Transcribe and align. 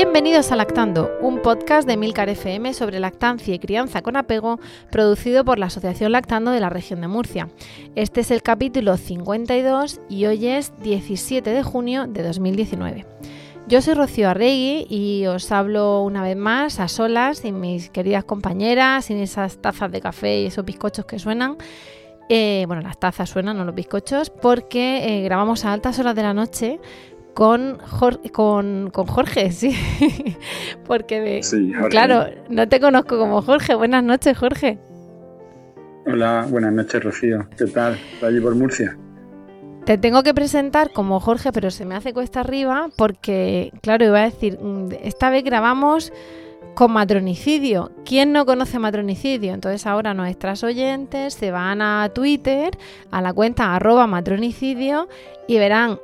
Bienvenidos 0.00 0.52
a 0.52 0.56
Lactando, 0.56 1.10
un 1.20 1.42
podcast 1.42 1.88
de 1.88 1.96
Milcar 1.96 2.28
FM 2.28 2.72
sobre 2.72 3.00
lactancia 3.00 3.52
y 3.52 3.58
crianza 3.58 4.00
con 4.00 4.16
apego, 4.16 4.60
producido 4.92 5.44
por 5.44 5.58
la 5.58 5.66
Asociación 5.66 6.12
Lactando 6.12 6.52
de 6.52 6.60
la 6.60 6.70
región 6.70 7.00
de 7.00 7.08
Murcia. 7.08 7.48
Este 7.96 8.20
es 8.20 8.30
el 8.30 8.42
capítulo 8.42 8.96
52 8.96 10.00
y 10.08 10.26
hoy 10.26 10.46
es 10.46 10.72
17 10.84 11.50
de 11.50 11.62
junio 11.64 12.06
de 12.06 12.22
2019. 12.22 13.06
Yo 13.66 13.82
soy 13.82 13.94
Rocío 13.94 14.30
Arregui 14.30 14.86
y 14.88 15.26
os 15.26 15.50
hablo 15.50 16.04
una 16.04 16.22
vez 16.22 16.36
más 16.36 16.78
a 16.78 16.86
solas, 16.86 17.38
sin 17.38 17.58
mis 17.58 17.90
queridas 17.90 18.22
compañeras, 18.22 19.06
sin 19.06 19.16
esas 19.16 19.60
tazas 19.60 19.90
de 19.90 20.00
café 20.00 20.42
y 20.42 20.46
esos 20.46 20.64
bizcochos 20.64 21.06
que 21.06 21.18
suenan. 21.18 21.56
Eh, 22.28 22.64
bueno, 22.66 22.82
las 22.82 23.00
tazas 23.00 23.30
suenan, 23.30 23.56
no 23.56 23.64
los 23.64 23.74
bizcochos, 23.74 24.30
porque 24.30 25.18
eh, 25.18 25.22
grabamos 25.22 25.64
a 25.64 25.72
altas 25.72 25.98
horas 25.98 26.14
de 26.14 26.22
la 26.22 26.34
noche 26.34 26.78
con, 27.38 27.78
con, 28.32 28.90
Jorge, 28.90 29.52
sí. 29.52 29.72
Porque, 30.84 31.40
claro, 31.88 32.26
no 32.48 32.68
te 32.68 32.80
conozco 32.80 33.16
como 33.16 33.42
Jorge. 33.42 33.76
Buenas 33.76 34.02
noches, 34.02 34.36
Jorge. 34.36 34.76
Hola, 36.04 36.48
buenas 36.50 36.72
noches, 36.72 37.04
Rocío. 37.04 37.46
¿Qué 37.56 37.66
tal? 37.66 37.96
allí 38.26 38.40
por 38.40 38.56
Murcia? 38.56 38.98
Te 39.84 39.98
tengo 39.98 40.24
que 40.24 40.34
presentar 40.34 40.92
como 40.92 41.20
Jorge, 41.20 41.52
pero 41.52 41.70
se 41.70 41.84
me 41.84 41.94
hace 41.94 42.12
cuesta 42.12 42.40
arriba 42.40 42.88
porque, 42.96 43.72
claro, 43.82 44.04
iba 44.04 44.18
a 44.18 44.24
decir, 44.24 44.58
mm, 44.60 44.88
esta 45.04 45.30
vez 45.30 45.44
grabamos 45.44 46.12
con 46.74 46.90
matronicidio. 46.90 47.92
¿Quién 48.04 48.32
no 48.32 48.46
conoce 48.46 48.80
matronicidio? 48.80 49.54
Entonces 49.54 49.86
ahora 49.86 50.12
nuestras 50.12 50.64
oyentes 50.64 51.34
se 51.34 51.52
van 51.52 51.82
a 51.82 52.10
Twitter, 52.12 52.76
a 53.12 53.22
la 53.22 53.32
cuenta 53.32 53.76
arroba 53.76 54.08
matronicidio 54.08 55.08
y 55.46 55.58
verán 55.58 56.00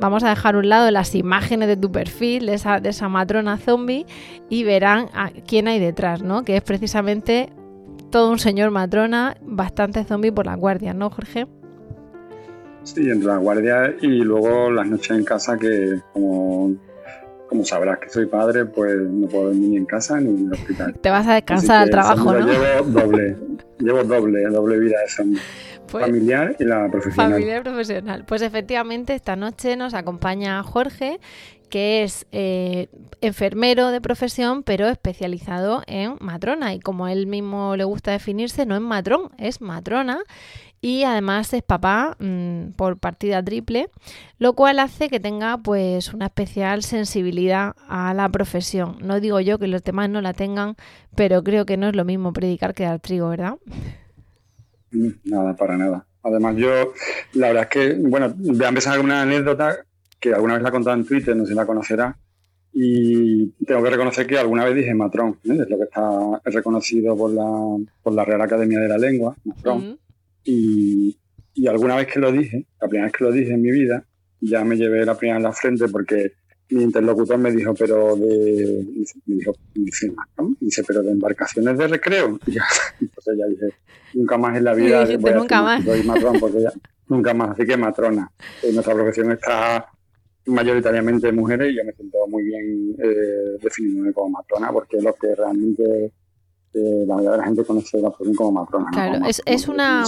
Vamos 0.00 0.24
a 0.24 0.30
dejar 0.30 0.54
a 0.54 0.58
un 0.58 0.68
lado 0.68 0.90
las 0.90 1.14
imágenes 1.14 1.68
de 1.68 1.76
tu 1.76 1.92
perfil, 1.92 2.46
de 2.46 2.54
esa, 2.54 2.80
de 2.80 2.88
esa 2.88 3.08
matrona 3.08 3.58
zombie, 3.58 4.06
y 4.48 4.64
verán 4.64 5.08
a 5.12 5.30
quién 5.30 5.68
hay 5.68 5.78
detrás, 5.78 6.22
¿no? 6.22 6.42
Que 6.42 6.56
es 6.56 6.62
precisamente 6.62 7.50
todo 8.10 8.30
un 8.30 8.38
señor 8.38 8.70
matrona, 8.70 9.36
bastante 9.42 10.04
zombie 10.04 10.32
por 10.32 10.46
la 10.46 10.56
guardia, 10.56 10.94
¿no, 10.94 11.10
Jorge? 11.10 11.46
Sí, 12.82 13.10
entre 13.10 13.26
la 13.26 13.36
guardia 13.36 13.94
y 14.00 14.06
luego 14.22 14.70
las 14.70 14.86
noches 14.86 15.10
en 15.10 15.24
casa 15.24 15.58
que 15.58 16.00
como, 16.14 16.74
como 17.46 17.64
sabrás 17.64 17.98
que 17.98 18.08
soy 18.08 18.24
padre, 18.24 18.64
pues 18.64 18.96
no 19.02 19.28
puedo 19.28 19.44
dormir 19.48 19.68
ni 19.68 19.76
en 19.76 19.84
casa 19.84 20.18
ni 20.18 20.30
en 20.30 20.46
el 20.46 20.52
hospital. 20.54 20.94
Te 20.98 21.10
vas 21.10 21.26
a 21.26 21.34
descansar 21.34 21.82
al 21.82 21.90
trabajo, 21.90 22.32
¿no? 22.32 22.46
Llevo 22.46 22.88
doble, 22.88 23.36
llevo 23.78 24.02
doble, 24.02 24.42
doble 24.44 24.78
vida 24.78 24.98
de 24.98 25.08
zombie. 25.08 25.40
Pues 25.90 26.06
familiar 26.06 26.56
y 26.58 26.64
la 26.64 26.88
profesional. 26.90 27.32
Familiar 27.32 27.60
y 27.60 27.62
profesional. 27.62 28.24
Pues 28.24 28.42
efectivamente, 28.42 29.14
esta 29.14 29.36
noche 29.36 29.76
nos 29.76 29.94
acompaña 29.94 30.62
Jorge, 30.62 31.20
que 31.68 32.02
es 32.02 32.26
eh, 32.32 32.88
enfermero 33.20 33.90
de 33.90 34.00
profesión, 34.00 34.62
pero 34.62 34.88
especializado 34.88 35.82
en 35.86 36.16
matrona. 36.20 36.74
Y 36.74 36.80
como 36.80 37.08
él 37.08 37.26
mismo 37.26 37.76
le 37.76 37.84
gusta 37.84 38.10
definirse, 38.10 38.66
no 38.66 38.74
es 38.74 38.82
matrón, 38.82 39.30
es 39.38 39.60
matrona. 39.60 40.20
Y 40.82 41.04
además 41.04 41.52
es 41.52 41.62
papá 41.62 42.16
mm, 42.18 42.70
por 42.70 42.98
partida 42.98 43.42
triple, 43.42 43.90
lo 44.38 44.54
cual 44.54 44.78
hace 44.78 45.10
que 45.10 45.20
tenga 45.20 45.58
pues 45.58 46.14
una 46.14 46.26
especial 46.26 46.82
sensibilidad 46.82 47.74
a 47.86 48.14
la 48.14 48.28
profesión. 48.30 48.96
No 49.02 49.20
digo 49.20 49.40
yo 49.40 49.58
que 49.58 49.66
los 49.66 49.84
demás 49.84 50.08
no 50.08 50.22
la 50.22 50.32
tengan, 50.32 50.76
pero 51.14 51.44
creo 51.44 51.66
que 51.66 51.76
no 51.76 51.88
es 51.88 51.96
lo 51.96 52.06
mismo 52.06 52.32
predicar 52.32 52.72
que 52.72 52.84
dar 52.84 52.98
trigo, 52.98 53.28
¿verdad? 53.28 53.56
Nada, 55.24 55.56
para 55.56 55.76
nada. 55.76 56.06
Además, 56.22 56.56
yo, 56.56 56.92
la 57.34 57.48
verdad 57.48 57.62
es 57.64 57.68
que, 57.68 57.94
bueno, 57.94 58.34
voy 58.36 58.64
a 58.64 58.68
empezar 58.68 58.96
con 58.96 59.06
una 59.06 59.22
anécdota 59.22 59.84
que 60.18 60.34
alguna 60.34 60.54
vez 60.54 60.62
la 60.62 60.68
he 60.68 60.72
contado 60.72 60.96
en 60.96 61.06
Twitter, 61.06 61.34
no 61.34 61.44
sé 61.44 61.50
si 61.50 61.56
la 61.56 61.66
conocerá. 61.66 62.16
Y 62.72 63.48
tengo 63.64 63.82
que 63.82 63.90
reconocer 63.90 64.26
que 64.26 64.38
alguna 64.38 64.64
vez 64.64 64.76
dije 64.76 64.94
matrón, 64.94 65.38
¿eh? 65.44 65.58
es 65.60 65.70
lo 65.70 65.76
que 65.76 65.84
está 65.84 66.40
reconocido 66.44 67.16
por 67.16 67.32
la, 67.32 67.44
por 68.02 68.12
la 68.12 68.24
Real 68.24 68.42
Academia 68.42 68.78
de 68.78 68.88
la 68.88 68.98
Lengua, 68.98 69.34
matrón. 69.44 69.98
y, 70.44 71.16
y, 71.54 71.66
alguna 71.66 71.96
vez 71.96 72.06
que 72.06 72.20
lo 72.20 72.30
dije, 72.30 72.66
la 72.80 72.86
primera 72.86 73.06
vez 73.06 73.12
que 73.12 73.24
lo 73.24 73.32
dije 73.32 73.54
en 73.54 73.62
mi 73.62 73.72
vida, 73.72 74.04
ya 74.40 74.64
me 74.64 74.76
llevé 74.76 75.04
la 75.04 75.16
primera 75.16 75.38
en 75.38 75.42
la 75.42 75.52
frente 75.52 75.88
porque 75.88 76.34
mi 76.70 76.82
interlocutor 76.84 77.38
me 77.38 77.50
dijo, 77.52 77.74
pero 77.74 78.16
de. 78.16 78.86
Me 79.26 79.36
dijo, 79.36 79.52
dice, 79.74 80.12
dice, 80.60 80.84
pero 80.86 81.02
de 81.02 81.12
embarcaciones 81.12 81.76
de 81.78 81.88
recreo. 81.88 82.38
Y 82.46 83.04
entonces 83.04 83.34
ya 83.38 83.46
dije, 83.46 83.74
nunca 84.14 84.36
más 84.36 84.56
en 84.56 84.64
la 84.64 84.74
vida. 84.74 85.04
Voy 85.18 85.34
nunca 85.34 85.62
más. 85.62 85.84
matrón 86.04 86.36
porque 86.40 86.62
ya, 86.62 86.72
nunca 87.08 87.34
más. 87.34 87.50
Así 87.50 87.66
que 87.66 87.76
matrona. 87.76 88.30
Nuestra 88.72 88.94
profesión 88.94 89.32
está 89.32 89.86
mayoritariamente 90.46 91.32
mujeres 91.32 91.72
y 91.72 91.76
yo 91.76 91.84
me 91.84 91.92
siento 91.92 92.18
muy 92.28 92.44
bien 92.44 92.96
eh, 92.98 93.58
definiéndome 93.62 94.12
como 94.12 94.30
matrona 94.30 94.72
porque 94.72 94.96
es 94.96 95.04
lo 95.04 95.14
que 95.14 95.34
realmente 95.34 96.12
la 96.72 97.16
mayoría 97.16 97.32
de 97.32 97.36
la 97.38 97.44
gente 97.44 97.64
conoce 97.64 98.00
la 98.00 98.10
profesión 98.10 98.36
como 98.36 98.52
matrona. 98.52 98.90
Claro, 98.92 99.26
es, 99.26 99.42
es, 99.44 99.68
una, 99.68 100.04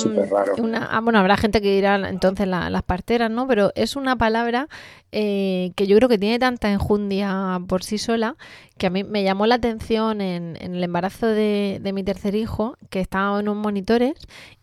una 0.58 0.84
ah, 0.84 1.00
bueno, 1.00 1.18
habrá 1.18 1.36
gente 1.36 1.60
que 1.60 1.74
dirá 1.74 2.08
entonces 2.08 2.46
las 2.46 2.82
parteras, 2.84 3.30
¿no? 3.30 3.46
Pero 3.48 3.72
es 3.74 3.96
una 3.96 4.16
palabra 4.16 4.68
eh, 5.10 5.72
que 5.74 5.86
yo 5.86 5.96
creo 5.96 6.08
que 6.08 6.18
tiene 6.18 6.38
tanta 6.38 6.70
enjundia 6.70 7.60
por 7.66 7.82
sí 7.82 7.98
sola 7.98 8.36
que 8.78 8.86
a 8.86 8.90
mí 8.90 9.04
me 9.04 9.22
llamó 9.22 9.46
la 9.46 9.56
atención 9.56 10.20
en, 10.20 10.56
el 10.60 10.82
embarazo 10.82 11.26
de, 11.26 11.80
mi 11.94 12.02
tercer 12.02 12.34
hijo, 12.34 12.76
que 12.90 13.00
estaba 13.00 13.38
en 13.38 13.48
unos 13.48 13.62
monitores 13.62 14.14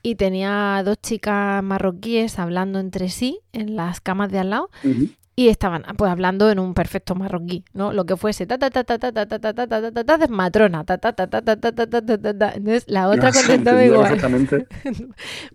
y 0.01 0.15
tenía 0.15 0.81
dos 0.83 0.97
chicas 1.01 1.63
marroquíes 1.63 2.39
hablando 2.39 2.79
entre 2.79 3.09
sí 3.09 3.39
en 3.53 3.75
las 3.75 4.01
camas 4.01 4.31
de 4.31 4.39
al 4.39 4.49
lado 4.49 4.69
y 5.39 5.47
estaban 5.47 5.85
pues 5.95 6.11
hablando 6.11 6.51
en 6.51 6.59
un 6.59 6.73
perfecto 6.73 7.15
marroquí, 7.15 7.63
¿no? 7.71 7.93
Lo 7.93 8.05
que 8.05 8.17
fuese 8.17 8.45
ta 8.45 8.57
ta 8.57 8.69
ta 8.69 8.83
ta 8.83 8.99
ta 8.99 9.13
ta 9.13 9.25
ta 9.25 9.39
ta 9.39 9.53
ta 9.53 9.67
ta 9.69 10.03
ta 10.03 10.03
ta 10.03 10.27
matrona 10.27 10.83
ta 10.83 10.97
ta 10.97 11.13
ta 11.13 11.27
ta 11.27 11.41
ta 11.41 11.55
ta 11.55 11.71
ta 11.71 11.87
ta 11.87 12.17
ta 12.17 12.33
ta 12.37 12.51
entonces 12.55 12.83
la 12.87 13.07
otra 13.07 13.31
contestaba 13.31 13.85
igual. 13.85 14.67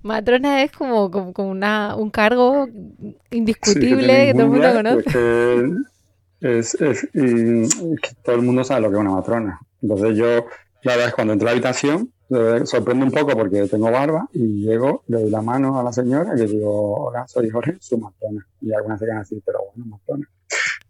Matrona 0.03 0.62
es 0.62 0.72
como, 0.72 1.11
como, 1.11 1.50
una, 1.50 1.97
un 1.97 2.09
cargo 2.09 2.67
indiscutible 3.31 4.28
que, 4.28 4.33
todo 4.33 4.45
el 4.45 4.49
mundo 4.49 4.72
conoce. 4.72 5.65
es, 6.41 6.75
es, 6.77 7.05
y, 7.12 7.69
que 8.01 8.09
todo 8.25 8.37
el 8.37 8.43
mundo 8.43 8.65
sabe 8.65 8.81
lo 8.81 8.89
que 8.89 8.95
es 8.95 9.01
una 9.03 9.11
matrona. 9.11 9.61
Entonces 9.83 10.16
yo, 10.16 10.47
la 10.81 10.93
verdad 10.93 11.09
es 11.09 11.15
cuando 11.15 11.34
entro 11.34 11.47
a 11.47 11.51
la 11.51 11.56
habitación, 11.56 12.11
sorprende 12.64 13.04
un 13.04 13.10
poco 13.10 13.32
porque 13.36 13.66
tengo 13.66 13.90
barba 13.90 14.28
y 14.32 14.62
llego, 14.66 15.02
le 15.08 15.22
doy 15.22 15.30
la 15.30 15.42
mano 15.42 15.78
a 15.78 15.82
la 15.82 15.92
señora 15.92 16.34
y 16.34 16.38
le 16.40 16.46
digo, 16.46 17.06
hola, 17.06 17.26
soy 17.28 17.50
Jorge, 17.50 17.76
su 17.80 17.98
matrona. 17.98 18.46
Y 18.60 18.72
algunas 18.72 18.98
se 18.98 19.06
quedan 19.06 19.18
así, 19.18 19.42
pero 19.44 19.60
bueno, 19.74 19.90
matrona. 19.90 20.28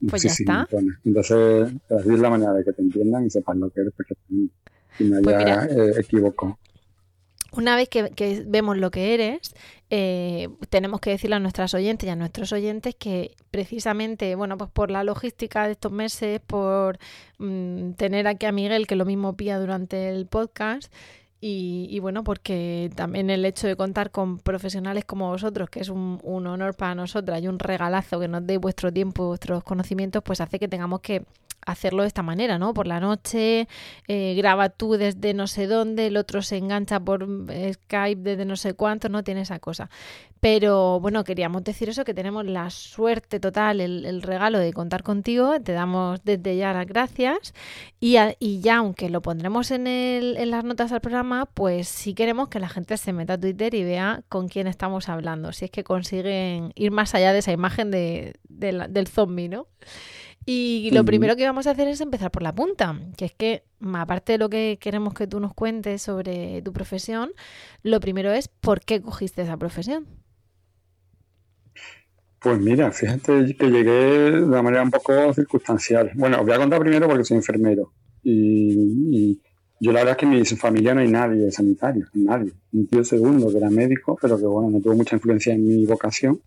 Pues 0.09 0.23
ya 0.23 0.31
está. 0.31 0.69
Entonces, 1.05 1.73
así 1.91 2.15
es 2.15 2.21
la 2.21 2.31
manera 2.31 2.53
de 2.53 2.65
que 2.65 2.73
te 2.73 2.83
entiendan 2.83 3.27
y 3.27 3.31
sepan 3.31 3.61
lo 3.61 3.71
que 3.71 3.81
eres 3.81 3.93
perfectamente. 3.95 4.55
Y 4.99 5.05
me 5.05 5.23
pues 5.23 5.37
haya 5.37 5.65
eh, 5.67 5.93
equivoco. 5.99 6.59
Una 7.57 7.77
vez 7.77 7.89
que, 7.89 8.45
vemos 8.47 8.77
lo 8.79 8.91
que 8.91 9.15
eres, 9.15 9.55
eh, 9.89 10.49
tenemos 10.71 11.01
que 11.01 11.11
decirle 11.11 11.37
a 11.37 11.39
nuestras 11.39 11.73
oyentes 11.75 12.07
y 12.07 12.11
a 12.11 12.17
nuestros 12.17 12.53
oyentes 12.53 12.97
que 12.97 13.37
precisamente, 13.53 14.35
bueno, 14.35 14.59
pues 14.59 14.71
por 14.71 14.91
la 14.91 15.05
logística 15.05 15.67
de 15.67 15.73
estos 15.73 15.93
meses, 15.93 16.41
por 16.45 16.99
mm, 17.39 17.93
tener 17.93 18.27
aquí 18.27 18.47
a 18.47 18.53
Miguel, 18.53 18.89
que 18.89 18.97
lo 18.97 19.05
mismo 19.05 19.37
pía 19.37 19.59
durante 19.61 20.09
el 20.09 20.27
podcast, 20.27 20.93
y, 21.47 21.99
bueno, 22.01 22.25
porque 22.25 22.91
también 22.95 23.29
el 23.29 23.45
hecho 23.45 23.67
de 23.67 23.77
contar 23.77 24.11
con 24.11 24.39
profesionales 24.39 25.05
como 25.05 25.29
vosotros, 25.29 25.69
que 25.69 25.81
es 25.81 25.91
un, 25.91 26.19
honor 26.25 26.75
para 26.75 26.95
nosotras 26.95 27.43
y 27.43 27.49
un 27.49 27.59
regalazo 27.59 28.19
que 28.19 28.29
nos 28.29 28.47
deis 28.47 28.59
vuestro 28.59 28.91
tiempo, 28.91 29.27
vuestros 29.27 29.63
conocimientos, 29.63 30.23
pues 30.25 30.41
hace 30.41 30.59
que 30.59 30.69
tengamos 30.69 31.03
que 31.03 31.27
hacerlo 31.67 32.03
de 32.03 32.09
esta 32.09 32.23
manera, 32.23 32.59
¿no? 32.59 32.75
Por 32.75 32.87
la 32.87 33.01
noche, 33.01 33.69
eh, 34.09 34.35
graba 34.37 34.69
tú 34.69 34.93
desde 34.95 35.35
no 35.35 35.47
sé 35.47 35.67
dónde, 35.67 36.07
el 36.07 36.17
otro 36.17 36.43
se 36.43 36.57
engancha 36.57 37.01
por 37.01 37.27
Skype 37.73 38.23
desde 38.23 38.45
no 38.45 38.57
sé 38.57 38.75
cuánto, 38.75 39.09
no 39.09 39.25
tiene 39.25 39.43
esa 39.43 39.59
cosa. 39.59 39.91
Pero 40.41 41.01
bueno, 41.01 41.25
queríamos 41.25 41.65
decir 41.65 41.89
eso, 41.89 42.05
que 42.05 42.13
tenemos 42.13 42.45
la 42.45 42.69
suerte 42.69 43.41
total, 43.41 43.81
el, 43.81 44.21
regalo 44.21 44.59
de 44.59 44.75
contar 44.75 45.03
contigo, 45.03 45.59
te 45.61 45.73
damos 45.73 46.23
desde 46.23 46.57
ya 46.59 46.75
las 46.75 46.87
gracias 46.87 47.55
y, 47.99 48.17
y 48.39 48.61
ya, 48.61 48.77
aunque 48.77 49.09
lo 49.09 49.23
pondremos 49.23 49.71
en, 49.71 49.87
el, 49.87 50.37
en 50.37 50.51
las 50.51 50.63
notas 50.63 50.91
del 50.91 51.01
programa, 51.01 51.47
pues 51.47 51.89
sí 51.89 52.13
queremos 52.13 52.49
que 52.49 52.59
la 52.59 52.69
gente 52.69 52.99
se 52.99 53.15
meta 53.15 53.35
a 53.35 53.41
Twitter 53.41 53.75
y 53.75 53.85
vea 53.85 54.23
con 54.29 54.49
quién 54.49 54.67
estamos 54.67 55.09
hablando, 55.09 55.53
si 55.53 55.65
es 55.65 55.71
que 55.71 55.83
consiguen 55.83 56.73
ir 56.75 56.91
más 56.91 57.15
allá 57.15 57.33
de 57.33 57.39
esa 57.39 57.53
imagen 57.53 57.91
de, 57.91 58.35
del 58.49 59.07
zombie, 59.07 59.49
¿no? 59.49 59.67
Y 60.47 60.91
lo 60.93 61.05
primero 61.05 61.37
que 61.37 61.47
vamos 61.47 61.67
a 61.67 61.71
hacer 61.71 61.89
es 61.89 62.01
empezar 62.01 62.31
por 62.31 62.43
la 62.43 62.55
punta, 62.55 63.01
que 63.17 63.25
es 63.25 63.33
que, 63.33 63.65
aparte 63.95 64.33
de 64.33 64.39
lo 64.39 64.51
que 64.51 64.79
queremos 64.81 65.15
que 65.15 65.27
tú 65.27 65.41
nos 65.41 65.55
cuentes 65.55 66.03
sobre 66.03 66.61
tu 66.63 66.73
profesión, 66.73 67.33
lo 67.83 67.99
primero 68.01 68.31
es 68.31 68.49
por 68.49 68.81
qué 68.81 69.01
cogiste 69.01 69.43
esa 69.43 69.57
profesión. 69.57 70.07
Pues 72.45 72.61
mira, 72.61 72.93
fíjate 72.93 73.57
que 73.57 73.71
llegué 73.71 74.33
de 74.33 74.43
una 74.43 74.61
manera 74.61 74.83
un 74.83 74.91
poco 74.91 75.33
circunstancial. 75.33 76.11
Bueno, 76.15 76.41
os 76.41 76.45
voy 76.45 76.55
a 76.55 76.59
contar 76.59 76.79
primero 76.81 77.09
porque 77.09 77.25
soy 77.25 77.39
enfermero. 77.39 77.95
Y, 78.23 79.41
yo 79.81 79.93
la 79.93 80.01
verdad 80.01 80.13
es 80.13 80.17
que 80.19 80.27
en 80.27 80.33
mi 80.33 80.45
familia 80.45 80.95
no 80.95 81.01
hay 81.01 81.09
nadie 81.09 81.51
sanitario, 81.51 82.07
nadie. 82.13 82.53
Un 82.73 82.87
tío 82.87 83.03
segundo 83.03 83.51
que 83.51 83.57
era 83.57 83.71
médico, 83.71 84.19
pero 84.21 84.37
que 84.39 84.45
bueno, 84.45 84.71
no 84.71 84.81
tuvo 84.81 84.95
mucha 84.95 85.17
influencia 85.17 85.55
en 85.55 85.67
mi 85.67 85.87
vocación. 85.87 86.39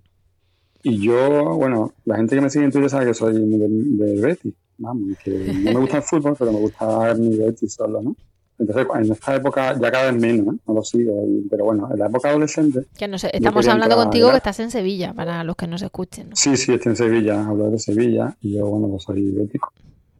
Y 0.83 1.01
yo, 1.01 1.55
bueno, 1.55 1.93
la 2.05 2.17
gente 2.17 2.35
que 2.35 2.41
me 2.41 2.49
sigue 2.49 2.65
en 2.65 2.71
Twitter 2.71 2.89
sabe 2.89 3.07
que 3.07 3.13
soy 3.13 3.33
de, 3.33 4.21
Betis. 4.21 4.53
Vamos, 4.77 5.17
que 5.23 5.31
no 5.31 5.73
me 5.73 5.79
gusta 5.79 5.97
el 5.97 6.03
fútbol, 6.03 6.35
pero 6.37 6.51
me 6.51 6.59
gusta 6.59 7.15
mi 7.15 7.35
Betis 7.37 7.73
solo, 7.73 8.01
¿no? 8.01 8.15
Entonces, 8.59 8.87
en 8.95 9.11
esta 9.11 9.35
época 9.35 9.79
ya 9.79 9.91
cada 9.91 10.11
vez 10.11 10.19
menos, 10.19 10.55
¿eh? 10.55 10.57
no 10.67 10.73
lo 10.73 10.83
sigo, 10.83 11.23
pero 11.49 11.65
bueno, 11.65 11.89
en 11.91 11.99
la 11.99 12.07
época 12.07 12.29
adolescente... 12.29 12.87
Que 12.97 13.07
no 13.07 13.19
sé, 13.19 13.29
estamos 13.31 13.67
hablando 13.67 13.95
contigo 13.95 14.31
que 14.31 14.37
estás 14.37 14.59
en 14.59 14.71
Sevilla, 14.71 15.13
para 15.13 15.43
los 15.43 15.55
que 15.55 15.67
nos 15.67 15.81
escuchen. 15.83 16.29
Sí, 16.33 16.57
sí, 16.57 16.73
estoy 16.73 16.91
en 16.91 16.95
Sevilla, 16.95 17.45
hablo 17.45 17.69
de 17.69 17.77
Sevilla, 17.77 18.35
y 18.41 18.55
yo, 18.55 18.65
bueno, 18.65 18.87
pues 18.87 19.03
soy 19.03 19.29
bético. 19.31 19.71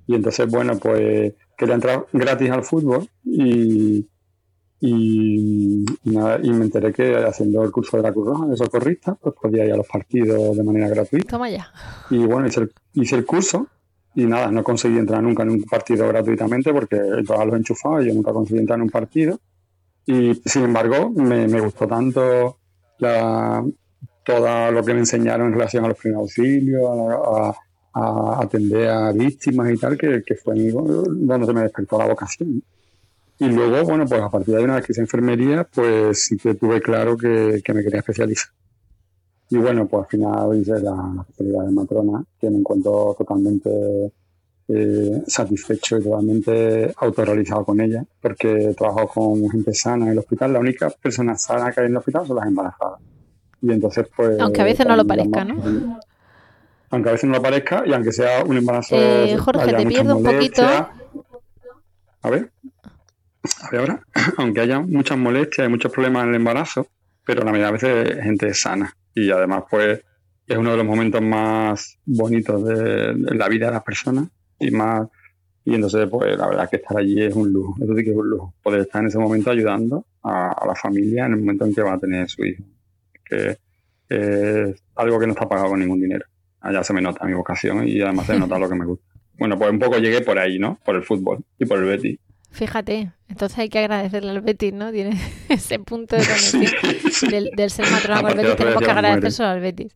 Y 0.06 0.15
entonces, 0.15 0.48
bueno, 0.50 0.77
pues 0.77 1.33
quería 1.57 1.75
entrar 1.75 2.06
gratis 2.13 2.51
al 2.51 2.63
fútbol 2.63 3.09
y, 3.25 4.06
y, 4.79 5.85
nada, 6.03 6.39
y 6.41 6.51
me 6.51 6.65
enteré 6.65 6.94
que 6.94 7.15
haciendo 7.15 7.63
el 7.63 7.71
curso 7.71 7.97
de 7.97 8.03
la 8.03 8.13
Cruz 8.13 8.27
Roja 8.27 8.45
de 8.45 8.57
socorrista, 8.57 9.15
pues 9.15 9.33
podía 9.41 9.65
ir 9.65 9.74
a 9.74 9.77
los 9.77 9.88
partidos 9.88 10.56
de 10.56 10.63
manera 10.63 10.88
gratuita. 10.89 11.27
Toma 11.27 11.50
ya. 11.50 11.71
Y 12.12 12.19
bueno, 12.19 12.47
hice 12.47 12.62
el, 12.62 12.71
hice 12.94 13.15
el 13.15 13.25
curso 13.25 13.68
y 14.13 14.25
nada, 14.25 14.51
no 14.51 14.63
conseguí 14.63 14.97
entrar 14.97 15.21
nunca 15.24 15.44
en 15.44 15.51
un 15.51 15.63
partido 15.63 16.07
gratuitamente 16.07 16.74
porque 16.74 17.00
todos 17.25 17.45
los 17.45 17.56
enchufados 17.56 18.03
y 18.03 18.09
yo 18.09 18.13
nunca 18.13 18.31
conseguí 18.33 18.59
entrar 18.59 18.77
en 18.77 18.83
un 18.83 18.89
partido. 18.89 19.39
Y 20.06 20.35
sin 20.45 20.63
embargo, 20.63 21.09
me, 21.09 21.59
gustó 21.59 21.88
tanto 21.88 22.57
la, 23.00 23.63
todo 24.23 24.71
lo 24.71 24.83
que 24.83 24.94
me 24.94 25.00
enseñaron 25.01 25.47
en 25.47 25.53
relación 25.53 25.85
a 25.85 25.89
los 25.89 25.97
primeros 25.97 26.21
auxilios, 26.21 26.83
a, 27.94 28.41
atender 28.41 28.89
a 28.89 29.12
víctimas 29.12 29.71
y 29.71 29.77
tal, 29.77 29.97
que, 29.97 30.23
fue 30.35 30.56
donde 30.71 31.45
se 31.45 31.53
me 31.53 31.62
despertó 31.62 31.97
la 31.97 32.07
vocación. 32.07 32.63
Y 33.39 33.49
luego, 33.49 33.83
bueno, 33.83 34.05
pues 34.07 34.21
a 34.21 34.29
partir 34.29 34.55
de 34.55 34.63
una 34.63 34.75
vez 34.75 34.85
que 34.85 34.93
hice 34.93 35.01
enfermería, 35.01 35.63
pues 35.63 36.23
sí 36.23 36.37
que 36.37 36.55
tuve 36.55 36.81
claro 36.81 37.15
que, 37.15 37.61
que 37.63 37.73
me 37.73 37.83
quería 37.83 37.99
especializar. 37.99 38.51
Y 39.49 39.57
bueno, 39.57 39.87
pues 39.87 40.03
al 40.03 40.09
final 40.09 40.59
hice 40.59 40.79
la, 40.79 41.25
especialidad 41.29 41.65
de 41.65 41.71
matrona, 41.71 42.23
que 42.39 42.49
me 42.49 42.57
encuentro 42.57 43.15
totalmente 43.17 44.11
eh, 44.67 45.23
satisfecho 45.25 45.97
y 45.97 46.03
totalmente 46.03 46.93
autorrealizado 46.97 47.63
con 47.63 47.79
ella, 47.79 48.03
porque 48.21 48.73
trabajo 48.77 49.07
con 49.07 49.49
gente 49.49 49.73
sana 49.73 50.05
en 50.05 50.11
el 50.11 50.17
hospital. 50.17 50.53
La 50.53 50.59
única 50.59 50.89
persona 50.89 51.37
sana 51.37 51.71
que 51.71 51.79
hay 51.79 51.85
en 51.85 51.93
el 51.93 51.97
hospital 51.97 52.27
son 52.27 52.35
las 52.35 52.47
embarazadas. 52.47 52.99
Y 53.61 53.71
entonces, 53.71 54.07
pues. 54.15 54.39
Aunque 54.39 54.61
a 54.61 54.65
veces 54.65 54.85
no 54.85 54.95
lo 54.95 55.07
parezca, 55.07 55.45
¿no? 55.45 55.99
Aunque 56.89 57.09
a 57.09 57.11
veces 57.13 57.29
no 57.29 57.37
lo 57.37 57.41
parezca 57.41 57.83
y 57.85 57.93
aunque 57.93 58.11
sea 58.11 58.43
un 58.43 58.57
embarazo. 58.57 58.95
Eh, 58.97 59.37
Jorge, 59.37 59.73
te 59.73 59.85
pierdo 59.85 60.17
un 60.17 60.23
poquito. 60.23 60.63
A 60.63 62.29
ver. 62.29 62.51
A 63.61 63.71
ver 63.71 63.79
ahora. 63.81 64.01
Aunque 64.38 64.61
haya 64.61 64.79
muchas 64.79 65.17
molestias 65.17 65.67
y 65.67 65.69
muchos 65.69 65.91
problemas 65.91 66.23
en 66.23 66.29
el 66.29 66.35
embarazo, 66.35 66.88
pero 67.25 67.44
la 67.44 67.51
mayoría 67.51 67.67
de 67.67 67.73
veces 67.73 68.23
gente 68.23 68.53
sana. 68.53 68.95
Y 69.13 69.29
además 69.31 69.63
pues 69.69 70.01
es 70.47 70.57
uno 70.57 70.71
de 70.71 70.77
los 70.77 70.85
momentos 70.85 71.21
más 71.21 71.97
bonitos 72.05 72.63
de, 72.63 73.13
la 73.35 73.49
vida 73.49 73.67
de 73.67 73.73
las 73.73 73.83
personas 73.83 74.27
y 74.59 74.71
más 74.71 75.07
y 75.65 75.75
entonces 75.75 76.07
pues 76.09 76.38
la 76.38 76.47
verdad 76.47 76.69
que 76.69 76.77
estar 76.77 76.97
allí 76.97 77.21
es 77.21 77.35
un 77.35 77.51
lujo. 77.51 77.75
Eso 77.83 77.95
sí 77.95 78.03
que 78.03 78.11
es 78.11 78.15
un 78.15 78.29
lujo 78.29 78.53
poder 78.63 78.81
estar 78.81 79.01
en 79.01 79.09
ese 79.09 79.19
momento 79.19 79.51
ayudando 79.51 80.05
a, 80.23 80.65
la 80.65 80.75
familia 80.75 81.25
en 81.25 81.33
el 81.33 81.39
momento 81.39 81.65
en 81.65 81.75
que 81.75 81.81
va 81.81 81.94
a 81.94 81.99
tener 81.99 82.29
su 82.29 82.45
hijo 82.45 82.63
que 83.25 83.57
es 84.07 84.83
algo 84.95 85.19
que 85.19 85.27
no 85.27 85.33
está 85.33 85.49
pagado 85.49 85.71
con 85.71 85.79
ningún 85.81 85.99
dinero. 85.99 86.25
Allá 86.61 86.81
se 86.81 86.94
me 86.94 87.01
nota 87.01 87.25
mi 87.25 87.33
vocación 87.33 87.85
y 87.85 87.99
además 87.99 88.27
se 88.27 88.33
me 88.33 88.39
nota 88.39 88.57
lo 88.57 88.69
que 88.69 88.75
me 88.75 88.85
gusta. 88.85 89.05
Bueno 89.38 89.57
pues 89.57 89.69
un 89.69 89.79
poco 89.79 89.97
llegué 89.97 90.21
por 90.21 90.39
ahí 90.39 90.57
no 90.57 90.79
por 90.85 90.95
el 90.95 91.03
fútbol 91.03 91.44
y 91.59 91.65
por 91.65 91.79
el 91.79 91.85
Betis 91.85 92.17
Fíjate, 92.57 93.12
entonces 93.30 93.59
hay 93.59 93.69
que 93.69 93.77
agradecerle 93.77 94.31
al 94.31 94.42
Betis, 94.42 94.74
¿no? 94.74 94.92
Tiene 94.92 95.12
ese 95.50 95.77
punto 95.77 96.15
de 96.15 96.24
conexión 96.25 96.63
del, 97.56 97.69
ser 97.69 97.86
matrona 97.92 98.21
con 98.21 98.31
el 98.31 98.38
Betis, 98.38 98.56
tenemos 98.56 98.81
que 98.81 98.89
agradecerlo 98.89 99.45
al 99.45 99.59
Betis. 99.59 99.94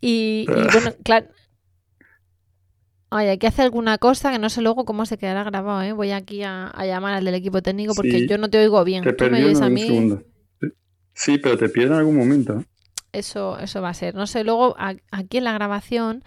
Y, 0.00 0.46
bueno, 0.72 0.94
claro. 1.04 1.26
hay 3.10 3.36
que 3.36 3.46
hacer 3.46 3.66
alguna 3.66 3.98
cosa 3.98 4.32
que 4.32 4.38
no 4.38 4.48
sé 4.48 4.62
luego 4.62 4.86
cómo 4.86 5.04
se 5.04 5.18
quedará 5.18 5.44
grabado, 5.44 5.82
¿eh? 5.82 5.92
Voy 5.92 6.12
aquí 6.12 6.42
a, 6.42 6.72
llamar 6.86 7.12
al 7.12 7.24
del 7.26 7.34
equipo 7.34 7.60
técnico 7.60 7.92
porque 7.94 8.26
yo 8.26 8.38
no 8.38 8.48
te 8.48 8.56
oigo 8.56 8.82
bien. 8.82 9.04
Te 9.04 9.24
oyes 9.26 9.60
a 9.60 9.68
mí. 9.68 10.16
Sí, 11.12 11.36
pero 11.36 11.58
te 11.58 11.68
pierdo 11.68 11.92
en 11.92 11.98
algún 11.98 12.16
momento. 12.16 12.64
Eso, 13.12 13.58
eso 13.58 13.82
va 13.82 13.90
a 13.90 13.94
ser. 13.94 14.14
No 14.14 14.26
sé, 14.26 14.42
luego 14.42 14.74
aquí 14.78 15.36
en 15.36 15.44
la 15.44 15.52
grabación 15.52 16.24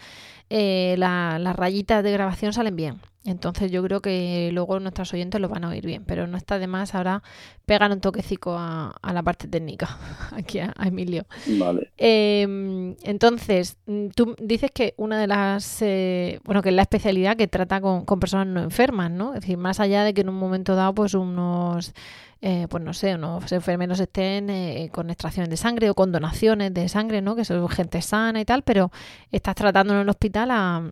eh, 0.52 0.94
las 1.00 1.56
rayitas 1.56 2.04
de 2.04 2.12
grabación 2.12 2.54
salen 2.54 2.76
bien. 2.76 3.02
Entonces 3.26 3.72
yo 3.72 3.82
creo 3.84 4.02
que 4.02 4.50
luego 4.52 4.80
nuestros 4.80 5.14
oyentes 5.14 5.40
lo 5.40 5.48
van 5.48 5.64
a 5.64 5.70
oír 5.70 5.86
bien, 5.86 6.04
pero 6.06 6.28
no 6.28 6.36
está 6.36 6.60
de 6.60 6.68
más 6.68 6.94
ahora 6.94 7.24
pegar 7.66 7.90
un 7.90 8.02
toquecico 8.02 8.56
a, 8.58 8.94
la 9.14 9.24
parte 9.24 9.48
técnica, 9.48 9.98
aquí 10.32 10.60
a, 10.60 10.74
Emilio. 10.84 11.26
Vale. 11.58 11.92
Em, 11.98 12.96
entonces, 13.04 13.78
mm, 13.86 14.08
tú 14.10 14.36
dices 14.42 14.72
que 14.72 14.94
una 14.98 15.20
de 15.20 15.28
las, 15.28 15.82
eh, 15.82 16.42
bueno, 16.44 16.62
que 16.62 16.70
es 16.70 16.76
la 16.76 16.82
especialidad 16.82 17.38
que 17.38 17.48
trata 17.48 17.80
con, 17.80 18.06
personas 18.20 18.48
no 18.48 18.62
enfermas, 18.62 19.10
¿no? 19.10 19.34
Es 19.34 19.42
decir, 19.42 19.58
más 19.58 19.80
allá 19.80 20.04
de 20.04 20.14
que 20.14 20.22
en 20.22 20.30
un 20.30 20.36
momento 20.36 20.76
dado, 20.76 20.94
pues 20.94 21.14
unos, 21.14 21.94
eh, 22.42 22.68
pues 22.70 22.84
no 22.84 22.94
sé, 22.94 23.16
unos 23.16 23.50
enfermeros 23.54 24.00
estén 24.02 24.50
eh, 24.50 24.90
con 24.92 25.10
extracciones 25.10 25.50
de 25.50 25.58
sangre 25.58 25.90
o 25.90 25.96
con 25.96 26.12
donaciones 26.12 26.74
de 26.74 26.90
sangre, 26.90 27.22
¿no? 27.22 27.36
Que 27.38 27.46
son 27.46 27.70
gente 27.70 28.02
sana 28.02 28.42
y 28.42 28.46
tal, 28.46 28.64
pero 28.64 28.92
estás 29.32 29.56
tratando 29.56 29.94
en 29.94 30.02
el 30.02 30.10
hospital 30.10 30.52
a 30.52 30.92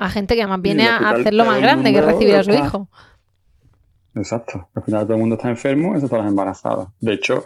a 0.00 0.08
gente 0.08 0.34
que 0.34 0.42
además 0.42 0.62
viene 0.62 0.88
a 0.88 1.10
hacerlo 1.10 1.44
más 1.44 1.60
grande 1.60 1.92
que 1.92 2.00
recibir 2.00 2.34
a 2.34 2.42
su 2.42 2.50
hijo. 2.50 2.88
Exacto. 4.14 4.68
Al 4.74 4.82
final 4.82 5.04
todo 5.04 5.14
el 5.14 5.20
mundo 5.20 5.36
está 5.36 5.50
enfermo, 5.50 5.94
excepto 5.94 6.16
las 6.16 6.26
embarazadas. 6.26 6.88
De 7.00 7.12
hecho, 7.12 7.44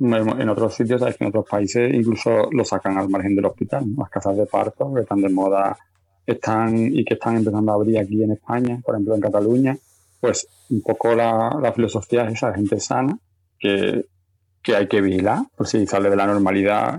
en 0.00 0.48
otros 0.48 0.74
sitios, 0.74 1.00
sabes 1.00 1.16
que 1.16 1.24
en 1.24 1.28
otros 1.28 1.46
países 1.48 1.94
incluso 1.94 2.50
lo 2.50 2.64
sacan 2.64 2.98
al 2.98 3.08
margen 3.08 3.36
del 3.36 3.44
hospital. 3.46 3.84
Las 3.96 4.10
casas 4.10 4.36
de 4.36 4.44
parto 4.46 4.92
que 4.92 5.02
están 5.02 5.20
de 5.20 5.28
moda 5.28 5.78
están 6.26 6.76
y 6.76 7.04
que 7.04 7.14
están 7.14 7.36
empezando 7.36 7.70
a 7.70 7.76
abrir 7.76 7.98
aquí 7.98 8.20
en 8.22 8.32
España, 8.32 8.80
por 8.84 8.96
ejemplo 8.96 9.14
en 9.14 9.20
Cataluña, 9.20 9.78
pues 10.20 10.48
un 10.70 10.82
poco 10.82 11.14
la, 11.14 11.72
filosofía 11.74 12.26
es 12.26 12.34
esa, 12.34 12.52
gente 12.52 12.80
sana, 12.80 13.16
que, 13.58 14.06
que 14.62 14.74
hay 14.74 14.88
que 14.88 15.00
vigilar 15.00 15.44
por 15.56 15.68
si 15.68 15.86
sale 15.86 16.10
de 16.10 16.16
la 16.16 16.26
normalidad, 16.26 16.98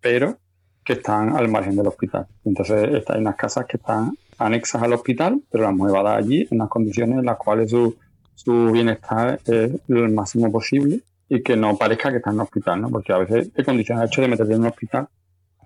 pero 0.00 0.38
que 0.84 0.92
están 0.94 1.36
al 1.36 1.48
margen 1.48 1.74
del 1.74 1.88
hospital. 1.88 2.26
Entonces, 2.44 3.02
hay 3.08 3.20
unas 3.20 3.36
casas 3.36 3.66
que 3.66 3.76
están 3.76 4.12
anexas 4.40 4.82
al 4.82 4.92
hospital, 4.92 5.42
pero 5.50 5.64
las 5.64 5.72
hemos 5.72 5.92
allí 6.06 6.48
en 6.50 6.58
las 6.58 6.68
condiciones 6.68 7.18
en 7.18 7.26
las 7.26 7.36
cuales 7.36 7.70
su, 7.70 7.94
su 8.34 8.70
bienestar 8.72 9.38
es 9.46 9.72
lo 9.86 10.10
máximo 10.10 10.50
posible 10.50 11.00
y 11.28 11.42
que 11.42 11.56
no 11.56 11.76
parezca 11.76 12.10
que 12.10 12.16
está 12.16 12.30
en 12.30 12.36
un 12.36 12.42
hospital, 12.42 12.80
¿no? 12.80 12.88
Porque 12.88 13.12
a 13.12 13.18
veces 13.18 13.52
te 13.52 13.64
condiciona 13.64 14.02
el 14.02 14.08
hecho 14.08 14.22
de 14.22 14.28
meterte 14.28 14.54
en 14.54 14.60
un 14.60 14.66
hospital 14.66 15.08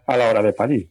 a 0.07 0.17
la 0.17 0.29
hora 0.29 0.43
de 0.43 0.53
parir. 0.53 0.91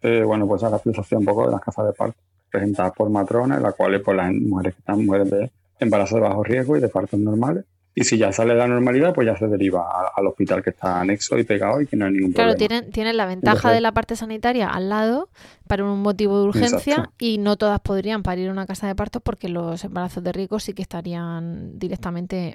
Eh, 0.00 0.22
bueno, 0.24 0.46
pues 0.46 0.62
a 0.62 0.70
la 0.70 0.78
filosofía 0.78 1.18
un 1.18 1.24
poco 1.26 1.46
de 1.46 1.52
las 1.52 1.60
casas 1.60 1.86
de 1.86 1.92
parto, 1.92 2.18
presentadas 2.50 2.92
por 2.96 3.10
matronas, 3.10 3.58
en 3.58 3.64
las 3.64 3.74
cuales 3.74 4.00
pues, 4.02 4.16
las 4.16 4.32
mujeres 4.32 4.74
que 4.74 4.80
están 4.80 5.04
mujeres 5.04 5.30
de 5.30 5.50
embarazo 5.78 6.16
de 6.16 6.22
bajo 6.22 6.42
riesgo 6.42 6.76
y 6.76 6.80
de 6.80 6.88
partos 6.88 7.20
normales, 7.20 7.64
y 7.98 8.04
si 8.04 8.16
ya 8.16 8.30
sale 8.30 8.54
la 8.54 8.68
normalidad, 8.68 9.12
pues 9.12 9.26
ya 9.26 9.36
se 9.36 9.48
deriva 9.48 9.84
al 10.14 10.26
hospital 10.28 10.62
que 10.62 10.70
está 10.70 11.00
anexo 11.00 11.36
y 11.36 11.42
pegado 11.42 11.80
y 11.80 11.86
que 11.88 11.96
no 11.96 12.04
hay 12.04 12.12
ningún 12.12 12.32
problema. 12.32 12.54
Claro, 12.54 12.68
tienen, 12.68 12.92
tienen 12.92 13.16
la 13.16 13.26
ventaja 13.26 13.72
de 13.72 13.80
la 13.80 13.90
parte 13.90 14.14
sanitaria 14.14 14.68
al 14.68 14.88
lado 14.88 15.30
para 15.66 15.84
un 15.84 16.00
motivo 16.00 16.38
de 16.38 16.44
urgencia 16.44 17.10
y 17.18 17.38
no 17.38 17.56
todas 17.56 17.80
podrían 17.80 18.22
parir 18.22 18.50
una 18.50 18.66
casa 18.66 18.86
de 18.86 18.94
partos 18.94 19.20
porque 19.20 19.48
los 19.48 19.82
embarazos 19.82 20.22
de 20.22 20.30
riesgo 20.30 20.60
sí 20.60 20.74
que 20.74 20.82
estarían 20.82 21.76
directamente 21.76 22.54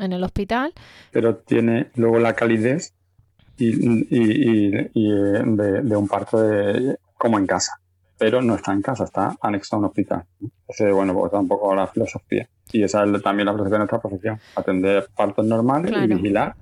en 0.00 0.12
el 0.12 0.24
hospital. 0.24 0.74
Pero 1.12 1.36
tiene 1.36 1.90
luego 1.94 2.18
la 2.18 2.34
calidez 2.34 2.92
y, 3.58 3.68
eh, 4.10 4.90
de, 4.92 5.96
un 5.96 6.08
parto 6.08 6.42
de, 6.42 6.96
como 7.16 7.38
en 7.38 7.46
casa 7.46 7.80
pero 8.20 8.42
no 8.42 8.54
está 8.54 8.74
en 8.74 8.82
casa, 8.82 9.04
está 9.04 9.34
anexo 9.40 9.76
a 9.76 9.78
un 9.78 9.86
hospital. 9.86 10.24
Ese, 10.68 10.92
bueno, 10.92 11.14
pues 11.14 11.24
está 11.28 11.38
un 11.38 11.48
poco 11.48 11.74
la 11.74 11.86
filosofía. 11.86 12.46
Y 12.70 12.82
esa 12.82 13.02
es 13.02 13.22
también 13.22 13.46
la 13.46 13.52
filosofía 13.52 13.72
de 13.72 13.78
nuestra 13.78 13.98
profesión, 13.98 14.38
atender 14.54 15.08
partos 15.16 15.46
normales 15.46 15.90
y 15.90 16.06
vigilar 16.06 16.54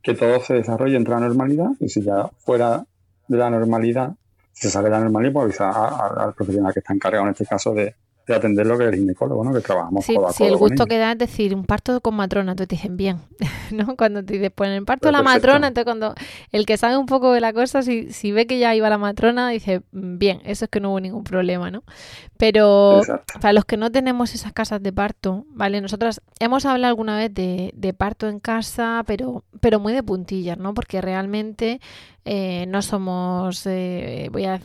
que 0.00 0.14
todo 0.14 0.40
se 0.40 0.54
desarrolle 0.54 0.96
entre 0.96 1.14
la 1.14 1.20
normalidad 1.20 1.70
y 1.80 1.88
si 1.88 2.02
ya 2.02 2.30
fuera 2.38 2.86
de 3.26 3.36
la 3.36 3.50
normalidad, 3.50 4.14
se 4.52 4.70
sale 4.70 4.84
de 4.84 4.90
la 4.90 5.00
normalidad, 5.00 5.32
pues 5.32 5.60
avisar 5.60 5.92
al 6.18 6.34
profesional 6.34 6.72
que 6.72 6.78
está 6.78 6.94
encargado 6.94 7.24
en 7.24 7.30
este 7.32 7.46
caso 7.46 7.74
de, 7.74 7.96
de 8.26 8.34
atender 8.34 8.66
lo 8.66 8.78
que 8.78 8.84
es 8.84 8.92
el 8.92 8.98
ginecólogo, 9.00 9.42
¿no? 9.42 9.52
Que 9.52 9.60
trabajamos 9.60 10.04
sí, 10.04 10.16
Sí, 10.32 10.44
el 10.44 10.56
gusto 10.56 10.86
que 10.86 10.98
da 10.98 11.12
es 11.12 11.18
decir, 11.18 11.54
un 11.54 11.64
parto 11.64 12.00
con 12.00 12.14
matrona, 12.14 12.54
tú 12.54 12.66
te 12.66 12.76
dicen 12.76 12.96
bien, 12.96 13.18
¿no? 13.72 13.96
Cuando 13.96 14.24
te 14.24 14.34
dicen, 14.34 14.52
pues 14.54 14.68
en 14.68 14.76
el 14.76 14.84
parto 14.84 15.10
la 15.10 15.22
matrona, 15.22 15.68
entonces 15.68 15.84
cuando 15.84 16.14
el 16.52 16.66
que 16.66 16.76
sabe 16.76 16.96
un 16.96 17.06
poco 17.06 17.32
de 17.32 17.40
la 17.40 17.52
cosa, 17.52 17.82
si, 17.82 18.12
si 18.12 18.30
ve 18.30 18.46
que 18.46 18.58
ya 18.58 18.74
iba 18.74 18.88
la 18.88 18.98
matrona, 18.98 19.48
dice, 19.48 19.82
mm, 19.92 20.18
bien, 20.18 20.40
eso 20.44 20.66
es 20.66 20.70
que 20.70 20.80
no 20.80 20.90
hubo 20.90 21.00
ningún 21.00 21.24
problema, 21.24 21.70
¿no? 21.70 21.82
Pero 22.36 23.02
para 23.40 23.52
los 23.52 23.64
que 23.64 23.76
no 23.76 23.90
tenemos 23.90 24.34
esas 24.34 24.52
casas 24.52 24.82
de 24.82 24.92
parto, 24.92 25.44
¿vale? 25.48 25.80
Nosotras 25.80 26.20
hemos 26.38 26.64
hablado 26.64 26.90
alguna 26.90 27.16
vez 27.16 27.32
de, 27.34 27.72
de 27.74 27.92
parto 27.92 28.28
en 28.28 28.40
casa, 28.40 29.02
pero, 29.06 29.44
pero 29.60 29.80
muy 29.80 29.92
de 29.92 30.02
puntillas, 30.02 30.58
¿no? 30.58 30.74
Porque 30.74 31.00
realmente 31.00 31.80
eh, 32.24 32.66
no 32.68 32.82
somos, 32.82 33.66
eh, 33.66 34.28
voy 34.30 34.44
a 34.44 34.60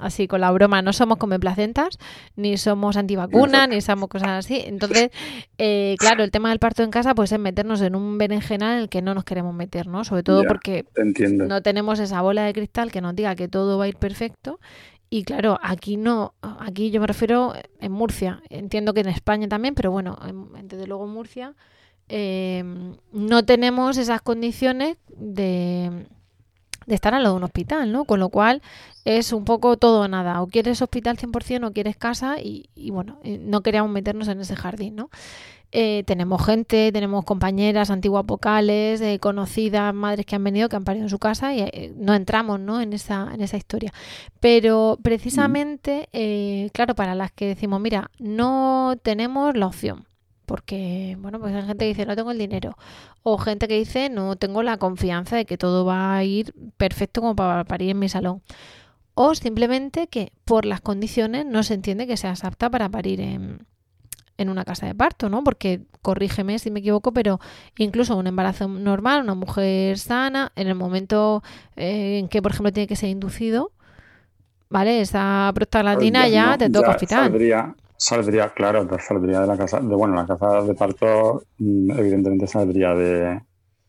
así 0.00 0.26
con 0.26 0.40
la 0.40 0.50
broma, 0.50 0.80
no 0.80 0.94
somos 0.94 1.18
come 1.18 1.38
placentas, 1.38 1.98
ni 2.34 2.56
somos 2.56 2.96
antivacunas, 2.96 3.68
ni 3.68 3.82
somos 3.82 4.08
cosas 4.08 4.30
así. 4.30 4.62
Entonces, 4.64 5.10
eh, 5.58 5.96
claro, 5.98 6.24
el 6.24 6.30
tema 6.30 6.48
del 6.48 6.58
parto 6.58 6.82
en 6.82 6.90
casa 6.90 7.14
pues 7.14 7.30
es 7.30 7.38
meternos 7.38 7.82
en 7.82 7.94
un 7.94 8.16
berenjenal 8.16 8.76
en 8.76 8.82
el 8.84 8.88
que 8.88 9.02
no 9.02 9.14
nos 9.14 9.24
queremos 9.24 9.54
meter, 9.54 9.86
¿no? 9.86 10.04
Sobre 10.04 10.22
todo 10.22 10.44
porque 10.44 10.86
no 11.30 11.60
tenemos 11.60 11.98
esa 12.00 12.22
bola 12.22 12.44
de 12.44 12.54
cristal 12.54 12.90
que 12.90 13.02
nos 13.02 13.14
diga 13.14 13.34
que 13.34 13.48
todo 13.48 13.76
va 13.76 13.84
a 13.84 13.88
ir 13.88 13.96
perfecto. 13.96 14.58
Y 15.10 15.24
claro, 15.24 15.58
aquí 15.62 15.98
no, 15.98 16.34
aquí 16.40 16.90
yo 16.90 17.02
me 17.02 17.06
refiero 17.06 17.52
en 17.80 17.92
Murcia, 17.92 18.42
entiendo 18.48 18.94
que 18.94 19.00
en 19.00 19.08
España 19.08 19.46
también, 19.46 19.74
pero 19.74 19.90
bueno, 19.90 20.18
desde 20.62 20.86
luego 20.86 21.04
en 21.04 21.10
Murcia 21.10 21.54
no 23.12 23.44
tenemos 23.44 23.98
esas 23.98 24.22
condiciones 24.22 24.96
de 25.14 26.06
de 26.86 26.94
estar 26.94 27.14
al 27.14 27.22
lado 27.22 27.34
de 27.34 27.38
un 27.38 27.44
hospital, 27.44 27.92
¿no? 27.92 28.04
Con 28.04 28.20
lo 28.20 28.28
cual 28.28 28.62
es 29.04 29.32
un 29.32 29.44
poco 29.44 29.76
todo 29.76 30.02
o 30.02 30.08
nada. 30.08 30.42
O 30.42 30.46
quieres 30.46 30.82
hospital 30.82 31.16
100% 31.16 31.66
o 31.66 31.72
quieres 31.72 31.96
casa 31.96 32.36
y, 32.40 32.68
bueno, 32.90 33.18
eh, 33.24 33.38
no 33.38 33.62
queríamos 33.62 33.90
meternos 33.90 34.28
en 34.28 34.40
ese 34.40 34.56
jardín, 34.56 34.96
¿no? 34.96 35.10
Eh, 35.74 36.04
tenemos 36.06 36.44
gente, 36.44 36.92
tenemos 36.92 37.24
compañeras 37.24 37.90
antiguas 37.90 38.26
vocales, 38.26 39.00
eh, 39.00 39.18
conocidas, 39.18 39.94
madres 39.94 40.26
que 40.26 40.36
han 40.36 40.44
venido, 40.44 40.68
que 40.68 40.76
han 40.76 40.84
parido 40.84 41.06
en 41.06 41.10
su 41.10 41.18
casa 41.18 41.54
y 41.54 41.94
no 41.96 42.14
entramos 42.14 42.60
¿no? 42.60 42.82
En, 42.82 42.92
esa, 42.92 43.30
en 43.32 43.40
esa 43.40 43.56
historia. 43.56 43.90
Pero 44.38 44.98
precisamente, 45.02 46.08
claro, 46.74 46.94
para 46.94 47.14
las 47.14 47.32
que 47.32 47.46
decimos, 47.46 47.80
mira, 47.80 48.10
no 48.18 48.96
tenemos 49.02 49.56
la 49.56 49.66
opción 49.66 50.04
porque, 50.46 51.16
bueno, 51.20 51.40
pues 51.40 51.54
hay 51.54 51.62
gente 51.62 51.84
que 51.84 51.88
dice 51.88 52.06
no 52.06 52.16
tengo 52.16 52.30
el 52.30 52.38
dinero, 52.38 52.76
o 53.22 53.38
gente 53.38 53.68
que 53.68 53.78
dice 53.78 54.10
no 54.10 54.36
tengo 54.36 54.62
la 54.62 54.76
confianza 54.78 55.36
de 55.36 55.44
que 55.44 55.58
todo 55.58 55.84
va 55.84 56.16
a 56.16 56.24
ir 56.24 56.54
perfecto 56.76 57.20
como 57.20 57.36
para 57.36 57.64
parir 57.64 57.90
en 57.90 57.98
mi 57.98 58.08
salón, 58.08 58.42
o 59.14 59.34
simplemente 59.34 60.08
que 60.08 60.32
por 60.44 60.64
las 60.64 60.80
condiciones 60.80 61.46
no 61.46 61.62
se 61.62 61.74
entiende 61.74 62.06
que 62.06 62.16
seas 62.16 62.44
apta 62.44 62.70
para 62.70 62.88
parir 62.88 63.20
en, 63.20 63.66
en 64.38 64.48
una 64.48 64.64
casa 64.64 64.86
de 64.86 64.94
parto, 64.94 65.28
¿no? 65.28 65.42
Porque, 65.44 65.82
corrígeme 66.02 66.58
si 66.58 66.70
me 66.70 66.80
equivoco, 66.80 67.12
pero 67.12 67.40
incluso 67.78 68.16
un 68.16 68.26
embarazo 68.26 68.68
normal, 68.68 69.22
una 69.22 69.34
mujer 69.34 69.98
sana, 69.98 70.52
en 70.56 70.68
el 70.68 70.74
momento 70.74 71.42
eh, 71.76 72.18
en 72.18 72.28
que, 72.28 72.42
por 72.42 72.52
ejemplo, 72.52 72.72
tiene 72.72 72.86
que 72.86 72.96
ser 72.96 73.10
inducido, 73.10 73.72
¿vale? 74.68 75.00
Esa 75.00 75.50
prostaglandina 75.54 76.22
pues 76.22 76.32
ya, 76.32 76.58
te 76.58 76.70
toca 76.70 76.90
hospital 76.90 77.24
saldría, 77.24 77.74
claro, 78.54 78.88
saldría 78.98 79.40
de 79.40 79.46
la 79.46 79.56
casa, 79.56 79.80
de 79.80 79.94
bueno, 79.94 80.14
la 80.14 80.26
casa 80.26 80.62
de 80.62 80.74
parto 80.74 81.44
mm, 81.58 81.90
evidentemente 81.98 82.46
saldría 82.46 82.94
de, 82.94 83.40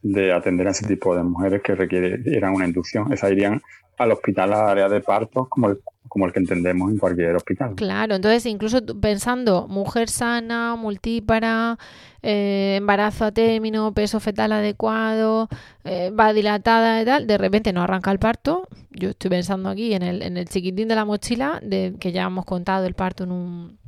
de 0.01 0.33
atender 0.33 0.67
a 0.67 0.71
ese 0.71 0.85
tipo 0.85 1.15
de 1.15 1.23
mujeres 1.23 1.61
que 1.63 1.75
requieran 1.75 2.53
una 2.53 2.67
inducción. 2.67 3.11
Esas 3.11 3.31
irían 3.31 3.61
al 3.97 4.11
hospital, 4.11 4.53
al 4.53 4.69
área 4.69 4.89
de 4.89 5.01
partos, 5.01 5.47
como 5.49 5.69
el, 5.69 5.79
como 6.07 6.25
el 6.25 6.33
que 6.33 6.39
entendemos 6.39 6.91
en 6.91 6.97
cualquier 6.97 7.35
hospital. 7.35 7.75
Claro, 7.75 8.15
entonces 8.15 8.45
incluso 8.45 8.79
pensando 8.99 9.67
mujer 9.67 10.09
sana, 10.09 10.75
multípara, 10.75 11.77
eh, 12.21 12.75
embarazo 12.77 13.25
a 13.25 13.31
término, 13.31 13.93
peso 13.93 14.19
fetal 14.19 14.51
adecuado, 14.51 15.47
eh, 15.83 16.11
va 16.11 16.33
dilatada 16.33 17.01
y 17.01 17.05
tal, 17.05 17.27
de 17.27 17.37
repente 17.37 17.71
no 17.71 17.81
arranca 17.81 18.11
el 18.11 18.19
parto. 18.19 18.67
Yo 18.91 19.09
estoy 19.09 19.29
pensando 19.29 19.69
aquí 19.69 19.93
en 19.93 20.03
el, 20.03 20.21
en 20.21 20.37
el 20.37 20.47
chiquitín 20.47 20.87
de 20.87 20.95
la 20.95 21.05
mochila, 21.05 21.59
de 21.63 21.95
que 21.99 22.11
ya 22.11 22.23
hemos 22.23 22.45
contado 22.45 22.85
el 22.85 22.93
parto 22.93 23.23
en 23.23 23.31
un 23.31 23.79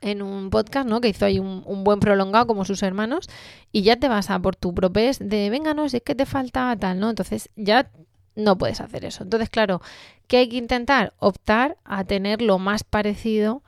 en 0.00 0.22
un 0.22 0.50
podcast, 0.50 0.88
¿no? 0.88 1.00
Que 1.00 1.08
hizo 1.08 1.24
ahí 1.24 1.38
un, 1.38 1.84
buen 1.84 2.00
prolongado 2.00 2.46
como 2.46 2.64
sus 2.64 2.82
hermanos 2.82 3.28
y 3.72 3.82
ya 3.82 3.96
te 3.96 4.08
vas 4.08 4.30
a 4.30 4.38
por 4.38 4.56
tu 4.56 4.74
propés 4.74 5.18
de, 5.18 5.50
venga, 5.50 5.74
no, 5.74 5.88
si 5.88 5.98
es 5.98 6.02
que 6.02 6.14
te 6.14 6.26
falta 6.26 6.76
tal, 6.78 7.00
¿no? 7.00 7.10
Entonces 7.10 7.50
ya 7.56 7.90
no 8.34 8.58
puedes 8.58 8.80
hacer 8.80 9.04
eso. 9.04 9.22
Entonces, 9.22 9.48
claro, 9.48 9.80
¿qué 10.26 10.38
hay 10.38 10.48
que 10.48 10.56
intentar? 10.56 11.14
Optar 11.18 11.76
a 11.84 12.04
tener 12.04 12.42
lo 12.42 12.58
más 12.58 12.84
parecido 12.84 13.62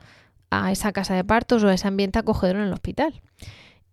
a 0.51 0.71
esa 0.71 0.91
casa 0.91 1.15
de 1.15 1.23
partos 1.23 1.63
o 1.63 1.67
a 1.67 1.73
ese 1.73 1.87
ambiente 1.87 2.19
acogedor 2.19 2.57
en 2.57 2.63
el 2.63 2.73
hospital. 2.73 3.21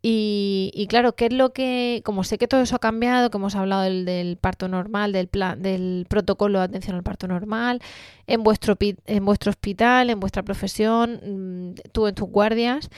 Y, 0.08 0.86
claro, 0.88 1.16
¿qué 1.16 1.26
es 1.26 1.32
lo 1.32 1.52
que, 1.52 2.00
como 2.04 2.22
sé 2.22 2.38
que 2.38 2.46
todo 2.46 2.60
eso 2.60 2.76
ha 2.76 2.78
cambiado, 2.78 3.28
que 3.28 3.38
hemos 3.38 3.56
hablado 3.56 3.82
del, 3.82 4.38
parto 4.40 4.68
normal, 4.68 5.10
del, 5.10 5.26
plan, 5.26 5.60
del 5.60 6.06
protocolo 6.08 6.60
de 6.60 6.66
atención 6.66 6.94
al 6.94 7.02
parto 7.02 7.26
normal, 7.26 7.82
en 8.28 8.44
vuestro, 8.44 8.76
en 8.78 9.24
vuestro 9.24 9.50
hospital, 9.50 10.10
en 10.10 10.20
vuestra 10.20 10.44
profesión, 10.44 11.72
mm, 11.74 11.90
tú 11.90 12.06
en 12.06 12.14
tus 12.14 12.28
guardias, 12.28 12.88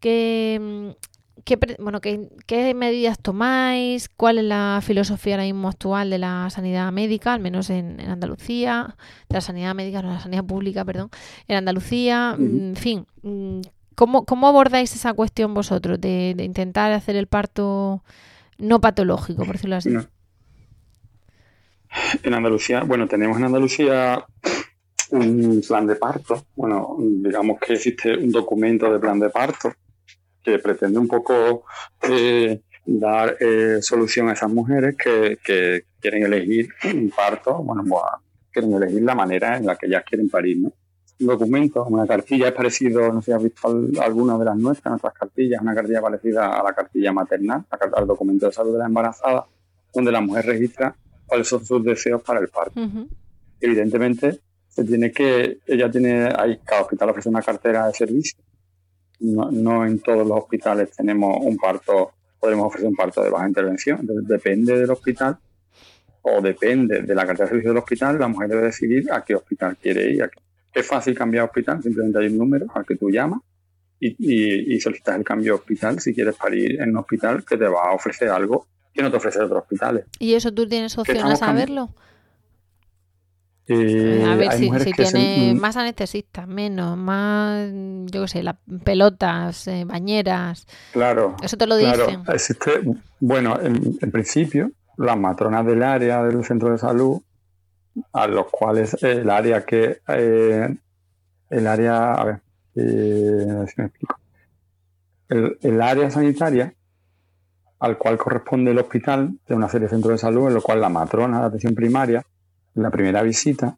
¿qué, 0.00 0.58
mm, 0.60 1.42
qué, 1.44 1.56
bueno, 1.78 2.00
qué, 2.00 2.30
qué 2.46 2.74
medidas 2.74 3.20
tomáis? 3.20 4.08
¿Cuál 4.08 4.38
es 4.38 4.44
la 4.44 4.80
filosofía 4.82 5.34
ahora 5.34 5.44
mismo 5.44 5.68
actual 5.68 6.10
de 6.10 6.18
la 6.18 6.50
sanidad 6.50 6.90
médica, 6.90 7.32
al 7.32 7.40
menos 7.40 7.70
en, 7.70 8.00
Andalucía, 8.00 8.96
de 9.28 9.34
la 9.34 9.40
sanidad 9.40 9.72
médica, 9.76 10.02
no, 10.02 10.10
la 10.10 10.20
sanidad 10.20 10.42
pública, 10.44 10.84
perdón, 10.84 11.10
en 11.46 11.58
Andalucía? 11.58 12.34
En 12.36 12.74
fin, 12.74 13.06
mm, 13.22 13.60
¿Cómo, 13.96 14.24
¿Cómo, 14.24 14.46
abordáis 14.46 14.94
esa 14.94 15.14
cuestión 15.14 15.54
vosotros 15.54 16.00
de, 16.00 16.34
intentar 16.38 16.92
hacer 16.92 17.16
el 17.16 17.26
parto 17.26 18.02
no 18.58 18.80
patológico, 18.80 19.44
por 19.44 19.54
decirlo 19.54 19.76
así? 19.76 19.90
En 22.22 22.34
Andalucía, 22.34 22.82
bueno, 22.82 23.08
tenemos 23.08 23.38
en 23.38 23.44
Andalucía 23.44 24.24
un 25.10 25.62
plan 25.66 25.86
de 25.86 25.96
parto. 25.96 26.44
Bueno, 26.54 26.96
digamos 26.98 27.58
que 27.58 27.72
existe 27.74 28.16
un 28.16 28.30
documento 28.30 28.92
de 28.92 28.98
plan 28.98 29.18
de 29.18 29.30
parto 29.30 29.72
que 30.42 30.58
pretende 30.58 30.98
un 30.98 31.08
poco 31.08 31.64
eh, 32.02 32.60
dar 32.84 33.36
eh, 33.40 33.78
solución 33.80 34.28
a 34.28 34.34
esas 34.34 34.50
mujeres 34.50 34.94
que, 34.96 35.38
quieren 36.00 36.22
elegir 36.22 36.68
un 36.84 37.10
parto, 37.10 37.62
bueno, 37.62 37.82
quieren 38.52 38.74
elegir 38.74 39.02
la 39.02 39.14
manera 39.14 39.56
en 39.56 39.66
la 39.66 39.74
que 39.74 39.86
ellas 39.86 40.04
quieren 40.06 40.28
parir, 40.28 40.58
¿no? 40.58 40.72
Un 41.18 41.26
documento, 41.26 41.84
una 41.84 42.06
cartilla, 42.06 42.48
es 42.48 42.54
parecido, 42.54 43.12
no 43.12 43.22
sé 43.22 43.26
si 43.26 43.32
has 43.32 43.42
visto 43.42 43.68
alguna 44.00 44.36
de 44.38 44.44
las 44.44 44.56
nuestras, 44.56 44.92
nuestras 44.92 45.14
cartillas, 45.14 45.62
una 45.62 45.74
cartilla 45.74 46.00
parecida 46.02 46.58
a 46.58 46.62
la 46.62 46.74
cartilla 46.74 47.12
maternal, 47.12 47.64
al 47.70 48.06
documento 48.06 48.46
de 48.46 48.52
salud 48.52 48.72
de 48.72 48.78
la 48.78 48.86
embarazada, 48.86 49.46
donde 49.94 50.12
la 50.12 50.20
mujer 50.20 50.44
registra 50.46 50.94
cuáles 51.26 51.48
son 51.48 51.64
sus 51.64 51.82
deseos 51.82 52.22
para 52.22 52.40
el 52.40 52.48
parto. 52.48 52.80
Evidentemente, 53.60 54.40
se 54.68 54.84
tiene 54.84 55.10
que, 55.10 55.60
ella 55.66 55.90
tiene, 55.90 56.28
hay, 56.36 56.58
cada 56.58 56.82
hospital 56.82 57.10
ofrece 57.10 57.28
una 57.30 57.42
cartera 57.42 57.86
de 57.86 57.94
servicio. 57.94 58.38
No, 59.20 59.86
en 59.86 59.98
todos 60.00 60.26
los 60.26 60.38
hospitales 60.38 60.90
tenemos 60.94 61.38
un 61.40 61.56
parto, 61.56 62.12
podemos 62.38 62.66
ofrecer 62.66 62.88
un 62.88 62.94
parto 62.94 63.22
de 63.22 63.30
baja 63.30 63.48
intervención. 63.48 64.00
depende 64.02 64.78
del 64.78 64.90
hospital 64.90 65.38
o 66.20 66.42
depende 66.42 67.02
de 67.02 67.14
la 67.14 67.24
cartera 67.24 67.44
de 67.44 67.50
servicio 67.50 67.70
del 67.70 67.78
hospital, 67.78 68.18
la 68.18 68.28
mujer 68.28 68.48
debe 68.48 68.62
decidir 68.64 69.10
a 69.10 69.24
qué 69.24 69.34
hospital 69.34 69.78
quiere 69.80 70.10
ir, 70.10 70.22
a 70.24 70.28
qué 70.28 70.40
es 70.76 70.86
fácil 70.86 71.14
cambiar 71.14 71.44
de 71.44 71.48
hospital, 71.48 71.82
simplemente 71.82 72.18
hay 72.18 72.26
un 72.26 72.36
número 72.36 72.66
al 72.74 72.84
que 72.84 72.96
tú 72.96 73.10
llamas 73.10 73.40
y, 73.98 74.78
solicitas 74.78 75.16
el 75.16 75.24
cambio 75.24 75.54
de 75.54 75.58
hospital 75.58 76.00
si 76.00 76.14
quieres 76.14 76.36
parir 76.36 76.80
en 76.82 76.90
un 76.90 76.98
hospital 76.98 77.44
que 77.46 77.56
te 77.56 77.66
va 77.66 77.88
a 77.88 77.94
ofrecer 77.94 78.28
algo 78.28 78.66
que 78.92 79.02
no 79.02 79.10
te 79.10 79.16
ofrece 79.16 79.40
otros 79.40 79.62
hospitales. 79.62 80.04
¿Y 80.18 80.34
eso 80.34 80.52
tú 80.52 80.68
tienes 80.68 80.96
opción 80.98 81.26
a 81.26 81.36
saberlo? 81.36 81.90
Eh, 83.68 84.22
a 84.24 84.36
ver 84.36 84.52
si, 84.52 84.92
tiene 84.92 85.54
mm, 85.54 85.58
más 85.58 85.76
anestesistas, 85.76 86.46
menos, 86.46 86.96
más, 86.96 87.68
yo 88.06 88.22
qué 88.22 88.28
sé, 88.28 88.42
las 88.42 88.56
pelotas, 88.84 89.66
eh, 89.68 89.84
bañeras. 89.84 90.66
Claro. 90.92 91.36
Eso 91.42 91.56
te 91.56 91.66
lo 91.66 91.76
dicen. 91.76 92.22
Existe, 92.28 92.82
bueno, 93.18 93.58
en, 93.60 94.10
principio, 94.12 94.70
las 94.98 95.18
matronas 95.18 95.66
del 95.66 95.82
área 95.82 96.22
del 96.22 96.44
centro 96.44 96.70
de 96.70 96.78
salud 96.78 97.20
a 98.12 98.26
los 98.26 98.46
cuales 98.50 99.02
el 99.02 99.28
área 99.30 99.64
que 99.64 100.00
eh, 100.08 100.76
el 101.50 101.66
área 101.66 102.12
a 102.12 102.40
eh, 102.74 103.64
explico. 103.76 104.16
El, 105.28 105.80
área 105.80 106.10
sanitaria 106.10 106.74
al 107.78 107.98
cual 107.98 108.18
corresponde 108.18 108.70
el 108.70 108.78
hospital 108.78 109.38
de 109.46 109.54
una 109.54 109.68
serie 109.68 109.86
de 109.86 109.90
centros 109.90 110.12
de 110.12 110.18
salud 110.18 110.48
en 110.48 110.54
lo 110.54 110.62
cual 110.62 110.80
la 110.80 110.88
matrona 110.88 111.40
de 111.40 111.46
atención 111.46 111.74
primaria 111.74 112.22
en 112.74 112.82
la 112.82 112.90
primera 112.90 113.22
visita 113.22 113.76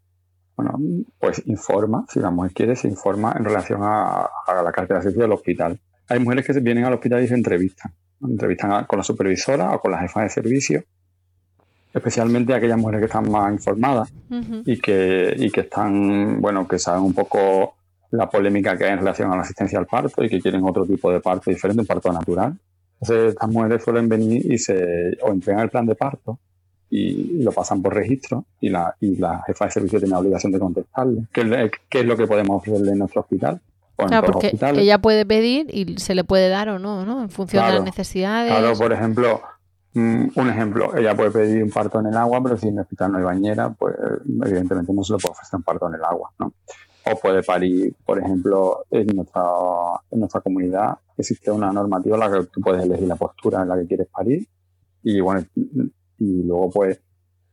bueno 0.57 0.79
pues 1.19 1.43
informa 1.47 2.05
si 2.09 2.21
la 2.21 2.31
mujer 2.31 2.53
quiere 2.53 2.77
se 2.77 2.89
informa 2.89 3.35
en 3.37 3.45
relación 3.45 3.81
a, 3.83 4.29
la 4.47 4.73
cartera 4.73 4.99
de 4.99 5.05
servicio 5.05 5.23
del 5.23 5.33
hospital. 5.33 5.81
Hay 6.09 6.19
mujeres 6.19 6.47
que 6.47 6.59
vienen 6.61 6.85
al 6.85 6.95
hospital 6.95 7.23
y 7.23 7.29
se 7.29 7.35
entrevistan. 7.35 7.93
Entrevistan 8.21 8.85
con 8.87 8.99
la 8.99 9.05
supervisora 9.05 9.73
o 9.73 9.81
con 9.81 9.93
la 9.93 10.01
jefa 10.01 10.23
de 10.23 10.31
servicio 10.31 10.85
especialmente 11.93 12.55
aquellas 12.55 12.79
mujeres 12.79 13.01
que 13.01 13.07
están 13.07 13.31
más 13.31 13.53
informadas 13.53 14.13
y, 14.65 14.79
que, 14.79 15.35
y 15.37 15.51
que 15.51 15.61
están, 15.63 16.41
bueno, 16.41 16.67
que 16.69 16.79
saben 16.79 17.03
un 17.03 17.15
poco 17.15 17.75
la 18.11 18.29
polémica 18.29 18.77
que 18.77 18.85
hay 18.85 18.93
en 18.93 18.99
relación 18.99 19.33
a 19.33 19.37
la 19.37 19.43
asistencia 19.43 19.79
al 19.79 19.87
parto 19.87 20.25
y 20.25 20.29
que 20.29 20.41
quieren 20.41 20.65
otro 20.65 20.85
tipo 20.87 21.11
de 21.11 21.21
parto 21.21 21.51
diferente, 21.51 21.83
un 21.83 21.87
parto 21.87 22.13
natural. 22.13 22.57
Entonces, 23.01 23.35
estas 23.35 23.49
mujeres 23.51 23.83
suelen 23.83 24.09
venir 24.09 24.51
y 24.51 24.59
se 24.59 25.17
o 25.23 25.33
entregan 25.33 25.63
el 25.63 25.71
plan 25.71 25.87
de 25.87 25.95
parto 25.95 26.39
y 26.91 27.43
lo 27.43 27.53
pasan 27.53 27.83
por 27.83 27.95
registro 27.95 28.45
y 28.61 28.71
la, 28.71 28.95
y 29.01 29.17
la 29.17 29.43
jefa 29.47 29.67
de 29.67 29.71
servicio 29.71 29.99
tiene 29.99 30.13
la 30.13 30.21
obligación 30.21 30.53
de 30.53 30.59
contestarle. 30.59 31.23
¿Qué, 31.33 31.71
qué 31.89 32.01
es 32.01 32.07
lo 32.07 32.17
que 32.17 32.27
podemos 32.27 32.57
ofrecerle 32.57 32.93
en 32.93 32.99
nuestro 32.99 33.21
hospital? 33.21 33.61
claro, 34.07 34.27
porque 34.33 34.57
ella 34.77 34.99
puede 34.99 35.27
pedir 35.27 35.67
y 35.75 35.99
se 35.99 36.15
le 36.15 36.23
puede 36.23 36.49
dar 36.49 36.69
o 36.69 36.79
no, 36.79 37.05
¿no? 37.05 37.21
En 37.21 37.31
función 37.31 37.67
de 37.67 37.75
las 37.75 37.85
necesidades. 37.85 38.53
Claro, 38.57 38.77
por 38.79 38.93
ejemplo, 38.93 39.43
un 39.95 40.49
ejemplo, 40.49 40.97
ella 40.97 41.17
puede 41.17 41.31
pedir 41.31 41.63
un 41.63 41.71
parto 41.71 42.01
en 42.01 42.07
el 42.07 42.17
agua, 42.17 42.43
pero 42.43 42.57
si 42.57 42.69
en 42.69 42.75
el 42.75 42.81
hospital 42.81 43.13
no 43.13 43.19
hay 43.19 43.25
bañera, 43.25 43.71
pues 43.71 43.95
evidentemente 44.45 44.93
no 44.93 45.03
se 45.03 45.15
le 45.15 45.19
puede 45.19 45.33
ofrecer 45.33 45.57
un 45.57 45.63
parto 45.63 45.89
en 45.89 45.95
el 45.95 46.05
agua, 46.05 46.31
¿no? 46.39 46.53
O 47.11 47.17
puede 47.19 47.43
parir, 47.43 47.95
por 48.05 48.19
ejemplo, 48.19 48.85
en 48.91 49.07
nuestra, 49.17 49.43
en 50.11 50.21
nuestra 50.21 50.41
comunidad 50.41 50.99
existe 51.17 51.51
una 51.51 51.73
normativa 51.73 52.17
en 52.17 52.21
la 52.21 52.31
que 52.31 52.47
tú 52.47 52.61
puedes 52.61 52.85
elegir 52.85 53.09
la 53.09 53.17
postura 53.17 53.63
en 53.63 53.69
la 53.69 53.77
que 53.77 53.87
quieres 53.87 54.09
parir 54.09 54.47
y 55.03 55.21
bueno, 55.21 55.45
y 56.19 56.43
luego 56.43 56.71
pues 56.71 57.01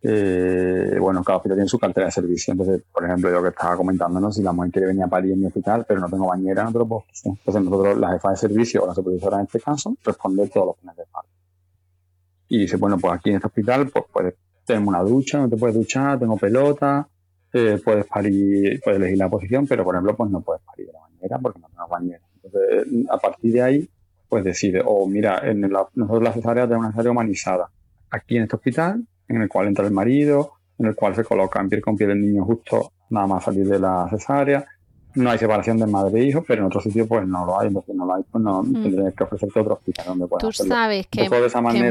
eh, 0.08 0.98
bueno, 1.00 1.24
cada 1.24 1.38
hospital 1.38 1.58
tiene 1.58 1.68
su 1.68 1.80
cartera 1.80 2.06
de 2.06 2.12
servicio. 2.12 2.52
Entonces, 2.52 2.84
por 2.92 3.04
ejemplo, 3.06 3.32
yo 3.32 3.42
que 3.42 3.50
estaba 3.50 3.76
comentándonos, 3.76 4.36
si 4.36 4.44
la 4.44 4.52
mujer 4.52 4.72
quiere 4.72 4.88
venir 4.88 5.04
a 5.04 5.08
París 5.08 5.34
en 5.34 5.40
mi 5.40 5.48
hospital, 5.48 5.84
pero 5.88 6.00
no 6.00 6.08
tengo 6.08 6.28
bañera, 6.28 6.64
no 6.64 6.72
te 6.72 6.78
lo. 6.78 7.06
Entonces, 7.24 7.64
nosotros, 7.64 7.98
la 7.98 8.12
jefa 8.12 8.30
de 8.30 8.36
servicio 8.36 8.84
o 8.84 8.88
la 8.88 8.94
supervisora 8.94 9.38
en 9.38 9.46
este 9.46 9.60
caso, 9.60 9.96
responder 10.04 10.50
todos 10.50 10.68
los 10.68 10.78
planes 10.78 10.98
de 10.98 11.06
parto. 11.12 11.35
Y 12.48 12.60
dice, 12.60 12.78
bueno, 12.78 12.98
pues 12.98 13.14
aquí 13.14 13.30
en 13.30 13.38
este 13.38 13.48
hospital, 13.48 13.90
pues 13.90 14.06
puedes 14.12 14.36
tener 14.66 14.88
una 14.88 15.02
ducha, 15.02 15.40
no 15.40 15.50
te 15.50 15.58
puedes 15.58 15.76
duchar, 15.76 16.20
tengo 16.20 16.38
pelota, 16.38 17.08
eh, 17.54 17.80
puedes 17.84 18.06
parir, 18.06 18.80
puedes 18.84 19.00
elegir 19.00 19.18
la 19.18 19.30
posición, 19.30 19.68
pero 19.68 19.84
por 19.84 19.96
ejemplo, 19.96 20.16
pues 20.16 20.32
no 20.32 20.42
puedes 20.42 20.62
parir 20.64 20.88
de 20.88 20.94
la 20.94 21.00
bañera 21.00 21.40
porque 21.40 21.60
no 21.60 21.68
tengo 21.70 21.88
bañera. 21.88 22.22
Entonces, 22.36 23.08
a 23.10 23.18
partir 23.18 23.54
de 23.54 23.62
ahí, 23.62 23.90
pues 24.28 24.44
decide, 24.44 24.82
o 24.86 25.08
mira, 25.08 25.40
en 25.44 25.62
nosotros 25.62 26.24
la 26.24 26.34
cesárea 26.34 26.66
tenemos 26.66 26.86
una 26.86 26.92
cesárea 26.92 27.12
humanizada. 27.12 27.70
Aquí 28.10 28.38
en 28.38 28.44
este 28.44 28.56
hospital 28.56 29.06
en 29.28 29.42
el 29.42 29.50
cual 29.50 29.68
entra 29.68 29.86
el 29.86 29.92
marido, 29.92 30.54
en 30.78 30.88
el 30.88 30.96
cual 30.96 31.16
se 31.16 31.24
coloca 31.24 31.60
en 31.60 31.70
piel 31.70 31.82
con 31.82 31.96
piel 31.96 32.12
el 32.12 32.22
niño 32.22 32.44
justo 32.46 32.92
nada 33.10 33.28
más 33.28 33.44
salir 33.44 33.68
de 33.68 33.80
la 33.80 34.08
cesárea. 34.10 34.66
No 35.16 35.32
hay 35.32 35.38
separación 35.38 35.78
de 35.78 35.88
madre 35.88 36.22
e 36.22 36.26
hijo, 36.26 36.44
pero 36.48 36.62
en 36.62 36.68
otro 36.68 36.82
sitio 36.82 37.08
pues 37.08 37.28
no 37.28 37.46
lo 37.46 37.60
hay, 37.60 37.68
entonces 37.68 37.96
no 37.96 38.06
lo 38.06 38.16
hay, 38.16 38.24
pues 38.30 38.44
no 38.44 38.64
mm. 38.64 38.84
tendrías 38.84 39.14
que 39.14 39.24
ofrecerte 39.24 39.60
otro 39.60 39.74
hospital 39.76 40.06
donde 40.08 40.28
puedas 40.28 40.42
Tú 40.42 40.52
sabes 40.52 41.08
que, 41.08 41.30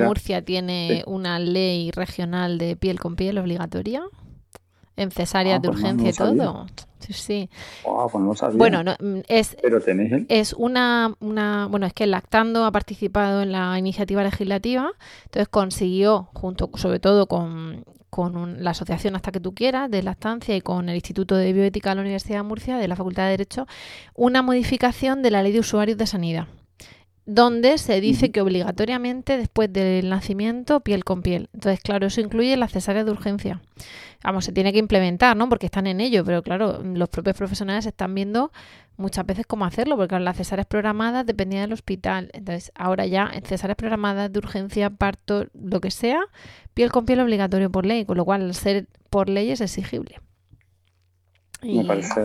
Murcia 0.04 0.44
tiene 0.44 1.02
una 1.06 1.38
ley 1.38 1.90
regional 1.90 2.58
de 2.58 2.76
piel 2.76 3.00
con 3.00 3.16
piel 3.16 3.38
obligatoria 3.38 4.02
en 4.96 5.10
cesárea 5.10 5.56
ah, 5.56 5.58
de 5.58 5.68
pues 5.68 5.80
urgencia 5.80 6.10
y 6.10 6.12
todo. 6.12 6.66
Sí, 7.00 7.12
sí. 7.12 7.50
Pues 7.82 8.54
bueno, 8.54 8.82
mm, 8.98 9.20
es, 9.28 9.56
es 10.28 10.52
una, 10.54 11.14
una, 11.20 11.66
bueno, 11.66 11.86
es 11.86 11.92
que 11.92 12.06
Lactando 12.06 12.64
ha 12.64 12.72
participado 12.72 13.42
en 13.42 13.52
la 13.52 13.78
iniciativa 13.78 14.22
legislativa, 14.22 14.92
entonces 15.24 15.48
consiguió, 15.48 16.28
junto 16.32 16.70
sobre 16.76 17.00
todo 17.00 17.26
con, 17.26 17.84
con 18.08 18.62
la 18.62 18.70
asociación 18.70 19.16
Hasta 19.16 19.32
que 19.32 19.40
tú 19.40 19.54
quieras 19.54 19.90
de 19.90 20.02
lactancia 20.02 20.56
y 20.56 20.60
con 20.60 20.88
el 20.88 20.94
Instituto 20.94 21.34
de 21.34 21.52
Bioética 21.52 21.90
de 21.90 21.96
la 21.96 22.02
Universidad 22.02 22.38
de 22.38 22.44
Murcia, 22.44 22.76
de 22.78 22.88
la 22.88 22.96
Facultad 22.96 23.24
de 23.24 23.30
Derecho, 23.30 23.66
una 24.14 24.40
modificación 24.40 25.20
de 25.20 25.30
la 25.30 25.42
ley 25.42 25.52
de 25.52 25.60
usuarios 25.60 25.98
de 25.98 26.06
sanidad 26.06 26.46
donde 27.26 27.78
se 27.78 28.00
dice 28.00 28.30
que 28.30 28.40
obligatoriamente 28.40 29.38
después 29.38 29.72
del 29.72 30.10
nacimiento 30.10 30.80
piel 30.80 31.04
con 31.04 31.22
piel. 31.22 31.48
Entonces, 31.54 31.80
claro, 31.80 32.06
eso 32.06 32.20
incluye 32.20 32.56
la 32.56 32.68
cesárea 32.68 33.04
de 33.04 33.10
urgencia. 33.10 33.62
Vamos, 34.22 34.44
se 34.44 34.52
tiene 34.52 34.72
que 34.72 34.78
implementar, 34.78 35.36
¿no? 35.36 35.48
Porque 35.48 35.66
están 35.66 35.86
en 35.86 36.00
ello, 36.00 36.24
pero 36.24 36.42
claro, 36.42 36.82
los 36.82 37.08
propios 37.08 37.36
profesionales 37.36 37.86
están 37.86 38.14
viendo 38.14 38.52
muchas 38.96 39.26
veces 39.26 39.46
cómo 39.46 39.64
hacerlo, 39.64 39.96
porque 39.96 40.18
las 40.18 40.36
cesáreas 40.36 40.66
programadas 40.66 41.26
dependían 41.26 41.62
del 41.64 41.72
hospital. 41.72 42.30
Entonces, 42.32 42.72
ahora 42.74 43.06
ya 43.06 43.30
en 43.32 43.42
cesáreas 43.44 43.76
programadas 43.76 44.32
de 44.32 44.38
urgencia, 44.38 44.90
parto, 44.90 45.46
lo 45.54 45.80
que 45.80 45.90
sea, 45.90 46.20
piel 46.74 46.90
con 46.90 47.06
piel 47.06 47.20
obligatorio 47.20 47.70
por 47.70 47.86
ley, 47.86 48.04
con 48.04 48.16
lo 48.16 48.24
cual 48.24 48.42
al 48.42 48.54
ser 48.54 48.86
por 49.10 49.28
ley 49.28 49.50
es 49.50 49.60
exigible. 49.60 50.20
Me 51.62 51.84
parece 51.84 52.20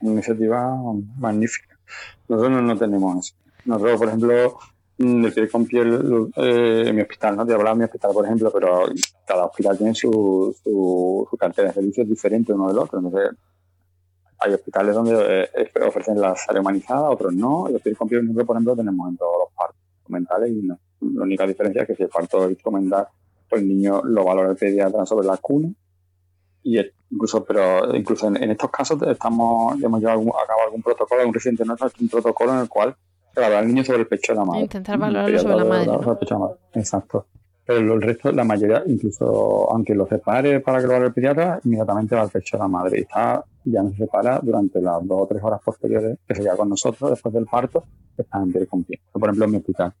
una 0.00 0.12
iniciativa 0.12 0.76
magnífica. 1.16 1.78
Nosotros 2.28 2.62
no 2.62 2.76
tenemos 2.76 3.26
eso. 3.26 3.39
Nosotros, 3.64 3.98
por 3.98 4.08
ejemplo, 4.08 4.58
mm, 4.98 5.24
el 5.24 5.32
piel 5.32 5.50
con 5.50 5.66
piel 5.66 6.30
eh, 6.36 6.84
en 6.86 6.96
mi 6.96 7.02
hospital, 7.02 7.36
¿no? 7.36 7.46
Te 7.46 7.52
hablaba 7.52 7.70
de 7.70 7.78
mi 7.78 7.84
hospital, 7.84 8.12
por 8.12 8.24
ejemplo, 8.24 8.50
pero 8.52 8.84
cada 9.26 9.46
hospital 9.46 9.78
tiene 9.78 9.94
su, 9.94 10.54
su, 10.62 11.36
cartera 11.38 11.68
de 11.68 11.74
servicios 11.74 12.08
diferente 12.08 12.52
uno 12.52 12.68
del 12.68 12.78
otro. 12.78 12.98
Entonces, 12.98 13.30
hay 14.38 14.54
hospitales 14.54 14.94
donde 14.94 15.48
eh, 15.54 15.70
ofrecen 15.86 16.20
la 16.20 16.34
sala 16.36 16.60
humanizada, 16.60 17.10
otros 17.10 17.32
no. 17.32 17.66
Y 17.70 17.74
el 17.74 17.80
piel 17.80 17.96
con 17.96 18.08
piel, 18.08 18.24
nosotros, 18.24 18.46
por 18.46 18.56
ejemplo, 18.56 18.76
tenemos 18.76 19.10
en 19.10 19.16
todos 19.16 19.36
los 19.44 19.54
partos 19.54 19.80
instrumentales 19.98 20.50
y 20.50 20.62
no. 20.62 20.78
La 21.00 21.22
única 21.22 21.46
diferencia 21.46 21.82
es 21.82 21.88
que 21.88 21.96
si 21.96 22.02
el 22.02 22.08
parto 22.08 22.44
es 22.44 22.50
instrumental, 22.50 23.06
pues 23.48 23.62
el 23.62 23.68
niño 23.68 24.02
lo 24.04 24.24
valora 24.24 24.50
el 24.50 24.56
pediatra 24.56 25.04
sobre 25.04 25.26
la 25.26 25.36
cuna 25.38 25.70
y 26.62 26.78
incluso 27.10 27.44
pero 27.44 27.94
incluso 27.96 28.28
en, 28.28 28.50
estos 28.50 28.70
casos 28.70 29.00
estamos 29.02 29.82
hemos 29.82 30.00
llevado 30.00 30.20
a 30.20 30.46
cabo 30.46 30.60
algún 30.64 30.82
protocolo 30.82 31.26
un 31.26 31.34
reciente 31.34 31.64
nuestro 31.64 31.90
un 32.00 32.08
protocolo 32.08 32.52
en 32.52 32.58
el 32.60 32.68
cual 32.68 32.96
Claro, 33.34 33.58
al 33.58 33.66
niño 33.66 33.84
sobre 33.84 34.00
el 34.00 34.06
pecho 34.06 34.32
de 34.32 34.38
la 34.38 34.44
madre. 34.44 34.60
Intentar 34.62 34.98
valorarlo 34.98 35.38
sobre 35.38 35.56
la 35.56 35.64
madre. 35.64 35.90
Exacto. 36.74 37.26
Pero 37.64 37.94
el 37.94 38.02
resto, 38.02 38.32
la 38.32 38.42
mayoría, 38.42 38.82
incluso 38.86 39.70
aunque 39.70 39.94
lo 39.94 40.06
separe 40.06 40.58
para 40.58 40.80
que 40.80 40.88
lo 40.88 40.96
haga 40.96 41.06
el 41.06 41.12
pediatra, 41.12 41.60
inmediatamente 41.62 42.16
va 42.16 42.22
al 42.22 42.30
pecho 42.30 42.56
de 42.56 42.62
la 42.62 42.68
madre. 42.68 42.98
Y 42.98 43.02
está, 43.02 43.44
ya 43.64 43.82
no 43.82 43.90
se 43.90 43.98
separa 43.98 44.40
durante 44.42 44.80
las 44.80 45.06
dos 45.06 45.22
o 45.22 45.26
tres 45.26 45.42
horas 45.42 45.60
posteriores 45.64 46.18
que 46.26 46.34
se 46.34 46.42
queda 46.42 46.56
con 46.56 46.68
nosotros 46.68 47.10
después 47.10 47.32
del 47.32 47.46
parto, 47.46 47.84
está 48.18 48.38
en 48.38 48.52
pie 48.52 48.66
con 48.66 48.82
pie. 48.82 49.00
Por 49.12 49.22
ejemplo, 49.22 49.44
en 49.44 49.50
mi 49.52 49.56
hospital. 49.58 49.92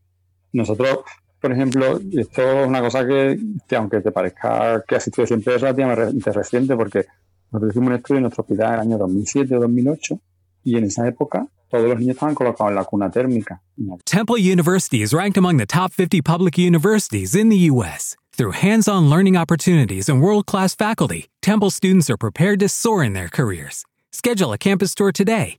Nosotros, 0.52 0.98
por 1.40 1.52
ejemplo, 1.52 2.00
esto 2.12 2.42
es 2.42 2.66
una 2.66 2.80
cosa 2.80 3.06
que, 3.06 3.38
aunque 3.76 4.00
te 4.00 4.10
parezca 4.10 4.82
que 4.82 4.96
ha 4.96 5.00
sido 5.00 5.24
siempre 5.24 5.54
es 5.54 5.60
relativamente 5.60 6.32
reciente, 6.32 6.76
porque 6.76 7.06
nosotros 7.52 7.70
hicimos 7.70 7.88
un 7.90 7.94
estudio 7.94 8.18
en 8.18 8.22
nuestro 8.22 8.42
hospital 8.42 8.66
en 8.66 8.74
el 8.74 8.80
año 8.80 8.98
2007 8.98 9.56
o 9.56 9.60
2008 9.60 10.20
y 10.64 10.76
en 10.76 10.84
esa 10.84 11.06
época 11.06 11.46
todos 11.70 11.88
los 11.88 11.98
niños 11.98 12.14
estaban 12.14 12.34
colocados 12.34 12.70
en 12.70 12.76
la 12.76 12.84
cuna 12.84 13.10
térmica. 13.10 13.60
Temple 14.04 14.38
University 14.38 15.02
is 15.02 15.14
ranked 15.14 15.36
among 15.36 15.56
the 15.56 15.66
top 15.66 15.92
50 15.92 16.20
public 16.20 16.58
universities 16.58 17.34
in 17.34 17.48
the 17.48 17.70
U.S. 17.70 18.16
Through 18.32 18.52
hands-on 18.52 19.08
learning 19.08 19.36
opportunities 19.36 20.08
and 20.08 20.20
world-class 20.20 20.74
faculty, 20.74 21.28
Temple 21.42 21.70
students 21.70 22.10
are 22.10 22.16
prepared 22.16 22.58
to 22.60 22.68
soar 22.68 23.04
in 23.04 23.12
their 23.12 23.28
careers. 23.28 23.84
Schedule 24.10 24.52
a 24.52 24.58
campus 24.58 24.94
tour 24.94 25.12
today 25.12 25.58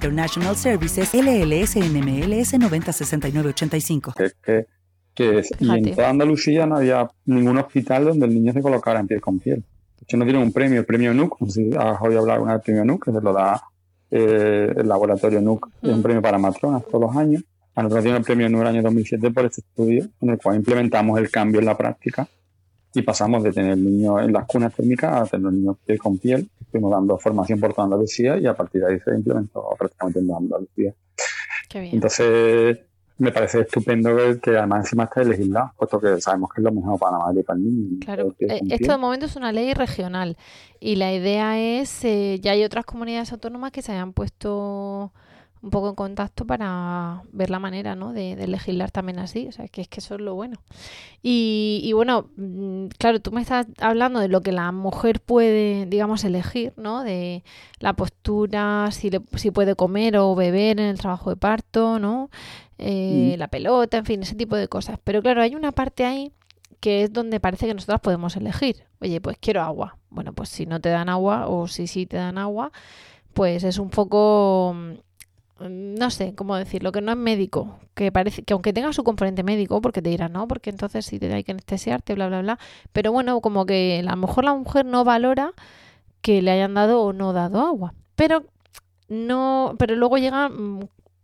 International 0.01 0.55
Services 0.55 1.13
LLS 1.13 1.75
NMLS 1.75 2.57
906985. 2.57 4.13
Que, 4.17 4.31
que, 4.43 4.65
que 5.13 5.43
y 5.59 5.69
en 5.69 5.95
toda 5.95 6.09
Andalucía 6.09 6.65
no 6.65 6.77
había 6.77 7.07
ningún 7.25 7.59
hospital 7.59 8.05
donde 8.05 8.25
el 8.25 8.33
niño 8.33 8.51
se 8.51 8.63
colocara 8.63 8.99
en 8.99 9.07
piel 9.07 9.21
con 9.21 9.37
piel. 9.37 9.59
De 9.59 10.03
hecho, 10.03 10.17
no 10.17 10.25
tienen 10.25 10.41
un 10.41 10.51
premio, 10.51 10.79
el 10.79 10.87
premio 10.87 11.13
NUC, 11.13 11.39
no 11.41 11.49
sé 11.51 11.69
si 11.69 11.77
has 11.77 12.01
oído 12.01 12.21
hablar 12.21 12.39
una 12.39 12.53
del 12.53 12.61
premio 12.61 12.83
NUC, 12.83 13.05
que 13.05 13.11
se 13.11 13.21
lo 13.21 13.31
da 13.31 13.61
eh, 14.09 14.73
el 14.75 14.87
laboratorio 14.87 15.39
NUC, 15.39 15.69
es 15.83 15.89
un 15.89 15.99
mm. 15.99 16.01
premio 16.01 16.21
para 16.23 16.39
matronas 16.39 16.83
todos 16.87 17.01
los 17.01 17.15
años. 17.15 17.43
A 17.75 17.83
nosotros 17.83 18.03
tiene 18.03 18.17
el 18.17 18.23
premio 18.23 18.49
NUC 18.49 18.61
el 18.61 18.67
año 18.67 18.81
2007 18.81 19.29
por 19.29 19.45
este 19.45 19.61
estudio, 19.61 20.07
en 20.19 20.29
el 20.31 20.39
cual 20.39 20.55
implementamos 20.55 21.19
el 21.19 21.29
cambio 21.29 21.59
en 21.59 21.67
la 21.67 21.77
práctica 21.77 22.27
y 22.93 23.01
pasamos 23.01 23.43
de 23.43 23.51
tener 23.51 23.77
niños 23.77 24.21
en 24.21 24.33
las 24.33 24.45
cunas 24.45 24.73
térmicas 24.73 25.21
a 25.21 25.25
tener 25.25 25.51
niños 25.51 25.77
piel 25.85 25.97
con 25.97 26.17
piel. 26.17 26.49
Estuvimos 26.59 26.91
dando 26.91 27.17
formación 27.17 27.59
por 27.59 27.73
toda 27.73 27.85
Andalucía 27.85 28.37
y 28.37 28.47
a 28.47 28.53
partir 28.53 28.81
de 28.81 28.93
ahí 28.93 28.99
se 28.99 29.13
implementó 29.15 29.67
prácticamente 29.77 30.19
en 30.19 30.31
Andalucía. 30.33 30.93
Entonces, 31.73 32.79
me 33.17 33.31
parece 33.31 33.61
estupendo 33.61 34.15
que, 34.41 34.57
además 34.57 34.85
encima 34.85 35.03
esté 35.05 35.23
legislado, 35.23 35.71
puesto 35.77 35.99
que 35.99 36.19
sabemos 36.19 36.49
que 36.53 36.59
es 36.59 36.65
lo 36.65 36.71
mejor 36.71 36.99
para 36.99 37.17
la 37.17 37.23
madre 37.25 37.41
y 37.41 37.43
para 37.43 37.59
el 37.59 37.63
niño. 37.63 37.97
Claro, 38.03 38.35
eh, 38.39 38.61
esto 38.69 38.91
de 38.91 38.97
momento 38.97 39.27
es 39.27 39.35
una 39.35 39.51
ley 39.51 39.73
regional 39.73 40.37
y 40.79 40.95
la 40.95 41.13
idea 41.13 41.59
es, 41.59 42.03
eh, 42.03 42.39
ya 42.41 42.53
hay 42.53 42.63
otras 42.63 42.83
comunidades 42.83 43.31
autónomas 43.31 43.71
que 43.71 43.81
se 43.81 43.91
hayan 43.91 44.13
puesto 44.13 45.13
un 45.61 45.69
poco 45.69 45.89
en 45.89 45.95
contacto 45.95 46.45
para 46.45 47.21
ver 47.31 47.51
la 47.51 47.59
manera 47.59 47.95
¿no? 47.95 48.13
de, 48.13 48.35
legislar 48.47 48.89
también 48.91 49.19
así. 49.19 49.47
O 49.47 49.51
sea, 49.51 49.67
que 49.67 49.81
es 49.81 49.87
que 49.87 49.99
eso 49.99 50.15
es 50.15 50.21
lo 50.21 50.33
bueno. 50.33 50.61
Y, 51.21 51.81
y, 51.83 51.93
bueno, 51.93 52.29
mm, 52.35 52.87
claro, 52.97 53.19
tú 53.19 53.31
me 53.31 53.41
estás 53.41 53.67
hablando 53.79 54.19
de 54.19 54.27
lo 54.27 54.41
que 54.41 54.51
la 54.51 54.71
mujer 54.71 55.19
puede, 55.19 55.85
digamos, 55.85 56.23
elegir, 56.23 56.73
¿no? 56.77 57.03
De 57.03 57.43
la 57.79 57.93
postura, 57.93 58.89
si, 58.91 59.11
le, 59.11 59.21
si 59.35 59.51
puede 59.51 59.75
comer 59.75 60.17
o 60.17 60.33
beber 60.35 60.79
en 60.79 60.87
el 60.87 60.97
trabajo 60.97 61.29
de 61.29 61.35
parto, 61.35 61.99
¿no? 61.99 62.29
Eh, 62.79 63.35
la 63.37 63.47
pelota, 63.47 63.97
en 63.97 64.05
fin, 64.05 64.23
ese 64.23 64.35
tipo 64.35 64.55
de 64.55 64.67
cosas. 64.67 64.97
Pero 65.03 65.21
claro, 65.21 65.41
hay 65.43 65.53
una 65.53 65.71
parte 65.71 66.05
ahí 66.05 66.31
que 66.79 67.03
es 67.03 67.13
donde 67.13 67.39
parece 67.39 67.67
que 67.67 67.75
nosotros 67.75 68.01
podemos 68.01 68.35
elegir. 68.35 68.83
Oye, 68.99 69.21
pues 69.21 69.37
quiero 69.39 69.61
agua. 69.61 69.97
Bueno, 70.09 70.33
pues 70.33 70.49
si 70.49 70.65
no 70.65 70.81
te 70.81 70.89
dan 70.89 71.09
agua 71.09 71.47
o 71.47 71.67
si 71.67 71.85
sí 71.85 72.07
te 72.07 72.17
dan 72.17 72.39
agua, 72.39 72.71
pues 73.33 73.63
es 73.63 73.77
un 73.77 73.91
poco 73.91 74.73
mm, 74.75 74.93
no 75.69 76.09
sé 76.09 76.35
cómo 76.35 76.55
decirlo, 76.55 76.91
que 76.91 77.01
no 77.01 77.11
es 77.11 77.17
médico, 77.17 77.79
que 77.93 78.11
parece 78.11 78.43
que 78.43 78.53
aunque 78.53 78.73
tenga 78.73 78.93
su 78.93 79.03
componente 79.03 79.43
médico, 79.43 79.81
porque 79.81 80.01
te 80.01 80.09
dirán, 80.09 80.33
no, 80.33 80.47
porque 80.47 80.69
entonces 80.69 81.05
si 81.05 81.19
te 81.19 81.33
hay 81.33 81.43
que 81.43 81.51
anestesiarte, 81.51 82.15
bla, 82.15 82.27
bla, 82.27 82.41
bla, 82.41 82.59
pero 82.91 83.11
bueno, 83.11 83.41
como 83.41 83.65
que 83.65 84.03
a 84.05 84.09
lo 84.09 84.17
mejor 84.17 84.45
la 84.45 84.55
mujer 84.55 84.85
no 84.85 85.03
valora 85.03 85.53
que 86.21 86.41
le 86.41 86.51
hayan 86.51 86.73
dado 86.73 87.01
o 87.01 87.13
no 87.13 87.33
dado 87.33 87.61
agua, 87.61 87.93
pero 88.15 88.45
no, 89.09 89.75
pero 89.77 89.95
luego 89.95 90.17
llegan 90.17 90.79
mm, 90.79 90.79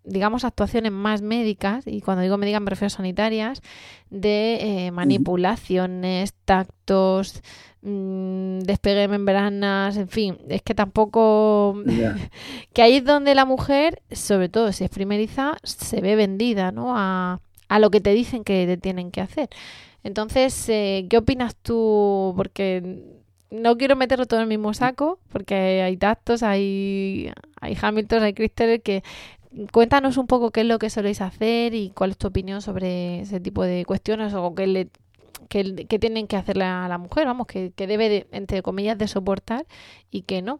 digamos, 0.07 0.43
actuaciones 0.45 0.91
más 0.91 1.21
médicas, 1.21 1.85
y 1.85 2.01
cuando 2.01 2.23
digo 2.23 2.37
médicas 2.37 2.61
me 2.61 2.69
refiero 2.69 2.87
a 2.87 2.89
sanitarias, 2.89 3.61
de 4.09 4.87
eh, 4.87 4.91
manipulaciones, 4.91 6.33
tactos, 6.45 7.41
mmm, 7.81 8.59
despegue 8.59 9.01
de 9.01 9.07
membranas, 9.07 9.97
en 9.97 10.07
fin, 10.07 10.37
es 10.49 10.61
que 10.61 10.73
tampoco... 10.73 11.83
que 12.73 12.81
ahí 12.81 12.97
es 12.97 13.05
donde 13.05 13.35
la 13.35 13.45
mujer, 13.45 14.01
sobre 14.11 14.49
todo 14.49 14.71
si 14.71 14.83
es 14.83 14.89
primeriza, 14.89 15.57
se 15.63 16.01
ve 16.01 16.15
vendida, 16.15 16.71
¿no? 16.71 16.97
A, 16.97 17.41
a 17.67 17.79
lo 17.79 17.89
que 17.89 18.01
te 18.01 18.13
dicen 18.13 18.43
que 18.43 18.65
te 18.65 18.77
tienen 18.77 19.11
que 19.11 19.21
hacer. 19.21 19.49
Entonces, 20.03 20.69
eh, 20.69 21.05
¿qué 21.09 21.17
opinas 21.17 21.55
tú? 21.55 22.33
Porque 22.37 23.03
no 23.49 23.77
quiero 23.77 23.95
meterlo 23.95 24.25
todo 24.25 24.39
en 24.39 24.43
el 24.43 24.49
mismo 24.49 24.73
saco, 24.73 25.19
porque 25.31 25.81
hay 25.81 25.97
tactos, 25.97 26.43
hay, 26.43 27.31
hay 27.59 27.77
Hamilton, 27.79 28.23
hay 28.23 28.33
Crystal 28.33 28.81
que 28.81 29.03
cuéntanos 29.71 30.17
un 30.17 30.27
poco 30.27 30.51
qué 30.51 30.61
es 30.61 30.67
lo 30.67 30.79
que 30.79 30.89
soléis 30.89 31.21
hacer 31.21 31.73
y 31.73 31.89
cuál 31.91 32.11
es 32.11 32.17
tu 32.17 32.27
opinión 32.27 32.61
sobre 32.61 33.21
ese 33.21 33.39
tipo 33.39 33.63
de 33.63 33.85
cuestiones 33.85 34.33
o 34.33 34.53
qué, 34.53 34.67
le, 34.67 34.89
qué, 35.49 35.99
tienen 35.99 36.27
que 36.27 36.35
hacerle 36.35 36.65
a 36.65 36.87
la 36.87 36.97
mujer, 36.97 37.25
vamos, 37.25 37.47
que, 37.47 37.71
debe, 37.75 38.27
entre 38.31 38.61
comillas, 38.61 38.97
de 38.97 39.07
soportar 39.07 39.65
y 40.11 40.23
que 40.23 40.41
no. 40.41 40.59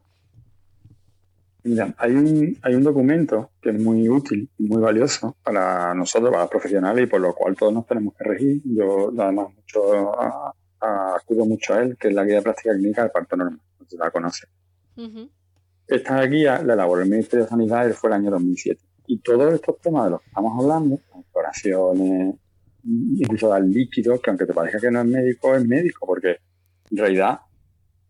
Mira, 1.63 1.93
hay 1.97 2.11
un, 2.13 2.57
hay 2.61 2.75
un 2.75 2.83
documento 2.83 3.51
que 3.61 3.71
es 3.71 3.81
muy 3.81 4.07
útil 4.07 4.49
y 4.57 4.63
muy 4.63 4.81
valioso 4.81 5.35
para 5.43 5.93
nosotros, 5.93 6.31
para 6.31 6.43
los 6.43 6.51
profesionales, 6.51 7.03
y 7.03 7.07
por 7.07 7.19
lo 7.19 7.33
cual 7.33 7.55
todos 7.55 7.73
nos 7.73 7.85
tenemos 7.85 8.13
que 8.15 8.23
regir. 8.23 8.61
Yo, 8.63 9.11
además, 9.17 9.47
mucho, 9.53 10.15
acudo 10.79 11.45
mucho 11.45 11.73
a 11.73 11.81
él, 11.81 11.97
que 11.97 12.07
es 12.07 12.13
la 12.13 12.23
guía 12.23 12.35
de 12.35 12.41
práctica 12.41 12.73
clínica 12.73 13.01
del 13.01 13.11
parto 13.11 13.35
normal, 13.35 13.59
no 13.79 13.85
se 13.85 13.97
la 13.97 14.11
conoce. 14.11 14.47
Esta 15.87 16.21
guía 16.23 16.61
la 16.63 16.73
elaboró 16.73 17.01
el 17.01 17.09
Ministerio 17.09 17.45
de 17.45 17.49
Sanidad 17.49 17.87
y 17.87 17.93
fue 17.93 18.09
el 18.09 18.15
año 18.15 18.31
2007. 18.31 18.86
Y 19.07 19.19
todos 19.19 19.53
estos 19.53 19.79
temas 19.79 20.05
de 20.05 20.11
los 20.11 20.21
que 20.21 20.27
estamos 20.27 20.59
hablando, 20.59 20.95
exploraciones, 20.95 22.35
incluso 22.83 23.49
dar 23.49 23.61
líquidos, 23.61 24.21
que 24.21 24.29
aunque 24.29 24.45
te 24.45 24.53
parezca 24.53 24.79
que 24.79 24.91
no 24.91 24.99
es 24.99 25.07
médico, 25.07 25.55
es 25.55 25.65
médico, 25.65 26.05
porque 26.05 26.37
en 26.91 26.97
realidad, 26.97 27.39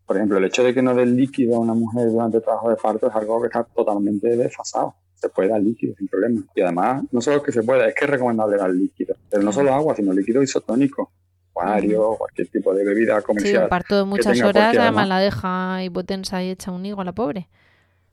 por 0.06 0.16
ejemplo, 0.16 0.38
el 0.38 0.44
hecho 0.44 0.64
de 0.64 0.74
que 0.74 0.82
no 0.82 0.94
den 0.94 1.16
líquido 1.16 1.56
a 1.56 1.60
una 1.60 1.74
mujer 1.74 2.10
durante 2.10 2.38
el 2.38 2.42
trabajo 2.42 2.70
de 2.70 2.76
parto 2.76 3.08
es 3.08 3.14
algo 3.14 3.40
que 3.40 3.46
está 3.46 3.64
totalmente 3.64 4.36
desfasado. 4.36 4.94
Se 5.14 5.28
puede 5.28 5.48
dar 5.48 5.60
líquido 5.60 5.94
sin 5.96 6.06
problema. 6.06 6.42
Y 6.54 6.60
además, 6.60 7.02
no 7.10 7.20
solo 7.20 7.42
que 7.42 7.50
se 7.50 7.62
puede, 7.62 7.88
es 7.88 7.94
que 7.94 8.04
es 8.04 8.10
recomendable 8.10 8.56
dar 8.56 8.70
líquido. 8.70 9.16
Pero 9.28 9.42
no 9.42 9.52
solo 9.52 9.72
agua, 9.74 9.94
sino 9.96 10.12
líquido 10.12 10.42
isotónico. 10.42 11.10
Acuario, 11.50 12.14
cualquier 12.16 12.48
tipo 12.48 12.72
de 12.72 12.84
bebida 12.84 13.20
comercial. 13.22 13.56
Sí, 13.56 13.62
un 13.62 13.68
parto 13.68 13.96
de 13.96 14.04
muchas 14.04 14.40
horas, 14.42 14.76
además 14.76 15.08
la 15.08 15.18
deja 15.18 15.82
hipotensa 15.82 16.42
y 16.44 16.50
echa 16.50 16.70
un 16.70 16.86
higo 16.86 17.00
a 17.00 17.04
la 17.04 17.12
pobre. 17.12 17.48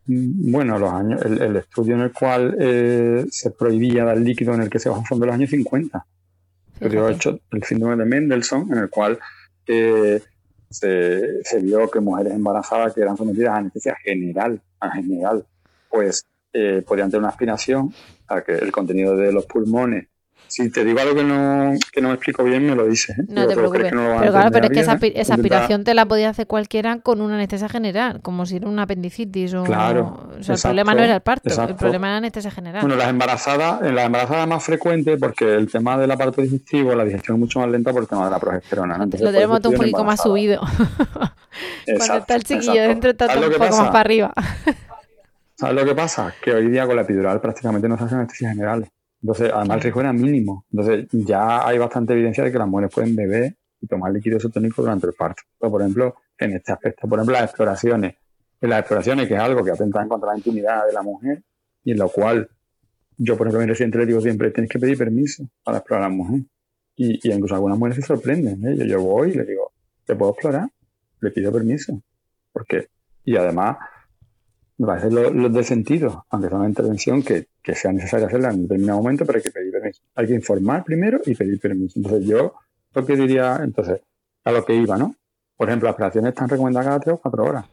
Bueno, 0.08 0.78
los 0.78 0.92
años, 0.92 1.22
el, 1.26 1.56
estudio 1.56 1.96
en 1.96 2.02
el 2.02 2.12
cual 2.12 2.56
eh, 2.60 3.26
se 3.30 3.52
prohibía 3.52 4.04
dar 4.04 4.18
líquido 4.18 4.54
en 4.54 4.62
el 4.62 4.70
que 4.70 4.78
se 4.80 4.90
basa 4.90 5.04
son 5.08 5.20
de 5.20 5.26
los 5.26 5.36
años 5.36 5.50
50. 5.50 6.06
Pero 6.80 7.10
hecho 7.10 7.40
el 7.52 7.64
síndrome 7.64 7.96
de 7.96 8.06
Mendelssohn, 8.06 8.72
en 8.72 8.78
el 8.80 8.90
cual 8.90 9.18
eh, 9.66 10.22
se, 10.70 11.60
vio 11.62 11.90
que 11.90 12.00
mujeres 12.00 12.34
embarazadas 12.34 12.94
que 12.94 13.02
eran 13.02 13.18
sometidas 13.18 13.54
a 13.54 13.58
anestesia 13.58 13.96
general, 13.96 14.62
a 14.80 14.92
general, 14.92 15.46
pues 15.90 16.26
eh, 16.54 16.84
podían 16.86 17.10
tener 17.10 17.22
una 17.22 17.30
aspiración 17.30 17.94
a 18.28 18.42
que 18.42 18.54
el 18.54 18.72
contenido 18.72 19.16
de 19.16 19.32
los 19.32 19.46
pulmones 19.46 20.08
si 20.56 20.70
te 20.70 20.86
digo 20.86 21.02
algo 21.02 21.16
que 21.16 21.24
no, 21.26 21.74
que 21.92 22.00
no 22.00 22.08
me 22.08 22.14
explico 22.14 22.42
bien, 22.42 22.66
me 22.66 22.76
lo 22.76 22.88
dices. 22.88 23.20
¿eh? 23.20 23.24
No 23.28 23.46
te 23.46 23.56
preocupes. 23.56 23.88
pero 23.90 24.32
claro, 24.32 24.52
pero 24.52 24.66
es 24.68 24.72
que 24.72 24.80
esa, 24.80 24.98
esa 25.02 25.34
aspiración 25.34 25.84
te 25.84 25.94
la 25.94 26.06
podía 26.06 26.30
hacer 26.30 26.48
cualquiera 26.48 26.98
con 27.00 27.20
una 27.20 27.36
anestesia 27.36 27.68
general, 27.68 28.22
como 28.22 28.46
si 28.46 28.56
era 28.56 28.70
una 28.70 28.84
apendicitis 28.84 29.54
o... 29.54 29.66
Claro. 29.66 30.30
O 30.40 30.44
sea, 30.44 30.56
el 30.56 30.62
problema 30.62 30.96
no 30.96 31.04
era 31.04 31.16
el 31.16 31.22
parto, 31.22 31.50
el 31.50 31.76
problema 31.76 32.08
era 32.08 32.14
la 32.14 32.18
anestesia 32.20 32.52
general. 32.52 32.82
Bueno, 32.84 32.96
las 32.96 33.10
embarazadas, 33.10 33.82
en 33.82 33.96
las 33.96 34.06
embarazadas 34.06 34.48
más 34.48 34.64
frecuente, 34.64 35.18
porque 35.18 35.56
el 35.56 35.70
tema 35.70 35.98
del 35.98 36.10
aparato 36.10 36.42
digestivo, 36.42 36.96
la 36.96 37.04
digestión 37.04 37.36
es 37.36 37.40
mucho 37.42 37.60
más 37.60 37.70
lenta 37.70 37.92
por 37.92 38.04
el 38.04 38.08
tema 38.08 38.24
de 38.24 38.32
la 38.32 38.40
progesterona. 38.40 38.98
lo 38.98 39.08
tenemos 39.10 39.60
un 39.66 39.74
poquito 39.74 40.06
más 40.06 40.22
subido. 40.22 40.62
Cuando 41.98 42.16
está 42.16 42.36
el 42.36 42.46
chiquillo 42.46 42.82
dentro 42.82 43.12
está 43.12 43.28
todo 43.28 43.46
un 43.46 43.52
poco 43.52 43.76
más 43.76 43.88
para 43.88 44.00
arriba. 44.00 44.34
¿Sabes 45.56 45.76
lo 45.76 45.86
que 45.86 45.96
pasa? 45.96 46.34
Que 46.42 46.54
hoy 46.54 46.70
día 46.70 46.86
con 46.86 46.96
la 46.96 47.02
epidural 47.02 47.42
prácticamente 47.42 47.90
no 47.90 47.98
se 47.98 48.06
hacen 48.06 48.20
anestesias 48.20 48.52
generales. 48.52 48.90
Entonces, 49.26 49.52
además 49.52 49.78
el 49.78 49.82
riesgo 49.82 50.02
era 50.02 50.14
mínimo. 50.14 50.66
Entonces, 50.72 51.08
ya 51.12 51.68
hay 51.68 51.80
bastante 51.80 52.14
evidencia 52.14 52.44
de 52.44 52.52
que 52.52 52.60
las 52.60 52.68
mujeres 52.68 52.94
pueden 52.94 53.16
beber 53.16 53.56
y 53.82 53.88
tomar 53.88 54.12
líquido 54.12 54.38
isotónico 54.38 54.84
durante 54.84 55.08
el 55.08 55.14
parto. 55.14 55.42
por 55.58 55.82
ejemplo, 55.82 56.16
en 56.38 56.54
este 56.54 56.72
aspecto, 56.72 57.08
por 57.08 57.18
ejemplo, 57.18 57.34
las 57.34 57.46
exploraciones. 57.46 58.18
En 58.62 58.70
las 58.70 58.82
exploraciones, 58.82 59.28
que 59.28 59.34
es 59.34 59.40
algo 59.40 59.64
que 59.64 59.72
atenta 59.72 60.08
contra 60.08 60.30
la 60.30 60.38
intimidad 60.38 60.86
de 60.86 60.94
la 60.94 61.02
mujer 61.02 61.42
y 61.84 61.94
en 61.94 61.98
lo 61.98 62.10
cual 62.10 62.48
yo, 63.18 63.36
por 63.36 63.48
ejemplo, 63.48 63.62
a 63.62 63.66
mi 63.66 63.70
residente 63.72 63.98
le 63.98 64.06
digo 64.06 64.22
siempre, 64.22 64.52
tienes 64.52 64.70
que 64.70 64.78
pedir 64.78 64.96
permiso 64.96 65.44
para 65.64 65.80
explorar 65.80 66.06
a 66.06 66.10
la 66.10 66.16
mujer. 66.16 66.42
Y, 66.96 67.28
y 67.28 67.34
incluso 67.34 67.56
algunas 67.56 67.80
mujeres 67.80 67.96
se 67.96 68.04
sorprenden. 68.04 68.64
¿eh? 68.64 68.78
Yo, 68.78 68.86
yo 68.86 69.02
voy 69.02 69.32
y 69.32 69.34
le 69.34 69.46
digo, 69.46 69.72
¿te 70.06 70.16
puedo 70.16 70.34
explorar? 70.34 70.70
Le 71.22 71.32
pido 71.32 71.52
permiso. 71.52 72.00
¿Por 72.54 72.68
qué? 72.68 72.90
Y 73.24 73.36
además, 73.38 73.78
me 74.78 74.88
parece 74.88 75.10
lo, 75.10 75.50
de 75.50 75.64
sentido, 75.64 76.26
aunque 76.30 76.50
sea 76.50 76.58
una 76.58 76.68
intervención 76.68 77.24
que, 77.24 77.48
sea 77.74 77.94
necesaria 77.94 78.28
hacerla 78.28 78.52
en 78.52 78.64
determinado 78.64 79.00
momento, 79.00 79.26
pero 79.26 79.38
hay 79.38 79.44
que 79.44 79.52
pedir 79.52 79.72
permiso. 79.72 80.02
Hay 80.16 80.28
que 80.28 80.34
informar 80.34 80.84
primero 80.84 81.22
y 81.26 81.34
pedir 81.36 81.60
permiso. 81.60 81.98
Entonces 81.98 82.28
yo 82.28 82.54
lo 82.94 83.06
que 83.06 83.16
diría, 83.16 83.60
entonces, 83.64 84.02
a 84.44 84.52
lo 84.52 84.66
que 84.66 84.76
iba, 84.76 84.98
¿no? 84.98 85.16
Por 85.56 85.70
ejemplo, 85.70 85.88
las 85.88 85.96
operaciones 85.96 86.30
están 86.30 86.50
recomendadas 86.50 86.88
cada 86.88 87.00
tres 87.00 87.16
o 87.16 87.18
cuatro 87.18 87.44
horas. 87.44 87.66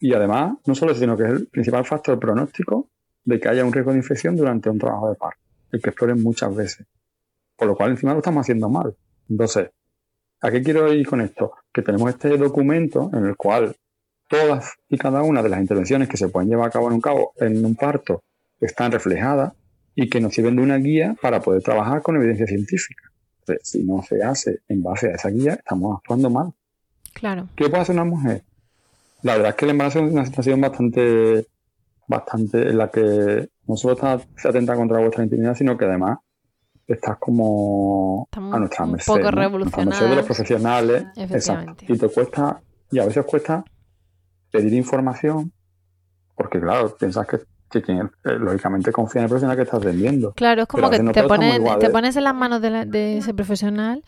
Y 0.00 0.12
además, 0.12 0.54
no 0.66 0.74
solo 0.74 0.92
eso, 0.92 1.00
sino 1.00 1.16
que 1.16 1.24
es 1.24 1.30
el 1.30 1.46
principal 1.46 1.84
factor 1.84 2.18
pronóstico 2.18 2.88
de 3.24 3.40
que 3.40 3.48
haya 3.48 3.64
un 3.64 3.72
riesgo 3.72 3.92
de 3.92 3.98
infección 3.98 4.36
durante 4.36 4.68
un 4.68 4.78
trabajo 4.78 5.08
de 5.08 5.14
parto, 5.14 5.40
el 5.72 5.80
que 5.80 5.90
exploren 5.90 6.22
muchas 6.22 6.54
veces. 6.54 6.86
Por 7.56 7.68
lo 7.68 7.76
cual 7.76 7.92
encima 7.92 8.12
lo 8.12 8.18
estamos 8.18 8.42
haciendo 8.42 8.68
mal. 8.68 8.96
Entonces, 9.30 9.70
¿a 10.40 10.50
qué 10.50 10.62
quiero 10.62 10.92
ir 10.92 11.06
con 11.06 11.20
esto? 11.20 11.52
Que 11.72 11.82
tenemos 11.82 12.10
este 12.10 12.36
documento 12.36 13.10
en 13.12 13.26
el 13.26 13.36
cual 13.36 13.74
todas 14.28 14.72
y 14.88 14.98
cada 14.98 15.22
una 15.22 15.42
de 15.42 15.48
las 15.48 15.60
intervenciones 15.60 16.08
que 16.08 16.16
se 16.16 16.28
pueden 16.28 16.48
llevar 16.48 16.68
a 16.68 16.70
cabo 16.70 16.88
en 16.88 16.94
un, 16.94 17.00
cabo, 17.00 17.32
en 17.36 17.64
un 17.64 17.74
parto 17.74 18.22
están 18.60 18.92
reflejadas 18.92 19.52
y 19.94 20.08
que 20.08 20.20
nos 20.20 20.34
sirven 20.34 20.56
de 20.56 20.62
una 20.62 20.76
guía 20.76 21.14
para 21.20 21.40
poder 21.40 21.62
trabajar 21.62 22.02
con 22.02 22.16
evidencia 22.16 22.46
científica. 22.46 23.10
si 23.62 23.84
no 23.84 24.02
se 24.02 24.22
hace 24.22 24.60
en 24.68 24.82
base 24.82 25.08
a 25.08 25.12
esa 25.12 25.28
guía, 25.28 25.54
estamos 25.54 25.98
actuando 25.98 26.30
mal. 26.30 26.52
Claro. 27.12 27.48
¿Qué 27.54 27.68
puede 27.68 27.82
hacer 27.82 27.94
una 27.94 28.04
mujer? 28.04 28.42
La 29.22 29.34
verdad 29.34 29.50
es 29.50 29.54
que 29.56 29.64
el 29.64 29.70
embarazo 29.70 30.04
es 30.04 30.12
una 30.12 30.26
situación 30.26 30.60
bastante, 30.60 31.46
bastante 32.08 32.68
en 32.68 32.78
la 32.78 32.90
que 32.90 33.48
no 33.66 33.76
solo 33.76 33.94
está, 33.94 34.20
se 34.36 34.48
atenta 34.48 34.74
contra 34.74 34.98
vuestra 34.98 35.24
intimidad, 35.24 35.54
sino 35.54 35.76
que 35.76 35.84
además 35.84 36.18
estás 36.86 37.16
como 37.18 38.28
a 38.32 38.58
nuestra 38.58 38.84
merced. 38.84 39.12
Un 39.12 39.18
poco 39.18 39.30
revolucionario. 39.30 40.08
de 40.08 40.16
los 40.16 40.26
profesionales. 40.26 41.04
Exacto. 41.16 41.84
Y 41.88 41.96
te 41.96 42.08
cuesta, 42.08 42.60
y 42.90 42.98
a 42.98 43.06
veces 43.06 43.24
cuesta 43.24 43.64
pedir 44.54 44.72
información, 44.74 45.52
porque 46.36 46.60
claro, 46.60 46.96
piensas 46.96 47.26
que, 47.26 47.40
eh, 47.74 48.38
lógicamente 48.38 48.92
confía 48.92 49.18
en 49.18 49.24
el 49.24 49.28
profesional 49.28 49.56
que 49.56 49.64
estás 49.64 49.84
vendiendo. 49.84 50.32
Claro, 50.34 50.62
es 50.62 50.68
como 50.68 50.88
que 50.90 51.00
te, 51.00 51.24
pones, 51.24 51.60
te 51.80 51.90
pones 51.90 52.14
en 52.14 52.22
las 52.22 52.36
manos 52.36 52.62
de, 52.62 53.18
ese 53.18 53.34
profesional, 53.34 54.04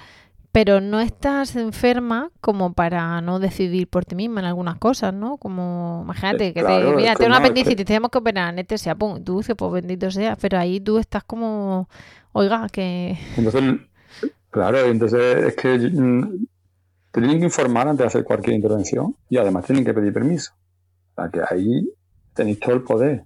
pero 0.52 0.80
no 0.80 1.00
estás 1.00 1.56
enferma 1.56 2.30
como 2.40 2.74
para 2.74 3.20
no 3.22 3.40
decidir 3.40 3.88
por 3.88 4.04
ti 4.04 4.14
misma 4.14 4.38
en 4.38 4.46
algunas 4.46 4.78
cosas, 4.78 5.12
¿no? 5.12 5.37
Como, 5.37 6.02
imagínate, 6.04 6.54
que 6.54 6.62
te, 6.62 6.94
mira, 6.94 7.16
tengo 7.16 7.30
una 7.30 7.38
apendicitis, 7.38 7.85
tenemos 7.85 8.12
que 8.12 8.18
operar, 8.18 8.50
anestesia, 8.50 8.94
pum, 8.94 9.24
tú 9.24 9.38
dices, 9.38 9.56
pues 9.56 9.72
bendito 9.72 10.12
sea, 10.12 10.37
pero 10.37 10.61
ahí 10.61 10.78
tú 10.78 10.98
estás 10.98 11.24
como, 11.24 11.88
oiga, 12.30 12.68
que... 12.70 13.18
Entonces, 13.37 13.80
claro, 14.50 14.78
entonces 14.78 15.44
es 15.44 15.56
que 15.56 15.90
tienen 17.20 17.38
que 17.38 17.46
informar 17.46 17.88
antes 17.88 18.05
de 18.05 18.07
hacer 18.07 18.24
cualquier 18.24 18.57
intervención 18.57 19.16
y 19.29 19.38
además 19.38 19.64
tienen 19.64 19.85
que 19.85 19.94
pedir 19.94 20.12
permiso. 20.12 20.52
O 21.14 21.22
sea 21.22 21.31
que 21.31 21.40
ahí 21.48 21.88
tenéis 22.35 22.61
todo 22.61 22.74
el 22.74 22.83
poder. 22.83 23.24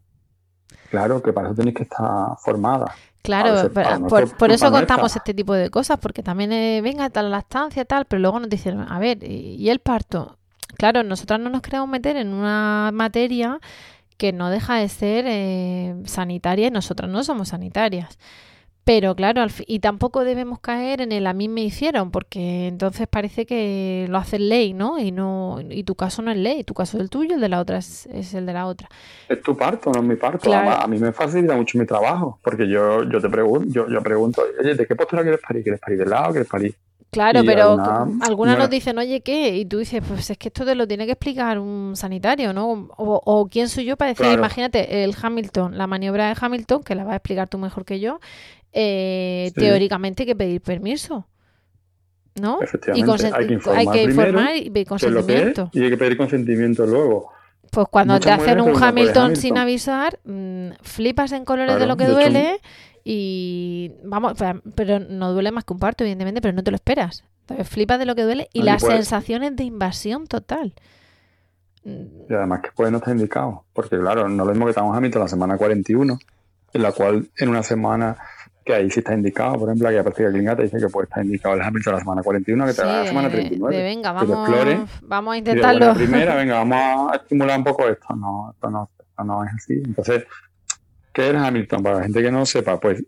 Claro, 0.90 1.22
que 1.22 1.33
para 1.33 1.48
eso 1.48 1.57
tenéis 1.57 1.76
que 1.76 1.83
estar 1.85 2.37
formada. 2.38 2.94
Claro, 3.22 3.70
por, 4.09 4.50
eso 4.50 4.70
contamos 4.70 5.14
este 5.14 5.35
tipo 5.35 5.53
de 5.53 5.68
cosas, 5.68 5.98
porque 5.98 6.22
también 6.22 6.53
eh, 6.53 6.81
venga 6.83 7.11
tal 7.11 7.31
lactancia, 7.31 7.85
tal, 7.85 8.07
pero 8.07 8.20
luego 8.20 8.40
nos 8.40 8.48
dicen, 8.48 8.81
a 8.81 8.98
ver, 8.98 9.22
¿y 9.22 9.68
el 9.68 9.81
parto? 9.81 10.38
Claro, 10.79 11.03
nosotras 11.03 11.38
no 11.38 11.50
nos 11.50 11.61
queremos 11.61 11.88
meter 11.88 12.16
en 12.16 12.33
una 12.33 12.90
materia 12.94 13.61
que 14.16 14.33
no 14.33 14.48
deja 14.50 14.76
de 14.76 14.88
ser 14.88 15.24
eh, 15.29 15.94
sanitaria 16.05 16.68
y 16.68 16.70
nosotras 16.70 17.11
no 17.11 17.22
somos 17.22 17.48
sanitarias. 17.48 18.18
Pero 18.85 19.14
claro, 19.14 19.45
y 19.66 19.81
tampoco 19.81 20.25
debemos 20.25 20.59
caer 20.59 21.03
en 21.03 21.12
el 21.12 21.27
a 21.27 21.33
mí 21.33 21.49
me 21.49 21.62
hicieron, 21.62 22.11
porque 22.11 22.66
entonces 22.66 23.07
parece 23.07 23.47
que 23.47 24.07
lo 24.09 24.19
hace 24.19 24.38
ley, 24.38 24.73
¿no? 24.73 24.99
Y 24.99 25.12
no 25.12 25.59
y 25.69 25.85
tu 25.85 25.95
caso 25.95 26.23
no 26.23 26.31
es 26.31 26.38
ley, 26.38 26.64
tu 26.64 26.75
caso 26.75 26.97
es 26.97 27.03
el 27.03 27.11
tuyo, 27.11 27.35
el 27.35 27.40
de 27.40 27.49
la 27.49 27.61
otra 27.61 27.79
es, 27.79 28.07
el 28.35 28.47
de 28.47 28.53
la 28.53 28.66
otra. 28.66 28.88
Es 29.29 29.43
tu 29.43 29.57
parto, 29.57 29.93
no 29.93 30.01
es 30.01 30.07
mi 30.07 30.16
parto. 30.16 30.53
a 30.53 30.87
mí 30.87 30.99
me 30.99 31.12
facilita 31.12 31.55
mucho 31.55 31.79
mi 31.79 31.87
trabajo, 31.87 32.38
porque 32.43 32.69
yo, 32.69 33.05
yo 33.05 33.21
te 33.21 33.29
pregunto, 33.29 33.69
yo, 33.71 33.88
yo 33.88 34.03
pregunto, 34.03 34.43
oye, 34.59 34.75
¿de 34.75 34.87
qué 34.87 34.97
postura 34.97 35.23
quieres 35.23 35.40
parir? 35.47 35.62
¿Quieres 35.62 35.81
parir 35.81 35.99
de 35.99 36.07
lado? 36.07 36.31
¿Quieres 36.31 36.49
parir? 36.49 36.75
Claro, 37.11 37.43
pero 37.45 37.77
algunas 38.21 38.57
nos 38.57 38.71
dicen, 38.71 38.97
oye, 38.99 39.21
¿qué? 39.21 39.57
Y 39.57 39.64
tú 39.64 39.79
dices, 39.79 40.01
pues 40.07 40.31
es 40.31 40.38
que 40.38 40.47
esto 40.47 40.64
te 40.64 40.77
lo 40.77 40.87
tiene 40.87 41.07
que 41.07 41.12
explicar 41.12 41.59
un 41.59 41.97
sanitario, 41.97 42.53
¿no? 42.53 42.88
O, 42.97 43.49
quién 43.51 43.69
soy 43.69 43.85
yo 43.85 43.97
para 43.97 44.11
decir, 44.11 44.27
imagínate, 44.33 45.03
el 45.03 45.14
Hamilton, 45.21 45.77
la 45.77 45.88
maniobra 45.88 46.29
de 46.29 46.37
Hamilton, 46.40 46.85
que 46.85 46.95
la 46.95 47.03
vas 47.03 47.14
a 47.14 47.16
explicar 47.16 47.49
tú 47.49 47.59
mejor 47.59 47.85
que 47.85 47.99
yo, 47.99 48.21
eh, 48.72 49.52
teóricamente 49.54 50.22
hay 50.22 50.26
que 50.26 50.37
pedir 50.37 50.61
permiso. 50.61 51.26
¿no? 52.40 52.61
Efectivamente, 52.62 53.30
hay 53.35 53.46
que 53.46 53.52
informar, 53.54 53.78
hay 53.78 53.88
que 53.88 54.02
informar 54.02 54.56
y 54.56 54.70
pedir 54.70 54.87
consentimiento. 54.87 55.70
y 55.72 55.83
hay 55.83 55.90
que 55.90 55.96
pedir 55.96 56.16
consentimiento 56.16 56.87
luego. 56.87 57.30
Pues 57.70 57.87
cuando 57.88 58.18
te 58.18 58.30
hacen 58.30 58.61
un 58.61 58.83
Hamilton, 58.83 59.37
sin 59.37 59.56
avisar, 59.56 60.18
mm, 60.24 60.70
flipas 60.83 61.33
en 61.33 61.44
colores 61.44 61.78
de 61.78 61.87
lo 61.87 61.96
que 61.96 62.06
duele 62.06 62.61
y 63.04 63.92
vamos, 64.04 64.35
pero 64.74 64.98
no 64.98 65.33
duele 65.33 65.52
más 65.52 65.64
que 65.64 65.72
un 65.72 65.78
parto, 65.78 66.02
evidentemente, 66.02 66.40
pero 66.40 66.52
no 66.52 66.64
te 66.64 66.70
lo 66.70 66.74
esperas. 66.74 67.24
Entonces 67.42 67.68
flipas 67.68 67.98
de 67.98 68.06
lo 68.06 68.14
que 68.14 68.22
duele 68.22 68.48
y 68.52 68.62
las 68.62 68.83
sensaciones 68.83 69.54
de 69.56 69.64
invasión 69.64 70.26
total. 70.26 70.74
Y 71.85 72.35
además 72.35 72.61
que 72.61 72.72
puede 72.72 72.90
no 72.90 72.98
estar 72.98 73.14
indicado, 73.14 73.64
porque 73.72 73.98
claro, 73.98 74.28
no 74.28 74.44
lo 74.44 74.50
mismo 74.50 74.66
que 74.66 74.70
estamos 74.70 74.96
Hamilton 74.96 75.22
la 75.22 75.28
semana 75.28 75.56
41, 75.56 76.18
en 76.72 76.83
la 76.83 76.92
cual 76.92 77.30
en 77.37 77.48
una 77.48 77.62
semana 77.62 78.16
que 78.64 78.75
ahí 78.75 78.90
sí 78.90 79.01
está 79.01 79.14
indicado, 79.14 79.59
por 79.59 79.68
ejemplo, 79.68 79.88
aquí 79.88 79.96
a 79.96 80.03
práctica 80.03 80.31
clínica 80.31 80.57
te 80.57 80.62
dice 80.64 80.79
que 80.79 80.88
puede 80.88 81.05
estar 81.05 81.25
indicado 81.25 81.55
el 81.55 81.62
Hamilton 81.62 81.94
la 81.94 82.01
semana 82.01 82.23
41, 82.23 82.66
que 82.66 82.73
te 82.73 82.83
da 82.83 83.03
la 83.03 83.07
semana 83.07 83.31
39. 83.31 83.77
De, 83.77 83.83
venga, 83.83 84.12
vamos, 84.12 84.90
vamos 85.03 85.35
a 85.35 85.38
intentarlo. 85.38 85.87
la 85.87 85.94
primera, 85.94 86.37
venga, 86.37 86.55
vamos 86.55 87.12
a 87.12 87.16
estimular 87.16 87.59
un 87.59 87.64
poco 87.64 87.88
esto. 87.88 88.14
No, 88.14 88.51
esto 88.53 88.70
no, 88.70 88.90
esto 88.99 89.25
no 89.25 89.44
es 89.44 89.51
así. 89.55 89.75
Entonces, 89.85 90.25
¿qué 91.12 91.31
es 91.31 91.35
Hamilton? 91.35 91.83
Para 91.83 91.96
la 91.96 92.03
gente 92.03 92.23
que 92.23 92.31
no 92.31 92.44
sepa, 92.44 92.79
pues 92.79 93.03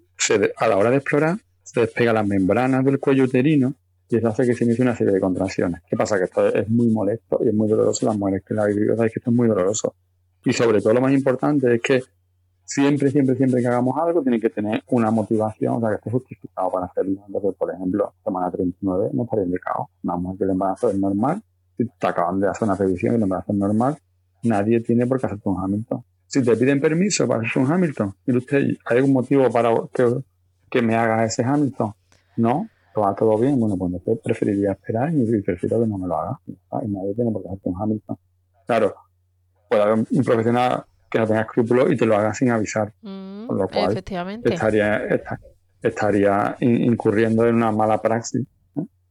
a 0.56 0.68
la 0.68 0.76
hora 0.76 0.90
de 0.90 0.96
explorar, 0.96 1.36
se 1.62 1.80
despega 1.80 2.12
las 2.12 2.26
membranas 2.26 2.84
del 2.84 2.98
cuello 2.98 3.24
uterino 3.24 3.74
y 4.08 4.16
eso 4.16 4.28
hace 4.28 4.46
que 4.46 4.54
se 4.54 4.64
inicie 4.64 4.82
una 4.82 4.94
serie 4.94 5.14
de 5.14 5.20
contracciones. 5.20 5.80
¿Qué 5.88 5.96
pasa? 5.96 6.18
Que 6.18 6.24
esto 6.24 6.46
es 6.46 6.68
muy 6.68 6.88
molesto 6.88 7.40
y 7.44 7.48
es 7.48 7.54
muy 7.54 7.68
doloroso. 7.68 8.06
Las 8.06 8.16
mujeres 8.16 8.42
que 8.46 8.54
la 8.54 8.66
vivido 8.66 8.94
sabéis 8.94 9.14
que 9.14 9.20
esto 9.20 9.30
es 9.30 9.36
muy 9.36 9.48
doloroso. 9.48 9.94
Y 10.44 10.52
sobre 10.52 10.80
todo 10.80 10.92
lo 10.92 11.00
más 11.00 11.12
importante 11.12 11.76
es 11.76 11.80
que 11.80 12.02
siempre, 12.64 13.10
siempre, 13.10 13.36
siempre 13.36 13.60
que 13.60 13.68
hagamos 13.68 13.96
algo 13.98 14.22
tiene 14.22 14.40
que 14.40 14.50
tener 14.50 14.82
una 14.88 15.10
motivación, 15.10 15.74
o 15.74 15.80
sea, 15.80 15.90
que 15.90 15.96
esté 15.96 16.10
justificado 16.10 16.70
para 16.70 16.86
hacerlo. 16.86 17.22
Por 17.58 17.72
ejemplo, 17.72 18.14
semana 18.24 18.50
39 18.50 19.10
no 19.12 19.24
estaría 19.24 19.44
indicado. 19.44 19.90
Una 20.02 20.16
mujer 20.16 20.38
que 20.38 20.44
el 20.44 20.50
embarazo 20.50 20.90
es 20.90 20.98
normal, 20.98 21.42
si 21.76 21.86
te 21.86 22.06
acaban 22.06 22.40
de 22.40 22.48
hacer 22.48 22.68
una 22.68 22.76
revisión 22.76 23.12
y 23.12 23.16
el 23.16 23.22
embarazo 23.22 23.52
es 23.52 23.58
normal, 23.58 23.98
nadie 24.42 24.80
tiene 24.80 25.06
por 25.06 25.20
qué 25.20 25.26
hacerte 25.26 25.48
un 25.48 25.62
Hamilton. 25.62 26.04
Si 26.26 26.42
te 26.42 26.56
piden 26.56 26.80
permiso 26.80 27.28
para 27.28 27.46
hacer 27.46 27.62
un 27.62 27.70
Hamilton, 27.70 28.14
y 28.26 28.36
usted, 28.36 28.58
¿hay 28.86 28.96
algún 28.96 29.12
motivo 29.12 29.50
para 29.50 29.70
que, 29.92 30.82
me 30.82 30.94
haga 30.94 31.24
ese 31.24 31.44
Hamilton? 31.44 31.92
No, 32.38 32.66
va 32.96 33.14
todo 33.14 33.36
bien. 33.38 33.60
Bueno, 33.60 33.76
pues 33.76 33.92
entonces 33.92 34.22
preferiría 34.24 34.72
esperar 34.72 35.12
y 35.12 35.42
prefiero 35.42 35.80
que 35.80 35.86
no 35.86 35.98
me 35.98 36.06
lo 36.08 36.18
haga. 36.18 36.40
Y 36.46 36.88
nadie 36.88 37.14
tiene 37.14 37.30
por 37.30 37.42
qué 37.42 37.48
hacerte 37.48 37.68
un 37.68 37.82
Hamilton. 37.82 38.16
Claro, 38.66 38.94
puede 39.68 39.92
un 39.92 40.24
profesional 40.24 40.84
que 41.12 41.18
no 41.18 41.26
tenga 41.26 41.42
escrúpulos 41.42 41.92
y 41.92 41.96
te 41.96 42.06
lo 42.06 42.16
haga 42.16 42.32
sin 42.32 42.50
avisar. 42.50 42.92
Mm, 43.02 43.46
con 43.46 43.58
lo 43.58 43.68
cual 43.68 44.02
estaría, 44.44 45.02
estaría 45.82 46.56
incurriendo 46.60 47.46
en 47.46 47.56
una 47.56 47.70
mala 47.70 48.00
praxis. 48.00 48.46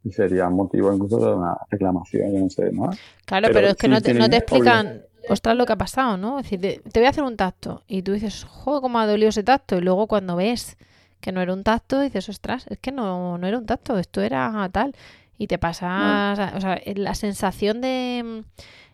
Y 0.03 0.11
sería 0.11 0.49
motivo 0.49 0.91
incluso 0.91 1.19
de 1.19 1.35
una 1.35 1.55
reclamación, 1.69 2.33
yo 2.33 2.39
no 2.39 2.49
sé, 2.49 2.71
¿no? 2.71 2.89
Claro, 3.25 3.49
pero, 3.53 3.67
es 3.67 3.75
que 3.75 3.87
no 3.87 4.01
te, 4.01 4.15
no 4.15 4.27
te 4.27 4.37
explican, 4.37 5.03
ostras, 5.29 5.55
lo 5.55 5.67
que 5.67 5.73
ha 5.73 5.77
pasado, 5.77 6.17
¿no? 6.17 6.39
Es 6.39 6.49
decir, 6.49 6.81
te, 6.91 6.99
voy 6.99 7.05
a 7.05 7.09
hacer 7.09 7.23
un 7.23 7.37
tacto 7.37 7.83
y 7.87 8.01
tú 8.01 8.13
dices, 8.13 8.43
joder, 8.43 8.81
cómo 8.81 8.97
ha 8.97 9.05
dolido 9.05 9.29
ese 9.29 9.43
tacto. 9.43 9.77
Y 9.77 9.81
luego 9.81 10.07
cuando 10.07 10.35
ves 10.35 10.75
que 11.19 11.31
no 11.31 11.39
era 11.39 11.53
un 11.53 11.63
tacto, 11.63 11.99
dices, 11.99 12.29
ostras, 12.29 12.65
es 12.67 12.79
que 12.79 12.91
no, 12.91 13.37
no 13.37 13.45
era 13.45 13.59
un 13.59 13.67
tacto, 13.67 13.99
esto 13.99 14.21
era 14.21 14.67
tal. 14.71 14.95
Y 15.37 15.45
te 15.45 15.59
pasa, 15.59 16.53
o 16.55 16.61
sea, 16.61 16.81
la 16.95 17.13
sensación 17.13 17.79
de 17.79 18.43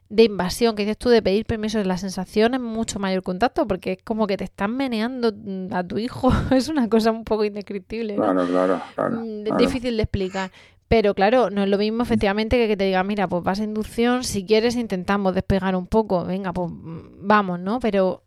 de 0.09 0.23
invasión 0.23 0.75
que 0.75 0.83
dices 0.83 0.97
tú 0.97 1.09
de 1.09 1.21
pedir 1.21 1.45
permiso, 1.45 1.83
la 1.83 1.97
sensación 1.97 2.53
es 2.53 2.61
mucho 2.61 2.99
mayor 2.99 3.23
contacto 3.23 3.67
porque 3.67 3.93
es 3.93 4.03
como 4.03 4.25
que 4.25 4.37
te 4.37 4.45
están 4.45 4.75
meneando 4.75 5.33
a 5.71 5.83
tu 5.83 5.97
hijo. 5.97 6.31
es 6.51 6.69
una 6.69 6.87
cosa 6.89 7.11
un 7.11 7.23
poco 7.23 7.43
indescriptible. 7.43 8.15
Claro, 8.15 8.47
claro, 8.47 8.81
claro, 8.95 9.21
mm, 9.21 9.57
Difícil 9.57 9.97
de 9.97 10.03
explicar. 10.03 10.51
Pero 10.87 11.13
claro, 11.13 11.49
no 11.49 11.63
es 11.63 11.69
lo 11.69 11.77
mismo 11.77 12.03
efectivamente 12.03 12.57
que 12.57 12.67
que 12.67 12.77
te 12.77 12.85
diga, 12.85 13.03
mira, 13.03 13.27
pues 13.27 13.43
vas 13.43 13.59
a 13.59 13.63
inducción, 13.63 14.23
si 14.23 14.45
quieres 14.45 14.77
intentamos 14.77 15.35
despegar 15.35 15.75
un 15.75 15.85
poco, 15.85 16.23
venga, 16.23 16.53
pues 16.53 16.71
mm, 16.71 17.27
vamos, 17.27 17.59
¿no? 17.59 17.81
Pero 17.81 18.23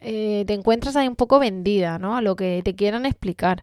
eh, 0.00 0.44
te 0.46 0.54
encuentras 0.54 0.96
ahí 0.96 1.08
un 1.08 1.16
poco 1.16 1.38
vendida, 1.38 1.98
¿no? 1.98 2.16
A 2.16 2.22
lo 2.22 2.36
que 2.36 2.62
te 2.64 2.74
quieran 2.74 3.04
explicar. 3.04 3.62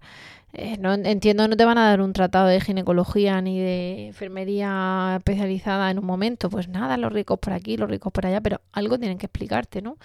Eh, 0.54 0.78
no 0.80 0.94
entiendo, 0.94 1.48
no 1.48 1.56
te 1.56 1.66
van 1.66 1.78
a 1.78 1.88
dar 1.88 2.02
un 2.02 2.12
tratado 2.12 2.48
de 2.48 2.60
ginecología 2.60 3.42
ni 3.42 3.60
de 3.60 4.08
enfermería 4.08 5.16
especializada 5.18 5.90
en 5.92 6.00
un 6.00 6.06
momento. 6.06 6.50
Pues 6.50 6.68
nada, 6.68 6.98
los 6.98 7.14
ricos 7.14 7.40
por 7.40 7.54
aquí, 7.54 7.78
los 7.78 7.90
ricos 7.90 8.12
por 8.12 8.26
allá, 8.26 8.42
pero 8.42 8.62
algo 8.74 9.00
tienen 9.00 9.18
que 9.18 9.28
explicarte, 9.28 9.82
¿no? 9.82 9.98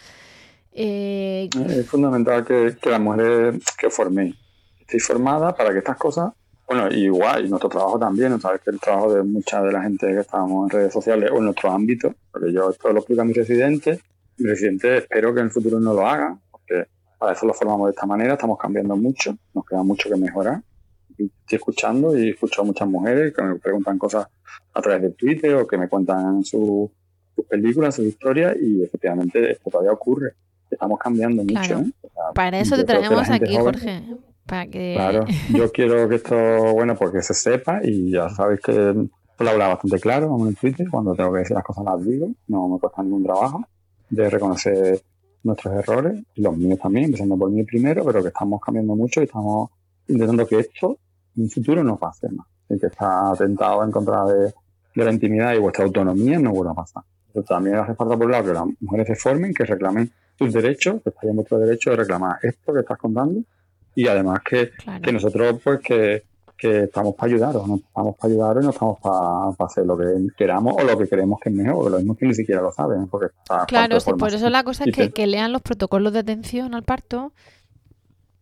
Eh, 0.72 1.48
es 1.68 1.86
fundamental 1.86 2.44
que, 2.44 2.76
que 2.80 2.90
las 2.90 3.00
mujeres 3.00 3.64
que 3.78 3.88
forméis 3.88 4.36
estéis 4.80 5.04
formadas 5.04 5.54
para 5.54 5.72
que 5.72 5.78
estas 5.78 5.96
cosas, 5.96 6.32
bueno, 6.68 6.88
igual, 6.90 7.46
y 7.46 7.48
nuestro 7.48 7.68
trabajo 7.68 7.98
también, 7.98 8.40
sabes 8.40 8.60
que 8.60 8.70
el 8.70 8.78
trabajo 8.78 9.12
de 9.12 9.22
mucha 9.22 9.62
de 9.62 9.72
la 9.72 9.82
gente 9.82 10.06
que 10.06 10.20
estamos 10.20 10.64
en 10.64 10.78
redes 10.78 10.92
sociales 10.92 11.30
o 11.32 11.38
en 11.38 11.44
nuestro 11.44 11.70
ámbito, 11.70 12.14
porque 12.30 12.52
yo 12.52 12.70
esto 12.70 12.92
lo 12.92 12.98
explico 12.98 13.22
a 13.22 13.24
mis 13.24 13.36
residentes, 13.36 14.00
mis 14.38 14.50
residentes 14.50 15.02
espero 15.02 15.34
que 15.34 15.40
en 15.40 15.46
el 15.46 15.52
futuro 15.52 15.80
no 15.80 15.92
lo 15.92 16.06
hagan, 16.06 16.40
porque 16.50 16.86
para 17.18 17.32
eso 17.32 17.46
lo 17.46 17.54
formamos 17.54 17.86
de 17.86 17.90
esta 17.92 18.06
manera, 18.06 18.34
estamos 18.34 18.58
cambiando 18.58 18.96
mucho, 18.96 19.36
nos 19.54 19.64
queda 19.64 19.82
mucho 19.82 20.08
que 20.08 20.16
mejorar. 20.16 20.62
Estoy 21.10 21.30
escuchando 21.48 22.16
y 22.16 22.30
escucho 22.30 22.60
a 22.60 22.64
muchas 22.64 22.88
mujeres 22.88 23.34
que 23.34 23.42
me 23.42 23.56
preguntan 23.56 23.98
cosas 23.98 24.26
a 24.74 24.82
través 24.82 25.02
de 25.02 25.10
Twitter 25.10 25.54
o 25.54 25.66
que 25.66 25.78
me 25.78 25.88
cuentan 25.88 26.44
sus 26.44 26.90
películas, 27.48 27.94
sus 27.94 28.06
historias 28.06 28.56
y 28.60 28.82
efectivamente 28.82 29.52
esto 29.52 29.70
todavía 29.70 29.92
ocurre. 29.92 30.34
Estamos 30.70 30.98
cambiando 30.98 31.42
mucho. 31.42 31.78
¿eh? 31.78 31.92
para 32.34 32.58
eso 32.60 32.76
te 32.76 32.84
traemos 32.84 33.30
aquí, 33.30 33.56
Jorge. 33.56 34.02
Para 34.44 34.66
que... 34.66 34.94
Claro, 34.94 35.24
yo 35.54 35.72
quiero 35.72 36.08
que 36.08 36.16
esto, 36.16 36.36
bueno, 36.74 36.96
porque 36.96 37.22
se 37.22 37.34
sepa 37.34 37.80
y 37.82 38.10
ya 38.10 38.28
sabéis 38.28 38.60
que 38.60 38.72
lo 38.72 39.50
habla 39.50 39.68
bastante 39.68 39.98
claro 39.98 40.36
en 40.46 40.54
Twitter, 40.54 40.86
cuando 40.90 41.14
tengo 41.14 41.32
que 41.32 41.40
decir 41.40 41.54
las 41.54 41.64
cosas 41.64 41.84
las 41.84 42.04
digo, 42.04 42.28
no 42.48 42.68
me 42.68 42.78
cuesta 42.78 43.02
ningún 43.02 43.24
trabajo 43.24 43.64
de 44.10 44.30
reconocer 44.30 45.00
nuestros 45.46 45.74
errores, 45.74 46.22
y 46.34 46.42
los 46.42 46.56
míos 46.56 46.78
también, 46.80 47.06
empezando 47.06 47.36
por 47.36 47.50
mí 47.50 47.62
primero, 47.64 48.04
pero 48.04 48.22
que 48.22 48.28
estamos 48.28 48.60
cambiando 48.60 48.94
mucho 48.94 49.20
y 49.20 49.24
estamos 49.24 49.70
intentando 50.08 50.46
que 50.46 50.58
esto 50.58 50.98
en 51.36 51.44
un 51.44 51.50
futuro 51.50 51.82
no 51.82 51.96
pase 51.96 52.28
más. 52.30 52.46
Y 52.68 52.78
que 52.78 52.86
está 52.86 53.30
atentado 53.30 53.84
en 53.84 53.90
contra 53.90 54.24
de, 54.24 54.52
la 54.94 55.12
intimidad 55.12 55.54
y 55.54 55.58
vuestra 55.58 55.84
autonomía 55.84 56.38
no 56.38 56.52
vuelva 56.52 56.72
a 56.72 56.74
pasar. 56.74 57.02
Entonces, 57.28 57.48
también 57.48 57.76
hace 57.76 57.94
falta, 57.94 58.16
por 58.16 58.26
un 58.26 58.32
lado, 58.32 58.44
que 58.44 58.52
las 58.52 58.64
mujeres 58.80 59.06
se 59.06 59.14
formen, 59.14 59.52
que 59.52 59.64
reclamen 59.64 60.10
sus 60.38 60.52
derechos, 60.52 61.02
que 61.02 61.10
está 61.10 61.28
en 61.28 61.36
vuestro 61.36 61.58
derecho 61.58 61.90
de 61.90 61.96
reclamar 61.96 62.38
esto 62.42 62.72
que 62.72 62.80
estás 62.80 62.98
contando, 62.98 63.40
y 63.94 64.08
además 64.08 64.40
que, 64.48 64.70
que 65.02 65.12
nosotros, 65.12 65.60
pues, 65.62 65.80
que 65.80 66.24
que 66.56 66.84
estamos 66.84 67.14
para 67.14 67.32
ayudaros, 67.32 67.68
no 67.68 67.76
estamos 67.76 68.16
para 68.16 68.32
ayudaros 68.32 68.62
y 68.62 68.66
no 68.66 68.72
estamos 68.72 68.98
para, 69.00 69.66
hacer 69.66 69.86
lo 69.86 69.96
que 69.96 70.04
queramos 70.36 70.74
o 70.78 70.82
lo 70.82 70.98
que 70.98 71.08
creemos 71.08 71.38
que 71.40 71.50
es 71.50 71.54
mejor, 71.54 71.90
lo 71.90 71.98
mismo 71.98 72.16
que 72.16 72.26
ni 72.26 72.34
siquiera 72.34 72.62
lo 72.62 72.72
saben. 72.72 73.06
Porque 73.08 73.34
claro, 73.68 74.00
sí, 74.00 74.12
por 74.14 74.32
eso 74.32 74.48
la 74.48 74.64
cosa 74.64 74.84
es 74.84 74.94
que, 74.94 75.10
que, 75.10 75.26
lean 75.26 75.52
los 75.52 75.62
protocolos 75.62 76.12
de 76.12 76.20
atención 76.20 76.74
al 76.74 76.82
parto 76.82 77.32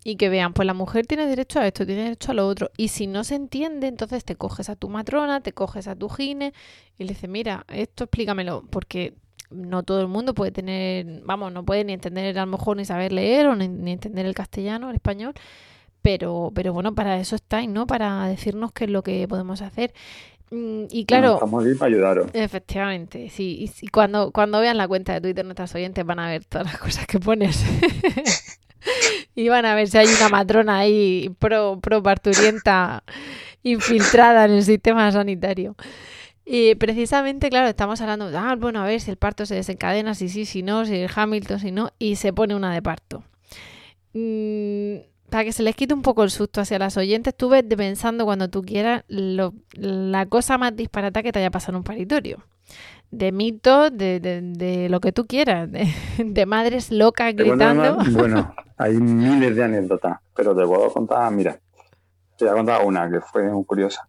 y 0.05 0.16
que 0.16 0.29
vean, 0.29 0.53
pues 0.53 0.66
la 0.66 0.74
mujer 0.74 1.07
tiene 1.07 1.27
derecho 1.27 1.59
a 1.59 1.66
esto, 1.66 1.87
tiene 1.87 2.05
derecho 2.05 2.31
a 2.31 2.35
lo 2.35 2.46
otro. 2.46 2.70
Y 2.77 2.88
si 2.88 3.07
no 3.07 3.24
se 3.24 3.35
entiende, 3.35 3.88
entonces 3.88 4.24
te 4.24 4.37
coges 4.37 4.68
a 4.68 4.77
tu 4.77 4.88
matrona, 4.88 5.40
te 5.40 5.53
coges 5.53 5.88
a 5.88 5.96
tu 5.96 6.09
gine 6.09 6.53
y 6.98 7.05
le 7.05 7.14
dices, 7.14 7.29
mira, 7.29 7.64
esto 7.68 8.05
explícamelo, 8.05 8.64
porque 8.70 9.14
no 9.50 9.83
todo 9.83 10.03
el 10.03 10.09
mundo 10.09 10.35
puede 10.35 10.53
tener, 10.53 11.22
vamos, 11.24 11.53
no 11.53 11.64
puede 11.64 11.85
ni 11.85 11.94
entender 11.94 12.38
a 12.38 12.44
lo 12.44 12.53
mejor 12.53 12.77
ni 12.77 12.85
saber 12.85 13.12
leer 13.12 13.46
o 13.46 13.57
ni, 13.57 13.66
ni 13.66 13.92
entender 13.92 14.27
el 14.27 14.35
castellano, 14.35 14.90
el 14.90 14.96
español 14.96 15.35
pero, 16.05 16.53
pero 16.55 16.75
bueno, 16.75 16.95
para 16.95 17.19
eso 17.19 17.35
estáis, 17.35 17.67
¿no? 17.67 17.87
Para 17.87 18.27
decirnos 18.29 18.73
qué 18.73 18.85
es 18.85 18.90
lo 18.90 19.03
que 19.03 19.27
podemos 19.27 19.62
hacer. 19.62 19.95
Mm, 20.51 20.85
y 20.90 21.07
claro. 21.07 21.33
estamos 21.33 21.64
aquí 21.64 21.75
para 21.77 21.88
ayudaros. 21.88 22.27
Efectivamente, 22.35 23.31
sí. 23.31 23.73
Y, 23.81 23.88
cuando, 23.88 24.31
cuando 24.31 24.61
vean 24.61 24.77
la 24.77 24.87
cuenta 24.87 25.14
de 25.14 25.23
Twitter, 25.23 25.47
nuestras 25.47 25.75
oyentes 25.75 26.05
van 26.05 26.19
a 26.19 26.29
ver 26.29 26.45
todas 26.45 26.67
las 26.67 26.77
cosas 26.77 27.07
que 27.07 27.19
pones. 27.19 27.64
y 29.35 29.49
van 29.49 29.64
a 29.64 29.75
ver 29.75 29.88
si 29.88 29.97
hay 29.97 30.09
una 30.09 30.29
matrona 30.29 30.77
ahí 30.77 31.35
pro, 31.38 31.81
pro 31.81 32.03
parturienta 32.03 33.03
infiltrada 33.62 34.45
en 34.45 34.53
el 34.53 34.62
sistema 34.62 35.11
sanitario. 35.11 35.75
Y 36.45 36.75
precisamente, 36.75 37.49
claro, 37.49 37.69
estamos 37.69 38.03
hablando, 38.03 38.31
ah, 38.38 38.57
bueno, 38.59 38.83
a 38.83 38.85
ver 38.85 39.01
si 39.01 39.11
el 39.11 39.17
parto 39.17 39.47
se 39.47 39.55
desencadena, 39.55 40.14
si 40.14 40.29
sí, 40.29 40.45
si 40.45 40.62
no, 40.62 40.85
si 40.85 40.97
el 40.97 41.11
Hamilton, 41.14 41.61
si 41.61 41.73
no, 41.73 41.93
y 41.99 42.17
se 42.17 42.35
pone 42.35 42.55
una 42.55 42.75
de 42.75 42.83
parto. 42.83 43.25
Mm, 44.12 45.13
para 45.35 45.47
que 45.47 45.53
se 45.53 45.64
les 45.64 45.75
quite 45.75 45.92
un 45.92 46.03
poco 46.03 46.23
el 46.23 46.31
susto 46.31 46.61
hacia 46.61 46.79
las 46.79 46.97
oyentes, 46.97 47.35
tú 47.35 47.49
ves 47.49 47.64
pensando 47.64 48.25
cuando 48.25 48.51
tú 48.51 48.62
quieras 48.62 49.03
la 49.09 50.27
cosa 50.27 50.59
más 50.59 50.77
disparata 50.77 51.25
que 51.25 51.33
te 51.33 51.40
haya 51.40 51.51
pasado 51.51 51.73
en 51.73 51.77
un 51.79 51.83
paritorio. 51.83 52.44
De 53.11 53.33
mitos, 53.33 53.90
de, 53.92 54.20
de, 54.20 54.88
lo 54.88 55.01
que 55.01 55.11
tú 55.11 55.27
quieras, 55.27 55.68
de, 56.18 56.47
madres 56.47 56.92
locas 56.92 57.35
gritando. 57.35 57.99
bueno, 58.12 58.55
hay 58.79 58.92
miles 58.92 59.57
de 59.57 59.64
anécdotas, 59.64 60.20
pero 60.37 60.55
te 60.55 60.64
puedo 60.64 60.92
contar, 60.92 61.33
mira, 61.33 61.59
te 62.38 62.44
voy 62.44 62.53
a 62.53 62.57
contar 62.57 62.85
una 62.85 63.11
que 63.11 63.20
fue 63.20 63.42
muy 63.51 63.64
curiosa. 63.64 64.07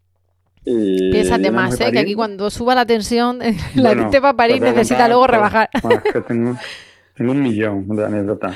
Y 0.63 1.09
Piénsate 1.09 1.49
más, 1.49 1.81
¿eh? 1.81 1.91
que 1.91 1.97
aquí 1.97 2.13
cuando 2.13 2.51
suba 2.51 2.75
la 2.75 2.85
tensión, 2.85 3.39
la 3.73 3.95
gente 3.95 4.19
va 4.19 4.29
a 4.29 4.35
parir 4.35 4.61
necesita 4.61 5.07
luego 5.07 5.25
rebajar. 5.25 5.71
Bueno, 5.81 6.03
es 6.05 6.13
que 6.13 6.21
tengo, 6.21 6.55
tengo, 7.15 7.31
un 7.31 7.41
millón 7.41 7.87
de 7.87 8.05
anécdotas. 8.05 8.55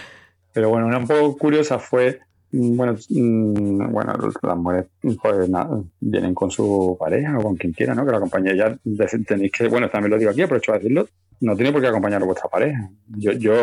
Pero 0.54 0.70
bueno, 0.70 0.86
una 0.86 1.00
un 1.00 1.08
poco 1.08 1.36
curiosa 1.36 1.80
fue 1.80 2.20
bueno, 2.52 2.96
mm, 3.10 3.92
bueno, 3.92 4.14
las 4.42 4.58
mujeres 4.58 4.88
pues, 5.22 5.50
vienen 6.00 6.34
con 6.34 6.50
su 6.50 6.98
pareja 7.00 7.38
o 7.38 7.44
con 7.44 7.56
quien 7.56 7.74
quiera, 7.74 7.94
¿no? 7.94 8.06
Que 8.06 8.12
la 8.12 8.18
acompañe. 8.18 8.56
Ya 8.56 8.78
tenéis 9.26 9.52
que, 9.52 9.68
bueno, 9.68 9.90
también 9.90 10.12
lo 10.12 10.18
digo 10.18 10.32
aquí, 10.32 10.42
aprovecho 10.42 10.72
a 10.72 10.78
decirlo, 10.78 11.08
no 11.42 11.56
tiene 11.56 11.72
por 11.72 11.82
qué 11.82 11.88
acompañar 11.88 12.22
a 12.22 12.26
vuestra 12.26 12.50
pareja. 12.50 12.90
Yo, 13.08 13.32
yo, 13.34 13.54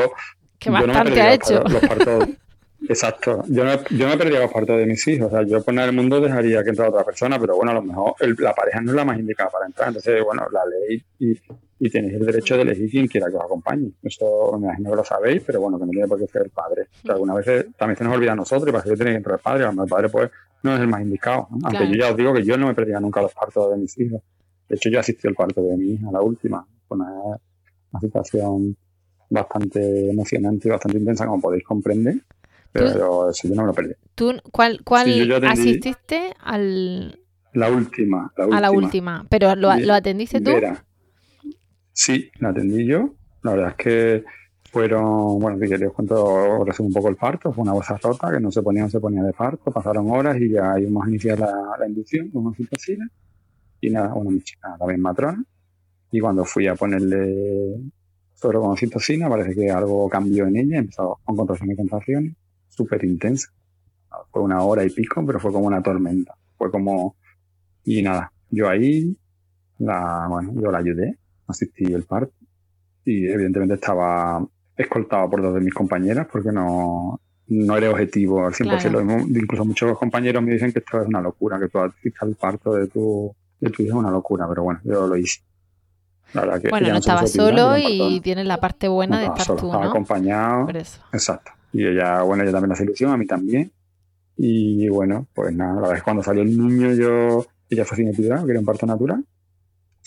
que 0.59 0.71
bastante 0.71 1.17
no 1.17 1.23
ha 1.23 1.33
hecho. 1.33 1.63
Los 1.65 1.81
partos, 1.81 2.29
exacto. 2.89 3.43
Yo 3.49 3.65
no, 3.65 3.73
yo 3.91 4.09
me 4.09 4.17
perdía 4.17 4.41
los 4.41 4.53
partos 4.53 4.79
de 4.79 4.87
mis 4.87 5.07
hijos. 5.09 5.29
O 5.29 5.31
sea, 5.31 5.43
yo 5.47 5.63
por 5.63 5.75
nada 5.75 5.87
del 5.87 5.97
mundo 5.97 6.21
dejaría 6.21 6.63
que 6.63 6.71
entrara 6.71 6.91
otra 6.91 7.05
persona, 7.05 7.39
pero 7.39 7.57
bueno, 7.57 7.73
a 7.73 7.75
lo 7.75 7.83
mejor 7.83 8.15
la 8.39 8.55
pareja 8.55 8.81
no 8.81 8.91
es 8.91 8.97
la 8.97 9.05
más 9.05 9.19
indicada 9.19 9.51
para 9.51 9.67
entrar. 9.67 9.89
Entonces, 9.89 10.23
bueno, 10.25 10.47
la 10.53 10.63
ley 10.67 11.03
y, 11.19 11.33
y 11.79 11.91
tenéis 11.91 12.15
el 12.15 12.27
derecho 12.27 12.57
de 12.57 12.63
elegir 12.63 12.91
quien 12.91 13.07
quiera 13.07 13.29
que 13.29 13.37
os 13.37 13.45
acompañe. 13.45 13.93
Eso 14.03 14.59
me 14.59 14.67
imagino 14.67 14.91
que 14.91 14.97
lo 14.97 15.05
sabéis, 15.05 15.43
pero 15.45 15.61
bueno, 15.61 15.79
que 15.79 15.87
no 15.87 15.91
tiene 15.91 16.09
por 16.09 16.19
qué 16.19 16.27
ser 16.27 16.43
el 16.43 16.51
padre. 16.51 16.87
O 17.09 17.13
algunas 17.13 17.37
veces 17.37 17.67
también 17.77 17.97
se 17.97 18.05
nos 18.05 18.15
olvida 18.15 18.33
a 18.33 18.37
nosotros 18.37 18.69
y 18.69 18.73
para 18.73 18.85
que 18.85 18.95
tiene 18.95 19.11
que 19.13 19.17
entrar 19.19 19.37
el 19.37 19.43
padre, 19.43 19.65
a 19.65 19.71
el 19.71 19.89
padre 19.89 20.09
pues 20.09 20.31
no 20.63 20.75
es 20.75 20.81
el 20.81 20.89
más 20.89 21.03
indicado. 21.03 21.49
Aunque 21.65 21.89
yo 21.89 21.95
ya 21.95 22.11
os 22.11 22.17
digo 22.17 22.33
que 22.33 22.45
yo 22.45 22.57
no 22.57 22.67
me 22.67 22.75
perdía 22.75 22.99
nunca 23.01 23.23
los 23.23 23.33
partos 23.35 23.71
de 23.71 23.79
mis 23.79 23.99
hijos. 23.99 24.23
De 24.69 24.77
hecho, 24.77 24.89
yo 24.91 24.99
asistí 24.99 25.29
al 25.29 25.35
parto 25.35 25.63
de 25.63 25.77
mi 25.77 25.93
hija, 25.93 26.11
la 26.11 26.21
última. 26.21 26.67
Fue 26.89 26.97
una, 26.97 27.11
una 27.93 28.01
situación 28.01 28.77
bastante 29.31 30.11
emocionante 30.11 30.69
y 30.69 30.71
bastante 30.71 30.99
intensa, 30.99 31.27
como 31.27 31.41
podéis 31.41 31.65
comprender. 31.65 32.17
Pero 32.79 33.31
eso 33.31 33.49
yo 33.49 33.55
no 33.55 33.63
me 33.63 33.69
lo 33.69 33.75
perdí. 33.75 33.95
¿Tú 34.15 34.33
cuál, 34.53 34.83
cuál 34.85 35.45
asististe 35.45 36.35
al...? 36.41 37.21
La 37.53 37.71
última, 37.71 38.31
la 38.37 38.45
última. 38.45 38.59
A 38.59 38.61
la 38.61 38.71
última. 38.71 39.27
¿Pero 39.31 39.57
lo, 39.57 39.75
lo 39.77 39.95
atendiste 39.95 40.41
tú? 40.41 40.51
Sí, 41.93 42.31
la 42.39 42.51
atendí 42.51 42.85
yo. 42.87 43.15
La 43.43 43.53
verdad 43.53 43.69
es 43.71 43.77
que 43.77 44.25
fueron, 44.71 45.39
bueno, 45.39 45.59
si 45.59 45.67
queréis 45.67 45.93
cuento, 45.93 46.63
resumo 46.65 46.89
un 46.89 46.93
poco 46.93 47.09
el 47.09 47.17
parto, 47.17 47.51
fue 47.53 47.63
una 47.63 47.73
bolsa 47.73 47.97
rota 47.97 48.31
que 48.31 48.41
no 48.41 48.51
se 48.51 48.61
ponía, 48.61 48.83
no 48.83 48.91
se 48.91 49.01
ponía 49.01 49.23
de 49.23 49.33
parto, 49.33 49.71
pasaron 49.71 50.11
horas 50.11 50.37
y 50.39 50.51
ya 50.51 50.79
íbamos 50.79 51.07
a 51.07 51.09
iniciar 51.09 51.39
la, 51.39 51.51
la 51.79 51.89
inducción 51.89 52.29
con 52.31 52.47
oxitocina 52.49 53.09
y 53.81 53.89
nada, 53.89 54.13
una 54.13 54.39
chica 54.43 54.77
también 54.79 55.01
matrona 55.01 55.43
y 56.11 56.21
cuando 56.21 56.45
fui 56.45 56.67
a 56.67 56.75
ponerle 56.75 57.77
solo 58.35 58.61
con 58.61 58.73
oxitocina 58.73 59.31
parece 59.31 59.55
que 59.55 59.71
algo 59.71 60.09
cambió 60.11 60.47
en 60.47 60.57
ella, 60.57 60.79
empezó 60.79 61.21
con 61.25 61.37
contracciones 61.37 61.75
y 61.75 61.77
contracciones, 61.79 62.33
súper 62.77 63.05
intensa. 63.05 63.49
Fue 64.31 64.43
una 64.43 64.63
hora 64.63 64.85
y 64.85 64.91
pico, 64.91 65.25
pero 65.27 65.41
fue 65.41 65.53
como 65.53 65.67
una 65.67 65.83
tormenta. 65.83 66.35
Fue 66.57 66.71
como, 66.71 67.17
y 67.85 68.03
nada, 68.03 68.33
yo 68.51 68.69
ahí, 68.69 69.17
la, 69.79 70.27
bueno, 70.29 70.53
yo 70.55 70.71
la 70.71 70.79
ayudé, 70.79 71.19
asistí 71.47 71.85
el 71.85 72.05
parto 72.05 72.33
y 73.07 73.27
evidentemente 73.29 73.75
estaba 73.75 74.45
escoltado 74.77 75.31
por 75.31 75.41
dos 75.41 75.55
de 75.55 75.61
mis 75.61 75.73
compañeras 75.73 76.27
porque 76.31 76.51
no, 76.53 77.21
no 77.47 77.77
era 77.77 77.91
objetivo 77.91 78.45
al 78.45 78.53
100%. 78.53 79.41
incluso 79.41 79.65
muchos 79.65 79.99
compañeros 79.99 80.43
me 80.43 80.53
dicen 80.53 80.73
que 80.73 80.81
esto 80.81 81.01
es 81.01 81.07
una 81.07 81.21
locura, 81.21 81.59
que 81.59 81.69
tú 81.69 81.79
asistas 81.79 82.29
el 82.29 82.35
parto 82.35 82.75
de 82.75 82.89
tu, 82.89 83.35
de 83.61 83.71
tu 83.71 83.83
hija 83.83 83.93
es 83.93 83.99
una 83.99 84.11
locura, 84.11 84.47
pero 84.49 84.65
bueno, 84.65 84.81
yo 84.85 85.07
lo 85.07 85.17
hice. 85.17 85.41
bueno, 86.69 86.89
no 86.89 86.97
estaba 86.97 87.27
solo 87.27 87.79
y 87.79 88.21
tienes 88.21 88.45
la 88.45 88.59
parte 88.59 88.89
buena 88.89 89.21
de 89.21 89.27
estar 89.27 89.57
tú, 89.57 89.73
¿no? 89.73 89.83
acompañado. 89.83 90.69
Exacto. 91.13 91.53
Y 91.77 91.87
ella, 91.87 92.23
bueno, 92.23 92.43
ella 92.43 92.53
también 92.53 92.73
hace 92.73 92.85
ilusión, 92.85 93.13
a 93.13 93.17
mí 93.17 93.27
también. 93.27 93.71
Y 94.39 94.89
bueno, 94.89 95.27
pues 95.35 95.55
nada, 95.55 95.89
la 95.89 95.95
que 95.95 96.03
cuando 96.03 96.23
salió 96.23 96.43
el 96.43 96.57
niño 96.57 96.93
yo, 96.95 97.47
ella 97.69 97.85
fue 97.85 97.99
sin 97.99 98.09
epidural, 98.09 98.45
que 98.45 98.51
era 98.53 98.61
un 98.61 98.67
parto 98.67 98.87
natural 98.87 99.25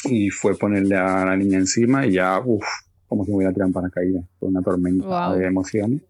y 0.05 0.29
fue 0.29 0.55
ponerle 0.57 0.95
a 0.95 1.25
la 1.25 1.35
niña 1.35 1.57
encima 1.57 2.05
y 2.05 2.13
ya, 2.13 2.39
uff, 2.43 2.65
como 3.07 3.25
si 3.25 3.31
me 3.31 3.37
hubiera 3.37 3.53
tirado 3.53 3.67
en 3.67 3.73
paracaídas. 3.73 4.25
Fue 4.39 4.49
una 4.49 4.61
tormenta 4.61 5.35
de 5.35 5.45
emociones. 5.45 6.01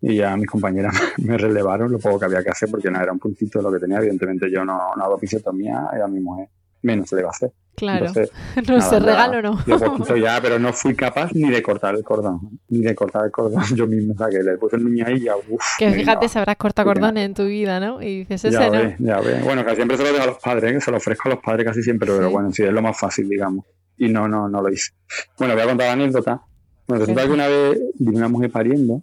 Y 0.00 0.16
ya 0.16 0.36
mis 0.36 0.48
compañeras 0.48 0.94
me 1.18 1.38
relevaron 1.38 1.90
lo 1.92 1.98
poco 1.98 2.18
que 2.18 2.24
había 2.26 2.42
que 2.42 2.50
hacer 2.50 2.70
porque 2.70 2.90
no 2.90 3.00
era 3.00 3.12
un 3.12 3.18
puntito 3.18 3.62
lo 3.62 3.72
que 3.72 3.78
tenía. 3.78 3.98
Evidentemente 3.98 4.50
yo 4.50 4.64
no, 4.64 4.78
no 4.96 5.04
hago 5.04 5.18
fisiotomía, 5.18 5.88
era 5.94 6.08
mi 6.08 6.20
mujer 6.20 6.48
menos 6.84 7.08
se 7.08 7.16
le 7.16 7.22
va 7.22 7.28
a 7.28 7.30
hacer. 7.30 7.52
Claro, 7.76 8.06
no 8.06 8.80
se 8.80 8.98
regalo, 9.00 9.42
¿no? 9.42 9.64
Yo 9.66 9.78
poquito 9.78 10.16
ya, 10.16 10.40
pero 10.40 10.58
no 10.58 10.72
fui 10.72 10.94
capaz 10.94 11.32
ni 11.32 11.50
de 11.50 11.62
cortar 11.62 11.94
el 11.94 12.04
cordón, 12.04 12.60
ni 12.68 12.80
de 12.80 12.94
cortar 12.94 13.24
el 13.26 13.30
cordón 13.30 13.62
yo 13.74 13.86
mismo, 13.86 14.14
o 14.14 14.16
sea, 14.16 14.28
que 14.28 14.42
le 14.42 14.56
puse 14.56 14.76
el 14.76 14.84
niño 14.84 15.06
ahí 15.06 15.14
y 15.16 15.24
ya, 15.24 15.36
uff. 15.36 15.62
Que 15.78 15.90
fíjate, 15.90 16.28
sabrás 16.28 16.56
cortar 16.56 16.84
cordones 16.84 17.26
en 17.26 17.34
tu 17.34 17.44
vida, 17.44 17.80
¿no? 17.80 18.00
Y 18.00 18.20
dices, 18.20 18.44
ese 18.44 18.54
ya 18.54 18.66
no. 18.66 18.72
Ve, 18.72 18.96
ya 18.98 19.20
ve. 19.20 19.40
Bueno, 19.42 19.64
que 19.64 19.74
siempre 19.74 19.96
se 19.96 20.04
lo 20.04 20.12
dejo 20.12 20.22
a 20.22 20.26
los 20.26 20.38
padres, 20.38 20.76
¿eh? 20.76 20.80
se 20.80 20.90
lo 20.90 20.98
ofrezco 20.98 21.28
a 21.28 21.34
los 21.34 21.42
padres 21.42 21.66
casi 21.66 21.82
siempre, 21.82 22.10
pero 22.12 22.30
bueno, 22.30 22.52
sí, 22.52 22.62
es 22.62 22.72
lo 22.72 22.82
más 22.82 22.98
fácil, 22.98 23.28
digamos. 23.28 23.64
Y 23.96 24.08
no, 24.08 24.28
no, 24.28 24.48
no 24.48 24.62
lo 24.62 24.68
hice. 24.70 24.92
Bueno, 25.38 25.54
voy 25.54 25.62
a 25.62 25.66
contar 25.66 25.86
la 25.88 25.92
anécdota. 25.92 26.42
Bueno, 26.86 27.00
resulta 27.00 27.26
que 27.26 27.32
una 27.32 27.48
vez 27.48 27.80
vino 27.98 28.18
una 28.18 28.28
mujer 28.28 28.50
pariendo 28.50 29.02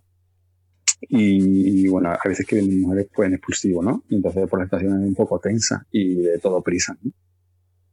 y, 1.10 1.88
bueno, 1.88 2.10
a 2.10 2.28
veces 2.28 2.46
que 2.46 2.58
vienen 2.58 2.82
mujeres 2.82 3.08
pueden 3.14 3.34
expulsivo, 3.34 3.82
¿no? 3.82 4.04
Entonces 4.10 4.48
por 4.48 4.60
la 4.60 4.66
estación 4.66 5.02
es 5.02 5.08
un 5.08 5.16
poco 5.16 5.40
tensa 5.40 5.86
y 5.92 6.16
de 6.16 6.38
todo 6.40 6.62
prisa, 6.62 6.96
¿no? 7.02 7.12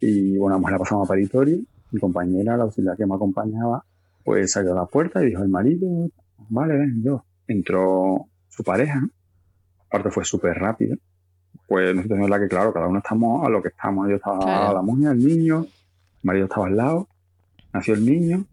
Y 0.01 0.37
bueno, 0.37 0.57
vamos 0.57 0.71
la 0.71 0.79
pasamos 0.79 1.07
a 1.07 1.09
paritorio. 1.09 1.59
Mi 1.91 2.01
compañera, 2.01 2.57
la 2.57 2.65
auxiliar 2.65 2.97
que 2.97 3.07
me 3.07 3.15
acompañaba, 3.15 3.85
pues 4.25 4.53
salió 4.53 4.73
a 4.73 4.77
la 4.77 4.87
puerta 4.87 5.23
y 5.23 5.27
dijo 5.27 5.43
el 5.43 5.49
marido, 5.49 5.89
vale, 6.51 6.77
ven, 6.77 7.03
yo. 7.03 7.25
Entró 7.47 8.27
su 8.49 8.63
pareja, 8.63 9.09
aparte 9.87 10.11
fue 10.11 10.25
súper 10.25 10.59
rápido. 10.59 10.97
Pues 11.67 11.95
nosotros 11.95 12.21
es 12.21 12.29
la 12.29 12.39
que, 12.39 12.49
claro, 12.49 12.73
cada 12.73 12.89
uno 12.89 12.99
estamos 12.99 13.47
a 13.47 13.49
lo 13.49 13.63
que 13.63 13.69
estamos. 13.69 14.09
Yo 14.09 14.17
estaba 14.17 14.69
a 14.69 14.73
la 14.73 14.83
muña, 14.83 15.13
el 15.13 15.25
niño, 15.25 15.61
el 15.61 16.25
marido 16.25 16.45
estaba 16.45 16.67
al 16.67 16.77
lado, 16.77 17.09
nació 17.73 17.95
el 17.95 18.05
niño, 18.05 18.45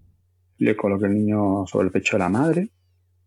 le 0.60 0.76
coloqué 0.76 1.06
el 1.06 1.14
niño 1.14 1.66
sobre 1.68 1.88
el 1.88 1.92
pecho 1.92 2.16
de 2.16 2.20
la 2.20 2.30
madre 2.30 2.70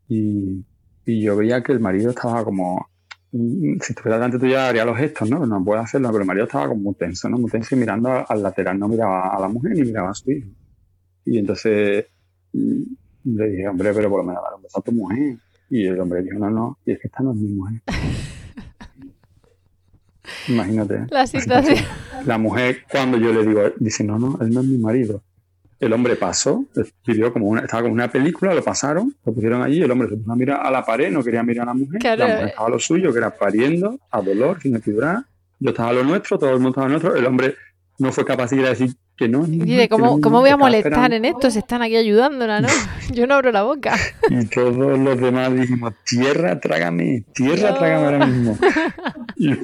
y, 0.08 0.64
y 1.04 1.22
yo 1.22 1.36
veía 1.36 1.62
que 1.62 1.72
el 1.72 1.80
marido 1.80 2.10
estaba 2.10 2.44
como 2.44 2.88
si 3.30 3.92
estuviera 3.92 4.16
delante 4.16 4.38
tuya 4.38 4.68
haría 4.68 4.84
los 4.84 4.96
gestos, 4.96 5.28
¿no? 5.28 5.44
No 5.44 5.62
puede 5.62 5.82
hacerlo, 5.82 6.10
pero 6.12 6.24
Mario 6.24 6.44
estaba 6.44 6.68
como 6.68 6.80
muy 6.80 6.94
tenso, 6.94 7.28
¿no? 7.28 7.38
Muy 7.38 7.50
tenso 7.50 7.74
y 7.74 7.78
mirando 7.78 8.24
al 8.26 8.42
lateral, 8.42 8.78
no 8.78 8.88
miraba 8.88 9.36
a 9.36 9.40
la 9.40 9.48
mujer 9.48 9.72
ni 9.72 9.82
miraba 9.82 10.10
a 10.10 10.14
su 10.14 10.30
hijo. 10.30 10.48
Y 11.24 11.38
entonces 11.38 12.06
mm, 12.52 12.82
le 13.24 13.48
dije, 13.50 13.68
hombre, 13.68 13.92
pero 13.92 14.08
por 14.08 14.20
lo 14.20 14.26
menos 14.26 14.42
un 14.56 14.62
beso 14.62 14.78
a 14.78 14.82
tu 14.82 14.92
mujer. 14.92 15.36
Y 15.70 15.84
el 15.84 16.00
hombre 16.00 16.22
dijo, 16.22 16.38
no, 16.38 16.50
no, 16.50 16.78
y 16.86 16.92
es 16.92 17.00
que 17.00 17.08
esta 17.08 17.22
no 17.22 17.32
es 17.32 17.36
mi 17.36 17.48
mujer. 17.48 17.82
Imagínate. 20.48 21.06
La 21.10 21.26
situación. 21.26 21.76
La 22.24 22.38
mujer, 22.38 22.84
cuando 22.90 23.18
yo 23.18 23.32
le 23.32 23.46
digo, 23.46 23.60
dice, 23.78 24.04
no, 24.04 24.18
no, 24.18 24.38
él 24.40 24.50
no 24.50 24.60
es 24.60 24.66
mi 24.66 24.78
marido. 24.78 25.22
El 25.80 25.92
hombre 25.92 26.16
pasó, 26.16 26.64
pidió 27.04 27.32
como 27.32 27.46
una, 27.46 27.60
estaba 27.60 27.82
como 27.82 27.94
una 27.94 28.10
película, 28.10 28.52
lo 28.52 28.64
pasaron, 28.64 29.14
lo 29.24 29.32
pusieron 29.32 29.62
allí, 29.62 29.80
el 29.80 29.90
hombre 29.90 30.08
se 30.08 30.16
puso 30.16 30.32
a 30.32 30.36
mirar 30.36 30.66
a 30.66 30.70
la 30.70 30.84
pared, 30.84 31.10
no 31.10 31.22
quería 31.22 31.42
mirar 31.42 31.62
a 31.62 31.66
la 31.66 31.74
mujer, 31.74 32.18
la 32.18 32.26
mujer 32.26 32.48
estaba 32.48 32.66
a 32.66 32.70
lo 32.70 32.78
suyo, 32.80 33.12
que 33.12 33.18
era 33.18 33.30
pariendo, 33.30 33.98
a 34.10 34.20
dolor, 34.20 34.60
sin 34.60 34.74
epidural, 34.74 35.24
yo 35.60 35.70
estaba 35.70 35.90
a 35.90 35.92
lo 35.92 36.04
nuestro, 36.04 36.38
todo 36.38 36.50
el 36.50 36.56
mundo 36.56 36.70
estaba 36.70 36.86
a 36.86 36.88
lo 36.88 36.92
nuestro, 36.94 37.16
el 37.16 37.26
hombre 37.26 37.54
no 37.98 38.12
fue 38.12 38.24
capaz 38.24 38.50
de 38.50 38.56
decir 38.58 38.94
que 39.16 39.28
no. 39.28 39.44
Dice, 39.44 39.88
¿cómo, 39.88 40.20
¿cómo 40.20 40.40
voy 40.40 40.50
a 40.50 40.56
molestar 40.56 41.12
en 41.12 41.24
esto? 41.24 41.50
Se 41.50 41.58
están 41.58 41.82
aquí 41.82 41.96
ayudándola, 41.96 42.60
¿no? 42.60 42.68
Yo 43.12 43.26
no 43.26 43.34
abro 43.34 43.50
la 43.50 43.64
boca. 43.64 43.96
Y 44.30 44.46
todos 44.46 44.98
los 44.98 45.20
demás 45.20 45.52
dijimos, 45.52 45.94
tierra, 46.04 46.58
trágame, 46.60 47.24
tierra, 47.34 47.76
trágame 47.76 48.04
ahora 48.06 48.26
mismo. 48.26 48.56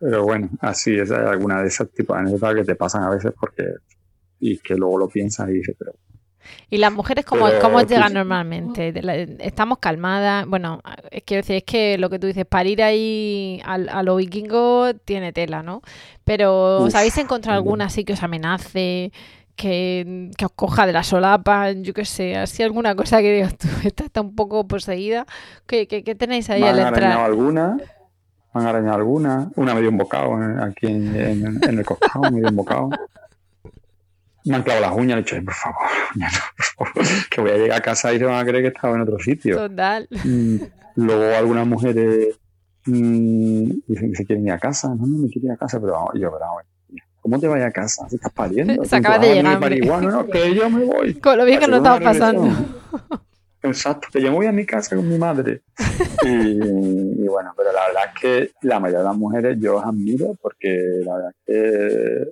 pero 0.00 0.24
bueno, 0.24 0.50
así 0.60 0.96
es, 0.96 1.10
alguna 1.10 1.62
de 1.62 1.68
esas 1.68 1.88
tipos 1.90 2.16
de 2.16 2.22
anécdotas 2.22 2.54
que 2.56 2.64
te 2.64 2.74
pasan 2.74 3.04
a 3.04 3.10
veces 3.10 3.32
porque 3.38 3.64
y 4.40 4.58
que 4.58 4.74
luego 4.74 4.98
lo 4.98 5.08
piensas 5.08 5.48
y 5.50 5.52
dices, 5.54 5.74
pero 5.78 5.92
¿Y 6.70 6.78
las 6.78 6.90
mujeres 6.92 7.26
cómo, 7.26 7.46
Pero, 7.46 7.60
cómo 7.60 7.74
pues, 7.74 7.88
llegan 7.88 8.14
normalmente? 8.14 8.90
De 8.92 9.02
la- 9.02 9.16
Estamos 9.16 9.78
calmadas. 9.78 10.46
Bueno, 10.46 10.80
quiero 11.26 11.42
decir, 11.42 11.56
es 11.56 11.64
que 11.64 11.98
lo 11.98 12.08
que 12.08 12.18
tú 12.18 12.26
dices, 12.26 12.46
para 12.46 12.66
ir 12.68 12.82
ahí 12.82 13.60
al- 13.64 13.88
a, 13.90 14.02
lo 14.02 14.16
vikingo 14.16 14.94
tiene 15.04 15.32
tela, 15.34 15.62
¿no? 15.62 15.82
Pero 16.24 16.84
¿os 16.84 16.94
habéis 16.94 17.18
encontrado 17.18 17.58
alguna 17.58 17.86
así 17.86 18.04
que 18.04 18.14
os 18.14 18.22
amenace, 18.22 19.12
que, 19.56 20.30
que 20.38 20.44
os 20.46 20.52
coja 20.52 20.86
de 20.86 20.92
la 20.94 21.02
solapa, 21.02 21.72
yo 21.72 21.92
qué 21.92 22.04
sé, 22.06 22.36
así 22.36 22.62
alguna 22.62 22.94
cosa 22.94 23.20
que 23.20 23.32
digas 23.34 23.58
tú, 23.58 23.68
esta 23.84 24.04
está 24.04 24.20
un 24.22 24.34
poco 24.34 24.66
poseída? 24.66 25.26
¿Qué, 25.66 25.86
qué- 25.86 26.02
qué 26.02 26.14
tenéis 26.14 26.48
ahí 26.48 26.62
Me 26.62 26.68
al 26.68 26.78
han 26.80 26.86
arañado 26.86 27.10
entrar? 27.10 27.24
alguna, 27.30 27.76
me 28.54 28.60
han 28.60 28.66
arañado 28.66 28.94
alguna, 28.96 29.50
una 29.56 29.74
medio 29.74 29.88
embocado 29.90 30.32
en- 30.42 30.60
aquí 30.60 30.86
en, 30.86 31.14
en- 31.14 31.62
en 31.68 31.78
el 31.78 31.84
costado, 31.84 32.30
medio 32.30 32.48
embocado. 32.48 32.88
Me 34.48 34.56
han 34.56 34.62
clavado 34.62 34.86
las 34.86 34.96
uñas, 34.96 35.16
le 35.16 35.20
he 35.20 35.24
dicho, 35.24 35.36
"Ay, 35.36 35.42
por 35.42 35.54
favor, 35.54 35.78
por 36.78 36.88
que 37.30 37.40
voy 37.40 37.50
a 37.50 37.56
llegar 37.56 37.78
a 37.78 37.82
casa 37.82 38.12
y 38.12 38.18
se 38.18 38.24
van 38.24 38.36
a 38.36 38.44
creer 38.44 38.62
que 38.64 38.68
estaba 38.68 38.94
en 38.94 39.00
otro 39.02 39.18
sitio. 39.18 39.56
Total. 39.56 40.08
Mm, 40.24 40.56
Luego 40.96 41.36
algunas 41.36 41.66
mujeres 41.66 42.38
mm, 42.86 43.70
dicen 43.86 44.10
que 44.10 44.16
se 44.16 44.24
quieren 44.26 44.44
ir 44.46 44.52
a 44.52 44.58
casa, 44.58 44.88
no, 44.88 45.06
no 45.06 45.18
me 45.18 45.28
quiero 45.28 45.46
ir 45.46 45.52
a 45.52 45.56
casa, 45.56 45.78
pero 45.80 45.92
vamos, 45.92 46.10
yo, 46.14 46.30
pero 46.32 46.40
vamos, 46.40 46.62
¿cómo 47.20 47.38
te 47.38 47.46
vas 47.46 47.62
a 47.62 47.70
casa? 47.70 48.08
¿Si 48.08 48.16
estás 48.16 48.32
pariendo? 48.32 48.84
Se 48.84 48.96
acaba 48.96 49.18
de 49.18 49.28
¿Tú 49.28 49.34
llegar, 49.34 49.44
vas 49.60 49.62
a 49.62 49.68
venir 49.68 49.82
hombre. 49.84 49.94
para 49.94 50.00
igual? 50.00 50.02
No, 50.04 50.22
no, 50.22 50.26
que 50.32 50.54
yo 50.54 50.70
me 50.70 50.84
voy. 50.84 51.14
Con 51.14 51.38
lo 51.38 51.44
bien 51.44 51.60
que 51.60 51.68
nos 51.68 51.76
estamos 51.78 52.00
pasando. 52.00 52.48
Exacto, 53.62 54.08
que 54.12 54.20
yo 54.22 54.30
me 54.30 54.36
voy 54.36 54.46
a 54.46 54.52
mi 54.52 54.64
casa 54.64 54.94
con 54.96 55.08
mi 55.08 55.18
madre. 55.18 55.62
Y, 56.24 56.28
y 56.28 57.26
bueno, 57.28 57.52
pero 57.56 57.72
la 57.72 57.86
verdad 57.88 58.02
es 58.14 58.20
que 58.20 58.50
la 58.62 58.78
mayoría 58.80 59.00
de 59.00 59.04
las 59.04 59.16
mujeres 59.16 59.56
yo 59.60 59.76
os 59.78 59.84
admiro 59.84 60.34
porque 60.40 61.00
la 61.04 61.14
verdad 61.16 61.30
es 61.30 61.44
que 61.44 62.22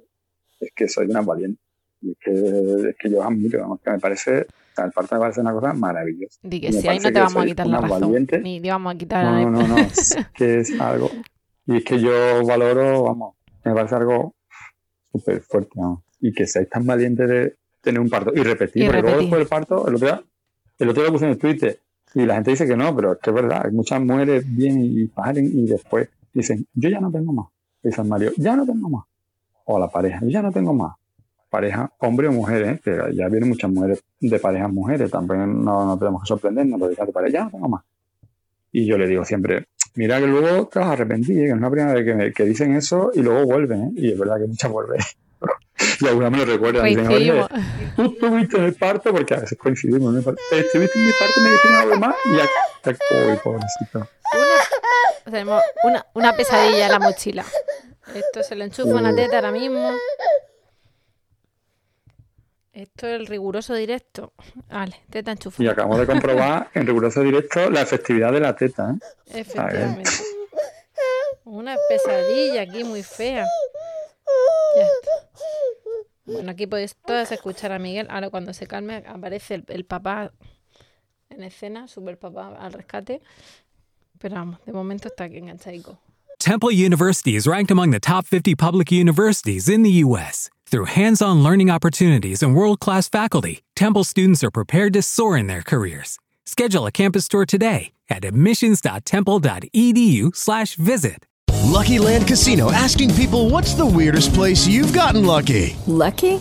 es 0.61 0.73
que 0.75 0.89
soy 0.89 1.07
una 1.09 1.21
valiente. 1.23 1.61
Y 2.07 2.13
es 2.13 2.19
que, 2.21 2.89
es 2.91 2.97
que 2.99 3.09
vamos, 3.09 3.51
que 3.83 3.91
me 3.91 3.99
parece, 3.99 4.47
el 4.79 4.93
parto 4.93 5.17
me 5.17 5.21
parece 5.21 5.41
una 5.41 5.53
cosa 5.53 5.73
maravillosa. 5.73 6.39
Di 6.43 6.61
que 6.61 6.73
sí, 6.73 6.87
ahí 6.87 6.99
no 7.01 7.13
te 7.13 7.19
vamos 7.19 7.37
a 7.37 7.47
quitar 7.47 7.67
la 7.67 7.81
razón. 7.81 8.01
valiente. 8.01 8.39
Ni 8.39 8.61
te 8.61 8.71
vamos 8.71 8.95
a 8.95 8.99
quitar 8.99 9.25
No, 9.25 9.51
no, 9.51 9.63
no, 9.63 9.69
no, 9.69 9.79
es 9.79 10.17
que 10.35 10.61
es 10.61 10.81
algo. 10.81 11.11
Y 11.67 11.79
es 11.79 11.85
que 11.85 12.01
yo 12.01 12.47
valoro, 12.47 13.03
vamos, 13.03 13.35
me 13.65 13.75
parece 13.75 13.97
algo 13.97 14.37
súper 15.11 15.41
fuerte, 15.41 15.71
vamos. 15.75 16.03
Y 16.21 16.33
que 16.33 16.47
seáis 16.47 16.69
tan 16.69 16.87
valientes 16.87 17.29
de 17.29 17.57
tener 17.81 18.01
un 18.01 18.09
parto 18.09 18.33
y 18.35 18.43
repetir, 18.43 18.83
Y 18.85 18.87
porque 18.87 19.03
repetir. 19.03 19.21
después 19.23 19.39
del 19.41 19.49
parto, 19.49 19.89
el 19.89 19.97
otro 19.97 20.07
día, 20.07 20.23
el 20.79 20.89
otro 20.89 21.03
día 21.03 21.09
lo 21.09 21.13
puse 21.13 21.25
en 21.25 21.31
el 21.33 21.39
Twitter 21.39 21.81
y 22.15 22.25
la 22.25 22.35
gente 22.37 22.53
dice 22.53 22.67
que 22.69 22.77
no, 22.77 22.95
pero 22.95 23.13
es 23.15 23.19
que 23.19 23.31
es 23.31 23.35
verdad, 23.35 23.63
hay 23.65 23.73
muchas 23.73 24.01
mujeres 24.01 24.45
vienen 24.47 24.85
y 24.85 25.07
paren 25.07 25.47
y 25.53 25.67
después 25.67 26.09
dicen, 26.33 26.67
yo 26.73 26.89
ya 26.89 27.01
no 27.01 27.11
tengo 27.11 27.33
más. 27.33 27.47
Dice 27.83 28.01
el 28.01 28.07
marido, 28.09 28.33
ya 28.37 28.55
no 28.55 28.65
tengo 28.65 28.89
más. 28.89 29.05
O 29.65 29.79
la 29.81 29.89
pareja, 29.89 30.21
yo 30.23 30.29
ya 30.29 30.43
no 30.43 30.53
tengo 30.53 30.73
más. 30.73 30.95
Pareja, 31.57 31.91
hombre 32.01 32.29
o 32.29 32.33
mujer, 32.33 32.63
¿eh? 32.65 32.81
que 32.85 32.91
ya 33.15 33.29
vienen 33.29 33.49
muchas 33.49 33.71
mujeres 33.71 34.03
de 34.21 34.39
parejas 34.39 34.71
mujeres, 34.71 35.11
también 35.11 35.65
no, 35.65 35.87
no 35.87 35.99
tenemos 35.99 36.21
que 36.23 36.27
sorprendernos, 36.29 36.79
de 36.91 36.95
pareja, 37.15 37.33
ya 37.33 37.45
no 37.45 37.51
tengo 37.51 37.69
más. 37.71 37.83
Y 38.73 38.85
yo 38.85 38.99
le 38.99 39.07
digo 39.07 39.25
siempre, 39.25 39.69
mira 39.95 40.21
que 40.21 40.27
luego 40.27 40.67
te 40.69 40.79
vas 40.81 40.89
a 40.89 40.93
arrepentir, 40.93 41.39
¿eh? 41.39 41.43
que 41.45 41.47
es 41.49 41.55
una 41.55 41.71
primera 41.71 41.95
vez 41.95 42.05
que, 42.05 42.15
me- 42.15 42.33
que 42.35 42.45
dicen 42.45 42.77
eso 42.77 43.11
y 43.15 43.23
luego 43.23 43.47
vuelven, 43.47 43.85
¿eh? 43.85 43.91
y 43.95 44.13
es 44.13 44.19
verdad 44.19 44.37
que 44.39 44.47
muchas 44.49 44.71
vuelven. 44.71 45.01
y 46.01 46.07
algunas 46.07 46.31
me 46.31 46.39
lo 46.39 46.45
Coincidimos. 46.81 47.49
tú 47.97 48.03
estuviste 48.03 48.57
en 48.59 48.65
el 48.65 48.75
parto, 48.75 49.13
porque 49.15 49.35
a 49.35 49.41
veces 49.41 49.57
coincidimos 49.57 50.15
parto, 50.23 50.41
estuviste 50.53 50.99
en 50.99 51.07
mi 51.07 51.13
parto, 51.19 51.41
me 51.41 51.49
dijiste 51.49 51.77
algo 51.81 51.97
más 51.97 52.15
y 52.27 52.37
ya, 52.37 52.45
uy, 53.31 53.39
pobrecito. 53.43 53.99
Una, 53.99 55.31
tenemos 55.33 55.63
una, 55.85 56.07
una 56.13 56.33
pesadilla 56.37 56.85
en 56.85 56.93
la 56.93 56.99
mochila. 56.99 57.45
Esto 58.15 58.43
se 58.43 58.55
lo 58.57 58.65
enchufo 58.65 58.99
en 58.99 59.05
la 59.05 59.15
teta 59.15 59.37
ahora 59.37 59.53
mismo. 59.53 59.91
Esto 62.77 63.07
es 63.07 63.19
el 63.19 63.27
riguroso 63.27 63.73
directo. 63.75 64.35
Vale, 64.69 65.01
teta 65.09 65.33
enchufada. 65.33 65.65
Y 65.65 65.69
acabamos 65.73 65.99
de 65.99 66.07
comprobar 66.07 66.69
en 66.75 66.87
riguroso 66.87 67.23
directo 67.23 67.71
la 67.71 67.81
efectividad 67.81 68.31
de 68.33 68.41
la 68.41 68.55
teta, 68.55 68.91
¿eh? 68.91 69.41
Efectivamente. 69.41 70.11
Una 71.45 71.75
pesadilla 71.89 72.61
aquí 72.61 72.85
muy 72.85 73.03
fea. 73.03 73.47
Ya 74.77 74.83
está. 74.83 75.11
Bueno, 76.27 76.51
aquí 76.51 76.67
podéis 76.67 76.97
todas 76.97 77.33
escuchar 77.33 77.73
a 77.73 77.79
Miguel. 77.79 78.09
Ahora 78.11 78.29
cuando 78.29 78.53
se 78.53 78.67
calme 78.67 79.03
aparece 79.07 79.55
el, 79.55 79.65
el 79.69 79.87
papá 79.87 80.33
en 81.31 81.45
escena, 81.45 81.89
super 81.89 82.19
papá 82.19 82.49
al 82.61 82.75
rescate. 82.75 83.23
Pero 84.19 84.35
vamos, 84.35 84.61
de 84.67 84.73
momento 84.75 85.09
está 85.09 85.25
aquí 85.25 85.39
enganchadico. 85.39 85.99
Temple 86.39 86.75
University 86.75 87.37
is 87.37 87.47
ranked 87.47 87.71
among 87.71 87.91
the 87.91 88.01
top 88.01 88.27
50 88.27 88.55
public 88.55 88.93
universities 88.93 89.71
in 89.71 89.83
the 89.83 90.05
U.S. 90.05 90.51
Through 90.69 90.87
hands 90.87 91.23
on 91.23 91.45
learning 91.45 91.71
opportunities 91.71 92.43
and 92.43 92.57
world 92.57 92.81
class 92.81 93.09
faculty, 93.09 93.63
Temple 93.77 94.03
students 94.03 94.43
are 94.43 94.51
prepared 94.51 94.93
to 94.95 95.03
soar 95.03 95.37
in 95.37 95.47
their 95.47 95.63
careers. 95.63 96.19
Schedule 96.45 96.87
a 96.87 96.93
campus 96.93 97.29
tour 97.29 97.47
today 97.47 97.93
at 98.11 98.25
admissions.temple.edu/slash 98.25 100.75
visit. 100.75 101.27
Lucky 101.65 101.99
Land 101.99 102.27
Casino 102.27 102.73
asking 102.73 103.15
people 103.15 103.51
what's 103.51 103.75
the 103.75 103.87
weirdest 103.87 104.35
place 104.35 104.67
you've 104.67 104.93
gotten 104.93 105.25
lucky? 105.25 105.77
Lucky? 105.87 106.41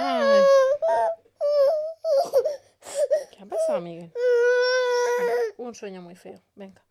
Ay. 0.00 0.42
¿Qué 3.32 3.42
ha 3.42 3.46
pasado, 3.46 3.80
Miguel? 3.80 4.12
Un 5.56 5.74
sueño 5.74 6.00
muy 6.02 6.14
feo. 6.14 6.40
Venga. 6.54 6.82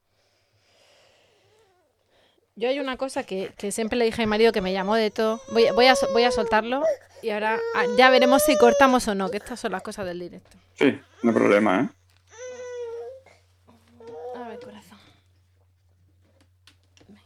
Yo 2.55 2.69
hay 2.69 2.79
una 2.79 2.97
cosa 2.97 3.23
que, 3.23 3.53
que 3.57 3.71
siempre 3.71 3.97
le 3.99 4.05
dije 4.05 4.21
a 4.21 4.25
mi 4.25 4.29
marido 4.29 4.51
que 4.51 4.61
me 4.61 4.73
llamó 4.73 4.95
de 4.95 5.11
todo. 5.11 5.39
Voy, 5.53 5.67
a- 5.67 5.73
voy, 5.73 5.85
a, 5.87 5.93
voy 6.11 6.23
a 6.23 6.31
soltarlo 6.31 6.83
y 7.21 7.29
ahora 7.29 7.59
ah, 7.75 7.85
ya 7.97 8.09
veremos 8.09 8.41
si 8.43 8.57
cortamos 8.57 9.07
o 9.07 9.13
no, 9.15 9.29
que 9.29 9.37
estas 9.37 9.59
son 9.59 9.71
las 9.73 9.83
cosas 9.83 10.05
del 10.05 10.19
directo. 10.19 10.57
Sí, 10.73 10.99
no 11.23 11.29
hay 11.29 11.35
problema, 11.35 11.81
¿eh? 11.81 11.89
A 14.35 14.47
ver, 14.49 14.59
corazón. 14.59 14.97
Venga. 17.07 17.21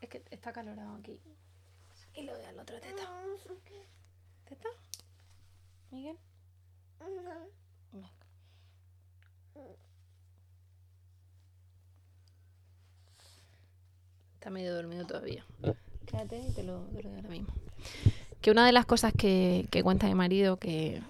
Es 0.00 0.08
que 0.08 0.22
está 0.30 0.52
calorado 0.52 0.96
aquí. 0.96 1.20
Y 2.14 2.22
lo 2.22 2.32
voy 2.34 2.44
al 2.44 2.58
otro 2.58 2.80
teta. 2.80 3.02
¿Teta? 4.48 4.68
¿Miguel? 5.90 6.16
Está 14.34 14.48
medio 14.48 14.74
dormido 14.74 15.06
todavía. 15.06 15.44
Quédate 16.06 16.38
y 16.38 16.52
te 16.52 16.62
lo, 16.62 16.80
te 16.94 17.02
lo 17.02 17.10
doy 17.10 17.16
ahora 17.16 17.28
mismo. 17.28 17.48
Que 18.40 18.50
una 18.50 18.64
de 18.64 18.72
las 18.72 18.86
cosas 18.86 19.12
que, 19.12 19.66
que 19.70 19.82
cuenta 19.82 20.06
mi 20.06 20.14
marido 20.14 20.56
que, 20.56 21.02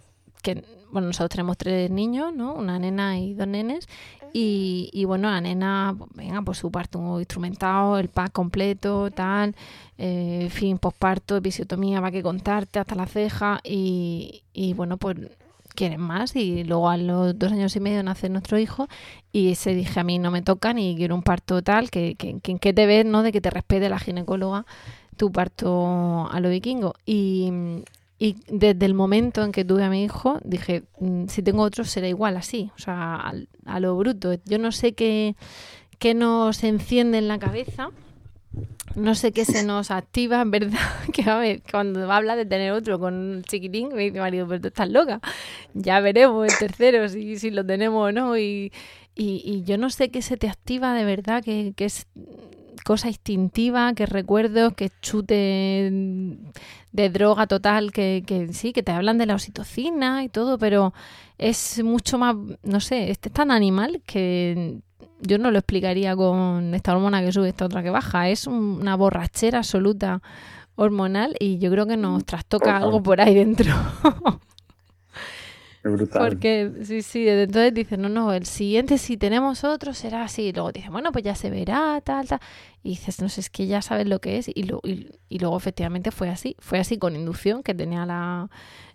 que, 0.42 0.64
bueno, 0.90 1.06
nosotros 1.06 1.30
tenemos 1.30 1.56
tres 1.56 1.90
niños, 1.90 2.34
¿no? 2.34 2.54
Una 2.54 2.78
nena 2.80 3.20
y 3.20 3.34
dos 3.34 3.46
nenes. 3.46 3.86
Y, 4.32 4.90
y 4.92 5.04
bueno, 5.04 5.30
la 5.30 5.40
nena, 5.40 5.94
pues, 5.96 6.10
venga, 6.14 6.42
por 6.42 6.56
su 6.56 6.70
parto 6.70 7.18
instrumentado, 7.18 7.98
el 7.98 8.08
pack 8.08 8.32
completo, 8.32 9.10
tal, 9.10 9.54
eh, 9.98 10.48
fin, 10.50 10.78
posparto, 10.78 11.36
episiotomía, 11.36 12.00
va 12.00 12.10
que 12.10 12.22
contarte 12.22 12.78
hasta 12.78 12.94
la 12.94 13.06
ceja. 13.06 13.60
Y, 13.64 14.42
y 14.52 14.74
bueno, 14.74 14.96
pues 14.96 15.16
quieren 15.74 16.00
más. 16.00 16.36
Y 16.36 16.64
luego 16.64 16.90
a 16.90 16.96
los 16.96 17.38
dos 17.38 17.52
años 17.52 17.74
y 17.76 17.80
medio 17.80 18.02
nace 18.02 18.28
nuestro 18.28 18.58
hijo. 18.58 18.88
Y 19.32 19.54
se 19.56 19.74
dije, 19.74 20.00
a 20.00 20.04
mí 20.04 20.18
no 20.18 20.30
me 20.30 20.42
tocan 20.42 20.78
y 20.78 20.96
quiero 20.96 21.14
un 21.14 21.22
parto 21.22 21.62
tal, 21.62 21.90
que, 21.90 22.14
que, 22.14 22.40
que, 22.40 22.58
que 22.58 22.72
te 22.72 22.86
ves, 22.86 23.04
¿no? 23.04 23.22
De 23.22 23.32
que 23.32 23.40
te 23.40 23.50
respete 23.50 23.88
la 23.88 23.98
ginecóloga 23.98 24.66
tu 25.16 25.30
parto 25.30 26.28
a 26.30 26.40
lo 26.40 26.48
vikingo. 26.48 26.94
Y, 27.04 27.52
y 28.22 28.36
desde 28.48 28.84
el 28.84 28.92
momento 28.92 29.42
en 29.42 29.50
que 29.50 29.64
tuve 29.64 29.82
a 29.82 29.88
mi 29.88 30.04
hijo, 30.04 30.40
dije, 30.44 30.82
mm, 31.00 31.28
si 31.28 31.42
tengo 31.42 31.62
otro 31.62 31.84
será 31.84 32.06
igual 32.06 32.36
así, 32.36 32.70
o 32.76 32.78
sea, 32.78 33.32
a, 33.64 33.80
lo 33.80 33.96
bruto. 33.96 34.34
Yo 34.44 34.58
no 34.58 34.72
sé 34.72 34.92
qué, 34.92 35.36
qué 35.98 36.12
nos 36.12 36.62
enciende 36.62 37.16
en 37.16 37.28
la 37.28 37.38
cabeza, 37.38 37.88
no 38.94 39.14
sé 39.14 39.32
qué 39.32 39.46
se 39.46 39.64
nos 39.64 39.90
activa, 39.90 40.42
en 40.42 40.50
verdad, 40.50 40.78
que 41.14 41.22
a 41.30 41.38
ver, 41.38 41.62
cuando 41.70 42.12
habla 42.12 42.36
de 42.36 42.44
tener 42.44 42.72
otro 42.72 43.00
con 43.00 43.14
un 43.14 43.42
chiquitín, 43.42 43.88
me 43.88 44.02
dice 44.02 44.12
mi 44.12 44.20
marido, 44.20 44.46
pero 44.46 44.60
tú 44.60 44.68
estás 44.68 44.90
loca, 44.90 45.22
ya 45.72 45.98
veremos 46.00 46.46
el 46.46 46.58
tercero, 46.58 47.08
si, 47.08 47.38
si 47.38 47.50
lo 47.50 47.64
tenemos 47.64 48.10
o 48.10 48.12
no, 48.12 48.36
y, 48.36 48.70
y, 49.14 49.40
y 49.46 49.64
yo 49.64 49.78
no 49.78 49.88
sé 49.88 50.10
qué 50.10 50.20
se 50.20 50.36
te 50.36 50.50
activa 50.50 50.92
de 50.92 51.06
verdad, 51.06 51.42
que, 51.42 51.72
que 51.74 51.86
es 51.86 52.06
cosa 52.84 53.08
instintiva, 53.08 53.92
que 53.94 54.06
recuerdos, 54.06 54.74
que 54.74 54.90
chute 55.00 55.92
de 56.92 57.10
droga 57.10 57.46
total, 57.46 57.92
que, 57.92 58.22
que 58.26 58.52
sí, 58.52 58.72
que 58.72 58.82
te 58.82 58.92
hablan 58.92 59.18
de 59.18 59.26
la 59.26 59.34
oxitocina 59.34 60.24
y 60.24 60.28
todo, 60.28 60.58
pero 60.58 60.92
es 61.38 61.82
mucho 61.82 62.18
más, 62.18 62.36
no 62.62 62.80
sé, 62.80 63.10
este 63.10 63.28
es 63.28 63.32
tan 63.32 63.50
animal 63.50 64.02
que 64.04 64.80
yo 65.20 65.38
no 65.38 65.50
lo 65.50 65.58
explicaría 65.58 66.16
con 66.16 66.74
esta 66.74 66.94
hormona 66.94 67.22
que 67.22 67.32
sube, 67.32 67.48
esta 67.48 67.66
otra 67.66 67.82
que 67.82 67.90
baja. 67.90 68.28
Es 68.28 68.46
una 68.46 68.96
borrachera 68.96 69.58
absoluta 69.58 70.22
hormonal 70.76 71.36
y 71.38 71.58
yo 71.58 71.70
creo 71.70 71.86
que 71.86 71.96
nos 71.96 72.24
trastoca 72.24 72.78
algo 72.78 73.02
por 73.02 73.20
ahí 73.20 73.34
dentro. 73.34 73.72
Brutal. 75.82 76.28
Porque, 76.28 76.70
sí, 76.84 77.00
sí, 77.00 77.26
entonces 77.26 77.72
dicen, 77.72 78.02
no, 78.02 78.10
no, 78.10 78.32
el 78.34 78.44
siguiente 78.44 78.98
si 78.98 79.16
tenemos 79.16 79.64
otro 79.64 79.94
será 79.94 80.24
así. 80.24 80.42
Y 80.42 80.52
luego 80.52 80.72
dicen, 80.72 80.92
bueno, 80.92 81.10
pues 81.10 81.24
ya 81.24 81.34
se 81.34 81.48
verá, 81.48 82.00
tal, 82.04 82.28
tal. 82.28 82.40
Y 82.82 82.90
dices, 82.90 83.20
no 83.22 83.28
sé, 83.28 83.40
es 83.40 83.50
que 83.50 83.66
ya 83.66 83.80
sabes 83.80 84.06
lo 84.06 84.20
que 84.20 84.36
es. 84.38 84.50
Y, 84.54 84.64
lo, 84.64 84.80
y, 84.84 85.10
y 85.28 85.38
luego 85.38 85.56
efectivamente 85.56 86.10
fue 86.10 86.28
así. 86.28 86.54
Fue 86.58 86.78
así 86.78 86.98
con 86.98 87.16
inducción, 87.16 87.62
que 87.62 87.74
tenía 87.74 88.04
la, 88.04 88.50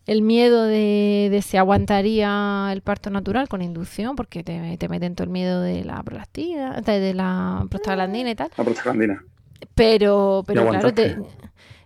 el 0.06 0.22
miedo 0.22 0.66
de, 0.66 1.30
de 1.32 1.42
si 1.42 1.58
aguantaría 1.58 2.70
el 2.72 2.82
parto 2.82 3.10
natural 3.10 3.48
con 3.48 3.62
inducción, 3.62 4.16
porque 4.16 4.44
te, 4.44 4.78
te 4.78 4.90
meten 4.90 5.16
todo 5.16 5.26
el 5.26 5.32
miedo 5.32 5.62
de 5.62 5.84
la 5.84 6.02
prolactina, 6.04 6.82
de, 6.82 7.14
la 7.14 7.66
prostaglandina 7.70 8.30
y 8.30 8.36
tal. 8.36 8.52
La 8.58 8.64
prostaglandina. 8.64 9.24
Pero, 9.74 10.44
pero 10.46 10.68
claro, 10.70 10.94
te, 10.94 11.18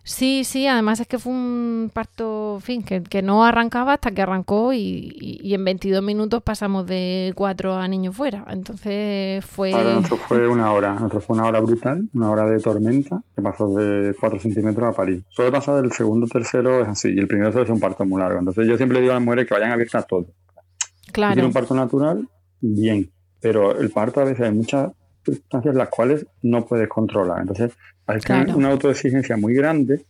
sí, 0.09 0.43
sí, 0.43 0.67
además 0.67 0.99
es 0.99 1.07
que 1.07 1.19
fue 1.19 1.31
un 1.31 1.91
parto, 1.93 2.55
en 2.55 2.61
fin, 2.61 2.83
que, 2.83 3.03
que 3.03 3.21
no 3.21 3.45
arrancaba 3.45 3.93
hasta 3.93 4.11
que 4.11 4.21
arrancó 4.21 4.73
y, 4.73 4.79
y, 4.79 5.39
y 5.43 5.53
en 5.53 5.63
22 5.63 6.01
minutos 6.03 6.41
pasamos 6.43 6.85
de 6.87 7.31
cuatro 7.35 7.75
a 7.75 7.87
niños 7.87 8.15
fuera. 8.15 8.45
Entonces 8.49 9.45
fue... 9.45 9.71
Ahora 9.73 9.93
nosotros 9.95 10.19
fue 10.27 10.47
una 10.47 10.71
hora, 10.73 10.93
nosotros 10.95 11.25
fue 11.25 11.37
una 11.37 11.47
hora 11.47 11.59
brutal, 11.61 12.09
una 12.13 12.31
hora 12.31 12.45
de 12.49 12.59
tormenta, 12.59 13.21
que 13.35 13.41
pasó 13.41 13.73
de 13.75 14.13
4 14.19 14.39
centímetros 14.39 14.93
a 14.93 14.95
París. 14.97 15.23
Solo 15.29 15.51
pasa 15.51 15.81
del 15.81 15.91
segundo, 15.91 16.27
tercero 16.27 16.81
es 16.81 16.87
así, 16.87 17.09
y 17.13 17.19
el 17.19 17.27
primero 17.27 17.51
suele 17.51 17.67
ser 17.67 17.73
un 17.75 17.79
parto 17.79 18.05
muy 18.05 18.19
largo. 18.21 18.39
Entonces 18.39 18.67
yo 18.67 18.77
siempre 18.77 18.99
digo 19.01 19.11
a 19.11 19.15
las 19.15 19.23
mujeres 19.23 19.47
que 19.47 19.53
vayan 19.53 19.71
abiertas 19.71 20.07
todo. 20.07 20.25
Si 20.25 20.31
tiene 21.11 21.11
Claro, 21.11 21.45
un 21.47 21.53
parto 21.53 21.73
natural, 21.75 22.27
bien, 22.61 23.11
pero 23.41 23.77
el 23.79 23.89
parto 23.91 24.21
a 24.21 24.25
veces 24.25 24.45
hay 24.47 24.53
muchas 24.53 24.91
circunstancias 25.31 25.75
las 25.75 25.89
cuales 25.89 26.25
no 26.43 26.65
puedes 26.65 26.87
controlar. 26.89 27.41
Entonces 27.41 27.71
hay 28.07 28.17
que 28.19 28.25
Claro. 28.25 28.57
una 28.57 28.69
autoexigencia 28.71 29.37
muy 29.37 29.53
grande 29.53 30.05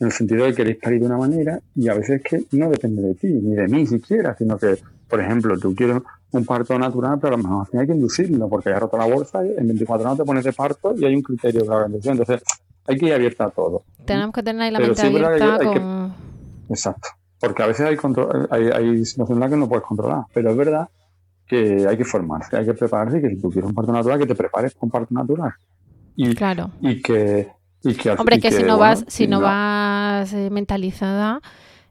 en 0.00 0.06
el 0.06 0.12
sentido 0.12 0.44
de 0.44 0.50
que 0.50 0.56
queréis 0.56 0.78
parir 0.78 1.00
de 1.00 1.06
una 1.06 1.18
manera 1.18 1.60
y 1.74 1.88
a 1.88 1.94
veces 1.94 2.20
que 2.22 2.44
no 2.52 2.68
depende 2.70 3.02
de 3.02 3.14
ti, 3.14 3.28
ni 3.28 3.54
de 3.54 3.68
mí 3.68 3.86
siquiera, 3.86 4.34
sino 4.36 4.58
que, 4.58 4.76
por 5.08 5.20
ejemplo, 5.20 5.56
tú 5.58 5.74
quieres 5.74 5.98
un 6.32 6.44
parto 6.44 6.76
natural, 6.78 7.18
pero 7.20 7.34
a 7.34 7.36
lo 7.38 7.42
mejor 7.44 7.68
hay 7.78 7.86
que 7.86 7.92
inducirlo 7.92 8.48
porque 8.48 8.70
ya 8.70 8.78
roto 8.80 8.96
la 8.98 9.04
bolsa, 9.06 9.44
y 9.46 9.50
en 9.56 9.68
24 9.68 10.04
horas 10.06 10.18
te 10.18 10.24
pones 10.24 10.42
de 10.44 10.52
parto 10.52 10.94
y 10.96 11.04
hay 11.04 11.14
un 11.14 11.22
criterio 11.22 11.64
para 11.64 11.80
la 11.82 11.86
inducción. 11.86 12.18
Entonces 12.18 12.42
hay 12.86 12.96
que 12.98 13.06
ir 13.06 13.12
abierta 13.14 13.44
a 13.44 13.50
todo. 13.50 13.82
tenemos 14.04 14.32
que 14.34 14.42
tener 14.42 14.62
ahí 14.62 14.70
la 14.72 14.80
mente 14.80 15.00
que 15.00 15.06
abierta 15.24 15.58
que- 15.60 15.80
con... 15.80 16.14
Exacto. 16.70 17.08
Porque 17.40 17.62
a 17.62 17.66
veces 17.66 17.86
hay, 17.86 17.96
hay, 18.50 18.68
hay 18.70 19.04
situaciones 19.04 19.50
que 19.50 19.56
no 19.56 19.68
puedes 19.68 19.84
controlar, 19.84 20.24
pero 20.32 20.50
es 20.50 20.56
verdad 20.56 20.88
que 21.46 21.86
hay 21.88 21.96
que 21.96 22.04
formarse, 22.04 22.56
hay 22.56 22.64
que 22.66 22.74
prepararse 22.74 23.18
y 23.18 23.22
que 23.22 23.30
si 23.30 23.40
tú 23.40 23.50
quieres 23.50 23.68
un 23.68 23.74
parto 23.74 23.92
natural, 23.92 24.18
que 24.18 24.26
te 24.26 24.34
prepares 24.34 24.74
con 24.74 24.90
parto 24.90 25.14
natural. 25.14 25.52
Y, 26.16 26.34
Claro. 26.34 26.70
y 26.80 27.00
que... 27.02 27.48
Y 27.82 27.94
que 27.96 28.10
Hombre, 28.12 28.36
y 28.36 28.40
que, 28.40 28.50
si 28.50 28.64
no 28.64 28.78
bueno, 28.78 28.78
vas, 28.78 29.04
si 29.08 29.26
no 29.28 29.40
vas 29.42 30.32
eh, 30.32 30.48
mentalizada, 30.50 31.40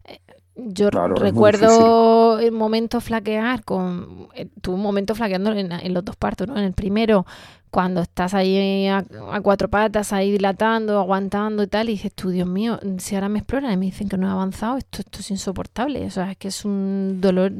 eh, 0.06 0.20
yo 0.56 0.90
Claro, 0.90 1.16
recuerdo 1.18 2.40
el 2.40 2.52
momento 2.52 3.00
flaquear 3.00 3.64
con 3.64 4.28
eh, 4.36 4.50
tuve 4.62 4.76
un 4.76 4.82
momento 4.82 5.16
flaqueando 5.16 5.52
en, 5.54 5.72
en 5.72 5.94
los 5.94 6.04
dos 6.04 6.16
partos, 6.16 6.48
¿no? 6.48 6.58
En 6.58 6.64
el 6.64 6.74
primero, 6.74 7.26
cuando 7.70 8.02
estás 8.02 8.34
ahí 8.34 8.88
a, 8.88 9.04
a 9.32 9.42
cuatro 9.42 9.70
patas, 9.70 10.14
ahí 10.14 10.32
dilatando, 10.32 11.00
aguantando 11.00 11.64
y 11.64 11.68
tal, 11.68 11.90
y 11.90 11.94
dices 11.94 12.14
tú, 12.14 12.30
Dios 12.30 12.48
mío, 12.48 12.80
si 12.98 13.16
ahora 13.16 13.30
me 13.30 13.40
exploran 13.40 13.72
y 13.72 13.78
me 13.78 13.86
dicen 13.86 14.10
que 14.10 14.18
no 14.18 14.28
he 14.28 14.32
avanzado, 14.32 14.78
esto, 14.78 15.02
esto 15.02 15.20
es 15.20 15.32
insoportable, 15.32 16.06
o 16.06 16.10
sea, 16.12 16.32
es 16.32 16.38
que 16.38 16.48
es 16.50 16.66
un 16.66 17.20
dolor 17.22 17.52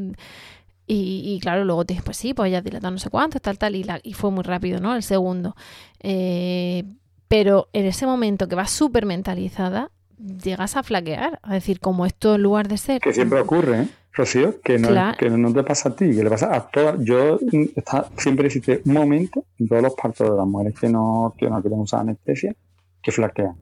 y, 0.88 1.24
y 1.26 1.40
claro, 1.40 1.64
luego 1.66 1.86
te 1.86 2.00
pues 2.04 2.18
sí, 2.18 2.34
pues 2.34 2.52
ya 2.52 2.62
dilatando 2.62 2.92
no 2.92 2.98
sé 3.00 3.10
cuánto, 3.10 3.40
tal, 3.40 3.58
tal, 3.58 3.76
y, 3.76 3.84
la, 3.84 4.00
y 4.04 4.14
fue 4.14 4.32
muy 4.32 4.44
rápido, 4.44 4.80
¿no? 4.80 4.96
El 4.96 5.04
segundo. 5.04 5.56
Eh, 6.00 6.84
pero 7.28 7.70
en 7.74 7.86
ese 7.86 8.06
momento 8.06 8.48
que 8.48 8.56
vas 8.56 8.70
súper 8.72 9.06
mentalizada, 9.06 9.90
llegas 10.18 10.76
a 10.78 10.84
flaquear. 10.84 11.40
A 11.42 11.54
decir, 11.54 11.80
como 11.80 12.06
esto 12.06 12.36
en 12.36 12.44
lugar 12.44 12.68
de 12.68 12.78
ser. 12.78 13.02
Que 13.02 13.14
siempre 13.14 13.40
ocurre, 13.40 13.82
¿eh? 13.82 13.88
Rocío, 14.16 14.62
que 14.62 14.78
no, 14.78 14.90
Claro. 14.90 15.18
que 15.18 15.30
no 15.30 15.52
te 15.52 15.64
pasa 15.64 15.90
a 15.90 15.96
ti, 15.96 16.12
que 16.16 16.24
le 16.24 16.30
pasa 16.30 16.56
a 16.56 16.70
todas. 16.70 17.00
Yo 17.04 17.40
mm, 17.42 17.64
está, 17.76 18.08
siempre 18.18 18.46
existe 18.48 18.82
un 18.86 18.94
momento 18.94 19.44
en 19.58 19.68
todos 19.68 19.82
los 19.82 19.94
partos 19.96 20.30
de 20.30 20.38
las 20.38 20.46
mujeres 20.46 20.80
que 20.80 20.88
no, 20.90 21.34
que 21.38 21.50
no 21.50 21.60
quieren 21.62 21.80
usar 21.80 22.02
anestesia 22.02 22.54
que 23.02 23.12
flaquean. 23.12 23.56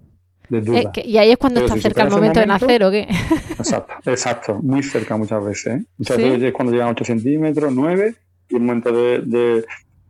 De 0.51 0.59
duda. 0.59 0.79
Eh, 0.79 0.89
que- 0.93 1.07
y 1.07 1.17
ahí 1.17 1.31
es 1.31 1.37
cuando 1.37 1.61
Pero 1.61 1.67
está 1.67 1.75
si 1.77 1.81
cerca 1.81 2.03
el 2.03 2.09
momento 2.09 2.41
de 2.41 2.45
nacer, 2.45 2.83
¿o 2.83 2.91
qué? 2.91 3.07
Exacto, 3.57 3.93
exacto, 4.11 4.55
muy 4.61 4.83
cerca 4.83 5.15
muchas 5.15 5.41
veces. 5.45 5.75
¿eh? 5.79 5.85
Muchas 5.97 6.17
¿Sí? 6.17 6.23
veces 6.23 6.43
es 6.43 6.51
cuando 6.53 6.73
llegan 6.73 6.89
8 6.89 7.05
centímetros, 7.05 7.73
9, 7.73 8.15
y 8.49 8.55
un 8.55 8.65
momento 8.65 8.91
de, 8.91 9.19
de- 9.19 9.65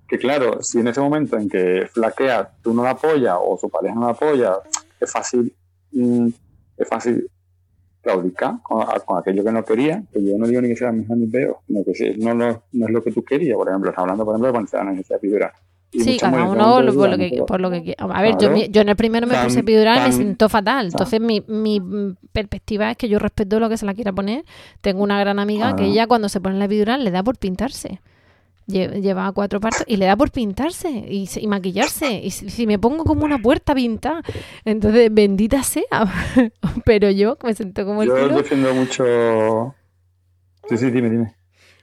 que 0.08 0.18
claro, 0.18 0.64
si 0.64 0.80
en 0.80 0.88
ese 0.88 1.00
momento 1.00 1.38
en 1.38 1.48
que 1.48 1.88
flaquea 1.94 2.50
tú 2.64 2.74
no 2.74 2.84
la 2.84 2.90
apoyas 2.92 3.38
o 3.40 3.56
su 3.56 3.70
pareja 3.70 3.94
no 3.94 4.02
la 4.08 4.14
apoya, 4.14 4.54
es 5.00 5.12
fácil, 5.12 5.54
mm, 5.92 6.28
es 6.78 6.88
fácil 6.90 7.30
claudicar 8.02 8.56
con, 8.64 8.84
aquello 9.20 9.44
que 9.44 9.52
no 9.52 9.64
quería, 9.64 10.04
que 10.12 10.24
yo 10.26 10.40
no 10.40 10.48
digo 10.48 10.60
ni 10.62 10.70
que 10.70 10.76
sea 10.76 10.92
mejor 10.92 11.18
ni 11.18 11.28
peor, 11.28 11.58
sino 11.68 11.84
que 11.84 11.94
si 11.94 12.18
no, 12.18 12.34
no 12.34 12.50
es 12.88 12.90
lo 12.92 13.04
que 13.04 13.12
tú 13.12 13.24
querías, 13.24 13.56
por 13.56 13.70
ejemplo, 13.70 13.94
hablando 13.96 14.26
por 14.26 14.34
ejemplo 14.34 14.48
de 14.48 14.54
cuando 14.54 14.70
se 14.72 14.78
da 14.78 14.84
necesidad 14.86 15.18
epidural. 15.20 15.52
Sí, 15.92 16.18
cada 16.18 16.44
uno 16.46 16.82
lo- 16.82 16.94
por 16.94 17.10
lo 17.10 17.18
que, 17.18 17.44
por 17.46 17.60
lo 17.60 17.70
que 17.70 17.84
quiera. 17.84 18.06
A 18.06 18.22
ver, 18.22 18.32
yo, 18.40 18.50
Claro. 18.54 18.66
yo 18.70 18.82
en 18.82 18.90
el 18.90 18.96
primero 18.96 19.28
me 19.28 19.34
Tan- 19.34 19.46
puse 19.46 19.60
epidural 19.60 20.00
y 20.00 20.10
me 20.10 20.12
siento 20.14 20.48
fatal. 20.48 20.86
Entonces, 20.88 21.20
mi, 21.20 21.44
mi 21.48 21.82
perspectiva 22.32 22.92
es 22.92 22.98
que 22.98 23.10
yo 23.10 23.20
respeto 23.20 23.60
lo 23.60 23.68
que 23.68 23.76
se 23.78 23.86
la 23.86 23.94
quiera 23.94 24.14
poner. 24.14 24.46
Tengo 24.80 25.04
una 25.04 25.20
gran 25.20 25.38
amiga 25.40 25.72
que 25.72 25.76
Claro. 25.84 25.92
ella, 25.92 26.08
cuando 26.08 26.30
se 26.30 26.40
pone 26.40 26.58
la 26.58 26.66
epidural, 26.66 27.04
le 27.04 27.12
da 27.12 27.24
por 27.24 27.38
pintarse. 27.38 28.00
Lle- 28.68 29.02
Lleva 29.02 29.30
cuatro 29.34 29.60
partos 29.60 29.84
y 29.86 29.98
le 29.98 30.06
da 30.06 30.16
por 30.16 30.32
pintarse 30.32 30.90
y, 30.90 31.28
se- 31.28 31.42
y 31.42 31.48
maquillarse. 31.48 32.22
Y 32.24 32.32
si, 32.32 32.50
si 32.50 32.66
me 32.68 32.80
pongo 32.80 33.04
como 33.04 33.26
una 33.26 33.38
puerta 33.40 33.76
pintada, 33.76 34.22
entonces 34.64 35.14
bendita 35.14 35.62
sea. 35.64 35.84
Pero 36.86 37.10
yo 37.10 37.38
me 37.44 37.54
siento 37.54 37.86
como 37.86 38.04
el 38.04 38.08
Yo 38.10 38.16
culo. 38.22 38.38
defiendo 38.38 38.74
mucho... 38.74 39.76
Sí, 40.70 40.78
sí, 40.78 40.90
dime, 40.92 41.10
dime. 41.10 41.36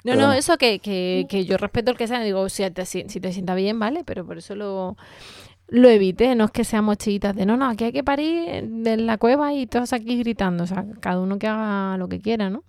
No, 0.08 0.16
no, 0.28 0.32
eso 0.32 0.56
que, 0.58 0.78
que, 0.80 1.26
que 1.28 1.44
yo 1.44 1.56
respeto 1.56 1.90
el 1.90 1.96
que 1.96 2.06
sea, 2.06 2.20
digo, 2.20 2.48
si 2.48 2.68
te, 2.70 2.84
si 2.86 3.04
si 3.08 3.20
te 3.20 3.32
sienta 3.32 3.54
bien, 3.54 3.78
¿vale? 3.78 4.04
Pero 4.04 4.24
por 4.26 4.38
eso 4.38 4.54
lo, 4.54 4.96
lo 5.68 5.88
evité, 5.88 6.34
no 6.34 6.46
es 6.46 6.50
que 6.50 6.64
seamos 6.64 6.96
chiquitas 6.98 7.34
de, 7.36 7.46
no, 7.46 7.56
no, 7.56 7.66
aquí 7.68 7.84
hay 7.84 7.92
que 7.92 8.04
parir 8.04 8.48
en 8.48 9.06
la 9.06 9.18
cueva 9.18 9.52
y 9.54 9.66
todos 9.66 9.92
aquí 9.92 10.18
gritando, 10.18 10.64
o 10.64 10.66
sea, 10.66 10.84
cada 11.00 11.20
uno 11.20 11.38
que 11.38 11.46
haga 11.46 11.96
lo 11.98 12.08
que 12.08 12.20
quiera, 12.20 12.50
¿no? 12.50 12.64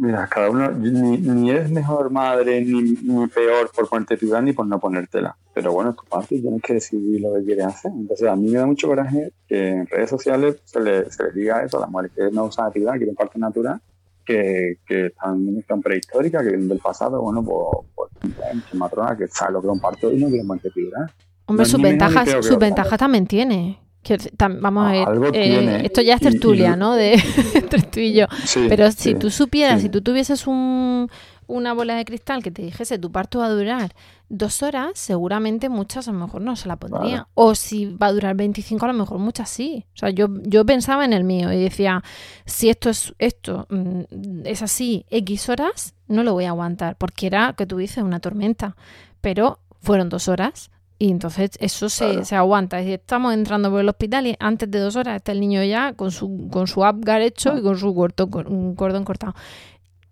Mira, 0.00 0.28
cada 0.28 0.48
uno, 0.50 0.70
ni, 0.70 1.18
ni 1.18 1.50
eres 1.50 1.70
mejor 1.70 2.08
madre 2.10 2.60
ni, 2.64 2.82
ni 3.02 3.26
peor 3.26 3.68
por 3.74 3.88
ponerte 3.88 4.14
epidural 4.14 4.44
ni 4.44 4.52
por 4.52 4.64
no 4.64 4.78
ponértela. 4.78 5.36
Pero 5.52 5.72
bueno, 5.72 5.90
es 5.90 5.96
tu 5.96 6.04
parte 6.04 6.36
y 6.36 6.40
tienes 6.40 6.62
que 6.62 6.74
decidir 6.74 7.20
lo 7.20 7.34
que 7.34 7.42
quieres 7.44 7.66
hacer. 7.66 7.90
Entonces, 7.92 8.28
a 8.28 8.36
mí 8.36 8.48
me 8.48 8.58
da 8.58 8.66
mucho 8.66 8.86
coraje 8.86 9.32
que 9.48 9.70
en 9.70 9.86
redes 9.88 10.08
sociales 10.08 10.60
se, 10.64 10.78
le- 10.80 11.10
se 11.10 11.24
les 11.24 11.34
diga 11.34 11.64
eso 11.64 11.78
a 11.78 11.80
las 11.80 11.90
mujeres 11.90 12.12
que 12.14 12.30
no 12.30 12.44
usan 12.44 12.68
epidural, 12.68 12.96
quieren 12.98 13.16
parto 13.16 13.40
natural, 13.40 13.80
que, 14.28 14.74
que 14.86 15.06
están, 15.06 15.56
están 15.58 15.80
prehistóricas, 15.80 16.42
que 16.42 16.48
vienen 16.50 16.68
del 16.68 16.78
pasado. 16.78 17.22
Bueno, 17.22 17.42
pues, 17.42 17.86
pues 17.94 18.10
muchas 18.54 18.74
matronas 18.74 19.16
que 19.16 19.26
saben 19.28 19.54
lo 19.54 19.62
que 19.62 19.68
es 19.68 19.72
un 19.72 19.80
parto 19.80 20.12
y 20.12 20.16
no 20.18 20.28
quieren 20.28 20.46
ponerte 20.46 20.68
epidural. 20.68 21.10
Hombre, 21.46 21.64
No 21.64 21.70
sus 21.70 21.80
ventajas, 21.80 22.24
que 22.34 22.42
sus 22.42 22.58
ventajas 22.58 22.98
también 22.98 23.26
tiene. 23.26 23.78
Tam- 24.36 24.60
vamos 24.60 24.86
a 24.86 24.92
ver, 24.92 25.34
eh, 25.34 25.80
esto 25.84 26.00
ya 26.02 26.14
es 26.14 26.22
Y- 26.22 26.26
y- 26.28 26.30
tertulia, 26.30 26.76
¿no? 26.76 26.94
De 26.94 27.14
entre 27.54 27.82
tú 27.82 28.00
y 28.00 28.12
yo. 28.14 28.26
Sí, 28.44 28.66
Pero 28.68 28.90
sí. 28.92 28.96
si 28.98 29.14
tú 29.14 29.30
supieras, 29.30 29.80
sí. 29.80 29.86
si 29.86 29.88
tú 29.90 30.00
tuvieses 30.02 30.46
un, 30.46 31.08
una 31.48 31.72
bola 31.74 31.96
de 31.96 32.04
cristal 32.04 32.42
que 32.42 32.50
te 32.52 32.62
dijese 32.62 32.98
tu 32.98 33.10
parto 33.10 33.40
va 33.40 33.46
a 33.46 33.50
durar 33.50 33.94
dos 34.28 34.62
horas, 34.62 34.90
seguramente 34.94 35.68
muchas 35.68 36.06
a 36.06 36.12
lo 36.12 36.18
mejor 36.18 36.42
no 36.42 36.54
se 36.54 36.68
la 36.68 36.76
pondría. 36.76 37.26
O 37.34 37.54
si 37.54 37.86
va 37.86 38.06
a 38.08 38.12
durar 38.12 38.36
25, 38.36 38.84
a 38.84 38.88
lo 38.88 38.94
mejor 38.94 39.18
muchas 39.18 39.48
sí. 39.48 39.84
O 39.94 39.98
sea, 39.98 40.10
yo, 40.10 40.28
yo 40.42 40.64
pensaba 40.64 41.04
en 41.04 41.12
el 41.14 41.24
mío 41.24 41.52
y 41.52 41.58
decía, 41.60 42.04
si 42.44 42.68
esto 42.68 42.90
es 42.90 43.14
esto 43.18 43.66
mm, 43.70 44.42
es 44.44 44.62
así 44.62 45.04
X 45.10 45.48
horas, 45.48 45.94
no 46.06 46.22
lo 46.22 46.34
voy 46.34 46.44
a 46.44 46.50
aguantar. 46.50 46.96
Porque 46.96 47.26
era, 47.26 47.54
que 47.54 47.66
tú 47.66 47.78
dices, 47.78 48.04
una 48.04 48.20
tormenta. 48.20 48.76
Pero 49.20 49.58
fueron 49.80 50.08
dos 50.10 50.28
horas. 50.28 50.70
Y 51.00 51.10
entonces 51.12 51.52
eso 51.60 51.88
se, 51.88 52.08
Claro. 52.08 52.24
se 52.24 52.36
aguanta. 52.36 52.78
Es 52.80 52.84
decir, 52.86 53.00
estamos 53.00 53.32
entrando 53.32 53.70
por 53.70 53.80
el 53.80 53.88
hospital 53.88 54.26
y 54.26 54.36
antes 54.40 54.68
de 54.70 54.80
dos 54.80 54.96
horas 54.96 55.16
está 55.16 55.32
el 55.32 55.40
niño 55.40 55.62
ya 55.62 55.92
con 55.92 56.10
su, 56.10 56.48
con 56.50 56.66
su 56.66 56.84
Apgar 56.84 57.22
hecho 57.22 57.56
y 57.56 57.62
con 57.62 57.78
su 57.78 57.94
corto, 57.94 58.28
con 58.28 58.46
un 58.52 58.74
cordón 58.74 59.04
cortado. 59.04 59.34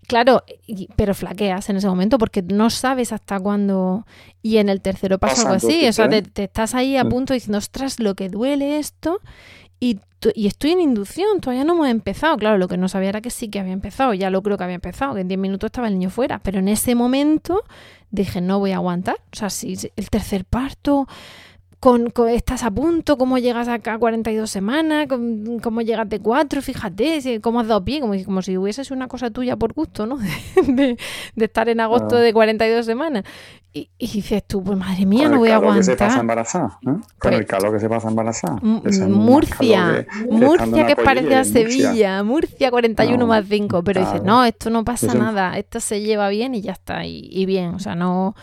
Claro, 0.07 0.45
y- 0.67 0.89
pero 0.97 1.15
flaqueas 1.15 1.69
en 1.69 1.77
ese 1.77 1.89
momento 1.89 2.19
porque 2.19 2.43
no 2.43 2.71
sabes 2.71 3.13
hasta 3.13 3.41
cuándo. 3.41 4.07
Y 4.43 4.59
en 4.59 4.69
el 4.69 4.81
tercero 4.81 5.19
pasa 5.19 5.43
algo 5.43 5.55
así. 5.55 5.87
O 5.89 5.93
sea, 5.93 6.09
te, 6.09 6.23
te 6.23 6.45
estás 6.45 6.75
ahí 6.75 6.97
a 6.97 7.05
Mm. 7.05 7.09
punto 7.09 7.35
diciendo, 7.35 7.59
ostras, 7.59 7.99
lo 7.99 8.15
que 8.15 8.29
duele 8.29 8.79
esto. 8.79 9.21
Y, 9.81 10.01
y 10.35 10.47
estoy 10.47 10.71
en 10.71 10.81
inducción, 10.81 11.41
todavía 11.41 11.65
no 11.65 11.75
hemos 11.75 11.89
empezado. 11.89 12.37
Claro, 12.37 12.57
lo 12.57 12.69
que 12.69 12.77
no 12.79 12.89
sabía 12.89 13.11
era 13.11 13.21
que 13.21 13.31
sí 13.31 13.49
que 13.49 13.59
había 13.61 13.73
empezado. 13.73 14.15
Ya 14.15 14.31
lo 14.31 14.43
creo 14.43 14.57
que 14.57 14.65
había 14.65 14.77
empezado, 14.77 15.15
que 15.15 15.21
en 15.21 15.29
10 15.29 15.39
minutos 15.41 15.69
estaba 15.69 15.89
el 15.89 15.95
niño 15.95 16.09
fuera. 16.11 16.39
Pero 16.39 16.61
en 16.61 16.69
ese 16.69 16.95
momento 16.95 17.63
dije, 18.11 18.41
no 18.41 18.59
voy 18.59 18.73
a 18.73 18.77
aguantar. 18.77 19.17
O 19.33 19.37
sea, 19.37 19.51
si 19.51 19.77
el 19.97 20.09
tercer 20.11 20.45
parto, 20.45 21.07
con, 21.79 22.11
con- 22.11 22.29
estás 22.31 22.63
a 22.65 22.71
punto, 22.71 23.19
cómo 23.19 23.37
llegas 23.39 23.69
acá 23.69 23.95
a 23.95 23.99
42 23.99 24.51
semanas, 24.51 25.07
con- 25.09 25.59
cómo 25.61 25.83
llegas 25.83 26.09
de 26.09 26.21
4, 26.21 26.63
fíjate, 26.63 27.41
cómo 27.43 27.61
has 27.61 27.69
dado 27.69 27.85
pie, 27.85 28.01
como, 28.01 28.15
como 28.25 28.41
si 28.43 28.57
hubiese 28.57 28.83
sido 28.85 28.97
una 28.97 29.09
cosa 29.09 29.31
tuya 29.31 29.57
por 29.57 29.73
gusto, 29.75 30.07
¿no? 30.07 30.17
De, 30.67 30.97
de 31.35 31.45
estar 31.45 31.69
en 31.69 31.81
agosto 31.81 32.09
Claro. 32.09 32.25
de 32.25 32.33
42 32.33 32.87
semanas. 32.87 33.25
Y, 33.73 33.91
y 33.99 34.07
dices 34.11 34.43
tú, 34.47 34.63
pues 34.65 34.79
madre 34.79 35.05
mía, 35.05 35.25
Con 35.25 35.33
no 35.33 35.39
voy 35.39 35.51
a 35.51 35.61
calor 35.61 35.77
que 35.77 35.83
se 35.83 35.93
pasa 35.93 36.05
aguantar. 36.05 36.21
embarazada, 36.23 36.79
¿eh? 36.87 37.01
Con 37.19 37.35
el 37.35 37.45
calor 37.47 37.73
que 37.75 37.81
se 37.81 37.89
pasa 37.91 38.09
embarazada. 38.09 38.59
Es 38.87 39.01
Murcia, 39.01 40.07
que- 40.11 40.27
Murcia 40.31 40.87
que 40.87 40.93
es 40.93 40.99
parecida 41.05 41.41
a. 41.41 41.45
Sevilla, 41.45 42.23
Murcia 42.23 42.71
41 42.71 43.19
No, 43.19 43.27
más 43.27 43.45
5, 43.47 43.83
pero 43.85 44.01
dices, 44.01 44.21
claro. 44.23 44.27
no, 44.27 44.45
esto 44.47 44.71
no 44.71 44.83
pasa 44.83 45.09
Eso- 45.09 45.19
nada, 45.19 45.59
esto 45.59 45.81
se 45.81 46.01
lleva 46.01 46.31
bien 46.31 46.55
y 46.55 46.63
ya 46.63 46.73
está, 46.73 47.05
y, 47.05 47.29
y 47.31 47.45
bien, 47.45 47.75
o 47.75 47.79
sea, 47.79 47.95
no, 47.95 48.35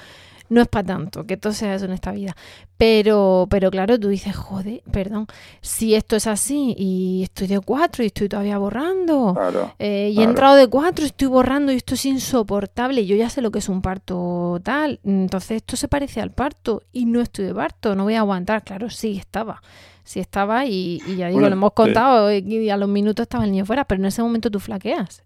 no 0.50 0.62
es 0.62 0.68
para 0.68 0.86
tanto, 0.86 1.26
que 1.26 1.38
todo 1.38 1.54
sea 1.54 1.74
eso 1.76 1.86
en 1.86 1.92
esta 1.94 2.12
vida. 2.12 2.36
Pero, 2.78 3.48
pero 3.50 3.72
claro, 3.72 4.00
tú 4.00 4.10
dices, 4.10 4.36
joder, 4.36 4.82
perdón, 4.92 5.28
si 5.62 5.96
esto 5.96 6.16
es 6.16 6.28
así 6.28 6.76
y 6.78 7.24
estoy 7.24 7.48
de 7.48 7.60
4 7.60 8.04
y 8.04 8.08
estoy 8.08 8.28
todavía 8.28 8.58
borrando, 8.58 9.34
Claro. 9.36 9.74
eh, 9.80 10.12
y 10.14 10.20
he 10.20 10.24
entrado 10.24 10.56
de 10.56 10.68
4, 10.68 11.06
estoy 11.06 11.28
borrando 11.28 11.72
y 11.72 11.76
esto 11.76 11.94
es 11.96 12.06
insoportable. 12.06 13.06
Yo 13.06 13.16
ya 13.16 13.30
sé 13.30 13.42
lo 13.42 13.52
que 13.52 13.60
es 13.60 13.70
un 13.70 13.82
parto 13.82 14.60
tal. 14.64 15.00
Entonces 15.04 15.58
esto 15.58 15.76
se 15.78 15.88
parece 15.88 16.20
al 16.22 16.32
parto 16.32 16.84
y 16.92 17.06
no 17.06 17.22
estoy 17.22 17.46
de 17.46 17.54
parto, 17.56 17.96
no 17.96 18.04
voy 18.04 18.16
a 18.16 18.20
aguantar. 18.20 18.64
Claro, 18.64 18.90
sí 18.90 19.18
estaba. 19.18 19.62
Sí 20.04 20.20
estaba 20.20 20.66
y, 20.66 21.02
y 21.08 21.16
ya 21.16 21.28
digo, 21.28 21.40
Bueno, 21.40 21.50
lo 21.50 21.54
hemos 21.56 21.70
sí. 21.72 21.76
contado 21.76 22.34
y 22.34 22.70
a 22.70 22.76
los 22.76 22.90
minutos 22.90 23.24
estaba 23.24 23.46
el 23.46 23.52
niño 23.52 23.66
fuera, 23.66 23.86
pero 23.86 24.02
en 24.02 24.06
ese 24.08 24.22
momento 24.22 24.52
tú 24.52 24.60
flaqueas. 24.60 25.24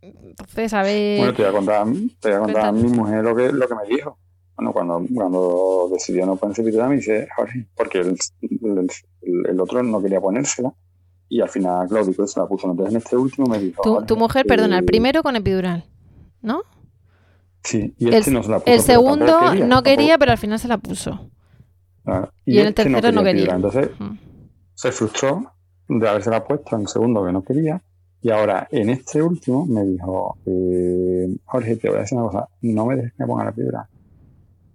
Entonces, 0.00 0.72
a 0.72 0.82
ver... 0.82 1.18
Bueno, 1.18 1.34
te 1.34 1.42
voy 1.42 1.50
a 1.50 1.52
contar, 1.52 1.86
te 2.20 2.28
voy 2.30 2.36
a 2.36 2.40
contar 2.40 2.64
a 2.66 2.72
mi 2.72 2.82
mujer 2.88 3.22
lo 3.24 3.34
que, 3.36 3.52
lo 3.52 3.68
que 3.68 3.74
me 3.74 3.94
dijo. 3.94 4.18
Bueno, 4.56 4.72
cuando, 4.72 5.02
cuando 5.12 5.88
decidió 5.92 6.24
no 6.26 6.36
ponerse 6.36 6.62
epidural, 6.62 6.90
me 6.90 6.96
dice, 6.96 7.26
Jorge, 7.36 7.66
porque 7.76 7.98
el, 7.98 8.16
el, 8.42 8.88
el- 9.22 9.46
el 9.50 9.60
otro 9.60 9.82
no 9.82 10.00
quería 10.00 10.20
ponérsela 10.20 10.72
y 11.28 11.40
al 11.40 11.48
final 11.48 11.88
Claudio 11.88 12.26
se 12.26 12.38
la 12.40 12.46
puso. 12.46 12.70
Entonces 12.70 12.94
en 12.94 12.98
este 12.98 13.16
último 13.16 13.46
me 13.48 13.58
dijo... 13.58 14.04
tu, 14.04 14.16
mujer, 14.16 14.46
perdona, 14.46 14.78
el 14.78 14.84
eh, 14.84 14.86
primero 14.86 15.22
con 15.22 15.34
epidural, 15.36 15.84
¿no? 16.42 16.62
Sí, 17.64 17.94
y 17.98 18.08
El, 18.08 18.14
este 18.14 18.30
no 18.30 18.42
se 18.42 18.50
la 18.50 18.58
puso. 18.60 18.70
el 18.72 18.80
segundo 18.80 19.54
no 19.66 19.82
quería, 19.82 20.18
pero 20.18 20.32
al 20.32 20.38
final 20.38 20.58
se 20.58 20.68
la 20.68 20.78
puso. 20.78 21.30
Claro, 22.04 22.30
y 22.44 22.58
en 22.58 22.60
el 22.60 22.68
este 22.68 22.84
tercero 22.84 23.12
no 23.12 23.24
quería. 23.24 23.42
epidural. 23.44 23.56
Entonces 23.56 23.90
Mm. 23.98 24.18
se 24.74 24.92
frustró 24.92 25.52
de 25.88 26.08
haberse 26.08 26.30
la 26.30 26.44
puesto 26.44 26.76
en 26.76 26.82
el 26.82 26.88
segundo 26.88 27.24
que 27.24 27.32
no 27.32 27.42
quería. 27.42 27.82
Y 28.20 28.30
ahora, 28.30 28.68
en 28.70 28.88
este 28.90 29.22
último, 29.22 29.66
me 29.66 29.84
dijo, 29.84 30.36
eh, 30.46 31.26
Jorge, 31.44 31.76
te 31.76 31.88
voy 31.88 31.98
a 31.98 32.00
decir 32.02 32.16
una 32.18 32.26
cosa, 32.28 32.48
no 32.62 32.86
me 32.86 32.96
dejes 32.96 33.12
que 33.14 33.22
me 33.22 33.26
ponga 33.26 33.44
la 33.44 33.52
piedra. 33.52 33.88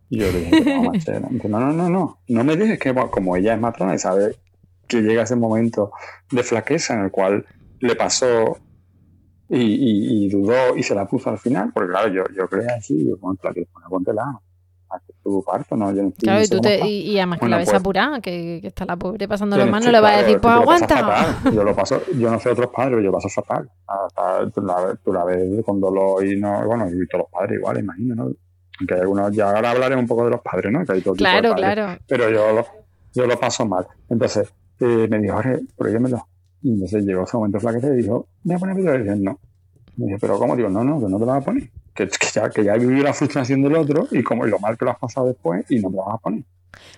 Y 0.10 0.20
yo 0.20 0.32
le 0.32 0.40
dije, 0.40 0.62
"Pero 0.64 0.76
no, 0.84 0.92
machera". 0.92 1.20
Me 1.22 1.30
dice, 1.36 1.50
no, 1.50 1.60
no, 1.60 1.72
no, 1.74 1.90
no, 1.90 2.20
no 2.28 2.44
me 2.44 2.56
dejes 2.58 2.80
que 2.80 2.94
como 3.12 3.36
ella 3.36 3.54
es 3.54 3.60
matrona 3.60 3.96
y 3.96 4.00
sabe 4.00 4.36
que 4.88 5.02
llega 5.02 5.24
ese 5.24 5.36
momento 5.36 5.92
de 6.32 6.44
flaqueza 6.44 6.96
en 6.96 7.02
el 7.06 7.12
cual 7.12 7.46
le 7.80 7.96
pasó 7.96 8.58
y, 9.48 9.58
y- 9.62 10.26
y 10.26 10.30
dudó 10.30 10.76
y 10.76 10.84
se 10.84 10.94
la 10.96 11.08
puso 11.08 11.30
al 11.30 11.38
final, 11.40 11.72
porque 11.74 11.90
claro, 11.92 12.08
yo, 12.14 12.24
yo 12.36 12.48
creía 12.48 12.76
así, 12.76 13.08
yo, 13.08 13.18
bueno, 13.18 13.40
la 13.44 13.54
que 13.54 13.68
ponte 13.90 14.14
la, 14.14 14.24
a 14.92 15.00
que 15.00 15.14
tu 15.24 15.44
parto, 15.44 15.76
no, 15.76 15.92
yo 15.94 16.02
no 16.04 16.10
estoy- 16.10 16.24
Claro, 16.26 16.44
y, 16.44 16.48
tú 16.48 16.60
te, 16.62 16.88
y, 16.88 17.12
y 17.12 17.18
además 17.18 17.40
que 17.40 17.48
la 17.48 17.58
ves 17.58 17.70
pues- 17.70 17.80
apurada, 17.80 18.22
que, 18.22 18.60
que 18.62 18.68
está 18.68 18.86
la 18.86 18.96
pobre 18.96 19.28
pasando 19.28 19.58
las 19.58 19.66
no 19.68 19.72
manos, 19.72 19.92
le 19.92 20.00
va 20.00 20.10
a 20.10 20.18
decir, 20.24 20.40
pues 20.40 20.54
aguanta. 20.54 21.52
Yo 21.52 21.64
lo 21.64 21.76
paso, 21.76 22.02
yo 22.16 22.32
no 22.32 22.40
sé 22.40 22.50
otros 22.50 22.68
padres, 22.76 22.92
pero 22.96 23.02
yo 23.04 23.12
paso 23.12 23.30
fatal. 23.30 23.70
Hasta 23.88 24.50
tú 24.52 24.62
la, 24.62 25.00
tú 25.04 25.14
la 25.14 25.26
ves 25.26 25.64
con 25.66 25.80
dolor 25.80 26.26
y 26.26 26.40
no, 26.40 26.66
bueno, 26.66 26.88
y 26.88 27.08
todos 27.08 27.24
los 27.26 27.32
padres 27.32 27.58
igual, 27.60 27.80
imagino, 27.80 28.16
¿no? 28.16 28.32
Hay 28.90 29.00
algunos, 29.02 29.32
ya 29.36 29.50
ahora 29.50 29.72
hablaremos 29.72 30.04
un 30.04 30.08
poco 30.08 30.26
de 30.26 30.32
los 30.32 30.42
padres, 30.42 30.72
¿no? 30.72 30.86
Que 30.86 30.94
hay 30.94 31.02
todo 31.02 31.14
tipo 31.16 31.24
de 31.26 31.30
Claro, 31.42 31.50
padres. 31.56 31.74
claro. 31.76 32.00
Pero 32.08 32.30
yo 32.30 32.52
lo, 32.54 32.66
yo 33.14 33.26
lo 33.28 33.40
paso 33.40 33.66
mal. 33.66 33.86
Entonces, 34.10 34.52
eh, 34.80 35.08
me 35.10 35.20
dijo, 35.20 35.36
Jorge, 35.36 35.60
prohíbemelo. 35.78 36.26
Y 36.62 36.74
entonces 36.74 37.04
llegó 37.06 37.24
ese 37.24 37.38
momento 37.38 37.60
flaquete 37.60 37.88
y 37.88 37.98
dijo, 38.04 38.28
¿me 38.44 38.56
voy 38.56 38.56
a 38.56 38.60
poner 38.60 38.76
video? 38.98 39.16
Y 39.16 39.20
no. 39.20 39.40
Me 39.98 40.06
dije, 40.06 40.18
pero 40.22 40.38
¿cómo? 40.38 40.56
Digo, 40.56 40.70
no, 40.70 40.84
no, 40.84 41.00
que 41.00 41.08
no 41.08 41.18
te 41.20 41.26
lo 41.26 41.32
vas 41.32 41.42
a 41.42 41.46
poner. 41.46 41.70
Que, 41.94 42.08
que 42.08 42.28
ya, 42.34 42.50
que 42.50 42.64
ya 42.64 42.76
he 42.76 42.80
vivido 42.80 43.04
la 43.04 43.14
frustración 43.14 43.62
del 43.62 43.76
otro 43.76 44.08
y 44.12 44.24
como 44.24 44.46
y 44.48 44.50
lo 44.50 44.60
mal 44.60 44.78
que 44.78 44.86
lo 44.86 44.92
has 44.92 45.00
pasado 45.00 45.28
después 45.28 45.66
y 45.70 45.80
no 45.80 45.90
te 45.90 45.96
lo 45.98 46.06
vas 46.06 46.16
a 46.16 46.18
poner. 46.20 46.44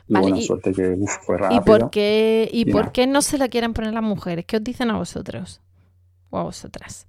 Y 0.08 0.14
Vale, 0.14 0.24
buena 0.24 0.38
y- 0.38 0.46
suerte 0.46 0.72
que 0.74 0.90
uf, 0.90 1.12
fue 1.24 1.36
¿Y 1.38 1.40
rápido. 1.40 1.64
por 1.64 1.90
qué, 1.90 2.48
y 2.52 2.62
Y 2.62 2.72
por 2.72 2.82
nada. 2.82 2.92
qué 2.94 3.08
no 3.08 3.22
se 3.24 3.38
la 3.40 3.48
quieren 3.48 3.74
poner 3.74 3.94
las 3.94 4.04
mujeres? 4.04 4.46
¿Qué 4.46 4.58
os 4.58 4.64
dicen 4.64 4.92
a 4.92 4.98
vosotros? 4.98 5.62
O 6.30 6.38
a 6.38 6.44
vosotras. 6.44 7.08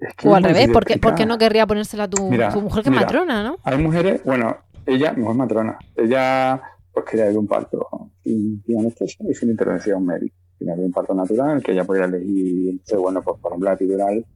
Es 0.00 0.14
que 0.14 0.28
O 0.28 0.34
al 0.34 0.42
revés, 0.42 0.68
¿por 0.68 0.84
qué, 0.84 0.94
por 0.94 1.14
qué 1.14 1.22
explicar. 1.22 1.28
no 1.28 1.38
querría 1.38 1.66
ponérsela 1.66 2.08
tu, 2.08 2.30
Mira, 2.30 2.50
tu 2.52 2.60
mujer 2.60 2.82
que 2.82 2.90
es 2.90 2.96
matrona, 2.96 3.42
no? 3.42 3.56
Hay 3.64 3.78
mujeres, 3.78 4.22
bueno, 4.24 4.56
ella, 4.86 5.12
mujer 5.12 5.36
matrona, 5.36 5.78
ella 5.96 6.60
pues 6.92 7.04
quería 7.04 7.30
ir 7.30 7.36
a 7.36 7.38
un 7.38 7.46
parto 7.46 8.10
sin, 8.24 8.62
sin 8.64 8.78
anestesia 8.80 9.26
y 9.28 9.34
sin 9.34 9.50
intervención 9.50 10.04
médica. 10.04 10.34
Quería 10.58 10.74
ir 10.74 10.80
a 10.80 10.84
un 10.86 10.92
parto 10.92 11.14
natural, 11.14 11.62
que 11.62 11.72
ella 11.72 11.84
podía 11.84 12.04
elegir. 12.04 12.70
Entonces, 12.70 12.98
bueno, 12.98 13.22
pues 13.22 13.38
por 13.40 13.52
ejemplo, 13.52 13.68
la 13.68 13.74
epidural, 13.74 14.26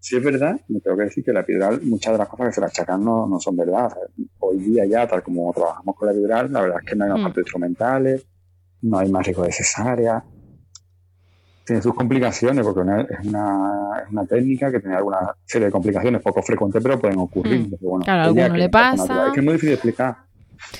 sí 0.00 0.16
es 0.16 0.22
verdad, 0.24 0.60
me 0.68 0.80
tengo 0.80 0.96
que 0.96 1.04
decir 1.04 1.24
que 1.24 1.32
la 1.32 1.40
epidural, 1.40 1.80
muchas 1.82 2.12
de 2.12 2.18
las 2.18 2.28
cosas 2.28 2.48
que 2.48 2.52
se 2.54 2.60
la 2.60 2.66
achacan 2.66 3.04
no, 3.04 3.26
no 3.26 3.38
son 3.40 3.56
verdad. 3.56 3.86
O 3.86 3.90
sea, 3.90 4.02
hoy 4.40 4.58
día 4.58 4.84
ya, 4.84 5.06
tal 5.06 5.22
como 5.22 5.52
trabajamos 5.52 5.96
con 5.96 6.06
la 6.06 6.12
epidural, 6.12 6.52
la 6.52 6.60
verdad 6.60 6.78
es 6.84 6.90
que 6.90 6.96
no 6.96 7.04
hay 7.04 7.10
más 7.10 7.20
Mm. 7.20 7.24
partos 7.24 7.40
instrumentales, 7.42 8.26
no 8.82 8.98
hay 8.98 9.10
más 9.10 9.24
riesgo 9.26 9.44
de 9.44 9.52
cesárea. 9.52 10.24
Tiene 11.68 11.82
sus 11.82 11.94
complicaciones, 11.94 12.64
porque 12.64 12.80
una- 12.80 13.02
es, 13.02 13.26
una, 13.26 14.04
una 14.10 14.26
técnica 14.26 14.72
que 14.72 14.80
tiene 14.80 14.96
alguna 14.96 15.18
serie 15.44 15.66
de 15.66 15.72
complicaciones 15.72 16.20
poco 16.22 16.42
frecuentes, 16.42 16.82
pero 16.82 16.98
pueden 16.98 17.18
ocurrir. 17.18 17.60
Mm. 17.60 17.74
Bueno, 17.80 18.04
Claro, 18.04 18.20
a 18.22 18.24
alguno 18.24 18.52
que 18.52 18.58
le 18.58 18.68
pasa. 18.70 19.26
Es 19.28 19.32
que 19.34 19.40
es 19.40 19.44
muy 19.44 19.52
difícil 19.54 19.74
explicar. 19.74 20.16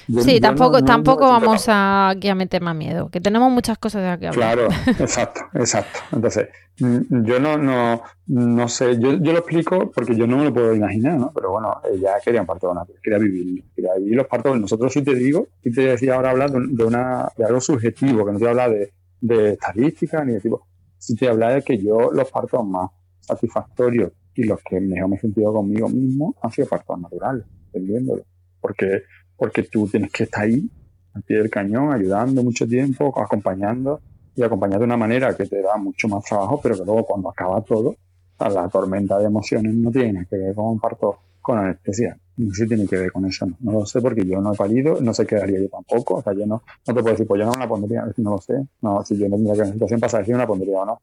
Yo- 0.09 0.23
Sí, 0.23 0.35
yo 0.35 0.41
tampoco, 0.41 0.81
no- 0.81 0.85
tampoco 0.87 1.25
no- 1.27 1.31
vamos 1.31 1.67
a, 1.69 2.09
aquí 2.09 2.29
a 2.29 2.35
meter 2.35 2.61
más 2.63 2.75
miedo, 2.75 3.11
que 3.11 3.21
tenemos 3.21 3.53
muchas 3.53 3.79
cosas 3.79 4.03
de 4.03 4.09
aquí 4.09 4.27
hablar. 4.27 4.57
Claro, 4.57 4.69
exacto, 4.99 5.41
exacto. 5.55 6.01
Entonces, 6.11 6.49
mm, 6.81 7.23
yo 7.25 7.39
no, 7.39 7.57
no, 7.59 8.03
no 8.27 8.69
sé, 8.69 8.99
yo, 8.99 9.13
yo 9.13 9.33
lo 9.33 9.39
explico 9.39 9.91
porque 9.95 10.17
yo 10.17 10.27
no 10.27 10.39
me 10.39 10.45
lo 10.47 10.53
puedo 10.55 10.75
imaginar, 10.75 11.15
¿no? 11.19 11.31
Pero 11.33 11.53
bueno, 11.53 11.81
ella 11.93 12.15
quería 12.25 12.41
un 12.41 12.47
parto 12.49 12.73
quería 13.03 13.19
vivir, 13.19 13.63
quería 13.77 13.95
vivir 13.99 14.17
los 14.17 14.27
partos. 14.27 14.59
Nosotros 14.59 14.93
sí 14.93 15.03
te 15.03 15.15
digo, 15.15 15.47
sí 15.63 15.71
te 15.71 15.83
decía 15.83 16.15
ahora 16.17 16.31
hablar 16.31 16.51
de 16.51 16.85
una, 16.85 17.29
de 17.37 17.45
algo 17.45 17.61
subjetivo, 17.61 18.25
que 18.27 18.33
no 18.33 18.39
te 18.39 18.49
habla 18.49 18.69
de, 18.69 18.93
de 19.21 19.53
estadística 19.53 20.25
ni 20.25 20.33
de 20.33 20.41
tipo, 20.41 20.67
sí 20.99 21.15
te 21.17 21.29
habla 21.29 21.55
de 21.55 21.63
que 21.63 21.79
yo 21.79 22.11
los 22.13 22.31
partos 22.31 22.67
más 22.67 22.91
satisfactorios 23.21 24.13
y 24.35 24.45
los 24.45 24.61
que 24.63 24.81
mejor 24.81 25.11
me 25.11 25.17
he 25.17 25.19
sentido 25.19 25.53
conmigo 25.53 25.89
mismo 25.89 26.35
han 26.43 26.51
sido 26.51 26.69
partos 26.69 27.01
naturales, 27.01 27.45
entendiéndolo. 27.67 28.25
Porque, 28.61 29.03
porque 29.37 29.65
tú 29.65 29.89
tienes 29.89 30.13
que 30.13 30.25
estar 30.25 30.45
ahí, 30.45 30.71
al 31.15 31.23
pie 31.23 31.39
del 31.39 31.51
cañón, 31.51 31.93
ayudando 31.93 32.43
mucho 32.43 32.67
tiempo, 32.67 33.13
acompañando 33.21 34.01
y 34.35 34.43
acompañar 34.43 34.79
de 34.79 34.85
una 34.85 34.97
manera 34.97 35.37
que 35.37 35.47
te 35.47 35.61
da 35.61 35.77
mucho 35.77 36.07
más 36.09 36.25
trabajo, 36.25 36.61
pero 36.63 36.77
que 36.77 36.85
luego 36.85 37.05
cuando 37.05 37.31
acaba 37.31 37.61
todo, 37.63 37.97
la 38.39 38.69
tormenta 38.69 39.19
de 39.19 39.27
emociones 39.27 39.75
no 39.75 39.91
tiene 39.91 40.27
que 40.31 40.37
ver 40.37 40.55
con 40.55 40.67
un 40.67 40.81
parto 40.81 41.19
con 41.41 41.59
anestesia. 41.59 42.17
No 42.39 42.55
sé 42.55 42.63
si 42.63 42.69
tiene 42.69 42.87
que 42.87 42.97
ver 42.97 43.13
con 43.13 43.27
eso, 43.27 43.47
no, 43.47 43.57
No 43.61 43.73
lo 43.81 43.87
sé 43.87 44.01
porque 44.01 44.25
yo 44.25 44.41
no 44.41 44.53
he 44.55 44.57
parido, 44.57 44.99
no 45.01 45.13
sé 45.13 45.27
qué 45.27 45.37
haría 45.37 45.61
yo 45.61 45.69
tampoco, 45.69 46.15
o 46.15 46.23
sea, 46.23 46.33
yo 46.33 46.47
no, 46.47 46.63
no 46.87 46.95
te 46.95 47.01
puedo 47.01 47.11
decir, 47.11 47.27
pues 47.27 47.41
yo 47.41 47.45
no 47.47 47.53
me 47.53 47.59
la 47.59 47.69
pondría, 47.69 48.05
no 48.17 48.31
lo 48.31 48.39
sé, 48.41 48.55
no, 48.81 49.05
si 49.05 49.19
yo 49.19 49.29
no 49.29 49.37
tendría 49.37 49.65
la 49.65 49.73
situación 49.73 50.01
pasar, 50.01 50.25
si 50.25 50.33
me 50.33 50.39
la 50.39 50.47
pondría 50.47 50.79
o 50.79 50.87
no. 50.87 51.01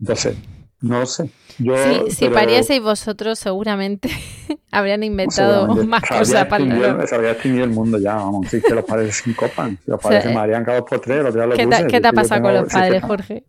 Entonces, 0.00 0.36
no 0.82 0.98
lo 1.00 1.06
sé. 1.06 1.30
Yo, 1.58 1.74
Si, 1.76 2.10
si 2.10 2.24
pero- 2.24 2.34
parieseis 2.34 2.82
vosotros, 2.82 3.38
seguramente 3.38 4.10
habrían 4.70 5.02
inventado 5.04 5.60
seguramente 5.62 5.86
más 5.90 6.02
cosas 6.02 6.46
para 6.46 6.64
el 6.64 7.08
Se 7.08 7.14
habría 7.14 7.30
extinguido 7.32 7.64
el 7.64 7.70
mundo 7.70 7.98
ya, 7.98 8.16
vamos, 8.16 8.48
sí 8.48 8.60
que 8.60 8.74
los 8.74 8.84
padres 8.84 9.16
se 9.16 9.22
sincopan, 9.24 9.78
si 9.84 9.90
los 9.90 10.00
padres 10.02 10.22
Sí. 10.22 10.28
se 10.28 10.34
marean 10.34 10.64
cada 10.64 10.80
dos 10.80 10.88
por 10.90 11.00
tres, 11.00 11.22
los 11.22 11.34
los 11.34 11.56
¿Qué 11.56 11.64
buses, 11.66 11.84
qué 11.88 11.96
si 11.96 12.02
te 12.02 12.08
ha 12.08 12.12
pasado 12.12 12.42
con 12.42 12.54
los 12.54 12.68
si 12.68 12.74
padres, 12.74 13.02
Jorge? 13.02 13.44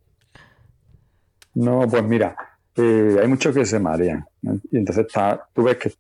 No, 1.55 1.87
pues 1.87 2.03
mira, 2.03 2.35
eh, 2.75 3.17
hay 3.21 3.27
muchos 3.27 3.53
que 3.53 3.65
se 3.65 3.79
marean. 3.79 4.25
¿no? 4.41 4.53
Y 4.71 4.77
entonces 4.77 5.05
está, 5.05 5.45
tú 5.53 5.63
ves 5.63 5.77
que 5.77 5.91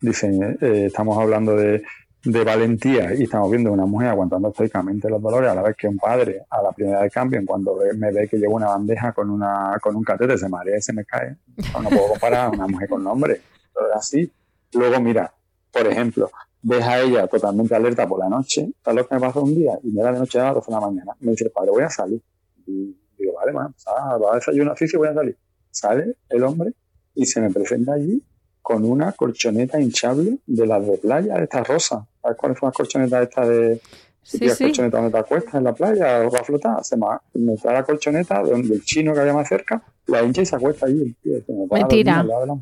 dicen, 0.00 0.58
eh, 0.60 0.86
estamos 0.86 1.16
hablando 1.18 1.54
de, 1.56 1.82
de 2.24 2.44
valentía 2.44 3.14
y 3.14 3.22
estamos 3.22 3.50
viendo 3.50 3.72
una 3.72 3.86
mujer 3.86 4.08
aguantando 4.08 4.48
estoicamente 4.48 5.08
los 5.08 5.22
dolores 5.22 5.50
a 5.50 5.54
la 5.54 5.62
vez 5.62 5.76
que 5.76 5.88
un 5.88 5.96
padre 5.96 6.44
a 6.50 6.62
la 6.62 6.72
primera 6.72 7.02
de 7.02 7.10
cambio, 7.10 7.38
en 7.38 7.46
cuando 7.46 7.78
me 7.96 8.12
ve 8.12 8.28
que 8.28 8.36
llevo 8.36 8.56
una 8.56 8.68
bandeja 8.68 9.12
con 9.12 9.30
una 9.30 9.78
con 9.80 9.96
un 9.96 10.04
catete, 10.04 10.36
se 10.36 10.48
marea 10.48 10.76
y 10.76 10.82
se 10.82 10.92
me 10.92 11.04
cae. 11.04 11.36
No, 11.82 11.88
puedo 11.88 12.08
comparar 12.08 12.46
a 12.46 12.50
una 12.50 12.66
mujer 12.66 12.88
con 12.88 13.02
nombre. 13.02 13.40
Pero 13.72 13.88
es 13.88 13.96
así. 13.96 14.32
Luego, 14.74 15.00
mira, 15.00 15.32
por 15.72 15.86
ejemplo, 15.86 16.30
ves 16.62 16.84
a 16.84 17.00
ella 17.00 17.26
totalmente 17.26 17.74
alerta 17.74 18.06
por 18.06 18.18
la 18.18 18.28
noche, 18.28 18.70
¿sabes 18.84 19.02
lo 19.02 19.08
que 19.08 19.14
me 19.14 19.20
pasó 19.20 19.42
un 19.42 19.54
día? 19.54 19.78
Y 19.82 19.90
mira 19.90 20.12
de 20.12 20.18
noche 20.18 20.38
a 20.40 20.44
las 20.44 20.54
12 20.54 20.70
de 20.70 20.74
la 20.74 20.80
mañana. 20.80 21.12
Me 21.20 21.30
dice, 21.30 21.48
padre, 21.50 21.70
voy 21.70 21.84
a 21.84 21.90
salir. 21.90 22.20
Y 22.66 22.96
digo, 23.18 23.34
vale, 23.34 23.52
bueno, 23.52 23.70
pues, 23.72 23.84
ah, 23.88 24.18
va 24.18 24.32
a 24.32 24.34
desayunar, 24.34 24.76
sí, 24.76 24.86
sí, 24.86 24.96
voy 24.96 25.08
a 25.08 25.14
salir. 25.14 25.36
Sale 25.70 26.16
el 26.28 26.42
hombre 26.42 26.72
y 27.14 27.24
se 27.24 27.40
me 27.40 27.50
presenta 27.50 27.94
allí 27.94 28.22
con 28.62 28.84
una 28.84 29.12
colchoneta 29.12 29.80
hinchable 29.80 30.38
de 30.46 30.66
las 30.66 30.86
de 30.86 30.98
playa, 30.98 31.34
de 31.34 31.44
estas 31.44 31.66
rosas. 31.66 32.04
¿Sabes 32.22 32.36
cuáles 32.36 32.58
son 32.58 32.68
las 32.68 32.76
colchonetas 32.76 33.22
estas 33.22 33.48
de... 33.48 33.80
Sí, 34.22 34.38
tías 34.38 34.58
sí. 34.58 34.64
colchonetas 34.64 35.00
donde 35.00 35.12
te 35.12 35.18
acuestas 35.18 35.54
en 35.54 35.64
la 35.64 35.72
playa 35.72 36.20
o 36.20 36.30
va 36.30 36.40
a 36.40 36.44
flotar? 36.44 36.84
Se 36.84 36.96
me, 36.96 37.06
me 37.34 37.56
trae 37.56 37.74
la 37.74 37.82
colchoneta 37.82 38.42
de 38.42 38.50
donde 38.50 38.74
el 38.74 38.84
chino 38.84 39.12
que 39.14 39.20
había 39.20 39.32
más 39.32 39.48
cerca, 39.48 39.82
la 40.06 40.22
hincha 40.22 40.42
y 40.42 40.46
se 40.46 40.56
acuesta 40.56 40.86
allí. 40.86 41.16
tío, 41.22 41.40
se 41.44 41.52
me 41.52 41.66
Mentira. 41.70 42.22
la. 42.22 42.58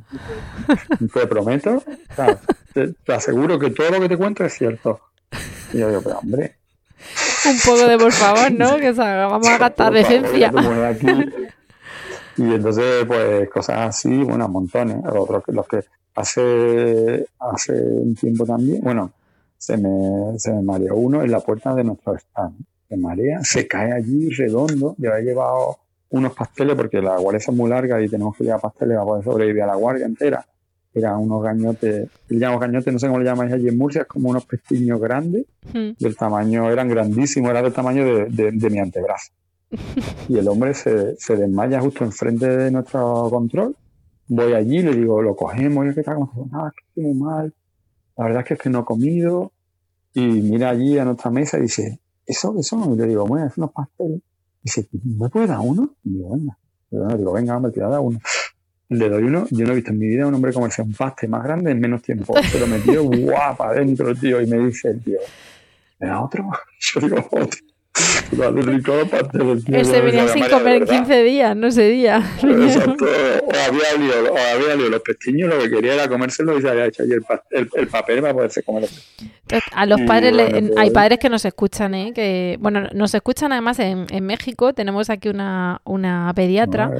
Te 1.13 1.27
prometo, 1.27 1.83
te, 2.73 2.95
te 3.05 3.13
aseguro 3.13 3.59
que 3.59 3.71
todo 3.71 3.91
lo 3.91 4.01
que 4.01 4.09
te 4.09 4.17
cuento 4.17 4.45
es 4.45 4.55
cierto. 4.55 5.01
Y 5.73 5.79
yo 5.79 5.89
digo, 5.89 6.01
pero 6.03 6.19
hombre, 6.21 6.57
Un 7.47 7.59
poco 7.65 7.87
de 7.87 7.99
por 7.99 8.13
favor, 8.13 8.53
¿no? 8.53 8.77
Que 8.77 8.93
vamos 8.93 9.49
a 9.49 9.59
gastar 9.59 9.93
decencia. 9.93 10.53
Y 12.39 12.55
entonces, 12.55 13.05
pues, 13.07 13.51
cosas 13.51 13.89
así, 13.89 14.23
bueno, 14.23 14.49
montones. 14.49 15.05
Otros 15.07 15.43
los 15.49 15.67
que 15.67 15.81
hace, 16.15 17.27
hace 17.39 17.73
un 17.73 18.15
tiempo 18.15 18.47
también, 18.47 18.81
bueno, 18.83 19.13
se 19.57 19.77
me, 19.77 20.39
se 20.39 20.53
me 20.53 20.63
mareó 20.63 20.95
uno 20.97 21.23
en 21.23 21.31
la 21.31 21.41
puerta 21.41 21.75
de 21.75 21.85
nuestro 21.85 22.15
stand. 22.17 22.57
Se 22.89 22.97
marea, 22.97 23.41
se 23.43 23.67
cae 23.67 23.93
allí 23.93 24.31
redondo. 24.31 24.95
Yo 24.99 25.11
he 25.15 25.23
llevado 25.23 25.79
unos 26.11 26.33
pasteles 26.35 26.75
porque 26.75 27.03
la 27.03 27.19
guardia 27.19 27.39
es 27.39 27.53
muy 27.53 27.69
larga 27.69 28.01
y 28.01 28.09
tenemos 28.09 28.37
que 28.37 28.45
llevar 28.45 28.61
pasteles 28.61 28.97
para 28.97 29.07
poder 29.07 29.25
sobrevivir 29.25 29.63
a 29.63 29.67
la 29.67 29.75
guardia 29.75 30.07
entera. 30.07 30.47
Eran 30.95 31.19
unos 31.19 31.43
gañotes, 31.43 32.09
le 32.29 32.39
llamamos 32.39 32.61
gañotes, 32.63 32.93
no 32.93 32.99
sé 32.99 33.07
cómo 33.09 33.19
le 33.19 33.27
llamáis 33.27 33.53
allí 33.53 33.69
en 33.69 33.77
Murcia, 33.77 34.03
es 34.03 34.09
como 34.09 34.31
unos 34.31 34.47
pestiños 34.47 34.99
grandes, 35.01 35.45
hmm. 35.73 35.91
del 35.99 36.17
tamaño, 36.17 36.71
eran 36.71 36.89
grandísimos, 36.89 37.51
era 37.51 37.63
del 37.63 37.73
tamaño 37.73 38.05
de, 38.05 38.53
de, 38.53 38.71
mi 38.71 38.79
antebrazo. 38.79 39.33
Y 40.29 40.39
el 40.39 40.49
hombre 40.49 40.75
se, 40.75 41.17
se, 41.17 41.37
desmaya 41.37 41.81
justo 41.81 42.05
enfrente 42.05 42.49
de 42.49 42.71
nuestro 42.71 43.29
control. 43.31 43.77
Voy 44.29 44.53
allí, 44.53 44.83
le 44.83 44.95
digo, 44.95 45.23
lo 45.23 45.35
cogemos, 45.37 45.87
y 45.87 45.95
que 45.95 46.01
está 46.01 46.15
como, 46.15 46.49
nada, 46.51 46.73
que 46.95 47.01
muy 47.01 47.15
mal. 47.15 47.55
La 48.17 48.25
verdad 48.25 48.41
es 48.41 48.49
que 48.49 48.55
es 48.55 48.61
que 48.61 48.71
no 48.71 48.81
he 48.81 48.85
comido. 48.85 49.53
Y 50.15 50.21
mira 50.21 50.71
allí 50.71 50.99
a 50.99 51.05
nuestra 51.05 51.31
mesa 51.31 51.59
y 51.59 51.63
dice, 51.63 52.01
¿eso 52.27 52.55
son? 52.63 52.95
Y 52.95 52.97
le 52.97 53.07
digo, 53.07 53.27
bueno, 53.27 53.47
es 53.47 53.57
unos 53.57 53.73
pasteles. 53.73 54.21
Dice, 54.63 54.89
¿me 55.05 55.29
puede 55.29 55.47
dar 55.47 55.61
uno? 55.61 55.95
Y 56.03 56.15
digo, 56.15 56.31
venga. 56.31 56.59
Le 56.91 57.17
digo, 57.17 57.33
venga, 57.33 57.57
hombre, 57.57 57.73
te 57.73 57.81
da 57.81 58.01
uno. 58.01 58.19
Le 58.89 59.09
doy 59.09 59.23
uno. 59.23 59.47
Yo 59.51 59.67
no 59.67 59.73
he 59.73 59.77
visto 59.77 59.93
en 59.93 59.99
mi 59.99 60.09
vida 60.09 60.27
un 60.27 60.35
hombre 60.35 60.53
comerse 60.53 60.83
un 60.83 60.93
paste 60.93 61.29
más 61.29 61.45
grande 61.45 61.71
en 61.71 61.79
menos 61.79 62.03
tiempo. 62.03 62.35
Se 62.43 62.59
lo 62.59 62.67
metió 62.67 63.05
guapa 63.05 63.69
adentro, 63.69 64.15
tío. 64.15 64.41
Y 64.41 64.47
me 64.47 64.59
dice 64.67 64.91
el 64.91 65.03
tío, 65.03 65.19
¿me 66.01 66.09
da 66.09 66.23
otro? 66.23 66.49
Yo 66.81 67.01
digo, 67.01 67.19
otro. 67.31 67.61
Ese 69.73 70.01
venía 70.01 70.29
sin 70.29 70.47
comer 70.47 70.85
15 70.85 71.23
días, 71.23 71.57
no 71.57 71.69
ese 71.69 71.89
día. 71.89 72.23
Exacto. 72.43 73.05
O 73.05 73.51
había 73.51 73.95
lío, 73.99 74.33
o 74.33 74.37
había 74.37 74.77
los 74.77 75.03
pestiños, 75.03 75.49
lo 75.49 75.61
que 75.63 75.71
quería 75.71 75.95
era 75.95 76.09
comérselo 76.09 76.59
y 76.59 76.63
se 76.63 76.69
había 76.69 76.87
hecho 76.87 77.03
ahí 77.03 77.11
el, 77.13 77.25
el, 77.75 77.89
papel 77.89 78.21
para 78.21 78.35
poderse 78.35 78.63
comer 78.63 78.89
A 79.73 79.87
los 79.87 80.01
padres, 80.03 80.35
hay 80.39 80.71
pues 80.71 80.91
padres 80.91 81.19
que 81.19 81.29
nos 81.29 81.45
escuchan, 81.45 81.95
¿eh? 81.95 82.13
Que, 82.15 82.57
bueno, 82.61 82.89
nos 82.93 83.15
escuchan 83.15 83.53
además 83.53 83.79
en, 83.79 84.07
en 84.11 84.25
México. 84.25 84.73
Tenemos 84.73 85.11
aquí 85.11 85.29
una, 85.29 85.81
una 85.85 86.33
pediatra 86.35 86.91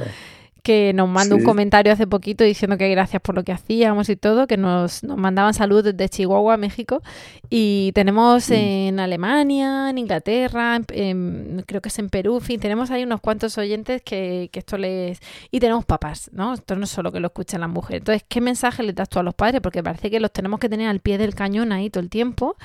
que 0.69 0.93
nos 0.93 1.09
mandó 1.09 1.35
un 1.35 1.43
comentario 1.43 1.91
hace 1.91 2.05
poquito 2.05 2.43
diciendo 2.43 2.77
que 2.77 2.87
gracias 2.89 3.23
por 3.23 3.33
lo 3.33 3.43
que 3.43 3.51
hacíamos 3.51 4.07
y 4.07 4.15
todo, 4.15 4.45
que 4.45 4.55
nos, 4.55 5.03
nos 5.03 5.17
mandaban 5.17 5.55
saludos 5.55 5.85
desde 5.85 6.07
Chihuahua, 6.09 6.57
México. 6.57 7.01
Y 7.49 7.91
tenemos 7.95 8.51
en 8.51 8.99
Alemania, 8.99 9.89
en 9.89 9.97
Inglaterra, 9.97 10.79
creo 10.85 11.81
que 11.81 11.89
es 11.89 11.97
en 11.97 12.09
Perú, 12.09 12.35
en 12.35 12.41
fin, 12.41 12.59
tenemos 12.59 12.91
ahí 12.91 13.01
unos 13.01 13.19
cuantos 13.19 13.57
oyentes 13.57 14.03
que, 14.03 14.49
que, 14.51 14.59
esto 14.59 14.77
les... 14.77 15.19
Y 15.49 15.59
tenemos 15.59 15.85
papás, 15.85 16.29
¿no? 16.33 16.53
Esto 16.53 16.75
no 16.75 16.83
es 16.83 16.91
solo 16.91 17.11
que 17.11 17.19
lo 17.19 17.29
escuchan 17.29 17.61
las 17.61 17.69
mujeres. 17.71 18.01
Entonces, 18.01 18.23
¿qué 18.29 18.39
mensaje 18.39 18.83
le 18.83 18.93
das 18.93 19.09
tú 19.09 19.17
a 19.17 19.23
los 19.23 19.33
padres? 19.33 19.61
Porque 19.61 19.81
parece 19.81 20.11
que 20.11 20.19
los 20.19 20.31
tenemos 20.31 20.59
que 20.59 20.69
tener 20.69 20.87
al 20.87 20.99
pie 20.99 21.17
del 21.17 21.33
cañón 21.33 21.71
ahí 21.71 21.89
todo 21.89 22.03
el 22.03 22.11
tiempo. 22.11 22.57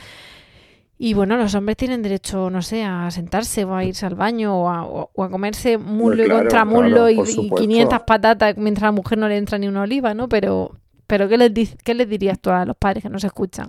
Y 0.97 1.14
bueno, 1.14 1.36
los 1.36 1.55
hombres 1.55 1.76
tienen 1.76 2.03
derecho, 2.03 2.51
no 2.51 2.62
sé, 2.62 2.84
a 2.84 3.11
sentarse 3.11 3.64
o 3.64 3.74
a 3.74 3.84
irse 3.84 4.07
al 4.07 4.14
baño 4.14 4.57
o 4.57 4.68
a, 4.68 5.30
comerse 5.30 5.76
muslo 5.76 6.24
y 6.24 6.28
contra 6.28 6.64
muslo 6.64 7.11
y, 7.11 7.16
500 7.16 8.03
patatas 8.03 8.57
mientras 8.57 8.84
a 8.84 8.86
la 8.86 8.92
mujer 8.92 9.18
no 9.18 9.28
le 9.28 9.36
entra 9.36 9.59
ni 9.59 9.66
una 9.66 9.82
oliva, 9.82 10.14
¿no? 10.14 10.28
Pero, 10.28 10.78
pero 11.07 11.28
¿qué, 11.28 11.36
les, 11.36 11.76
¿qué 11.82 11.95
les 11.95 12.09
dirías 12.09 12.38
tú 12.38 12.51
a 12.51 12.64
los 12.64 12.76
padres 12.76 13.03
que 13.03 13.11
no 13.11 13.18
se 13.18 13.26
escuchan? 13.26 13.68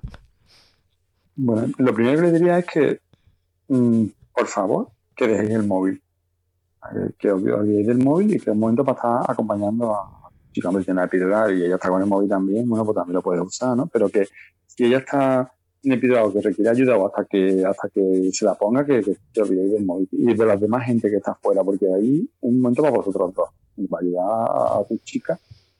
Bueno, 1.36 1.67
lo 1.78 1.93
primero 1.93 2.17
que 2.17 2.28
les 2.28 2.34
diría 2.34 2.59
es 2.59 2.65
que, 2.65 3.01
mm, 3.69 4.05
por 4.34 4.47
favor, 4.47 4.89
que 5.15 5.28
dejéis 5.28 5.51
el 5.51 5.63
móvil. 5.63 6.01
Que 7.17 7.32
os 7.32 7.41
olvidéis 7.41 7.88
del 7.88 7.97
móvil 7.97 8.28
y 8.28 8.39
que 8.39 8.51
es 8.51 8.53
un 8.53 8.59
momento 8.59 8.86
para 8.86 8.97
estar 8.97 9.32
acompañando 9.32 9.95
a 9.95 10.15
chica 10.55 10.69
que 10.69 10.86
tiene 10.86 11.01
la 11.26 11.51
y 11.51 11.63
ella 11.63 11.76
está 11.76 11.89
con 11.89 12.01
el 12.01 12.07
móvil 12.07 12.30
también, 12.30 12.69
bueno, 12.69 12.86
pues 12.86 12.95
también 12.95 13.15
lo 13.15 13.21
puedes 13.21 13.43
usar, 13.43 13.76
¿no? 13.76 13.88
Pero 13.88 14.07
que 14.09 14.28
si 14.67 14.86
ella 14.86 14.99
está 14.99 15.51
le 15.86 15.98
pido 15.98 16.18
algo 16.18 16.34
que 16.34 16.42
requiere 16.42 16.72
ayuda 16.72 16.98
o 16.98 17.08
hasta 17.08 17.26
que 17.26 17.64
hasta 17.66 17.90
que 17.90 18.30
se 18.32 18.46
la 18.46 18.56
ponga 18.56 18.86
que, 18.86 19.02
que 19.02 19.18
te 19.34 19.42
olvidéis 19.42 19.72
del 19.74 19.86
móvil. 19.86 20.08
Y 20.12 20.34
de 20.34 20.46
la 20.46 20.58
demás 20.58 20.86
gente 20.86 21.10
que 21.10 21.18
está 21.18 21.32
afuera 21.32 21.64
porque 21.64 21.86
ahí 21.94 22.28
un 22.42 22.62
momento 22.62 22.82
para 22.82 22.96
vosotros 22.96 23.34
dos. 23.34 23.50
Para 23.90 24.06
ayudar 24.06 24.80
a, 24.80 24.84
tu 24.88 24.98
chica 25.00 25.38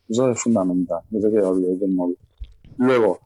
eso 0.08 0.30
es 0.30 0.40
fundamental 0.40 1.00
no 1.10 1.22
sé 1.22 1.32
que 1.32 1.40
olvidéis 1.40 1.80
del 1.80 1.92
móvil. 1.92 2.18
Luego 2.78 3.20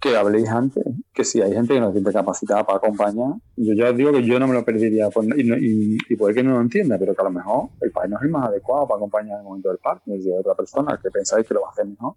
que 0.00 0.16
habléis 0.16 0.48
antes 0.48 0.84
que 1.12 1.24
si 1.24 1.40
hay 1.40 1.52
gente 1.52 1.74
que 1.74 1.80
no 1.80 1.86
se 1.88 1.92
siente 1.92 2.12
capacitada 2.12 2.64
para 2.64 2.78
acompañar 2.78 3.34
yo 3.56 3.72
ya 3.74 3.90
os 3.90 3.96
digo 3.96 4.12
que 4.12 4.22
yo 4.22 4.38
no 4.38 4.46
me 4.46 4.54
lo 4.54 4.64
perdería 4.64 5.08
pues, 5.10 5.28
y, 5.36 5.96
y, 6.08 6.16
puede 6.16 6.34
que 6.34 6.42
no 6.42 6.52
lo 6.52 6.60
entienda 6.60 6.98
pero 6.98 7.14
que 7.14 7.22
a 7.22 7.24
lo 7.24 7.30
mejor 7.30 7.68
el 7.80 7.90
país 7.90 8.10
no 8.10 8.16
es 8.16 8.22
el 8.22 8.30
más 8.30 8.48
adecuado 8.48 8.86
para 8.86 8.96
acompañar 8.98 9.34
en 9.34 9.38
el 9.38 9.44
momento 9.44 9.68
del 9.68 9.78
parque 9.78 10.20
si 10.20 10.30
hay 10.30 10.38
otra 10.38 10.54
persona 10.54 10.98
que 11.02 11.10
pensáis 11.10 11.46
que 11.46 11.54
lo 11.54 11.62
va 11.62 11.68
a 11.68 11.70
hacer 11.70 11.86
mejor 11.86 12.14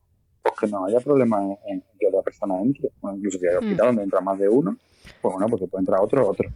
que 0.59 0.67
no 0.67 0.85
haya 0.85 0.99
problema 0.99 1.41
en, 1.65 1.83
que 1.99 2.07
otra 2.07 2.21
persona 2.21 2.61
entre. 2.61 2.89
incluso 3.15 3.39
si 3.39 3.47
hay 3.47 3.55
mm. 3.55 3.57
hospital 3.57 3.87
donde 3.87 4.03
entra 4.03 4.21
más 4.21 4.39
de 4.39 4.49
uno, 4.49 4.77
pues 5.21 5.33
bueno, 5.33 5.47
pues 5.47 5.69
puede 5.69 5.81
entrar 5.81 6.01
otro, 6.01 6.27
otro. 6.27 6.49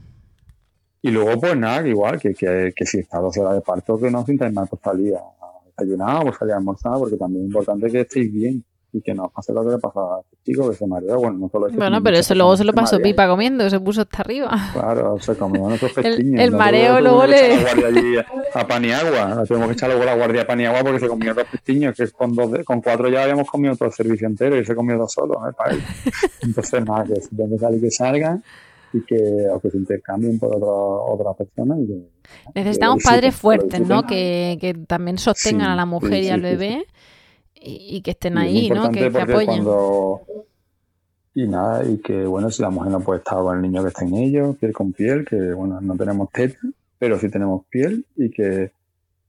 Y 1.04 1.10
luego, 1.10 1.40
pues 1.40 1.58
nada, 1.58 1.88
igual, 1.88 2.20
que, 2.20 2.34
que, 2.34 2.74
que 2.76 2.86
si 2.86 3.00
está 3.00 3.20
dos 3.20 3.36
horas 3.38 3.56
de 3.56 3.62
parto, 3.62 3.98
que 3.98 4.12
no 4.12 4.24
sintáis 4.26 4.54
mal 4.54 4.68
por 4.68 4.80
salir 4.80 5.16
a 5.16 5.22
desayunar 5.66 6.28
o 6.28 6.34
salir 6.34 6.54
a 6.54 6.58
almorzar, 6.58 6.98
porque 7.00 7.18
también 7.18 7.46
es 7.46 7.48
importante 7.48 7.90
que 7.90 8.02
estéis 8.02 8.32
bien 8.32 8.64
y 8.94 9.02
que 9.02 9.14
no 9.14 9.30
pase 9.30 9.54
lo 9.54 9.64
que 9.64 9.72
le 9.72 9.78
pasa 9.78 10.00
a 10.00 10.20
este 10.22 10.38
chico 10.44 10.70
que 10.70 10.76
se 10.76 10.86
mareó. 10.86 11.18
Bueno, 11.18 11.38
no 11.38 11.50
solo 11.50 11.68
este 11.68 11.78
Bueno, 11.78 12.04
pero 12.04 12.18
eso 12.18 12.36
luego 12.36 12.58
se 12.58 12.66
lo 12.66 12.74
pasó 12.74 13.00
pipa 13.00 13.28
comiendo, 13.28 13.70
se 13.70 13.80
puso 13.80 14.02
hasta 14.02 14.22
arriba. 14.22 14.52
Claro, 14.74 15.18
se 15.20 15.36
comió 15.36 15.62
nuestros 15.62 15.94
pestiños. 15.96 16.42
El, 16.42 16.52
mareo 16.52 17.00
luego 17.00 17.26
le. 17.26 17.66
a 18.54 18.68
pan 18.68 18.84
y 18.84 18.92
agua. 18.92 19.44
Tenemos 19.48 19.68
que 19.70 19.74
echar 19.74 19.90
luego 19.90 20.04
la 20.04 20.16
guardia 20.16 20.42
a 20.42 20.48
pan 20.48 20.60
y 20.60 20.66
agua 20.66 20.82
porque 20.82 21.00
se 21.00 21.08
comió 21.08 21.34
dos 21.34 21.46
pestiños, 21.50 21.96
que 21.96 22.08
con, 22.10 22.36
dos 22.36 22.52
con 22.66 22.82
cuatro 22.82 23.10
ya 23.10 23.24
habíamos 23.24 23.50
comido 23.50 23.76
todo 23.76 23.88
el 23.88 23.94
servicio 23.94 24.28
entero 24.28 24.58
y 24.58 24.66
se 24.66 24.76
comió 24.76 24.98
dos 24.98 25.14
solos, 25.14 25.38
¿eh? 25.50 25.54
Para 25.58 25.72
él. 25.72 25.82
Entonces, 26.42 26.86
nada, 26.86 27.06
que 27.06 27.22
si 27.22 27.30
que 27.36 27.58
salir 27.58 27.82
que 27.82 27.92
salgan 27.92 28.44
y 28.94 29.02
que, 29.06 29.48
o 29.50 29.60
que 29.62 29.70
se 29.70 29.78
intercambien 29.78 30.38
por 30.38 30.54
otra, 30.54 30.68
otra 30.68 31.34
persona. 31.34 31.78
Y 31.80 32.10
Necesitamos 32.54 33.04
padres 33.04 33.36
fuertes, 33.36 33.88
¿no? 33.88 34.04
Que, 34.04 34.58
que 34.60 34.74
también 34.74 35.18
sostengan 35.18 35.70
a 35.70 35.76
la 35.78 35.86
mujer 35.86 36.24
y 36.24 36.30
al 36.30 36.42
bebé 36.42 36.86
y, 37.62 38.02
que 38.02 38.12
estén 38.12 38.38
ahí, 38.38 38.70
¿no? 38.70 38.92
Que, 38.92 39.06
apoyen. 39.06 39.66
Y 41.34 41.48
nada, 41.48 41.86
y 41.86 42.00
que 42.00 42.26
bueno, 42.26 42.50
si 42.50 42.62
la 42.62 42.70
mujer 42.70 42.92
no 42.92 43.00
puede 43.00 43.20
estar 43.20 43.40
con 43.40 43.56
el 43.56 43.62
niño 43.62 43.82
que 43.84 43.90
está 43.90 44.04
en 44.04 44.16
ellos, 44.16 44.58
piel 44.58 44.74
con 44.74 44.92
piel, 44.92 45.26
que 45.26 45.54
bueno, 45.54 45.80
no 45.80 45.96
tenemos 45.96 46.30
teta, 46.30 46.60
pero 47.00 47.18
sí 47.18 47.30
tenemos 47.30 47.66
piel 47.70 48.06
y 48.18 48.30
que 48.30 48.72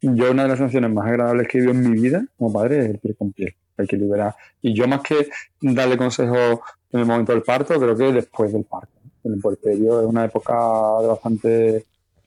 yo 0.00 0.32
una 0.32 0.42
de 0.42 0.48
las 0.48 0.58
sensaciones 0.58 0.92
más 0.92 1.06
agradables 1.06 1.46
que 1.46 1.58
he 1.58 1.60
vivido 1.60 1.78
en 1.78 1.90
mi 1.90 2.00
vida 2.00 2.24
como 2.36 2.52
padre 2.52 2.80
es 2.80 2.90
el 2.90 2.98
piel 2.98 3.16
con 3.16 3.32
piel. 3.32 3.54
Hay 3.76 3.86
que 3.86 3.96
liberar. 3.96 4.34
Y 4.60 4.74
yo 4.74 4.88
más 4.88 5.00
que 5.02 5.28
darle 5.60 5.96
consejos 5.96 6.60
en 6.92 7.00
el 7.00 7.06
momento 7.06 7.32
del 7.32 7.42
parto, 7.42 7.78
creo 7.78 7.96
que 7.96 8.12
después 8.12 8.52
del 8.52 8.64
parto. 8.64 8.92
En 9.24 9.34
el 9.34 9.40
puerperio 9.40 10.00
es 10.00 10.06
una 10.06 10.24
época 10.24 10.54
de 11.00 11.06
bastante 11.06 11.86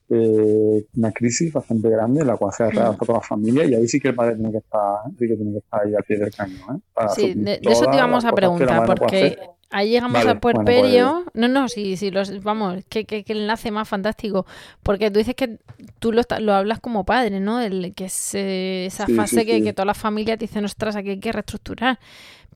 eh, 0.09 0.85
una 0.95 1.11
crisis 1.11 1.51
bastante 1.51 1.89
grande 1.89 2.21
en 2.21 2.27
la 2.27 2.37
cual 2.37 2.53
se 2.53 2.63
ha 2.63 2.67
a 2.67 2.95
toda 2.95 3.15
la 3.15 3.21
familia 3.21 3.65
y 3.65 3.73
ahí 3.73 3.87
sí 3.87 3.99
que 3.99 4.09
el 4.09 4.15
padre 4.15 4.35
tiene 4.35 4.51
que 4.51 4.59
estar, 4.59 4.99
sí 5.17 5.27
que 5.27 5.35
tiene 5.35 5.51
que 5.53 5.57
estar 5.57 5.81
ahí 5.83 5.95
al 5.95 6.03
pie 6.03 6.17
del 6.17 6.31
cañón. 6.31 6.77
¿eh? 6.77 7.05
sí, 7.15 7.33
de, 7.33 7.59
eso 7.63 7.85
te 7.85 7.97
íbamos 7.97 8.23
a 8.23 8.31
preguntar, 8.31 8.85
porque 8.85 9.39
ahí 9.71 9.89
llegamos 9.89 10.25
a 10.25 10.39
puerperio. 10.39 11.23
Pues 11.23 11.35
no, 11.35 11.47
no, 11.47 11.67
sí, 11.67 11.97
sí, 11.97 12.11
los, 12.11 12.43
vamos, 12.43 12.83
que, 12.87 13.05
que, 13.05 13.23
enlace 13.27 13.71
más 13.71 13.89
fantástico, 13.89 14.45
porque 14.83 15.09
tú 15.09 15.17
dices 15.17 15.35
que 15.35 15.57
tú 15.99 16.11
lo, 16.11 16.21
lo 16.39 16.53
hablas 16.53 16.79
como 16.79 17.03
padre, 17.03 17.39
¿no? 17.39 17.59
El, 17.61 17.93
que 17.95 18.05
es 18.05 18.35
eh, 18.35 18.85
esa 18.85 19.07
fase 19.07 19.45
que, 19.45 19.63
que 19.63 19.73
toda 19.73 19.87
la 19.87 19.95
familia 19.95 20.37
te 20.37 20.45
dice, 20.45 20.63
ostras, 20.63 20.95
aquí 20.95 21.09
hay 21.09 21.19
que 21.19 21.31
reestructurar. 21.31 21.99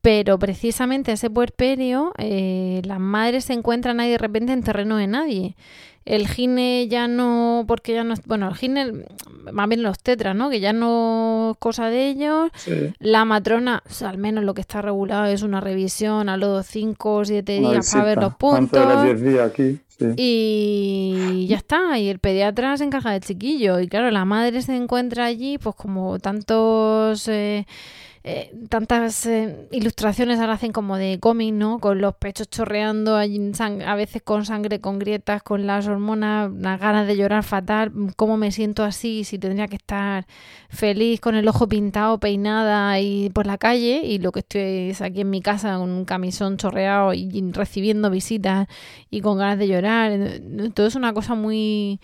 Pero 0.02 0.38
precisamente 0.38 1.12
ese 1.12 1.28
puerperio, 1.28 2.14
eh, 2.16 2.80
las 2.84 3.00
madres 3.00 3.44
se 3.44 3.52
encuentran 3.52 4.00
ahí 4.00 4.10
de 4.10 4.18
repente 4.18 4.52
en 4.52 4.62
terreno 4.62 4.96
de 4.96 5.06
nadie 5.06 5.56
el 6.04 6.26
gine 6.28 6.88
ya 6.88 7.08
no, 7.08 7.64
porque 7.68 7.92
ya 7.92 8.04
no, 8.04 8.14
bueno, 8.26 8.48
el 8.48 8.54
gine, 8.54 9.04
más 9.52 9.68
bien 9.68 9.82
los 9.82 9.98
tetras, 9.98 10.34
¿no? 10.34 10.50
Que 10.50 10.60
ya 10.60 10.72
no 10.72 11.52
es 11.52 11.58
cosa 11.58 11.88
de 11.88 12.08
ellos. 12.08 12.50
La 12.98 13.24
matrona, 13.24 13.82
al 14.04 14.18
menos 14.18 14.44
lo 14.44 14.54
que 14.54 14.60
está 14.60 14.82
regulado 14.82 15.26
es 15.26 15.42
una 15.42 15.60
revisión 15.60 16.28
a 16.28 16.36
los 16.36 16.66
5 16.66 17.14
o 17.14 17.24
7 17.24 17.52
días 17.60 17.92
para 17.92 18.04
ver 18.04 18.18
los 18.18 18.34
puntos. 18.34 18.80
Y 20.16 21.46
ya 21.48 21.58
está, 21.58 21.98
y 21.98 22.08
el 22.08 22.18
pediatra 22.18 22.76
se 22.78 22.84
encarga 22.84 23.12
del 23.12 23.20
chiquillo. 23.20 23.80
Y 23.80 23.88
claro, 23.88 24.10
la 24.10 24.24
madre 24.24 24.62
se 24.62 24.74
encuentra 24.74 25.26
allí, 25.26 25.58
pues 25.58 25.76
como 25.76 26.18
tantos... 26.18 27.28
Eh, 27.28 27.66
eh, 28.22 28.52
tantas 28.68 29.24
eh, 29.24 29.66
ilustraciones 29.70 30.40
ahora 30.40 30.52
hacen 30.52 30.72
como 30.72 30.98
de 30.98 31.18
cómic, 31.18 31.54
¿no? 31.54 31.78
Con 31.78 32.02
los 32.02 32.14
pechos 32.16 32.50
chorreando, 32.50 33.16
a 33.16 33.94
veces 33.94 34.20
con 34.20 34.44
sangre, 34.44 34.78
con 34.78 34.98
grietas, 34.98 35.42
con 35.42 35.66
las 35.66 35.86
hormonas, 35.86 36.50
las 36.52 36.78
ganas 36.78 37.06
de 37.06 37.16
llorar 37.16 37.44
fatal, 37.44 37.92
cómo 38.16 38.36
me 38.36 38.52
siento 38.52 38.84
así, 38.84 39.24
si 39.24 39.38
tendría 39.38 39.68
que 39.68 39.76
estar 39.76 40.26
feliz 40.68 41.18
con 41.18 41.34
el 41.34 41.48
ojo 41.48 41.66
pintado, 41.66 42.20
peinada 42.20 43.00
y 43.00 43.30
por 43.30 43.46
la 43.46 43.56
calle, 43.56 44.02
y 44.04 44.18
lo 44.18 44.32
que 44.32 44.40
estoy 44.40 44.90
es 44.90 45.00
aquí 45.00 45.22
en 45.22 45.30
mi 45.30 45.40
casa 45.40 45.78
con 45.78 45.88
un 45.88 46.04
camisón 46.04 46.58
chorreado 46.58 47.14
y 47.14 47.50
recibiendo 47.52 48.10
visitas 48.10 48.68
y 49.08 49.22
con 49.22 49.38
ganas 49.38 49.58
de 49.58 49.66
llorar. 49.66 50.12
Todo 50.74 50.86
es 50.86 50.94
una 50.94 51.14
cosa 51.14 51.34
muy 51.34 52.00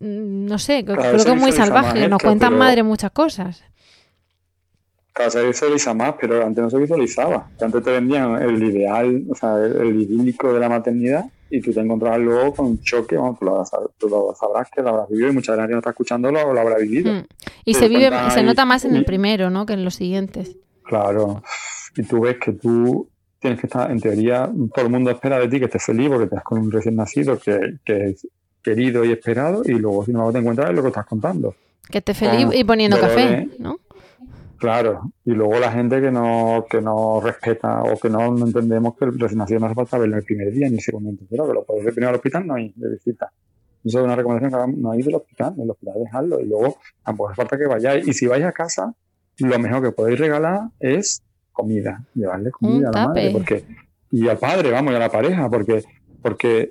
mm, 0.00 0.46
no 0.46 0.58
sé, 0.58 0.82
creo 0.82 0.96
que 0.96 1.30
es 1.30 1.36
muy 1.36 1.52
salvaje, 1.52 2.08
nos 2.08 2.22
cuentan 2.22 2.56
madre 2.56 2.82
muchas 2.82 3.10
cosas. 3.10 3.62
Cada 5.12 5.30
se 5.30 5.46
visualiza 5.46 5.92
más, 5.92 6.14
pero 6.18 6.44
antes 6.44 6.64
no 6.64 6.70
se 6.70 6.78
visualizaba. 6.78 7.50
Antes 7.60 7.82
te 7.82 7.90
vendían 7.90 8.40
el 8.40 8.62
ideal, 8.62 9.24
o 9.28 9.34
sea, 9.34 9.58
el, 9.58 10.00
idílico 10.00 10.52
de 10.52 10.60
la 10.60 10.68
maternidad 10.68 11.26
y 11.50 11.60
tú 11.60 11.72
te 11.72 11.80
encontrabas 11.80 12.20
luego 12.20 12.54
con 12.54 12.66
un 12.66 12.82
choque, 12.82 13.16
bueno, 13.18 13.38
tú 13.98 14.08
lo, 14.08 14.34
sabrás 14.34 14.70
que 14.70 14.80
lo 14.80 14.88
habrás 14.88 15.10
vivido 15.10 15.28
y 15.28 15.32
mucha 15.34 15.52
gente 15.52 15.68
que 15.68 15.72
no 15.72 15.78
está 15.80 15.90
escuchando 15.90 16.32
lo, 16.32 16.54
lo 16.54 16.60
habrá 16.60 16.78
vivido. 16.78 17.12
Mm. 17.12 17.24
Y 17.66 17.74
se 17.74 17.88
vive, 17.88 18.10
se 18.30 18.42
nota 18.42 18.64
más 18.64 18.86
en 18.86 18.96
el 18.96 19.04
primero, 19.04 19.50
¿no? 19.50 19.66
Que 19.66 19.74
en 19.74 19.84
los 19.84 19.94
siguientes. 19.94 20.56
Claro. 20.82 21.42
Y 21.94 22.02
tú 22.04 22.20
ves 22.22 22.38
que 22.38 22.52
tú 22.52 23.08
tienes 23.38 23.60
que 23.60 23.66
estar, 23.66 23.90
en 23.90 24.00
teoría, 24.00 24.50
todo 24.74 24.86
el 24.86 24.90
mundo 24.90 25.10
espera 25.10 25.38
de 25.38 25.48
ti 25.48 25.58
que 25.58 25.66
estés 25.66 25.84
feliz 25.84 26.08
porque 26.08 26.24
estás 26.24 26.42
con 26.42 26.58
un 26.58 26.70
recién 26.70 26.96
nacido 26.96 27.38
que, 27.38 27.58
que 27.84 28.10
es 28.10 28.26
querido 28.62 29.04
y 29.04 29.12
esperado 29.12 29.62
y 29.64 29.72
luego 29.72 30.04
si 30.04 30.12
no 30.12 30.32
te 30.32 30.38
encuentras 30.38 30.70
es 30.70 30.76
lo 30.76 30.82
que 30.82 30.88
estás 30.88 31.06
contando. 31.06 31.54
Que 31.90 31.98
estés 31.98 32.16
feliz 32.16 32.46
y 32.54 32.64
poniendo 32.64 32.98
café, 32.98 33.48
¿no? 33.58 33.78
Claro, 34.62 35.10
y 35.24 35.32
luego 35.32 35.58
la 35.58 35.72
gente 35.72 36.00
que 36.00 36.12
no, 36.12 36.66
que 36.70 36.80
no 36.80 37.20
respeta 37.20 37.82
o 37.82 37.98
que 37.98 38.08
no, 38.08 38.28
entendemos 38.38 38.96
que 38.96 39.06
el 39.06 39.18
recién 39.18 39.40
nacido 39.40 39.58
no 39.58 39.66
hace 39.66 39.74
falta 39.74 39.98
verlo 39.98 40.16
el 40.16 40.22
primer 40.22 40.52
día 40.52 40.68
ni 40.68 40.76
el 40.76 40.80
segundo 40.80 41.10
ni 41.10 41.14
el 41.14 41.18
tercero, 41.18 41.48
que 41.48 41.52
lo 41.52 41.64
puedes 41.64 41.84
ver 41.84 41.92
primero 41.92 42.10
al 42.10 42.14
hospital, 42.14 42.46
no 42.46 42.54
hay 42.54 42.72
de 42.76 42.90
visita. 42.90 43.32
Eso 43.84 43.98
es 43.98 44.04
una 44.04 44.14
recomendación 44.14 44.52
que 44.52 44.80
no 44.80 44.92
hay 44.92 45.02
del 45.02 45.16
hospital, 45.16 45.54
en 45.56 45.62
el 45.64 45.70
hospital 45.70 45.94
dejarlo 46.04 46.38
y 46.38 46.46
luego 46.46 46.76
tampoco 47.04 47.30
hace 47.30 47.36
falta 47.42 47.58
que 47.58 47.66
vayáis. 47.66 48.06
Y 48.06 48.12
si 48.12 48.28
vais 48.28 48.44
a 48.44 48.52
casa, 48.52 48.94
lo 49.38 49.58
mejor 49.58 49.82
que 49.82 49.90
podéis 49.90 50.20
regalar 50.20 50.68
es 50.78 51.20
comida, 51.50 52.04
llevarle 52.14 52.52
comida 52.52 52.90
a 52.90 52.92
la 52.92 53.08
madre, 53.08 53.30
porque, 53.32 53.64
y 54.12 54.28
al 54.28 54.38
padre, 54.38 54.70
vamos, 54.70 54.92
y 54.92 54.94
a 54.94 55.00
la 55.00 55.10
pareja, 55.10 55.50
porque, 55.50 55.82
porque 56.22 56.70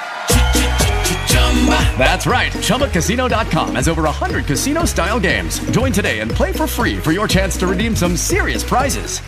That's 1.97 2.25
right. 2.25 2.51
ChumbaCasino.com 2.51 3.75
has 3.75 3.87
over 3.87 4.03
100 4.03 4.45
casino 4.45 4.85
style 4.85 5.19
games. 5.19 5.59
Join 5.69 5.91
today 5.91 6.21
and 6.21 6.31
play 6.31 6.51
for 6.51 6.65
free 6.65 6.97
for 6.97 7.11
your 7.11 7.27
chance 7.27 7.55
to 7.57 7.67
redeem 7.67 7.95
some 7.95 8.17
serious 8.17 8.63
prizes. 8.63 9.21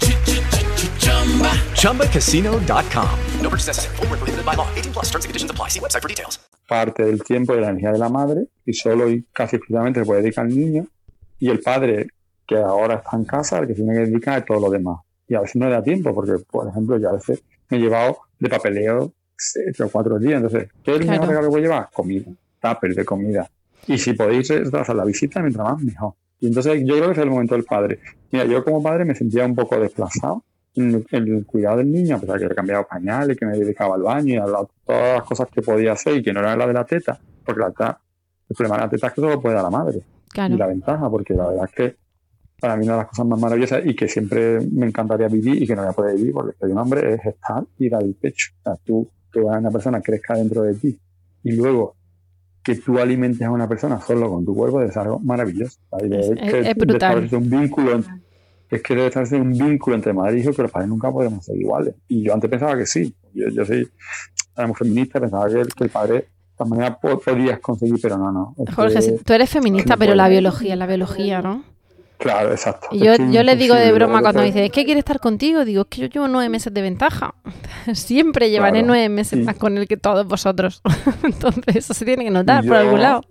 ChumbaCasino.com. 1.78 3.20
No 3.42 3.50
purchase 3.50 3.68
necessary. 3.68 3.96
Full 3.98 4.08
prohibited 4.08 4.46
by 4.46 4.56
law. 4.56 4.68
18 4.76 4.94
plus 4.94 5.12
terms 5.12 5.26
and 5.26 5.30
conditions 5.30 5.52
apply. 5.52 5.70
See 5.70 5.80
website 5.80 6.02
for 6.02 6.10
details. 6.10 6.40
Parte 6.68 7.04
del 7.04 7.24
tiempo 7.24 7.54
de 7.54 7.62
la 7.62 7.70
energía 7.70 7.92
de 7.92 8.00
la 8.00 8.10
madre 8.10 8.48
y 8.66 8.74
solo 8.74 9.10
y 9.10 9.26
casi 9.32 9.58
exclusivamente 9.58 10.00
se 10.00 10.06
puede 10.06 10.22
dedicar 10.22 10.46
al 10.46 10.58
niño 10.58 10.88
y 11.40 11.50
el 11.50 11.60
padre 11.60 12.08
que 12.48 12.58
ahora 12.58 12.96
está 12.96 13.18
en 13.18 13.26
casa, 13.26 13.60
el 13.60 13.68
que 13.68 13.74
tiene 13.74 13.94
que 13.94 14.00
dedicar 14.06 14.40
a 14.40 14.46
todo 14.46 14.60
lo 14.60 14.70
demás. 14.70 15.00
Y 15.28 15.36
a 15.36 15.42
veces 15.42 15.58
no 15.58 15.68
le 15.68 15.74
da 15.74 15.84
tiempo 15.84 16.14
porque, 16.14 16.34
por 16.50 16.68
ejemplo, 16.68 16.98
yo 16.98 17.10
a 17.10 17.14
veces 17.14 17.44
me 17.70 17.78
he 17.78 17.80
llevado 17.82 18.20
de 18.40 18.50
papeleo 18.50 19.14
tres 19.54 19.82
o 19.82 19.90
cuatro 19.90 20.20
días. 20.20 20.42
Entonces, 20.42 20.70
¿qué 20.84 20.96
es 20.96 21.02
el 21.02 21.08
mejor 21.08 21.28
regalo 21.28 21.48
que 21.48 21.52
voy 21.52 21.60
a 21.60 21.64
llevar? 21.64 21.90
Comida, 21.94 22.32
tupper 22.62 22.96
de 22.96 23.06
comida. 23.06 23.50
Y 23.88 23.98
si 23.98 24.14
podéis 24.14 24.50
hacer 24.52 24.96
la 24.96 25.06
visita, 25.06 25.42
mientras 25.42 25.68
más, 25.68 25.82
mejor. 25.82 26.14
Y 26.40 26.48
entonces 26.48 26.82
yo 26.86 26.96
creo 26.96 27.08
que 27.08 27.14
es 27.14 27.18
el 27.20 27.30
momento 27.30 27.56
del 27.56 27.64
padre. 27.64 28.00
Mira, 28.32 28.46
yo 28.46 28.64
como 28.64 28.82
padre 28.82 29.06
me 29.06 29.16
sentía 29.16 29.46
un 29.46 29.56
poco 29.56 29.80
desplazado 29.80 30.44
en 30.76 31.06
el 31.12 31.46
cuidado 31.46 31.78
del 31.78 31.92
niño, 31.92 32.16
a 32.16 32.20
pesar 32.20 32.40
de 32.40 32.48
que 32.48 32.54
he 32.54 32.56
cambiado 32.56 32.88
pañales, 32.88 33.38
que 33.38 33.46
me 33.46 33.58
dedicaba 33.58 33.96
al 33.96 34.02
baño 34.02 34.34
y 34.34 34.38
a 34.38 34.46
todas 34.46 35.18
las 35.20 35.24
cosas 35.24 35.48
que 35.54 35.62
podía 35.62 35.94
hacer 35.94 36.18
y 36.18 36.24
que 36.24 36.34
no 36.34 36.40
era 36.40 36.56
la 36.56 36.68
de 36.68 36.74
la 36.74 36.86
teta, 36.86 37.20
porque 37.46 37.62
la 37.62 37.70
teta, 37.70 38.00
el 38.50 38.56
problema 38.56 38.78
de 38.78 38.82
la 38.84 38.90
teta 38.90 39.08
es 39.08 39.14
que 39.14 39.22
solo 39.22 39.42
puede 39.42 39.56
dar 39.56 39.64
la 39.64 39.70
madre. 39.70 40.02
Y 40.36 40.58
la 40.58 40.68
ventaja, 40.68 41.10
porque 41.10 41.34
la 41.34 41.48
verdad 41.48 41.66
es 41.66 41.76
que 41.76 41.96
para 42.60 42.76
mí 42.78 42.86
una 42.86 42.94
de 42.94 43.00
las 43.00 43.08
cosas 43.10 43.26
más 43.26 43.40
maravillosas 43.40 43.86
y 43.86 43.96
que 43.96 44.08
siempre 44.08 44.60
me 44.72 44.88
encantaría 44.88 45.28
vivir 45.28 45.62
y 45.62 45.68
que 45.68 45.76
no 45.76 45.82
voy 45.82 45.92
a 45.92 45.94
poder 45.94 46.16
vivir 46.16 46.34
porque 46.34 46.58
soy 46.58 46.72
un 46.72 46.78
hombre 46.78 47.14
es 47.14 47.26
estar 47.26 47.64
y 47.78 47.90
dar 47.90 48.02
el 48.02 48.16
pecho. 48.16 48.52
O 48.60 48.64
sea, 48.64 48.76
tú 48.86 49.10
que 49.34 49.40
una 49.40 49.72
persona 49.72 50.02
crezca 50.02 50.36
dentro 50.36 50.62
de 50.62 50.76
ti 50.76 50.98
y 51.44 51.52
luego 51.54 51.96
que 52.64 52.76
tú 52.76 52.98
alimentes 53.00 53.42
a 53.42 53.52
una 53.52 53.68
persona 53.68 54.00
solo 54.00 54.30
con 54.30 54.46
tu 54.46 54.56
cuerpo 54.56 54.82
es 54.82 54.96
algo 54.96 55.20
maravilloso. 55.20 55.80
Es, 56.00 56.32
es, 56.40 56.76
brutal. 56.76 57.28
un 57.32 57.50
vínculo, 57.50 58.02
es 58.70 58.82
que 58.82 58.96
debe 58.96 59.08
establecer 59.08 59.42
un 59.42 59.52
vínculo 59.52 59.98
entre 59.98 60.14
madre 60.14 60.38
e 60.38 60.40
hijo 60.40 60.54
que 60.54 60.62
los 60.62 60.72
padres 60.72 60.88
nunca 60.88 61.12
podemos 61.12 61.44
ser 61.44 61.58
iguales. 61.58 61.96
Y 62.08 62.24
yo 62.24 62.34
antes 62.34 62.50
pensaba 62.50 62.78
que 62.78 62.86
sí. 62.86 63.14
Yo, 63.34 63.50
yo 63.50 63.66
soy 63.66 63.90
muy 64.66 64.76
feminista, 64.76 65.20
pensaba 65.20 65.50
que, 65.50 65.62
que 65.76 65.84
el 65.84 65.90
padre 65.90 66.14
de 66.14 66.28
esta 66.52 66.66
manera 66.66 66.98
podías 66.98 67.60
conseguir, 67.60 68.00
pero 68.02 68.18
no, 68.18 68.32
no. 68.32 68.56
Jorge, 68.74 69.18
tú 69.26 69.34
eres 69.34 69.50
feminista, 69.50 69.98
pero 69.98 70.16
la 70.16 70.30
biología, 70.30 70.76
la 70.78 70.88
biología, 70.88 71.42
¿no? 71.42 71.64
Claro, 72.24 72.52
exacto. 72.52 72.88
Y 72.92 73.00
yo, 73.00 73.16
yo 73.16 73.44
le 73.44 73.58
digo 73.58 73.76
de 73.76 73.92
broma 73.92 74.22
cuando 74.22 74.40
me 74.40 74.46
dice, 74.46 74.64
es 74.64 74.72
que 74.72 74.86
quiere 74.86 75.00
estar 75.00 75.20
contigo, 75.20 75.66
digo, 75.66 75.82
es 75.82 75.88
que 75.90 76.00
yo 76.00 76.08
llevo 76.08 76.30
nueve 76.30 76.48
meses 76.48 76.74
de 76.74 76.82
ventaja. 76.82 77.36
Siempre 77.94 78.50
llevaré 78.50 78.82
nueve 78.82 79.10
meses 79.10 79.44
más 79.44 79.58
con 79.58 79.78
él 79.78 79.90
que 79.90 79.98
todos 79.98 80.26
vosotros. 80.26 80.82
entonces 81.24 81.76
eso 81.76 81.94
se 81.94 82.06
tiene 82.06 82.24
que 82.24 82.32
notar 82.32 82.66
por 82.66 82.78
algún 82.78 83.02
lado. 83.02 83.24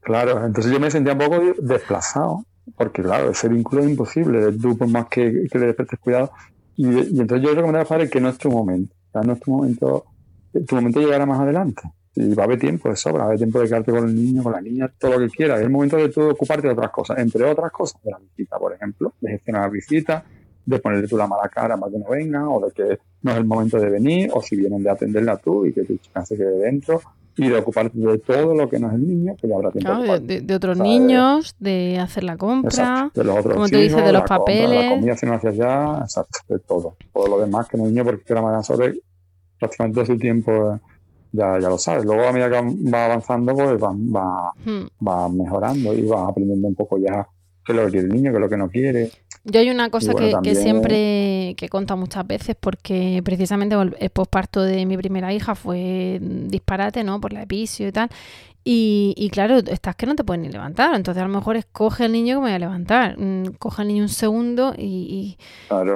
Claro, 0.00 0.46
entonces 0.46 0.72
yo 0.72 0.80
me 0.80 0.90
sentía 0.90 1.12
un 1.12 1.18
poco 1.18 1.42
desplazado, 1.58 2.46
porque 2.74 3.02
claro, 3.02 3.32
ese 3.32 3.48
vínculo 3.48 3.82
es 3.82 3.90
imposible, 3.90 4.50
tú 4.52 4.78
por 4.78 4.88
más 4.88 5.08
que, 5.08 5.46
que 5.52 5.58
le 5.58 5.66
despertes 5.66 5.98
cuidado. 5.98 6.30
Y, 6.76 6.86
y 6.88 7.20
entonces 7.20 7.42
yo 7.42 7.50
recomendaría 7.50 7.84
a 7.84 7.88
padre 7.88 8.08
que 8.08 8.18
no 8.18 8.30
es 8.30 8.38
tu 8.38 8.50
momento, 8.50 8.94
o 8.94 9.12
sea, 9.12 9.20
no 9.20 9.34
es 9.34 9.40
tu 9.40 9.50
momento, 9.50 10.06
tu 10.66 10.74
momento 10.74 11.00
llegará 11.00 11.26
más 11.26 11.38
adelante 11.38 11.82
y 12.16 12.34
va 12.34 12.44
a 12.44 12.46
haber 12.46 12.58
tiempo 12.58 12.88
de 12.88 12.96
sobra, 12.96 13.18
va 13.18 13.24
a 13.24 13.26
haber 13.26 13.38
tiempo 13.38 13.60
de 13.60 13.66
quedarte 13.66 13.90
con 13.90 14.08
el 14.08 14.14
niño, 14.14 14.42
con 14.42 14.52
la 14.52 14.60
niña, 14.60 14.92
todo 14.98 15.12
lo 15.12 15.18
que 15.20 15.28
quieras. 15.28 15.58
Es 15.58 15.64
el 15.64 15.70
momento 15.70 15.96
de 15.96 16.08
tú 16.08 16.28
ocuparte 16.30 16.68
de 16.68 16.72
otras 16.72 16.90
cosas, 16.90 17.18
entre 17.18 17.44
otras 17.44 17.72
cosas, 17.72 18.00
de 18.02 18.10
la 18.10 18.18
visita, 18.18 18.58
por 18.58 18.72
ejemplo, 18.72 19.12
de 19.20 19.30
gestionar 19.30 19.62
la 19.62 19.68
visita, 19.68 20.24
de 20.64 20.78
ponerle 20.78 21.08
tú 21.08 21.16
la 21.16 21.26
mala 21.26 21.48
cara 21.48 21.76
para 21.76 21.90
que 21.90 21.98
no 21.98 22.08
venga, 22.08 22.48
o 22.48 22.64
de 22.64 22.72
que 22.72 22.98
no 23.22 23.32
es 23.32 23.36
el 23.36 23.44
momento 23.44 23.78
de 23.78 23.90
venir, 23.90 24.30
o 24.32 24.40
si 24.40 24.56
vienen 24.56 24.82
de 24.82 24.90
atenderla 24.90 25.36
tú 25.38 25.66
y 25.66 25.72
que 25.72 25.82
tu 25.82 25.96
chica 25.96 26.24
se 26.24 26.36
quede 26.36 26.58
dentro, 26.58 27.00
y 27.36 27.48
de 27.48 27.56
ocuparte 27.56 27.98
de 27.98 28.18
todo 28.18 28.54
lo 28.54 28.68
que 28.68 28.78
no 28.78 28.88
es 28.88 28.94
el 28.94 29.08
niño, 29.08 29.34
que 29.36 29.48
ya 29.48 29.56
habrá 29.56 29.70
tiempo. 29.72 30.18
de, 30.20 30.54
otros 30.54 30.78
niños, 30.78 31.56
de 31.58 31.98
hacer 31.98 32.22
la 32.22 32.36
compra, 32.36 33.10
de 33.12 33.24
los 33.24 33.38
otros 33.38 33.54
como 33.54 33.68
te 33.68 33.78
dices, 33.78 34.04
de 34.04 34.12
los 34.12 34.22
papeles. 34.22 34.84
la 34.84 34.90
comida 34.90 35.16
si 35.16 35.26
no 35.26 35.34
haces 35.34 35.56
ya, 35.56 35.98
exacto, 36.00 36.38
de 36.48 36.60
todo. 36.60 36.96
Todo 37.12 37.26
lo 37.26 37.40
demás 37.40 37.68
que 37.68 37.76
no 37.76 37.86
es 37.86 37.90
niño, 37.90 38.04
porque 38.04 38.34
la 38.34 38.42
madre 38.42 38.62
sobre 38.62 39.00
prácticamente 39.58 39.94
todo 39.96 40.06
su 40.06 40.18
tiempo 40.18 40.80
ya, 41.34 41.58
ya 41.58 41.68
lo 41.68 41.78
sabes. 41.78 42.04
Luego 42.04 42.24
a 42.24 42.32
medida 42.32 42.48
que 42.48 42.90
va 42.90 43.06
avanzando, 43.06 43.54
pues 43.54 43.82
va, 43.82 43.92
va, 43.92 44.52
hmm. 44.64 45.06
va 45.06 45.28
mejorando 45.28 45.92
y 45.92 46.06
va 46.06 46.28
aprendiendo 46.28 46.68
un 46.68 46.74
poco 46.74 46.96
ya 46.98 47.26
qué 47.64 47.72
es 47.72 47.76
lo 47.76 47.84
que 47.86 47.90
quiere 47.92 48.06
el 48.06 48.12
niño, 48.12 48.30
qué 48.30 48.36
es 48.36 48.40
lo 48.40 48.48
que 48.48 48.56
no 48.56 48.70
quiere. 48.70 49.10
Yo 49.44 49.60
hay 49.60 49.70
una 49.70 49.90
cosa 49.90 50.14
que, 50.14 50.34
que, 50.42 50.54
siempre 50.54 51.54
que 51.56 51.66
he 51.66 51.68
contado 51.68 51.98
muchas 51.98 52.26
veces 52.26 52.56
porque 52.58 53.20
precisamente 53.24 53.76
el 53.76 54.10
posparto 54.10 54.62
de 54.62 54.86
mi 54.86 54.96
primera 54.96 55.32
hija 55.34 55.54
fue 55.54 56.18
disparate, 56.20 57.04
¿no? 57.04 57.20
Por 57.20 57.32
la 57.32 57.42
episio 57.42 57.88
y 57.88 57.92
tal. 57.92 58.08
Y, 58.66 59.28
claro, 59.30 59.58
estás 59.58 59.94
que 59.94 60.06
no 60.06 60.14
te 60.14 60.24
puedes 60.24 60.42
ni 60.42 60.48
levantar. 60.48 60.94
Entonces, 60.94 61.22
a 61.22 61.26
lo 61.26 61.32
mejor 61.32 61.56
es 61.56 61.66
coge 61.66 62.04
al 62.04 62.12
niño 62.12 62.36
que 62.36 62.40
me 62.40 62.46
voy 62.46 62.54
a 62.54 62.58
levantar. 62.58 63.18
Mm, 63.18 63.56
coge 63.58 63.82
al 63.82 63.88
niño 63.88 64.04
un 64.04 64.08
segundo 64.08 64.74
y, 64.78 65.36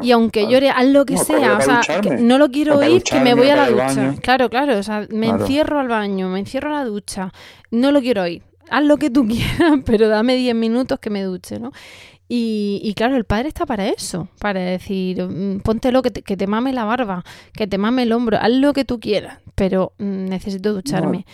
y, 0.02 0.12
aunque 0.12 0.46
llore, 0.46 0.68
haz 0.68 0.84
lo 0.84 1.06
que 1.06 1.16
sea. 1.16 1.56
O 1.56 1.60
sea, 1.62 1.80
no 2.20 2.36
lo 2.36 2.50
quiero 2.50 2.76
oír, 2.76 3.02
que 3.02 3.20
me 3.20 3.32
voy 3.32 3.48
a 3.48 3.56
la 3.56 3.70
ducha. 3.70 4.14
Claro, 4.20 4.50
claro. 4.50 4.76
O 4.76 4.82
sea, 4.82 5.06
me 5.10 5.28
encierro 5.28 5.80
al 5.80 5.88
baño, 5.88 6.28
me 6.28 6.40
encierro 6.40 6.68
a 6.68 6.80
la 6.80 6.84
ducha. 6.84 7.32
No 7.70 7.90
lo 7.90 8.02
quiero 8.02 8.22
oír. 8.22 8.42
Haz 8.68 8.84
lo 8.84 8.98
que 8.98 9.08
tú 9.08 9.26
quieras, 9.26 9.80
pero 9.86 10.08
dame 10.08 10.36
10 10.36 10.54
minutos 10.54 10.98
que 10.98 11.08
me 11.08 11.22
duche, 11.22 11.58
¿no? 11.58 11.72
Y, 12.28 12.80
y, 12.84 12.92
claro, 12.92 13.16
el 13.16 13.24
padre 13.24 13.48
está 13.48 13.64
para 13.64 13.88
eso, 13.88 14.28
para 14.38 14.60
decir, 14.60 15.22
mm, 15.22 15.60
póntelo, 15.60 16.02
que 16.02 16.10
te, 16.10 16.22
que 16.22 16.36
te 16.36 16.46
mame 16.46 16.74
la 16.74 16.84
barba, 16.84 17.24
que 17.54 17.66
te 17.66 17.78
mame 17.78 18.02
el 18.02 18.12
hombro, 18.12 18.36
haz 18.38 18.50
lo 18.50 18.74
que 18.74 18.84
tú 18.84 19.00
quieras, 19.00 19.38
pero 19.54 19.92
mm, 19.98 20.26
necesito 20.26 20.74
ducharme. 20.74 21.24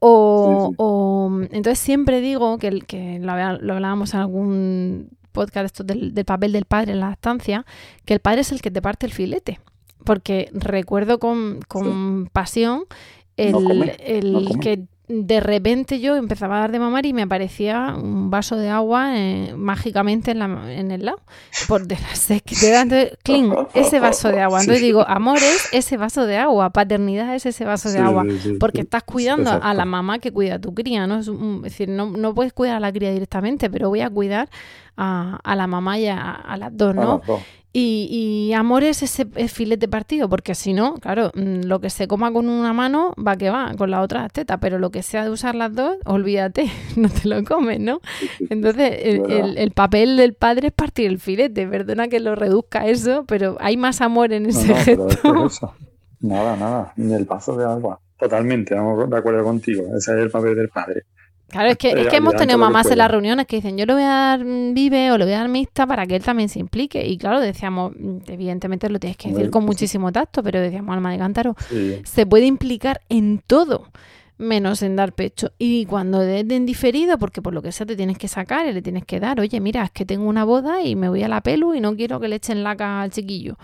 O, 0.00 0.72
o, 0.76 1.40
entonces 1.50 1.78
siempre 1.78 2.20
digo 2.20 2.58
que, 2.58 2.80
que 2.80 3.20
lo, 3.20 3.34
lo 3.58 3.74
hablábamos 3.74 4.12
en 4.12 4.20
algún 4.20 5.08
podcast 5.30 5.66
esto 5.66 5.84
del, 5.84 6.14
del, 6.14 6.24
papel 6.24 6.52
del 6.52 6.64
padre 6.64 6.92
en 6.92 7.00
la 7.00 7.12
estancia, 7.12 7.64
que 8.04 8.14
el 8.14 8.20
padre 8.20 8.40
es 8.40 8.52
el 8.52 8.60
que 8.60 8.70
te 8.70 8.82
parte 8.82 9.06
el 9.06 9.12
filete. 9.12 9.60
Porque 10.04 10.50
recuerdo 10.52 11.18
con, 11.18 11.60
con 11.66 12.28
pasión 12.32 12.84
el, 13.36 13.52
No 13.52 13.62
come, 13.62 13.96
el 13.98 14.32
no 14.32 14.60
que 14.60 14.84
de 15.06 15.40
repente 15.40 16.00
yo 16.00 16.16
empezaba 16.16 16.56
a 16.56 16.60
dar 16.60 16.72
de 16.72 16.78
mamar 16.78 17.04
y 17.04 17.12
me 17.12 17.22
aparecía 17.22 17.94
un 17.94 18.30
vaso 18.30 18.56
de 18.56 18.70
agua 18.70 19.18
eh, 19.18 19.52
mágicamente 19.56 20.30
en, 20.30 20.38
la, 20.38 20.72
en 20.72 20.90
el 20.90 21.04
lado. 21.04 21.20
Por 21.68 21.86
de 21.86 21.96
la 21.96 22.14
sed 22.14 22.40
que 22.40 22.56
te 22.56 22.70
da. 22.70 22.82
Entonces, 22.82 23.18
clean, 23.22 23.54
ese 23.74 24.00
vaso 24.00 24.28
de 24.30 24.40
agua. 24.40 24.60
Entonces 24.60 24.80
Sí. 24.80 24.86
digo, 24.86 25.04
amor 25.06 25.36
es 25.38 25.68
ese 25.72 25.96
vaso 25.98 26.24
de 26.26 26.38
agua, 26.38 26.70
paternidad 26.70 27.34
es 27.34 27.44
ese 27.44 27.64
vaso 27.66 27.90
de 27.90 27.98
Sí, 27.98 28.02
agua. 28.02 28.24
sí, 28.42 28.54
porque 28.58 28.80
estás 28.80 29.02
cuidando 29.04 29.50
a 29.50 29.74
la 29.74 29.84
mamá 29.84 30.18
que 30.20 30.32
cuida 30.32 30.54
a 30.54 30.58
tu 30.58 30.72
cría, 30.74 31.06
¿no? 31.06 31.18
Es, 31.18 31.28
un- 31.28 31.56
es 31.58 31.72
decir, 31.72 31.88
no, 31.90 32.06
no 32.10 32.34
puedes 32.34 32.52
cuidar 32.54 32.76
a 32.76 32.80
la 32.80 32.90
cría 32.92 33.12
directamente, 33.12 33.68
pero 33.68 33.90
voy 33.90 34.00
a 34.00 34.08
cuidar 34.08 34.48
a, 34.96 35.38
a 35.44 35.54
la 35.56 35.66
mamá 35.66 35.98
y 35.98 36.06
a, 36.06 36.30
a 36.32 36.56
las 36.56 36.74
dos, 36.76 36.90
A 36.96 37.00
¿no? 37.00 37.18
las 37.18 37.26
dos. 37.26 37.42
Y, 37.76 38.06
y 38.48 38.52
amor 38.52 38.84
es 38.84 39.02
ese 39.02 39.26
filete 39.48 39.88
partido, 39.88 40.28
porque 40.28 40.54
si 40.54 40.72
no, 40.72 40.94
claro, 40.94 41.32
mm, 41.34 41.62
lo 41.64 41.80
que 41.80 41.90
se 41.90 42.06
coma 42.06 42.32
con 42.32 42.48
una 42.48 42.72
mano 42.72 43.14
va 43.16 43.36
que 43.36 43.50
va, 43.50 43.74
con 43.76 43.90
la 43.90 44.00
otra 44.00 44.28
teta, 44.28 44.58
pero 44.60 44.78
lo 44.78 44.90
que 44.92 45.02
sea 45.02 45.24
de 45.24 45.30
usar 45.30 45.56
las 45.56 45.74
dos, 45.74 45.96
olvídate, 46.04 46.70
no 46.96 47.08
te 47.08 47.28
lo 47.28 47.42
comes, 47.42 47.80
¿no? 47.80 48.00
Entonces, 48.48 48.92
el, 49.02 49.20
verdad. 49.22 49.50
el- 49.50 49.58
el 49.58 49.72
papel 49.72 50.16
del 50.16 50.34
padre 50.34 50.68
es 50.68 50.72
partir 50.72 51.08
el 51.10 51.18
filete, 51.18 51.66
perdona 51.66 52.06
que 52.06 52.20
lo 52.20 52.36
reduzca 52.36 52.86
eso, 52.86 53.24
pero 53.26 53.56
hay 53.58 53.76
más 53.76 54.00
amor 54.00 54.32
en 54.32 54.46
ese 54.46 54.68
no, 54.68 54.84
pero 54.86 55.08
es 55.10 55.18
que 55.20 55.32
gesto. 55.32 55.44
eso. 55.44 55.74
Nada, 56.20 56.56
nada. 56.56 56.92
Ni 56.96 57.12
el 57.12 57.24
vaso 57.24 57.56
de 57.56 57.64
agua. 57.64 58.00
Totalmente, 58.18 58.74
vamos 58.74 59.10
de 59.10 59.16
acuerdo 59.16 59.42
contigo. 59.44 59.84
Ese 59.96 60.12
es 60.16 60.18
el 60.22 60.30
papel 60.30 60.54
del 60.54 60.68
padre. 60.68 61.02
Claro, 61.54 61.70
es 61.70 61.78
que, 61.78 61.92
es 61.92 62.08
que 62.08 62.16
hemos 62.16 62.34
tenido 62.34 62.58
mamás 62.58 62.90
en 62.90 62.98
las 62.98 63.08
reuniones 63.08 63.46
que 63.46 63.54
dicen, 63.56 63.78
yo 63.78 63.86
le 63.86 63.92
voy 63.94 64.02
a 64.02 64.08
dar 64.08 64.44
vive 64.44 65.12
o 65.12 65.18
le 65.18 65.24
voy 65.24 65.34
a 65.34 65.38
dar 65.38 65.48
mixta 65.48 65.86
para 65.86 66.04
que 66.04 66.16
él 66.16 66.22
también 66.24 66.48
se 66.48 66.58
implique. 66.58 67.06
Y 67.06 67.16
claro, 67.16 67.38
decíamos, 67.38 67.92
mm, 67.96 68.16
evidentemente 68.26 68.88
lo 68.90 68.98
tienes 68.98 69.16
que 69.16 69.28
decir 69.30 69.50
con 69.50 69.64
muchísimo 69.64 70.10
tacto, 70.10 70.42
pero 70.42 70.60
decíamos, 70.60 70.92
alma 70.92 71.12
de 71.12 71.18
cántaro, 71.18 71.54
Sí. 71.68 72.00
se 72.04 72.26
puede 72.26 72.46
implicar 72.46 73.02
en 73.08 73.40
todo, 73.46 73.86
menos 74.36 74.82
en 74.82 74.96
dar 74.96 75.12
pecho. 75.12 75.52
Y 75.56 75.86
cuando 75.86 76.18
des 76.18 76.44
en 76.50 76.66
diferido, 76.66 77.18
porque 77.18 77.40
por 77.40 77.54
lo 77.54 77.62
que 77.62 77.70
sea 77.70 77.86
te 77.86 77.94
tienes 77.94 78.18
que 78.18 78.26
sacar 78.26 78.66
y 78.66 78.72
le 78.72 78.82
tienes 78.82 79.04
que 79.04 79.20
dar, 79.20 79.38
oye, 79.38 79.60
mira, 79.60 79.84
es 79.84 79.92
que 79.92 80.04
tengo 80.04 80.28
una 80.28 80.42
boda 80.42 80.82
y 80.82 80.96
me 80.96 81.08
voy 81.08 81.22
a 81.22 81.28
la 81.28 81.40
pelu 81.40 81.72
y 81.74 81.80
no 81.80 81.94
quiero 81.94 82.18
que 82.18 82.26
le 82.26 82.34
echen 82.34 82.64
laca 82.64 83.00
al 83.02 83.12
chiquillo. 83.12 83.58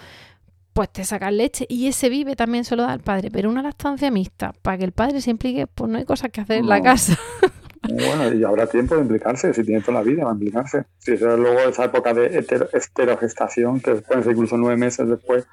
Pues 0.75 0.91
te 0.93 1.05
sacas 1.05 1.33
leche 1.33 1.67
y 1.69 1.89
ese 1.89 2.09
vive 2.09 2.37
también 2.37 2.65
se 2.65 2.77
lo 2.77 2.85
da 2.85 2.93
al 2.93 3.01
padre, 3.01 3.33
pero 3.33 3.51
una 3.51 3.63
lactancia 3.63 4.13
mixta, 4.13 4.53
para 4.63 4.79
que 4.79 4.85
el 4.85 4.93
padre 4.93 5.21
se 5.21 5.31
implique, 5.33 5.67
pues 5.67 5.91
no 5.91 5.99
hay 5.99 6.05
cosas 6.05 6.31
que 6.31 6.41
hacer 6.41 6.59
en 6.59 6.69
la 6.69 6.81
casa. 6.81 7.19
Bueno, 7.83 8.33
y 8.35 8.45
habrá 8.45 8.67
tiempo 8.67 8.95
de 8.95 9.03
implicarse, 9.03 9.53
si 9.55 9.65
tiene 9.65 9.81
toda 9.81 9.95
la 9.99 10.03
vida 10.03 10.25
va 10.25 10.31
a 10.31 10.35
implicarse. 10.35 10.85
Si 10.99 11.13
eso 11.13 11.33
es 11.33 11.39
luego 11.39 11.61
esa 11.61 11.85
época 11.87 12.13
de 12.15 12.39
hetero- 12.39 12.69
esterogestación, 12.73 13.81
que 13.81 13.97
pueden 13.97 14.23
ser 14.23 14.33
incluso 14.33 14.57
nueve 14.57 14.77
meses 14.77 15.09
después, 15.09 15.47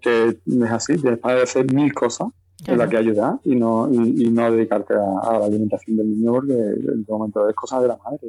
que 0.00 0.28
es 0.28 0.70
así, 0.70 0.96
tienes 0.96 1.18
para 1.18 1.42
hacer 1.42 1.72
mil 1.72 1.92
cosas 1.92 2.28
en 2.66 2.78
las 2.78 2.88
que 2.88 2.96
ayudar 2.96 3.34
y 3.44 3.56
no, 3.56 3.88
y, 3.92 4.24
y 4.26 4.30
no 4.30 4.50
dedicarte 4.50 4.94
a, 4.94 5.28
a 5.28 5.38
la 5.40 5.46
alimentación 5.46 5.96
del 5.96 6.08
niño 6.10 6.32
porque 6.32 6.52
en 6.52 7.00
este 7.00 7.12
momento 7.12 7.48
es 7.48 7.54
cosa 7.54 7.80
de 7.80 7.88
la 7.88 7.96
madre. 7.98 8.20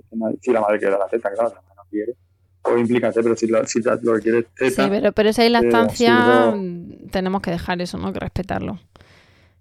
si 0.41 0.51
la 0.51 0.61
madre 0.61 0.79
quiere 0.79 0.97
la 0.97 1.07
teta, 1.07 1.31
claro, 1.31 1.49
la 1.49 1.61
madre 1.61 1.73
no 1.77 1.83
quiere. 1.89 2.15
O 2.63 2.77
implícate, 2.77 3.21
pero 3.21 3.35
si, 3.35 3.47
la- 3.47 3.65
si 3.65 3.81
la- 3.81 3.99
lo 4.01 4.15
que 4.15 4.21
quiere 4.21 4.39
es 4.39 4.45
teta, 4.55 4.83
Sí, 4.83 4.89
pero, 4.89 5.11
pero 5.11 5.29
eh, 5.29 5.49
lactancia, 5.49 6.47
absurdo. 6.49 6.57
mm, 6.57 7.07
tenemos 7.11 7.41
que 7.41 7.51
dejar 7.51 7.79
eso, 7.81 7.97
¿no? 7.99 8.11
Que 8.11 8.19
respetarlo. 8.19 8.79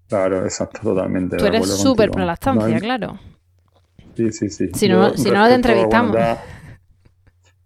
Claro, 0.08 0.44
exacto, 0.44 0.80
totalmente. 0.82 1.36
Tú 1.36 1.46
eres 1.46 1.68
súper 1.70 2.10
pro 2.10 2.24
lactancia, 2.24 2.80
claro. 2.80 3.18
Sí, 4.16 4.30
sí, 4.32 4.48
sí. 4.50 4.70
Si 4.74 4.88
no- 4.88 5.10
Yo 5.10 5.16
si 5.16 5.28
no, 5.30 5.34
no 5.34 5.48
te 5.48 5.54
entrevistamos. 5.54 6.12
Bueno, 6.12 6.24
ya, 6.26 6.38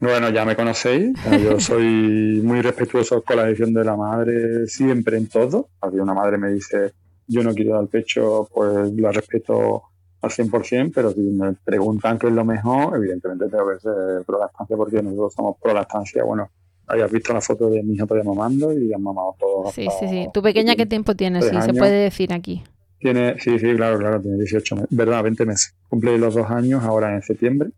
bueno, 0.01 0.31
ya 0.31 0.45
me 0.45 0.57
conocéis. 0.57 1.19
Yo 1.43 1.59
soy 1.61 2.41
muy 2.43 2.61
respetuoso 2.63 3.23
con 3.23 3.37
la 3.37 3.45
decisión 3.45 3.75
de 3.75 3.85
la 3.85 3.97
madre 3.97 4.67
siempre 4.67 5.17
en 5.19 5.29
todo. 5.29 5.69
Si 5.91 5.99
una 5.99 6.15
madre 6.15 6.39
me 6.39 6.51
dice, 6.53 6.93
yo 7.27 7.43
no 7.43 7.53
quiero 7.53 7.75
dar 7.75 7.87
pecho, 7.89 8.49
pues 8.55 8.93
la 8.95 9.11
respeto 9.13 9.83
al 10.23 10.31
100%, 10.31 10.93
pero 10.95 11.11
si 11.13 11.21
me 11.21 11.53
preguntan 11.65 12.19
qué 12.19 12.29
es 12.29 12.33
lo 12.33 12.45
mejor, 12.45 12.97
evidentemente 12.97 13.49
tengo 13.49 13.69
que 13.71 13.81
ser 13.81 14.25
pro 14.25 14.39
lactancia 14.39 14.77
porque 14.77 15.03
nosotros 15.03 15.35
somos 15.35 15.57
pro 15.61 15.75
lactancia. 15.75 16.23
Bueno, 16.25 16.49
hayas 16.89 17.11
visto 17.11 17.33
la 17.33 17.41
foto 17.41 17.71
de 17.71 17.83
mi 17.83 17.95
hijo 17.95 18.07
todavía 18.07 18.29
mamando 18.29 18.73
y 18.73 18.93
han 18.93 19.03
mamado 19.03 19.37
todos. 19.39 19.75
Sí, 19.75 19.87
sí, 20.01 20.09
sí. 20.09 20.27
¿Tu 20.33 20.43
pequeña 20.43 20.75
qué 20.77 20.87
tiempo 20.87 21.15
tiene? 21.15 21.43
Sí, 21.43 21.57
se 21.63 21.75
puede 21.75 22.05
decir 22.05 22.33
aquí. 22.33 22.63
Tiene, 22.99 23.39
sí, 23.39 23.59
sí, 23.59 23.75
claro, 23.77 23.99
claro, 23.99 24.21
tiene 24.21 24.39
18 24.39 24.75
meses, 24.75 24.89
verdad, 24.91 25.23
20 25.23 25.47
meses. 25.47 25.77
Cumple 25.89 26.19
los 26.19 26.35
dos 26.35 26.51
años 26.51 26.83
ahora 26.83 27.15
en 27.15 27.23
septiembre, 27.23 27.71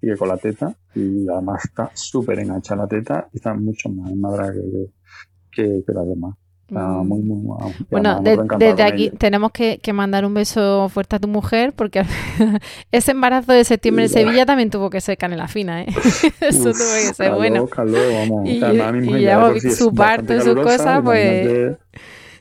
sigue 0.00 0.16
con 0.16 0.28
la 0.28 0.38
teta 0.38 0.74
y 0.94 1.28
además 1.28 1.64
está 1.64 1.90
súper 1.92 2.38
enganchada 2.38 2.82
la 2.82 2.88
teta 2.88 3.28
y 3.32 3.36
está 3.36 3.52
mucho 3.52 3.90
más 3.90 4.14
madra 4.14 4.52
que, 4.52 4.90
que, 5.52 5.84
que 5.86 5.92
las 5.92 6.08
demás. 6.08 6.36
Está 6.68 6.80
muy, 6.84 7.20
muy, 7.20 7.56
Bueno, 7.90 8.20
de- 8.22 8.38
desde 8.58 8.82
aquí 8.82 9.04
ella. 9.04 9.18
tenemos 9.18 9.52
que, 9.52 9.78
que 9.78 9.92
mandar 9.92 10.24
un 10.26 10.34
beso 10.34 10.88
fuerte 10.88 11.14
a 11.14 11.18
tu 11.20 11.28
mujer 11.28 11.72
porque 11.74 12.02
ese 12.92 13.12
embarazo 13.12 13.52
de 13.52 13.62
septiembre 13.62 14.04
en. 14.06 14.10
Sevilla 14.10 14.44
también 14.46 14.70
tuvo 14.70 14.90
que 14.90 15.00
ser 15.00 15.16
canela 15.16 15.46
fina, 15.46 15.82
¿eh? 15.82 15.86
Eso 16.40 16.70
Uf, 16.70 16.76
tuvo 16.78 16.94
que 16.94 17.14
ser 17.14 17.16
calor, 17.26 17.36
bueno. 17.36 17.66
calor, 17.68 18.12
vamos. 18.12 18.48
Y- 18.48 18.60
mi 19.00 19.22
ya 19.22 19.52
ya 19.52 19.52
es 19.54 19.76
su 19.78 19.94
parto 19.94 20.34
y 20.34 20.40
sus 20.40 20.56
cosas, 20.56 21.00
pues- 21.04 21.76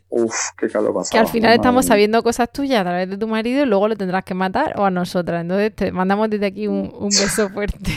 Uf, 0.10 0.34
qué 0.58 0.70
calor 0.70 0.94
pasaba. 0.94 1.12
Que 1.12 1.18
al 1.20 1.28
final 1.28 1.54
estamos 1.54 1.86
sabiendo 1.86 2.24
cosas 2.24 2.52
tuyas 2.52 2.80
a 2.82 2.84
través 2.84 3.10
de 3.10 3.18
tu 3.18 3.28
marido 3.28 3.64
y 3.64 3.66
luego 3.68 3.88
lo 3.90 3.96
tendrás 3.96 4.24
que 4.24 4.34
matar 4.34 4.74
o 4.80 4.86
a 4.86 4.90
nosotras. 4.92 5.42
Entonces 5.42 5.76
te 5.76 5.92
mandamos 5.92 6.30
desde 6.30 6.46
aquí 6.46 6.68
un, 6.68 6.92
un 6.98 7.10
beso 7.10 7.50
fuerte. 7.50 7.92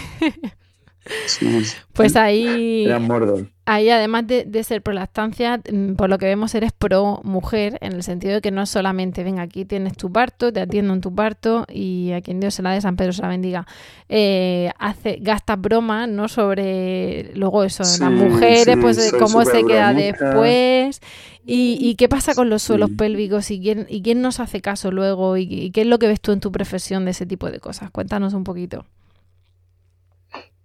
Sí, 1.27 1.63
Pues 1.95 2.17
ahí, 2.17 2.85
Era 2.87 2.99
Mordor. 2.99 3.47
Ahí 3.71 3.91
además 3.91 4.27
de, 4.27 4.45
de 4.45 4.65
ser 4.65 4.83
pro 4.83 4.95
lactancia, 4.95 5.61
mm, 5.71 5.95
por 5.95 6.09
lo 6.09 6.19
que 6.19 6.27
vemos 6.27 6.55
eres 6.55 6.73
pro 6.73 7.21
mujer, 7.25 7.79
en 7.81 7.93
el 7.93 8.03
sentido 8.03 8.35
de 8.35 8.41
que 8.41 8.51
no 8.51 8.63
es 8.63 8.71
solamente, 8.71 9.23
venga, 9.25 9.43
aquí 9.43 9.65
tienes 9.65 9.97
tu 9.97 10.11
parto, 10.11 10.53
te 10.53 10.61
atiendo 10.61 10.95
en 10.95 11.01
tu 11.01 11.15
parto 11.15 11.65
y 11.73 12.13
a 12.13 12.21
quien 12.23 12.41
Dios 12.41 12.55
se 12.55 12.63
la 12.63 12.73
dé, 12.73 12.81
San 12.81 12.97
Pedro 12.97 13.13
se 13.13 13.23
la 13.23 13.29
bendiga. 13.29 13.67
Eh, 14.09 14.71
hace, 14.79 15.19
gastas 15.21 15.61
bromas, 15.61 16.09
¿no? 16.09 16.29
Sobre 16.29 17.31
luego 17.35 17.63
eso, 17.65 17.85
Sí, 17.85 18.01
las 18.01 18.11
mujeres, 18.11 18.65
sí, 18.75 18.81
pues 18.81 19.13
cómo 19.19 19.45
se 19.45 19.65
queda 19.65 19.93
bromucha. 19.93 20.25
después 20.25 21.01
y, 21.47 21.79
y 21.81 21.95
qué 21.97 22.09
pasa 22.09 22.35
con 22.35 22.51
los 22.51 22.63
suelos 22.63 22.91
Sí. 22.91 22.97
pélvicos 22.97 23.51
y 23.51 23.61
quién, 23.61 23.87
y 23.89 24.03
quién 24.03 24.21
nos 24.23 24.41
hace 24.41 24.61
caso 24.61 24.91
luego 24.91 25.37
y, 25.37 25.43
y 25.45 25.71
qué 25.71 25.83
es 25.83 25.87
lo 25.87 25.99
que 25.99 26.07
ves 26.09 26.21
tú 26.21 26.33
en 26.33 26.41
tu 26.41 26.51
profesión 26.53 27.05
de 27.05 27.11
ese 27.13 27.27
tipo 27.27 27.51
de 27.51 27.61
cosas. 27.61 27.91
Cuéntanos 27.91 28.35
un 28.35 28.45
poquito. 28.45 28.85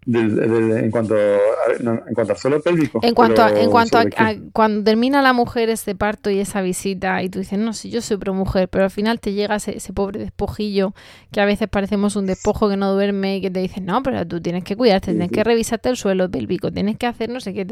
Del- 0.05 0.35
del- 0.35 0.71
en 0.77 0.91
cuanto 0.91 1.15
a, 1.15 1.81
no, 1.81 1.93
en 2.07 2.13
cuanto 2.13 2.33
al 2.33 2.37
suelo 2.37 2.61
pélvico. 2.61 2.99
En 3.01 3.13
cuanto 3.13 3.41
a, 3.41 3.49
en 3.57 3.69
cuanto 3.69 3.97
a, 3.99 4.35
cuando 4.51 4.83
termina 4.83 5.21
la 5.21 5.31
mujer 5.33 5.69
ese 5.69 5.95
parto 5.95 6.29
y 6.29 6.39
esa 6.39 6.61
visita 6.61 7.23
y 7.23 7.29
tú 7.29 7.39
dices, 7.39 7.57
no, 7.57 7.71
sí, 7.73 7.89
yo 7.89 8.01
soy 8.01 8.17
pro 8.17 8.33
mujer, 8.33 8.67
pero 8.67 8.83
al 8.83 8.89
final 8.91 9.19
te 9.19 9.31
llega 9.33 9.55
ese, 9.55 9.77
ese 9.77 9.93
pobre 9.93 10.19
despojillo 10.19 10.93
que 11.31 11.39
a 11.39 11.45
veces 11.45 11.69
parecemos 11.69 12.15
un 12.17 12.25
despojo 12.25 12.67
que 12.69 12.75
no 12.77 12.91
duerme 12.93 13.37
y 13.37 13.41
que 13.41 13.49
te 13.49 13.59
dicen, 13.61 13.85
no, 13.85 14.03
pero 14.03 14.27
tú 14.27 14.41
tienes 14.41 14.63
que 14.63 14.75
cuidarte, 14.75 15.11
tienes 15.11 15.31
que 15.31 15.43
revisarte 15.43 15.87
el 15.89 15.95
suelo 15.97 16.29
pélvico, 16.29 16.71
tienes 16.71 16.97
que 16.97 17.07
hacer 17.07 17.29
no 17.29 17.39
sé 17.39 17.53
qué. 17.53 17.67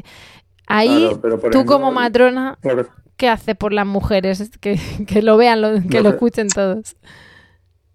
Ahí, 0.67 0.87
Claro, 1.01 1.21
pero, 1.21 1.35
tú 1.39 1.47
ejemplo, 1.49 1.65
como 1.65 1.91
matrona, 1.91 2.57
que- 2.61 2.85
¿qué 3.17 3.27
haces 3.27 3.57
por 3.57 3.73
las 3.73 3.85
mujeres? 3.85 4.49
Que, 4.61 4.79
que 5.05 5.21
lo 5.21 5.35
vean, 5.35 5.61
lo- 5.61 5.81
que 5.89 6.01
Lo 6.01 6.09
escuchen 6.11 6.47
todos. 6.47 6.95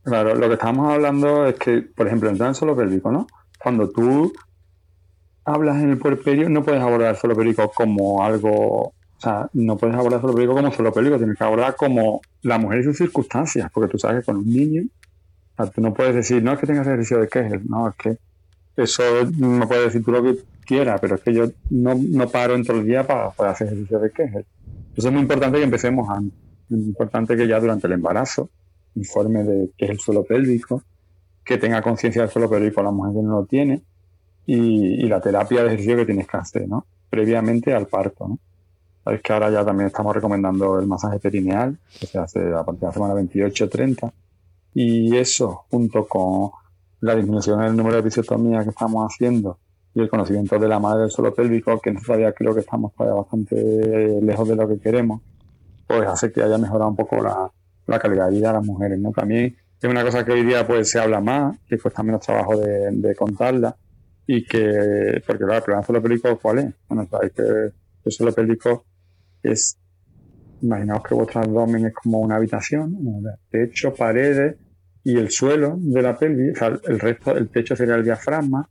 Claro, 0.05 0.35
lo 0.37 0.47
que 0.49 0.55
estamos 0.55 0.93
hablando 0.93 1.47
es 1.47 1.55
que, 1.57 1.81
por 1.83 2.07
ejemplo, 2.07 2.31
en 2.31 2.41
el 2.41 2.55
suelo 2.55 2.77
pélvico, 2.77 3.11
¿no? 3.11 3.27
Cuando 3.59 3.91
tú 3.91 4.33
hablas 5.45 5.83
en 5.83 5.91
el 5.91 5.99
puerperio, 5.99 6.49
no 6.49 6.63
puedes 6.63 6.81
abordar 6.81 7.11
el 7.11 7.17
suelo 7.17 7.37
pélvico 7.37 7.71
como 7.71 8.23
algo, 8.23 8.89
o 8.89 8.93
sea, 9.19 9.49
no 9.53 9.77
puedes 9.77 9.97
abordar 9.97 10.19
el 10.19 10.21
suelo 10.23 10.35
pélvico 10.35 10.55
como 10.55 10.73
suelo 10.73 10.93
pélvico, 10.93 11.19
tienes 11.19 11.39
que 11.39 11.45
abordar 11.45 11.77
como 11.77 12.21
la 12.43 12.59
mujer 12.59 12.81
y 12.81 12.85
sus 12.85 12.99
circunstancias, 12.99 13.71
porque 13.73 13.91
tú 13.91 13.99
sabes 13.99 14.21
que 14.21 14.27
con 14.27 14.37
un 14.37 14.53
niño, 14.53 14.83
o 14.85 15.63
sea, 15.63 15.73
tú 15.73 15.81
no 15.81 15.95
puedes 15.95 16.15
decir, 16.15 16.43
no 16.43 16.53
es 16.53 16.59
que 16.59 16.67
tengas 16.67 16.87
ejercicio 16.87 17.19
de 17.19 17.29
Kegel, 17.29 17.63
no, 17.69 17.89
es 17.89 17.95
que 17.97 18.19
eso 18.77 19.03
no 19.39 19.67
puedes 19.67 19.87
decir 19.87 20.05
tú 20.05 20.13
lo 20.13 20.23
que 20.23 20.37
quieras, 20.65 21.01
pero 21.01 21.15
es 21.15 21.23
que 21.23 21.33
yo 21.33 21.47
no, 21.71 21.95
no 21.95 22.29
paro 22.29 22.55
en 22.55 22.65
todo 22.65 22.79
el 22.79 22.87
día 22.87 23.07
para, 23.07 23.31
para 23.31 23.53
hacer 23.53 23.69
ejercicio 23.69 23.99
de 24.01 24.11
Kegel. 24.11 24.45
Eso 24.97 25.09
es 25.09 25.13
muy 25.13 25.23
importante 25.23 25.59
que 25.59 25.65
empecemos 25.65 26.09
antes. 26.11 26.39
Es 26.71 26.77
importante 26.77 27.37
que 27.37 27.47
ya 27.47 27.61
durante 27.61 27.87
el 27.87 27.95
embarazo 27.95 28.51
informe 28.97 29.45
de 29.45 29.71
qué 29.77 29.85
es 29.85 29.91
el 29.93 30.01
suelo 30.01 30.25
pélvico, 30.25 30.83
que 31.47 31.59
tenga 31.59 31.81
conciencia 31.81 32.23
del 32.23 32.31
suelo 32.31 32.51
pélvico 32.51 32.83
la 32.83 32.91
mujer 32.91 33.15
que 33.15 33.23
no 33.23 33.41
lo 33.41 33.47
tiene 33.47 33.81
y, 34.45 35.05
y 35.05 35.09
la 35.09 35.21
terapia 35.21 35.63
de 35.63 35.69
ejercicio 35.69 35.97
que 35.97 36.07
tienes 36.07 36.27
que 36.27 36.37
hacer, 36.37 36.69
¿no? 36.69 36.85
Previamente 37.09 37.73
al 37.73 37.87
parto, 37.87 38.29
¿no? 38.29 38.39
Sabes 39.05 39.23
que 39.23 39.33
ahora 39.33 39.51
ya 39.51 39.65
también 39.65 39.87
estamos 39.87 40.13
recomendando 40.13 40.81
el 40.81 40.87
masaje 40.89 41.21
perineal, 41.21 41.79
que 42.01 42.09
se 42.09 42.19
hace 42.19 42.53
a 42.53 42.65
partir 42.65 42.81
de 42.81 42.87
la 42.89 42.93
semana 42.93 43.15
28-30, 43.15 44.13
y 44.75 45.17
eso, 45.17 45.65
junto 45.71 46.09
con 46.09 46.51
la 47.01 47.15
disminución 47.15 47.61
en 47.61 47.69
el 47.69 47.77
número 47.77 47.95
de 47.95 48.01
episiotomías 48.01 48.65
que 48.65 48.71
estamos 48.71 49.07
haciendo 49.07 49.59
y 49.95 50.01
el 50.01 50.11
conocimiento 50.11 50.59
de 50.59 50.67
la 50.67 50.81
madre 50.81 51.03
del 51.03 51.11
suelo 51.13 51.33
pélvico, 51.33 51.81
que 51.81 51.93
todavía 51.93 52.33
creo 52.33 52.53
que 52.53 52.61
estamos 52.61 52.93
todavía 52.95 53.21
bastante 53.21 54.21
lejos 54.21 54.49
de 54.49 54.57
lo 54.57 54.67
que 54.67 54.81
queremos, 54.81 55.23
pues 55.87 56.07
hace 56.09 56.33
que 56.33 56.43
haya 56.43 56.59
mejorado 56.59 56.91
un 56.91 56.97
poco 56.97 57.23
la, 57.23 57.49
la 57.87 57.99
calidad 58.01 58.27
de 58.27 58.33
vida 58.33 58.49
de 58.49 58.55
las 58.55 58.67
mujeres, 58.67 58.99
¿no? 58.99 59.13
También 59.13 59.57
es 59.81 59.91
una 59.91 60.03
cosa 60.05 60.25
que 60.25 60.33
hoy 60.33 60.45
día 60.45 60.67
pues 60.67 60.91
se 60.91 60.99
habla 60.99 61.21
más, 61.21 61.59
que 61.69 61.79
cuesta 61.79 62.03
menos 62.03 62.25
trabajo 62.25 62.57
de, 62.59 62.91
de 62.93 63.15
contarla 63.15 63.77
y 64.27 64.45
que, 64.45 65.23
porque 65.27 65.45
claro, 65.45 65.59
el 65.59 65.63
problema 65.63 65.79
del 65.79 65.87
suelo 65.87 66.03
pélvico, 66.03 66.39
¿cuál 66.39 66.59
es? 66.59 66.75
Bueno, 66.89 67.07
sabéis 67.09 67.33
que 67.33 67.43
el 67.43 68.13
suelo 68.13 68.33
pélvico 68.33 68.85
es, 69.43 69.79
imaginaos 70.63 71.03
que 71.05 71.15
vuestro 71.15 71.43
abdomen 71.43 71.87
es 71.87 71.95
como 71.95 72.21
una 72.21 72.37
habitación, 72.37 72.97
techo, 73.51 73.95
paredes 73.95 74.57
y 75.05 75.17
el 75.17 75.31
suelo 75.31 75.77
de 75.79 76.03
la 76.03 76.19
pelvis, 76.19 76.53
o 76.53 76.57
sea, 76.57 76.69
el 76.69 76.99
resto, 76.99 77.37
el 77.37 77.49
techo 77.49 77.77
sería 77.77 77.95
el 77.95 78.03
diafragma, 78.03 78.69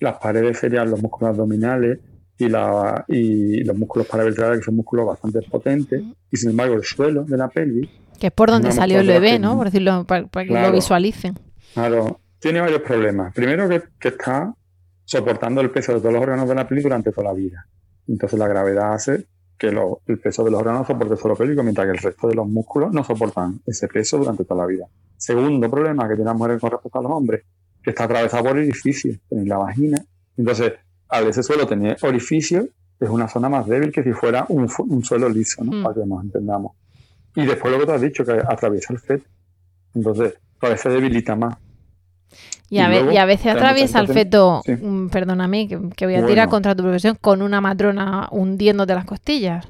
las 0.00 0.18
paredes 0.18 0.58
serían 0.58 0.90
los 0.90 1.00
músculos 1.00 1.34
abdominales 1.34 2.00
y, 2.38 2.48
la, 2.48 3.04
y 3.06 3.62
los 3.62 3.76
músculos 3.76 4.08
paravertebrales, 4.08 4.60
que 4.60 4.64
son 4.64 4.76
músculos 4.76 5.06
bastante 5.06 5.42
potentes, 5.42 6.02
y 6.30 6.36
sin 6.36 6.50
embargo 6.50 6.74
el 6.74 6.82
suelo 6.82 7.22
de 7.24 7.36
la 7.36 7.48
pelvis 7.48 7.88
que 8.20 8.28
es 8.28 8.32
por 8.32 8.50
donde 8.50 8.70
salió 8.70 9.00
el 9.00 9.06
bebé, 9.08 9.38
¿no? 9.38 9.56
Por 9.56 9.64
decirlo, 9.66 10.04
para, 10.04 10.28
que 10.28 10.44
lo 10.44 10.70
visualicen. 10.70 11.38
Claro, 11.74 12.20
tiene 12.38 12.60
varios 12.60 12.82
problemas. 12.82 13.34
Primero 13.34 13.68
que, 13.68 14.08
está 14.08 14.54
soportando 15.04 15.60
el 15.60 15.70
peso 15.70 15.94
de 15.94 16.00
todos 16.00 16.12
los 16.12 16.22
órganos 16.22 16.48
de 16.48 16.54
la 16.54 16.68
pelvis 16.68 16.84
durante 16.84 17.10
toda 17.10 17.28
la 17.28 17.32
vida. 17.32 17.66
Entonces 18.06 18.38
la 18.38 18.46
gravedad 18.46 18.92
hace 18.92 19.26
que 19.58 19.68
el 19.68 20.18
peso 20.18 20.44
de 20.44 20.50
los 20.50 20.60
órganos 20.60 20.86
soporte 20.86 21.16
solo 21.16 21.34
pélvico, 21.34 21.62
mientras 21.62 21.86
que 21.86 21.92
el 21.92 21.98
resto 21.98 22.28
de 22.28 22.34
los 22.34 22.46
músculos 22.46 22.92
no 22.92 23.02
soportan 23.02 23.60
ese 23.66 23.88
peso 23.88 24.18
durante 24.18 24.44
toda 24.44 24.62
la 24.62 24.66
vida. 24.66 24.86
Segundo 25.16 25.70
problema 25.70 26.08
que 26.08 26.14
tiene 26.14 26.30
la 26.30 26.34
mujer 26.34 26.58
con 26.60 26.70
respecto 26.70 26.98
a 26.98 27.02
los 27.02 27.12
hombres, 27.12 27.42
que 27.82 27.90
está 27.90 28.04
atravesado 28.04 28.44
por 28.44 28.52
orificios 28.52 29.18
en 29.30 29.48
la 29.48 29.58
vagina. 29.58 30.02
Entonces, 30.36 30.74
al 31.08 31.26
ese 31.26 31.42
suelo 31.42 31.66
tener 31.66 31.96
orificios, 32.02 32.66
es 33.00 33.08
una 33.08 33.28
zona 33.28 33.48
más 33.48 33.66
débil 33.66 33.92
que 33.92 34.02
si 34.02 34.12
fuera 34.12 34.46
un, 34.48 34.68
suelo 35.02 35.28
liso, 35.28 35.64
¿no? 35.64 35.78
Mm. 35.78 35.82
Para 35.82 35.94
que 35.94 36.06
nos 36.06 36.22
entendamos. 36.22 36.72
Y 37.34 37.46
después 37.46 37.72
lo 37.72 37.80
que 37.80 37.86
tú 37.86 37.92
has 37.92 38.00
dicho, 38.00 38.24
que 38.24 38.32
atraviesa 38.32 38.92
el 38.92 38.98
feto. 38.98 39.24
Entonces, 39.94 40.34
a 40.60 40.68
veces 40.68 40.92
debilita 40.92 41.36
más. 41.36 41.56
Y 42.68 42.78
a, 42.78 42.88
veces 43.24 43.48
atraviesa 43.48 43.98
el 43.98 44.06
feto, 44.06 44.62
mm, 44.64 45.08
perdóname, 45.08 45.66
que, 45.66 46.06
voy 46.06 46.14
a 46.14 46.24
tirar 46.24 46.48
contra 46.48 46.76
tu 46.76 46.84
profesión, 46.84 47.16
con 47.20 47.42
una 47.42 47.60
matrona 47.60 48.28
hundiéndote 48.30 48.94
las 48.94 49.04
costillas. 49.04 49.66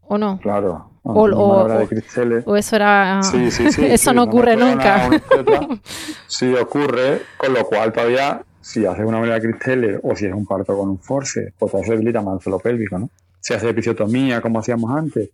¿O 0.00 0.16
no? 0.16 0.38
Claro. 0.40 0.92
O, 1.02 1.24
o, 1.24 2.56
eso 2.56 2.76
era. 2.76 3.22
Sí, 3.22 3.50
sí, 3.50 3.70
sí, 3.72 3.84
eso 3.84 4.14
no 4.14 4.24
ocurre 4.24 4.56
nunca. 4.56 5.10
sí 6.26 6.54
ocurre, 6.54 7.20
con 7.36 7.52
lo 7.52 7.66
cual 7.66 7.92
todavía, 7.92 8.42
si 8.60 8.86
haces 8.86 9.04
una 9.04 9.18
manera 9.18 9.34
de 9.38 9.42
cristeles 9.42 10.00
o 10.02 10.16
si 10.16 10.26
es 10.26 10.32
un 10.32 10.46
parto 10.46 10.76
con 10.76 10.88
un 10.88 10.98
force, 10.98 11.52
pues 11.58 11.72
te 11.72 11.90
debilita 11.90 12.22
más 12.22 12.36
el 12.36 12.40
suelo 12.40 12.58
pélvico, 12.58 12.98
¿no? 12.98 13.10
Si 13.40 13.52
haces 13.52 13.70
episiotomía, 13.70 14.40
como 14.40 14.58
hacíamos 14.58 14.90
antes, 14.90 15.30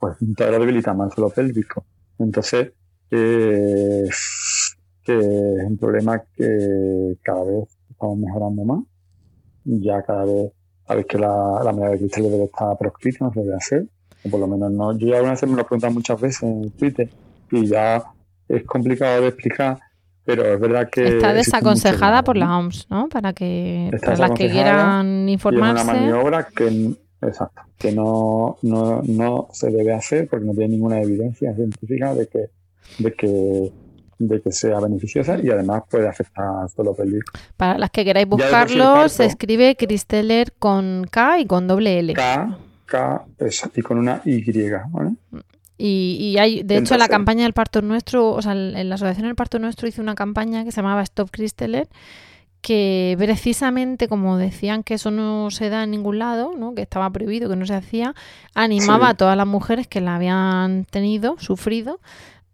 pues 0.00 0.16
todavía 0.36 0.58
debilita 0.58 0.94
más 0.94 1.12
suelo 1.14 1.30
pélvico. 1.30 1.84
Entonces, 2.18 2.72
eh, 3.10 4.08
que 5.04 5.18
es 5.18 5.64
un 5.66 5.76
problema 5.78 6.22
que 6.34 7.18
cada 7.22 7.44
vez 7.44 7.68
estamos 7.90 8.18
mejorando 8.18 8.64
más. 8.64 8.80
Ya 9.64 10.02
cada 10.02 10.24
vez 10.24 10.52
sabéis 10.86 11.06
que 11.06 11.18
la, 11.18 11.60
la 11.62 11.72
medida 11.72 11.90
de 11.90 11.98
cristal 11.98 12.22
debe 12.24 12.44
estar 12.44 12.78
proscrita, 12.78 13.26
no 13.26 13.32
se 13.32 13.40
debe 13.40 13.54
hacer. 13.54 13.86
O 14.24 14.30
por 14.30 14.40
lo 14.40 14.46
menos 14.48 14.72
no. 14.72 14.98
Yo 14.98 15.08
ya 15.08 15.16
algunas 15.16 15.40
veces 15.40 15.50
me 15.50 15.56
lo 15.56 15.66
preguntan 15.66 15.94
muchas 15.94 16.20
veces 16.20 16.42
en 16.42 16.70
Twitter 16.70 17.08
y 17.50 17.66
ya 17.66 18.02
es 18.48 18.64
complicado 18.64 19.22
de 19.22 19.28
explicar, 19.28 19.78
pero 20.24 20.44
es 20.44 20.60
verdad 20.60 20.88
que. 20.90 21.16
Está 21.16 21.34
desaconsejada 21.34 22.22
por 22.22 22.36
la 22.36 22.58
OMS, 22.58 22.86
¿no? 22.90 23.08
Para 23.08 23.32
que 23.34 23.90
para 24.02 24.16
las 24.16 24.30
que 24.32 24.48
quieran 24.48 25.28
informarse. 25.28 25.82
es 25.82 25.88
una 25.88 26.00
maniobra 26.00 26.48
que 26.48 26.96
Exacto, 27.22 27.62
que 27.78 27.92
no, 27.92 28.56
no, 28.62 29.02
no 29.02 29.48
se 29.52 29.70
debe 29.70 29.92
hacer 29.92 30.26
porque 30.28 30.46
no 30.46 30.52
tiene 30.52 30.68
ninguna 30.68 31.02
evidencia 31.02 31.54
científica 31.54 32.14
de 32.14 32.26
que, 32.28 32.46
de 32.98 33.12
que, 33.14 33.72
de 34.18 34.40
que 34.40 34.52
sea 34.52 34.80
beneficiosa 34.80 35.38
y 35.38 35.50
además 35.50 35.82
puede 35.90 36.08
afectar 36.08 36.46
al 36.62 36.70
suelo 36.70 36.94
pélvico. 36.94 37.32
Para 37.56 37.78
las 37.78 37.90
que 37.90 38.04
queráis 38.04 38.26
buscarlo, 38.26 39.08
se 39.08 39.26
escribe 39.26 39.76
Cristeller 39.76 40.52
con 40.58 41.06
K 41.10 41.40
y 41.40 41.46
con 41.46 41.68
doble 41.68 41.98
L. 41.98 42.14
K, 42.14 42.58
K 42.86 43.26
y 43.76 43.82
con 43.82 43.98
una 43.98 44.22
Y, 44.24 44.42
¿vale? 44.90 45.10
Y, 45.76 46.16
y, 46.20 46.38
hay, 46.38 46.62
de 46.62 46.76
hecho, 46.76 46.98
la 46.98 47.08
campaña 47.08 47.44
del 47.44 47.54
parto 47.54 47.80
nuestro, 47.80 48.32
o 48.32 48.42
sea, 48.42 48.52
en 48.52 48.88
la 48.88 48.94
asociación 48.94 49.26
del 49.26 49.34
parto 49.34 49.58
nuestro 49.58 49.88
hizo 49.88 50.02
una 50.02 50.14
campaña 50.14 50.62
que 50.64 50.72
se 50.72 50.76
llamaba 50.76 51.02
Stop 51.02 51.30
Cristeller 51.30 51.88
que 52.60 53.14
precisamente 53.18 54.08
como 54.08 54.36
decían 54.36 54.82
que 54.82 54.94
eso 54.94 55.10
no 55.10 55.50
se 55.50 55.70
da 55.70 55.84
en 55.84 55.90
ningún 55.90 56.18
lado, 56.18 56.52
¿no? 56.56 56.74
que 56.74 56.82
estaba 56.82 57.10
prohibido, 57.10 57.48
que 57.48 57.56
no 57.56 57.66
se 57.66 57.74
hacía, 57.74 58.14
animaba 58.54 59.10
a 59.10 59.14
todas 59.14 59.36
las 59.36 59.46
mujeres 59.46 59.86
que 59.86 60.00
la 60.00 60.16
habían 60.16 60.84
tenido, 60.84 61.36
sufrido, 61.38 62.00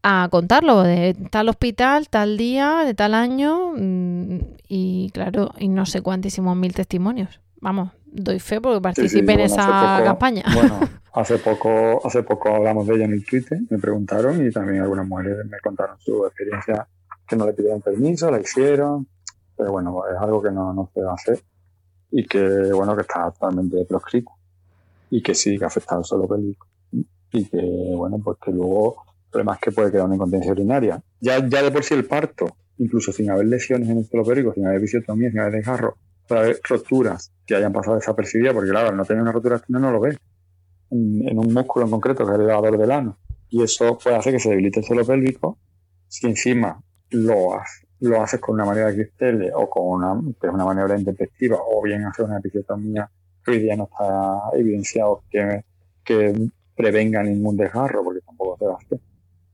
a 0.02 0.28
contarlo 0.30 0.82
de 0.82 1.16
tal 1.30 1.48
hospital, 1.48 2.08
tal 2.08 2.36
día, 2.36 2.82
de 2.84 2.94
tal 2.94 3.14
año 3.14 3.72
mm, 3.76 4.38
y 4.68 5.10
claro, 5.12 5.52
y 5.58 5.68
no 5.68 5.84
sé 5.86 6.00
cuántísimos 6.00 6.56
mil 6.56 6.72
testimonios. 6.72 7.40
Vamos, 7.60 7.90
doy 8.04 8.38
fe 8.38 8.60
porque 8.60 8.80
participé 8.80 9.32
en 9.32 9.40
esa 9.40 10.02
campaña. 10.04 10.44
Bueno, 10.54 10.78
hace 11.12 11.38
poco, 11.38 12.06
hace 12.06 12.22
poco 12.22 12.54
hablamos 12.54 12.86
de 12.86 12.94
ella 12.94 13.04
en 13.06 13.14
el 13.14 13.24
Twitter, 13.24 13.58
me 13.68 13.78
preguntaron 13.78 14.46
y 14.46 14.52
también 14.52 14.82
algunas 14.82 15.08
mujeres 15.08 15.44
me 15.46 15.58
contaron 15.58 15.96
su 15.98 16.24
experiencia 16.26 16.86
que 17.26 17.34
no 17.34 17.46
le 17.46 17.54
pidieron 17.54 17.80
permiso, 17.82 18.30
la 18.30 18.40
hicieron, 18.40 19.08
pero 19.56 19.72
bueno, 19.72 20.02
es 20.12 20.18
algo 20.18 20.42
que 20.42 20.50
no, 20.50 20.72
no 20.72 20.90
se 20.92 21.00
debe 21.00 21.12
hacer 21.12 21.42
y 22.10 22.26
que, 22.26 22.72
bueno, 22.72 22.94
que 22.94 23.02
está 23.02 23.30
totalmente 23.30 23.84
proscrito 23.84 24.32
y 25.10 25.22
que 25.22 25.34
sí, 25.34 25.58
que 25.58 25.64
afecta 25.64 25.96
al 25.96 26.04
suelo 26.04 26.26
pélvico 26.26 26.66
y 27.32 27.44
que, 27.46 27.92
bueno, 27.94 28.18
pues 28.22 28.38
que 28.42 28.50
luego 28.50 28.96
el 29.32 29.48
es 29.48 29.58
que 29.60 29.72
puede 29.72 29.90
quedar 29.90 30.06
una 30.06 30.14
incontinencia 30.14 30.52
urinaria. 30.52 31.02
Ya, 31.20 31.46
ya 31.46 31.62
de 31.62 31.70
por 31.70 31.84
sí 31.84 31.94
el 31.94 32.06
parto, 32.06 32.56
incluso 32.78 33.12
sin 33.12 33.30
haber 33.30 33.46
lesiones 33.46 33.88
en 33.88 33.98
el 33.98 34.06
suelo 34.06 34.24
pélvico, 34.24 34.54
sin 34.54 34.66
haber 34.66 34.78
episiotomía, 34.78 35.30
sin 35.30 35.40
haber 35.40 35.52
desgarro, 35.52 35.96
puede 36.26 36.40
haber 36.40 36.60
roturas 36.68 37.32
que 37.46 37.54
hayan 37.54 37.72
pasado 37.72 37.96
desapercibidas, 37.96 38.54
porque 38.54 38.70
claro, 38.70 38.88
al 38.88 38.96
no 38.96 39.04
tener 39.04 39.22
una 39.22 39.32
rotura 39.32 39.56
externa 39.56 39.80
no 39.80 39.90
lo 39.90 40.00
ves 40.00 40.16
en, 40.90 41.38
un 41.38 41.52
músculo 41.52 41.84
en 41.84 41.90
concreto 41.90 42.24
que 42.24 42.32
es 42.32 42.38
el 42.38 42.44
elevador 42.44 42.78
del 42.78 42.90
ano. 42.90 43.18
Y 43.48 43.62
eso 43.62 43.98
puede 43.98 44.16
hacer 44.16 44.32
que 44.32 44.40
se 44.40 44.50
debilite 44.50 44.80
el 44.80 44.86
suelo 44.86 45.04
pélvico 45.04 45.58
si 46.08 46.26
encima 46.26 46.82
lo 47.10 47.54
hace 47.54 47.85
lo 48.00 48.22
haces 48.22 48.40
con 48.40 48.54
una 48.54 48.64
manera 48.64 48.88
de 48.88 48.94
cristales 48.94 49.52
o 49.54 49.68
con 49.68 49.86
una, 49.86 50.20
que 50.40 50.46
es 50.46 50.52
una 50.52 50.64
maniobra 50.64 50.98
intempestiva 50.98 51.58
o 51.58 51.82
bien 51.82 52.04
hacer 52.04 52.24
una 52.24 52.38
episiotomía 52.38 53.08
que 53.44 53.50
hoy 53.52 53.58
día 53.60 53.76
no 53.76 53.84
está 53.84 54.58
evidenciado 54.58 55.22
que, 55.30 55.64
que 56.04 56.48
prevenga 56.74 57.22
ningún 57.22 57.56
desgarro 57.56 58.04
porque 58.04 58.20
tampoco 58.20 58.58
se 58.58 58.84
hacer. 58.84 59.00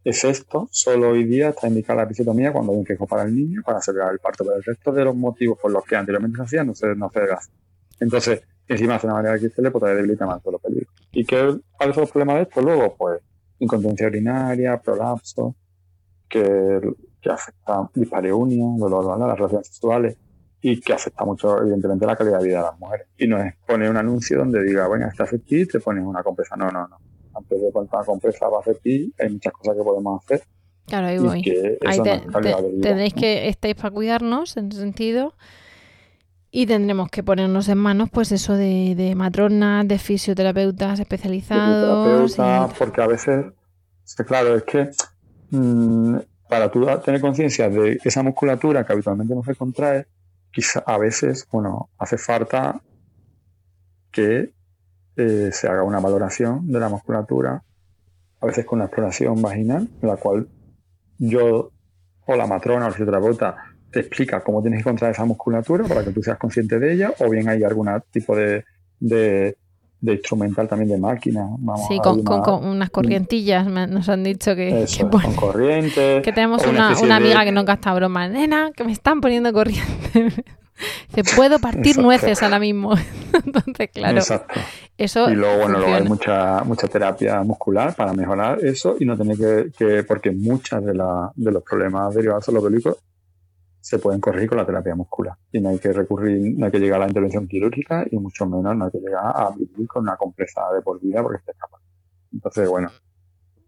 Es 0.04 0.24
esto, 0.24 0.68
solo 0.72 1.10
hoy 1.10 1.24
día 1.24 1.50
está 1.50 1.68
indicada 1.68 1.98
la 1.98 2.02
episiotomía 2.04 2.52
cuando 2.52 2.72
hay 2.72 2.78
un 2.78 2.84
quejo 2.84 3.06
para 3.06 3.22
el 3.22 3.34
niño 3.34 3.62
para 3.64 3.78
acelerar 3.78 4.12
el 4.12 4.18
parto, 4.18 4.44
pero 4.44 4.56
el 4.56 4.64
resto 4.64 4.90
de 4.90 5.04
los 5.04 5.14
motivos 5.14 5.58
por 5.60 5.70
los 5.70 5.84
que 5.84 5.94
anteriormente 5.94 6.38
se 6.38 6.42
hacía 6.42 6.64
no 6.64 6.74
se, 6.74 6.96
no 6.96 7.08
se 7.10 7.20
hacer. 7.20 7.54
Entonces, 8.00 8.42
encima 8.66 8.96
hace 8.96 9.06
una 9.06 9.14
manera 9.14 9.34
de 9.34 9.40
cristales, 9.40 9.70
pues 9.70 9.80
todavía 9.80 10.02
debilita 10.02 10.26
más 10.26 10.42
todo 10.42 10.52
lo 10.52 10.58
pélvico. 10.58 10.92
¿Y 11.12 11.24
qué, 11.24 11.56
cuáles 11.76 11.94
son 11.94 12.02
los 12.02 12.10
problemas 12.10 12.36
de 12.36 12.42
esto 12.42 12.60
luego? 12.60 12.96
Pues 12.96 13.20
incontinencia 13.60 14.08
urinaria, 14.08 14.80
prolapso, 14.80 15.54
que 16.28 16.80
que 17.22 17.30
afecta 17.30 17.88
dispareunia, 17.94 18.66
dolor, 18.76 19.18
las 19.18 19.36
relaciones 19.38 19.68
sexuales 19.68 20.16
y 20.60 20.80
que 20.80 20.92
afecta 20.92 21.24
mucho, 21.24 21.60
evidentemente, 21.60 22.04
la 22.04 22.16
calidad 22.16 22.38
de 22.40 22.46
vida 22.46 22.58
de 22.58 22.64
las 22.64 22.78
mujeres. 22.78 23.06
Y 23.16 23.26
no 23.26 23.42
es 23.42 23.54
poner 23.66 23.90
un 23.90 23.96
anuncio 23.96 24.38
donde 24.38 24.62
diga, 24.62 24.86
bueno, 24.88 25.06
estás 25.06 25.32
aquí, 25.32 25.66
te 25.66 25.80
pones 25.80 26.04
una 26.04 26.22
compresa. 26.22 26.56
No, 26.56 26.70
no, 26.70 26.86
no. 26.86 26.98
Antes 27.34 27.62
de 27.62 27.70
poner 27.70 27.88
una 27.92 28.04
compresa 28.04 28.48
va 28.48 28.58
a 28.58 28.60
hacer 28.60 28.76
ti, 28.78 29.12
hay 29.18 29.30
muchas 29.30 29.52
cosas 29.52 29.76
que 29.76 29.82
podemos 29.82 30.22
hacer. 30.24 30.42
Claro, 30.86 31.06
ahí 31.06 31.18
voy. 31.18 31.78
Ahí 31.86 32.00
tendréis 32.80 33.14
que 33.14 33.48
estáis 33.48 33.74
para 33.76 33.90
cuidarnos 33.90 34.56
en 34.56 34.68
ese 34.68 34.80
sentido. 34.80 35.34
Y 36.54 36.66
tendremos 36.66 37.08
que 37.08 37.22
ponernos 37.22 37.68
en 37.68 37.78
manos, 37.78 38.10
pues 38.12 38.30
eso 38.30 38.54
de, 38.54 38.94
de 38.94 39.14
matronas, 39.14 39.88
de 39.88 39.98
fisioterapeutas 39.98 41.00
especializados. 41.00 42.36
porque 42.78 43.00
a 43.00 43.06
veces, 43.06 43.46
claro, 44.26 44.56
es 44.56 44.62
que 44.64 44.90
mm, 45.50 46.18
para 46.52 46.70
tú 46.70 46.86
tener 47.02 47.22
conciencia 47.22 47.70
de 47.70 47.98
esa 48.04 48.22
musculatura 48.22 48.84
que 48.84 48.92
habitualmente 48.92 49.34
no 49.34 49.42
se 49.42 49.54
contrae, 49.54 50.04
quizá 50.50 50.80
a 50.80 50.98
veces, 50.98 51.48
bueno, 51.50 51.88
hace 51.96 52.18
falta 52.18 52.82
que 54.10 54.52
eh, 55.16 55.48
se 55.50 55.66
haga 55.66 55.82
una 55.82 55.98
valoración 55.98 56.70
de 56.70 56.78
la 56.78 56.90
musculatura, 56.90 57.64
a 58.38 58.46
veces 58.46 58.66
con 58.66 58.80
una 58.80 58.84
exploración 58.84 59.40
vaginal, 59.40 59.88
en 60.02 60.06
la 60.06 60.18
cual 60.18 60.46
yo 61.16 61.72
o 62.26 62.36
la 62.36 62.46
matrona 62.46 62.84
o 62.84 62.88
el 62.88 62.92
fisioterapeuta 62.92 63.56
te 63.90 64.00
explica 64.00 64.42
cómo 64.42 64.60
tienes 64.60 64.80
que 64.80 64.84
contraer 64.84 65.14
esa 65.14 65.24
musculatura 65.24 65.84
para 65.84 66.04
que 66.04 66.10
tú 66.10 66.22
seas 66.22 66.36
consciente 66.36 66.78
de 66.78 66.92
ella, 66.92 67.14
o 67.18 67.30
bien 67.30 67.48
hay 67.48 67.64
algún 67.64 67.88
tipo 68.10 68.36
de, 68.36 68.62
de 69.00 69.56
instrumental 70.10 70.66
también 70.66 70.90
de 70.90 70.98
máquina. 70.98 71.46
Vamos 71.58 71.86
Sí, 71.86 71.98
a 71.98 72.02
con, 72.02 72.14
una- 72.20 72.24
con- 72.24 72.42
con 72.42 72.66
unas 72.66 72.90
corrientillas 72.90 73.66
me- 73.68 73.86
nos 73.86 74.08
han 74.08 74.24
dicho 74.24 74.56
que, 74.56 74.82
Eso, 74.82 74.96
que, 75.04 75.10
con 75.10 75.20
pon- 75.22 75.34
corriente. 75.36 76.22
que 76.22 76.32
tenemos 76.32 76.66
una, 76.66 76.98
una 77.00 77.20
de- 77.20 77.24
amiga 77.26 77.44
que 77.44 77.52
no 77.52 77.64
gasta 77.64 77.94
broma. 77.94 78.26
Nena, 78.28 78.72
que 78.74 78.82
me 78.82 78.90
están 78.92 79.20
poniendo 79.20 79.52
corriente. 79.52 79.84
Dice, 81.14 81.36
puedo 81.36 81.60
partir 81.60 81.88
Exacto. 81.88 82.02
nueces 82.02 82.42
ahora 82.42 82.58
mismo. 82.58 82.94
Entonces, 83.46 83.90
claro, 83.94 84.18
Exacto. 84.18 84.58
eso 84.98 85.30
Y 85.30 85.34
luego, 85.36 85.58
bueno, 85.62 85.78
luego 85.78 85.94
hay 85.94 86.02
mucha, 86.02 86.64
mucha 86.64 86.88
terapia 86.88 87.40
muscular 87.44 87.94
para 87.94 88.12
mejorar 88.14 88.58
eso 88.64 88.96
y 88.98 89.04
no 89.04 89.16
tener 89.16 89.36
que, 89.36 89.70
que 89.78 90.02
porque 90.02 90.32
muchas 90.32 90.84
de, 90.84 90.94
la, 90.94 91.30
de 91.36 91.52
los 91.52 91.62
problemas 91.62 92.12
derivados 92.14 92.46
de 92.46 92.52
los 92.54 92.64
pélvicos 92.64 92.96
se 93.92 93.98
pueden 93.98 94.22
corregir 94.22 94.48
con 94.48 94.56
la 94.56 94.64
terapia 94.64 94.94
muscular. 94.94 95.36
Y 95.52 95.60
no 95.60 95.68
hay 95.68 95.78
que 95.78 95.92
recurrir, 95.92 96.58
no 96.58 96.64
hay 96.64 96.72
que 96.72 96.78
llegar 96.78 96.96
a 96.96 97.04
la 97.04 97.08
intervención 97.08 97.46
quirúrgica 97.46 98.06
y 98.10 98.16
mucho 98.16 98.46
menos 98.46 98.74
no 98.74 98.86
hay 98.86 98.90
que 98.90 99.00
llegar 99.00 99.22
a 99.22 99.50
vivir 99.50 99.86
con 99.86 100.04
una 100.04 100.16
compresa 100.16 100.62
de 100.74 100.80
por 100.80 100.98
vida 100.98 101.22
porque 101.22 101.42
se 101.44 101.50
escapa. 101.50 101.78
Entonces, 102.32 102.70
bueno, 102.70 102.88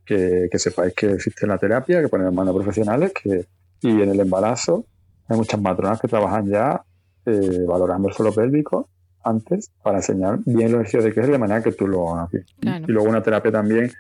que, 0.03 0.49
que 0.51 0.59
sepáis 0.59 0.95
que 0.95 1.13
existe 1.13 1.47
la 1.47 1.59
terapia, 1.59 2.01
que 2.01 2.09
ponen 2.09 2.29
en 2.29 2.35
manos 2.35 2.55
profesionales, 2.55 3.13
que, 3.13 3.47
y 3.83 3.91
en 3.91 4.09
el 4.09 4.19
embarazo 4.19 4.87
hay 5.29 5.37
muchas 5.37 5.61
matronas 5.61 6.01
que 6.01 6.09
trabajan 6.09 6.49
ya 6.49 6.83
eh, 7.27 7.65
valorando 7.69 8.09
el 8.09 8.15
suelo 8.15 8.33
pélvico 8.33 8.89
antes 9.23 9.71
para 9.83 9.99
enseñar 9.99 10.39
bien 10.47 10.73
los 10.73 10.81
ejercicios 10.81 11.05
de 11.05 11.11
equilibrio 11.11 11.35
de 11.35 11.39
manera 11.39 11.63
que 11.63 11.73
tú 11.73 11.87
lo 11.87 12.15
hagas 12.15 12.31
bien. 12.31 12.47
Claro. 12.61 12.87
Y 12.89 12.93
luego 12.93 13.11
una 13.11 13.23
terapia 13.23 13.53
también, 13.53 13.91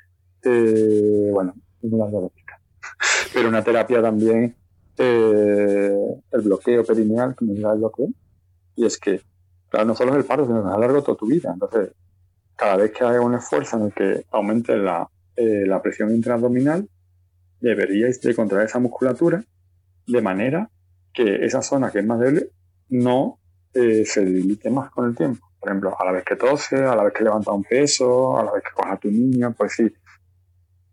eh, 0.42 1.28
bueno, 1.30 1.52
es 1.82 1.90
de 1.90 1.98
explicar. 1.98 2.58
pero 3.34 3.50
una 3.50 3.62
terapia 3.62 4.00
también, 4.00 4.56
eh, 4.98 5.96
el 6.32 6.40
bloqueo 6.40 6.84
perineal, 6.84 7.34
que 7.36 7.44
me 7.44 7.54
diga 7.54 7.72
el 7.72 7.78
bloqueo, 7.78 8.08
y 8.76 8.86
es 8.86 8.98
que, 8.98 9.20
claro, 9.68 9.86
no 9.86 9.94
solo 9.94 10.12
es 10.12 10.18
el 10.18 10.24
parto, 10.24 10.46
sino 10.46 10.62
que 10.62 10.68
es 10.68 10.74
a 10.74 10.78
largo 10.78 11.02
toda 11.02 11.16
tu 11.16 11.26
vida. 11.26 11.50
Entonces, 11.52 11.92
cada 12.56 12.76
vez 12.76 12.92
que 12.92 13.04
haga 13.04 13.20
un 13.20 13.34
esfuerzo 13.34 13.76
en 13.76 13.84
el 13.84 13.92
que 13.92 14.26
aumente 14.30 14.76
la, 14.76 15.08
eh, 15.36 15.64
la 15.66 15.82
presión 15.82 16.14
intraabdominal, 16.14 16.88
deberíais 17.60 18.20
de 18.20 18.34
contraer 18.34 18.66
esa 18.66 18.78
musculatura 18.78 19.42
de 20.06 20.20
manera 20.20 20.70
que 21.12 21.44
esa 21.46 21.62
zona 21.62 21.90
que 21.90 22.00
es 22.00 22.06
más 22.06 22.20
débil 22.20 22.50
no 22.90 23.38
eh, 23.72 24.04
se 24.04 24.24
debilite 24.24 24.70
más 24.70 24.90
con 24.90 25.06
el 25.06 25.16
tiempo. 25.16 25.46
Por 25.58 25.70
ejemplo, 25.70 25.96
a 25.98 26.04
la 26.04 26.12
vez 26.12 26.24
que 26.24 26.36
tose, 26.36 26.76
a 26.76 26.94
la 26.94 27.04
vez 27.04 27.14
que 27.14 27.24
levanta 27.24 27.52
un 27.52 27.64
peso, 27.64 28.38
a 28.38 28.44
la 28.44 28.52
vez 28.52 28.62
que 28.62 28.70
coja 28.74 28.92
a 28.92 28.98
tu 28.98 29.10
niño, 29.10 29.54
pues 29.56 29.72
sí, 29.72 29.90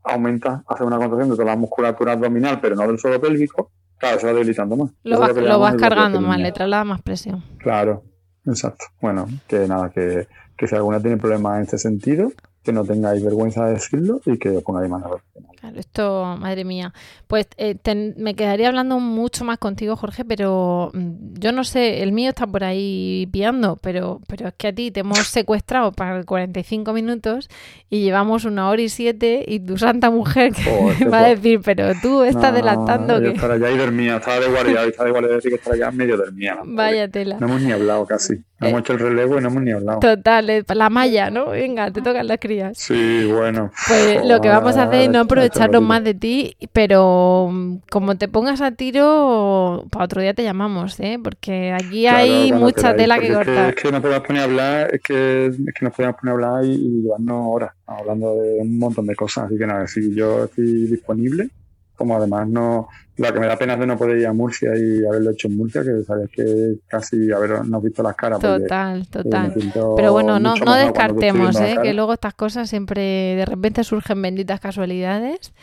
aumenta, 0.03 0.63
hace 0.67 0.83
una 0.83 0.97
contracción 0.97 1.29
de 1.29 1.35
toda 1.35 1.45
la 1.45 1.57
musculatura 1.57 2.13
abdominal, 2.13 2.59
pero 2.61 2.75
no 2.75 2.87
del 2.87 2.97
suelo 2.97 3.19
pélvico, 3.19 3.71
claro, 4.01 4.19
se 4.19 4.27
va 4.27 4.33
debilitando 4.33 4.75
más. 4.75 4.91
Lo 5.03 5.19
vas, 5.19 5.33
lo 5.35 5.59
vas 5.59 5.75
cargando 5.75 6.19
más, 6.19 6.37
le 6.39 6.51
traslada 6.51 6.83
más 6.83 7.01
presión. 7.01 7.41
Claro, 7.59 8.03
exacto. 8.45 8.85
Bueno, 8.99 9.27
que 9.47 9.67
nada, 9.67 9.89
que, 9.89 10.27
que 10.57 10.67
si 10.67 10.75
alguna 10.75 10.99
tiene 10.99 11.15
problemas 11.15 11.57
en 11.57 11.63
este 11.63 11.77
sentido, 11.77 12.31
que 12.63 12.71
no 12.71 12.83
tengáis 12.83 13.23
vergüenza 13.23 13.65
de 13.65 13.73
decirlo 13.73 14.21
y 14.25 14.37
que 14.37 14.49
os 14.49 14.63
pongáis 14.63 14.89
profesional. 14.89 15.55
Claro, 15.59 15.79
esto, 15.79 16.37
madre 16.39 16.63
mía. 16.65 16.93
Pues 17.27 17.47
eh, 17.57 17.75
ten- 17.75 18.15
me 18.17 18.33
quedaría 18.35 18.67
hablando 18.67 18.99
mucho 18.99 19.43
más 19.45 19.57
contigo, 19.59 19.95
Jorge, 19.95 20.25
pero 20.25 20.91
mm, 20.93 21.33
yo 21.39 21.51
no 21.51 21.63
sé, 21.63 22.01
el 22.03 22.11
mío 22.11 22.29
está 22.29 22.47
por 22.47 22.63
ahí 22.63 23.27
piando, 23.31 23.77
pero, 23.81 24.21
pero 24.27 24.47
es 24.47 24.53
que 24.55 24.67
a 24.69 24.73
ti 24.73 24.91
te 24.91 25.01
hemos 25.01 25.19
secuestrado 25.27 25.91
para 25.91 26.23
45 26.23 26.93
minutos 26.93 27.47
y 27.89 28.01
llevamos 28.03 28.45
una 28.45 28.69
hora 28.69 28.81
y 28.81 28.89
siete 28.89 29.43
y 29.47 29.59
tu 29.59 29.77
santa 29.77 30.09
mujer 30.09 30.51
que 30.55 30.63
Joder, 30.63 31.13
va 31.13 31.19
a 31.25 31.29
decir, 31.29 31.61
pero 31.63 31.91
tú 32.01 32.23
estás 32.23 32.51
No, 32.51 32.57
delatando 32.57 33.15
yo 33.19 33.29
que... 33.29 33.35
estaba 33.35 33.57
ya 33.57 33.71
y 33.71 33.77
dormía, 33.77 34.17
estaba 34.17 34.39
de 34.39 34.47
guardia, 34.49 34.83
estaba 34.83 35.05
de 35.05 35.11
guardia, 35.11 35.35
decir 35.35 35.51
que 35.51 35.55
estaba 35.57 35.77
ya 35.77 35.91
medio 35.91 36.17
dormía. 36.17 36.55
la 36.55 36.61
Vaya 36.65 37.07
tela. 37.07 37.37
No 37.39 37.47
hemos 37.47 37.61
ni 37.61 37.71
hablado 37.71 38.05
casi. 38.05 38.35
No 38.59 38.67
hemos 38.67 38.81
hecho 38.81 38.93
el 38.93 38.99
relevo 38.99 39.39
y 39.39 39.41
no 39.41 39.47
hemos 39.47 39.63
ni 39.63 39.71
hablado. 39.71 39.99
Total, 39.99 40.47
eh, 40.51 40.63
la 40.75 40.89
malla, 40.91 41.31
¿no? 41.31 41.47
Venga, 41.47 41.89
te 41.91 42.01
tocan 42.03 42.27
las 42.27 42.37
crías. 42.51 42.77
Sí, 42.77 43.25
bueno. 43.31 43.71
Pues 43.87 44.25
lo 44.25 44.41
que 44.41 44.49
vamos 44.49 44.75
a 44.77 44.83
hacer 44.83 45.01
es 45.01 45.09
no 45.09 45.19
aprovecharnos 45.19 45.81
más 45.81 46.03
de 46.03 46.13
ti, 46.13 46.55
pero 46.73 47.49
mm, 47.51 47.77
como 47.89 48.15
te 48.17 48.27
pongas 48.27 48.61
a 48.61 48.71
tiro, 48.71 49.85
para 49.89 50.05
otro 50.05 50.21
día 50.21 50.33
te 50.33 50.43
llamamos, 50.43 50.99
¿eh? 50.99 51.19
Porque 51.23 51.71
aquí 51.73 52.01
Claro, 52.01 52.17
hay 52.17 52.51
mucha 52.51 52.93
queráis, 52.93 52.97
tela 52.97 53.19
que 53.19 53.21
porque 53.21 53.31
es 53.31 53.37
cortar. 53.37 53.69
Es 53.69 53.75
que, 53.75 53.91
no 53.91 54.01
podemos 54.01 54.27
poner 54.27 54.41
a 54.41 54.45
hablar, 54.45 54.95
es 54.95 55.01
que, 55.01 55.45
es 55.47 55.73
que 55.73 55.85
nos 55.85 55.93
podemos 55.93 56.17
poner 56.19 56.31
a 56.31 56.35
hablar 56.35 56.65
y, 56.65 56.73
y 56.73 57.01
llevarnos 57.03 57.45
horas 57.47 57.71
hablando 57.85 58.35
de 58.35 58.57
un 58.59 58.77
montón 58.77 59.05
de 59.07 59.15
cosas. 59.15 59.45
Así 59.45 59.57
que 59.57 59.67
nada, 59.67 59.87
si 59.87 60.13
yo 60.13 60.45
estoy 60.45 60.87
disponible, 60.87 61.49
como 61.95 62.15
además 62.15 62.47
no. 62.47 62.89
La 63.21 63.31
que 63.31 63.39
me 63.39 63.47
da 63.47 63.55
pena 63.55 63.73
es 63.73 63.79
de 63.79 63.85
no 63.85 63.97
poder 63.97 64.17
ir 64.17 64.25
a 64.25 64.33
Murcia 64.33 64.71
y 64.75 65.05
haberlo 65.05 65.31
hecho 65.31 65.47
en 65.47 65.57
Murcia, 65.57 65.83
que 65.83 66.03
sabes 66.03 66.29
que 66.29 66.79
casi 66.87 67.31
habernos 67.31 67.83
visto 67.83 68.01
las 68.01 68.15
caras. 68.15 68.39
Total, 68.39 69.01
eh, 69.01 69.05
total. 69.09 69.53
Pero 69.95 70.11
bueno, 70.11 70.39
no, 70.39 70.55
no 70.55 70.73
descartemos, 70.73 71.59
¿eh? 71.59 71.77
Que 71.83 71.93
luego 71.93 72.13
estas 72.13 72.33
cosas 72.33 72.69
siempre 72.69 73.01
de 73.35 73.45
repente 73.45 73.83
surgen 73.83 74.21
benditas 74.21 74.59
casualidades. 74.59 75.53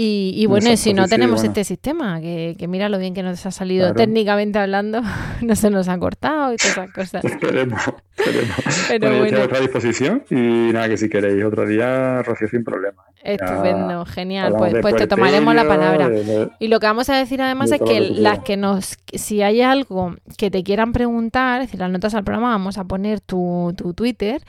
Y, 0.00 0.32
y 0.36 0.46
bueno, 0.46 0.66
Exacto, 0.68 0.82
si 0.84 0.94
no 0.94 1.04
sí, 1.04 1.10
tenemos 1.10 1.40
bueno. 1.40 1.48
este 1.50 1.64
sistema, 1.64 2.20
que, 2.20 2.54
que 2.56 2.68
mira 2.68 2.88
lo 2.88 2.98
bien 3.00 3.14
que 3.14 3.24
nos 3.24 3.44
ha 3.46 3.50
salido 3.50 3.86
Claro. 3.86 3.96
técnicamente 3.96 4.56
hablando, 4.60 5.00
no 5.42 5.56
se 5.56 5.70
nos 5.70 5.88
ha 5.88 5.98
cortado 5.98 6.52
y 6.52 6.56
todas 6.56 6.72
esas 6.76 6.92
cosas. 6.92 7.24
Esperemos, 7.32 7.80
esperemos. 8.16 8.54
Pero 8.88 9.00
bueno, 9.08 9.18
bueno. 9.18 9.36
a 9.36 9.40
vuestra 9.40 9.60
disposición 9.60 10.22
y 10.30 10.34
nada, 10.72 10.88
que 10.88 10.96
si 10.98 11.08
queréis 11.08 11.44
otro 11.44 11.66
día, 11.66 12.22
Rocío, 12.22 12.46
sin 12.46 12.62
problema. 12.62 13.02
¿eh? 13.24 13.36
Ya 13.40 13.46
Estupendo, 13.46 14.04
genial. 14.06 14.54
Pues, 14.56 14.74
pues 14.80 14.94
te 14.94 15.08
tomaremos 15.08 15.52
la 15.56 15.66
palabra. 15.66 16.08
de- 16.08 16.22
de- 16.22 16.48
Y 16.60 16.68
lo 16.68 16.78
que 16.78 16.86
vamos 16.86 17.08
a 17.10 17.16
decir 17.16 17.42
además 17.42 17.70
de 17.70 17.76
es 17.76 17.82
que 17.82 17.98
las 18.00 18.38
que 18.40 18.56
nos, 18.56 18.98
si 19.12 19.42
hay 19.42 19.62
algo 19.62 20.14
que 20.36 20.50
te 20.52 20.62
quieran 20.62 20.92
preguntar, 20.92 21.60
es 21.62 21.66
decir, 21.68 21.80
las 21.80 21.90
notas 21.90 22.14
al 22.14 22.22
programa, 22.22 22.50
vamos 22.50 22.78
a 22.78 22.84
poner 22.84 23.20
tu, 23.20 23.74
tu 23.76 23.94
Twitter, 23.94 24.42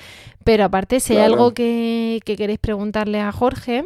pero 0.44 0.66
aparte 0.66 1.00
si 1.00 1.14
hay 1.18 1.24
algo 1.24 1.56
que, 1.56 2.20
que 2.24 2.36
queréis 2.36 2.60
preguntarle 2.60 3.20
a 3.20 3.32
Jorge, 3.32 3.86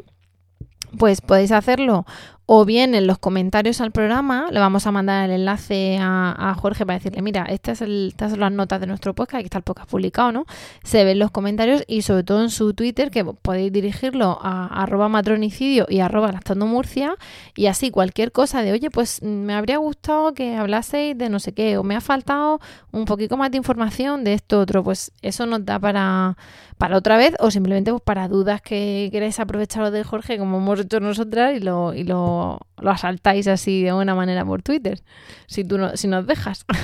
pues 0.98 1.22
podéis 1.22 1.52
hacerlo 1.52 2.06
o 2.46 2.66
bien 2.66 2.94
en 2.94 3.08
los 3.08 3.20
comentarios 3.20 3.80
al 3.80 3.92
programa, 3.92 4.48
le 4.52 4.60
vamos 4.60 4.86
a 4.86 4.92
mandar 4.92 5.30
el 5.30 5.36
enlace 5.40 5.98
a, 6.00 6.54
Jorge 6.60 6.86
para 6.86 7.00
decirle, 7.00 7.22
mira, 7.22 7.46
es 7.46 7.82
el- 7.82 8.10
estas 8.10 8.32
son 8.32 8.42
las 8.42 8.52
notas 8.52 8.82
de 8.82 8.88
nuestro 8.88 9.14
podcast, 9.14 9.36
aquí 9.36 9.46
está 9.46 9.60
el 9.60 9.64
podcast 9.64 9.90
publicado, 9.90 10.32
¿no? 10.32 10.46
Se 10.84 11.06
ven 11.06 11.20
los 11.20 11.32
comentarios 11.32 11.84
y 11.88 12.02
sobre 12.02 12.24
todo 12.24 12.42
en 12.42 12.50
su 12.50 12.74
Twitter, 12.74 13.12
que 13.12 13.24
podéis 13.24 13.72
dirigirlo 13.72 14.40
a 14.42 14.68
arroba 14.68 15.08
matronicidio 15.08 15.86
y 15.90 16.00
arroba 16.02 16.32
lactando 16.32 16.68
Murcia, 16.68 17.16
y 17.56 17.68
así 17.68 17.92
cualquier 17.92 18.32
cosa 18.34 18.62
de, 18.62 18.74
oye, 18.74 18.90
pues 18.92 19.22
me 19.24 19.54
habría 19.54 19.78
gustado 19.78 20.34
que 20.34 20.56
hablaseis 20.56 21.18
de 21.18 21.30
no 21.30 21.40
sé 21.40 21.54
qué, 21.54 21.78
o 21.78 21.84
me 21.84 21.96
ha 21.96 22.02
faltado 22.02 22.60
un 22.92 23.06
poquito 23.06 23.38
más 23.38 23.52
de 23.52 23.58
información 23.58 24.24
de 24.26 24.34
esto 24.34 24.60
otro, 24.60 24.84
pues 24.84 25.12
eso 25.22 25.46
nos 25.46 25.66
da 25.66 25.80
para, 25.80 26.38
para 26.84 26.98
otra 26.98 27.16
vez, 27.16 27.34
o 27.40 27.50
simplemente 27.50 27.92
pues 27.92 28.04
para 28.04 28.28
dudas 28.28 28.62
que 28.62 29.08
queráis 29.10 29.40
aprovecharos 29.40 29.94
de 29.94 30.04
Jorge, 30.04 30.38
como 30.38 30.58
hemos 30.58 30.82
hecho 30.82 31.00
nosotras, 31.00 31.56
y 31.56 31.62
lo, 31.62 31.94
y 31.94 32.04
lo, 32.04 32.60
lo 32.82 32.90
asaltáis 32.92 33.48
así 33.48 33.84
de 33.84 33.94
buena 33.94 34.16
manera 34.16 34.44
por 34.44 34.64
Twitter, 34.64 35.00
si 35.48 35.64
tú 35.64 35.78
no, 35.78 35.96
si 35.96 36.10
nos 36.10 36.28
dejas. 36.28 36.66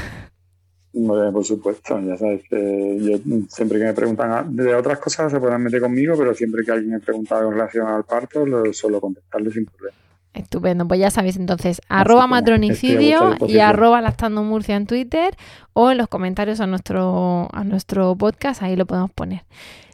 Bueno, 0.93 1.31
por 1.33 1.43
supuesto, 1.45 1.99
ya 1.99 2.17
sabes 2.17 2.41
que 2.49 2.97
yo 3.01 3.17
siempre 3.49 3.77
que 3.77 3.85
me 3.85 3.93
preguntan 3.93 4.31
a- 4.31 4.43
de 4.43 4.73
otras 4.73 4.97
cosas 4.99 5.31
se 5.31 5.39
pueden 5.39 5.61
meter 5.61 5.81
conmigo, 5.81 6.15
pero 6.17 6.33
siempre 6.33 6.63
que 6.63 6.71
alguien 6.71 6.91
me 6.93 6.99
pregunta 6.99 7.37
en 7.39 7.51
relación 7.51 7.87
al 7.87 8.05
parto, 8.05 8.43
lo 8.45 8.71
suelo 8.73 8.99
contestarle 8.99 9.51
sin 9.51 9.65
problema. 9.65 9.95
Estupendo, 10.33 10.87
pues 10.87 10.99
ya 10.99 11.11
sabéis 11.11 11.35
entonces, 11.37 11.79
arroba 11.89 12.25
matronicidio 12.25 13.35
y 13.47 13.59
arroba 13.59 14.01
lactando 14.01 14.41
Murcia 14.43 14.77
en 14.77 14.87
Twitter 14.87 15.35
o 15.73 15.91
en 15.91 15.97
los 15.99 16.07
comentarios 16.07 16.59
a 16.59 16.65
nuestro, 16.67 17.47
a 17.51 17.63
nuestro 17.63 18.15
podcast, 18.15 18.63
ahí 18.63 18.75
lo 18.75 18.85
podemos 18.87 19.11
poner. 19.11 19.43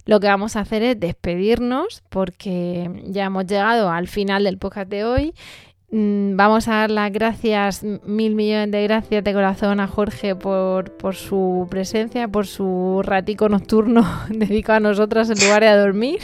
Lo 0.06 0.20
que 0.20 0.28
vamos 0.28 0.56
a 0.56 0.62
hacer 0.62 0.84
es 0.84 1.00
despedirnos 1.00 2.04
porque 2.10 2.90
ya 3.06 3.26
hemos 3.26 3.46
llegado 3.48 3.90
al 3.90 4.08
final 4.08 4.44
del 4.44 4.58
podcast 4.58 4.90
de 4.90 5.04
hoy. 5.04 5.34
Mm, 5.92 6.36
Vamos 6.36 6.68
a 6.68 6.76
dar 6.76 6.92
las 6.92 7.12
gracias, 7.12 7.84
mil 7.84 8.36
millones 8.36 8.72
de 8.72 8.84
gracias 8.84 9.24
de 9.24 9.34
corazón 9.34 9.80
a 9.80 9.88
Jorge 9.88 10.36
por, 10.36 10.92
por 10.98 11.16
su 11.16 11.68
presencia, 11.70 12.28
por 12.28 12.48
su 12.48 13.02
ratico 13.04 13.50
nocturno 13.50 14.06
dedicado 14.30 14.78
a 14.78 14.80
nosotras 14.80 15.30
en 15.30 15.40
lugar 15.40 15.62
de 15.62 15.68
a 15.70 15.78
dormir. 15.78 16.20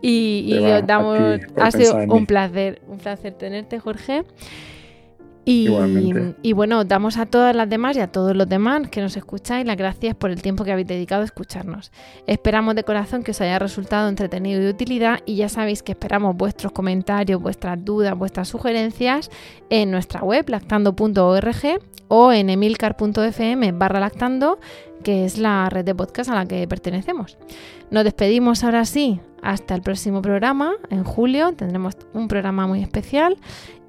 Y, 0.00 0.46
y 0.48 0.58
os 0.58 0.84
damos, 0.84 1.18
ha 1.60 1.70
sido 1.70 1.96
un 1.96 2.26
placer, 2.26 2.82
un 2.88 2.98
placer 2.98 3.34
tenerte, 3.34 3.78
Jorge. 3.78 4.24
Y, 5.44 5.64
Igualmente. 5.66 6.36
y 6.42 6.52
bueno, 6.52 6.84
damos 6.84 7.16
a 7.16 7.26
todas 7.26 7.54
las 7.56 7.68
demás 7.68 7.96
y 7.96 8.00
a 8.00 8.06
todos 8.06 8.36
los 8.36 8.48
demás 8.48 8.88
que 8.88 9.00
nos 9.00 9.16
escucháis 9.16 9.66
las 9.66 9.76
gracias 9.76 10.14
por 10.14 10.30
el 10.30 10.40
tiempo 10.40 10.62
que 10.64 10.70
habéis 10.70 10.86
dedicado 10.86 11.22
a 11.22 11.24
escucharnos. 11.24 11.90
Esperamos 12.28 12.76
de 12.76 12.84
corazón 12.84 13.24
que 13.24 13.32
os 13.32 13.40
haya 13.40 13.58
resultado 13.58 14.08
entretenido 14.08 14.60
y 14.60 14.64
de 14.64 14.70
utilidad 14.70 15.20
y 15.26 15.36
ya 15.36 15.48
sabéis 15.48 15.82
que 15.82 15.92
esperamos 15.92 16.36
vuestros 16.36 16.72
comentarios, 16.72 17.42
vuestras 17.42 17.84
dudas, 17.84 18.16
vuestras 18.16 18.48
sugerencias 18.48 19.30
en 19.68 19.90
nuestra 19.90 20.20
web 20.20 20.48
lactando.org 20.48 21.80
o 22.08 22.32
en 22.32 22.50
emilcar.fm 22.50 23.72
barra 23.72 23.98
lactando, 23.98 24.60
que 25.02 25.24
es 25.24 25.38
la 25.38 25.68
red 25.70 25.84
de 25.84 25.94
podcast 25.94 26.30
a 26.30 26.34
la 26.34 26.46
que 26.46 26.68
pertenecemos. 26.68 27.36
Nos 27.90 28.04
despedimos 28.04 28.62
ahora 28.62 28.84
sí, 28.84 29.20
hasta 29.42 29.74
el 29.74 29.82
próximo 29.82 30.22
programa, 30.22 30.74
en 30.90 31.02
julio 31.04 31.52
tendremos 31.52 31.96
un 32.12 32.28
programa 32.28 32.66
muy 32.66 32.82
especial 32.82 33.36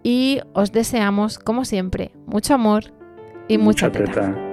y 0.04 0.42
os 0.54 0.72
deseamos, 0.72 1.40
como 1.40 1.66
siempre, 1.66 2.12
mucho 2.28 2.54
amor 2.54 2.94
y 3.48 3.58
mucha, 3.58 3.92
teta. 3.92 4.06
teta. 4.06 4.53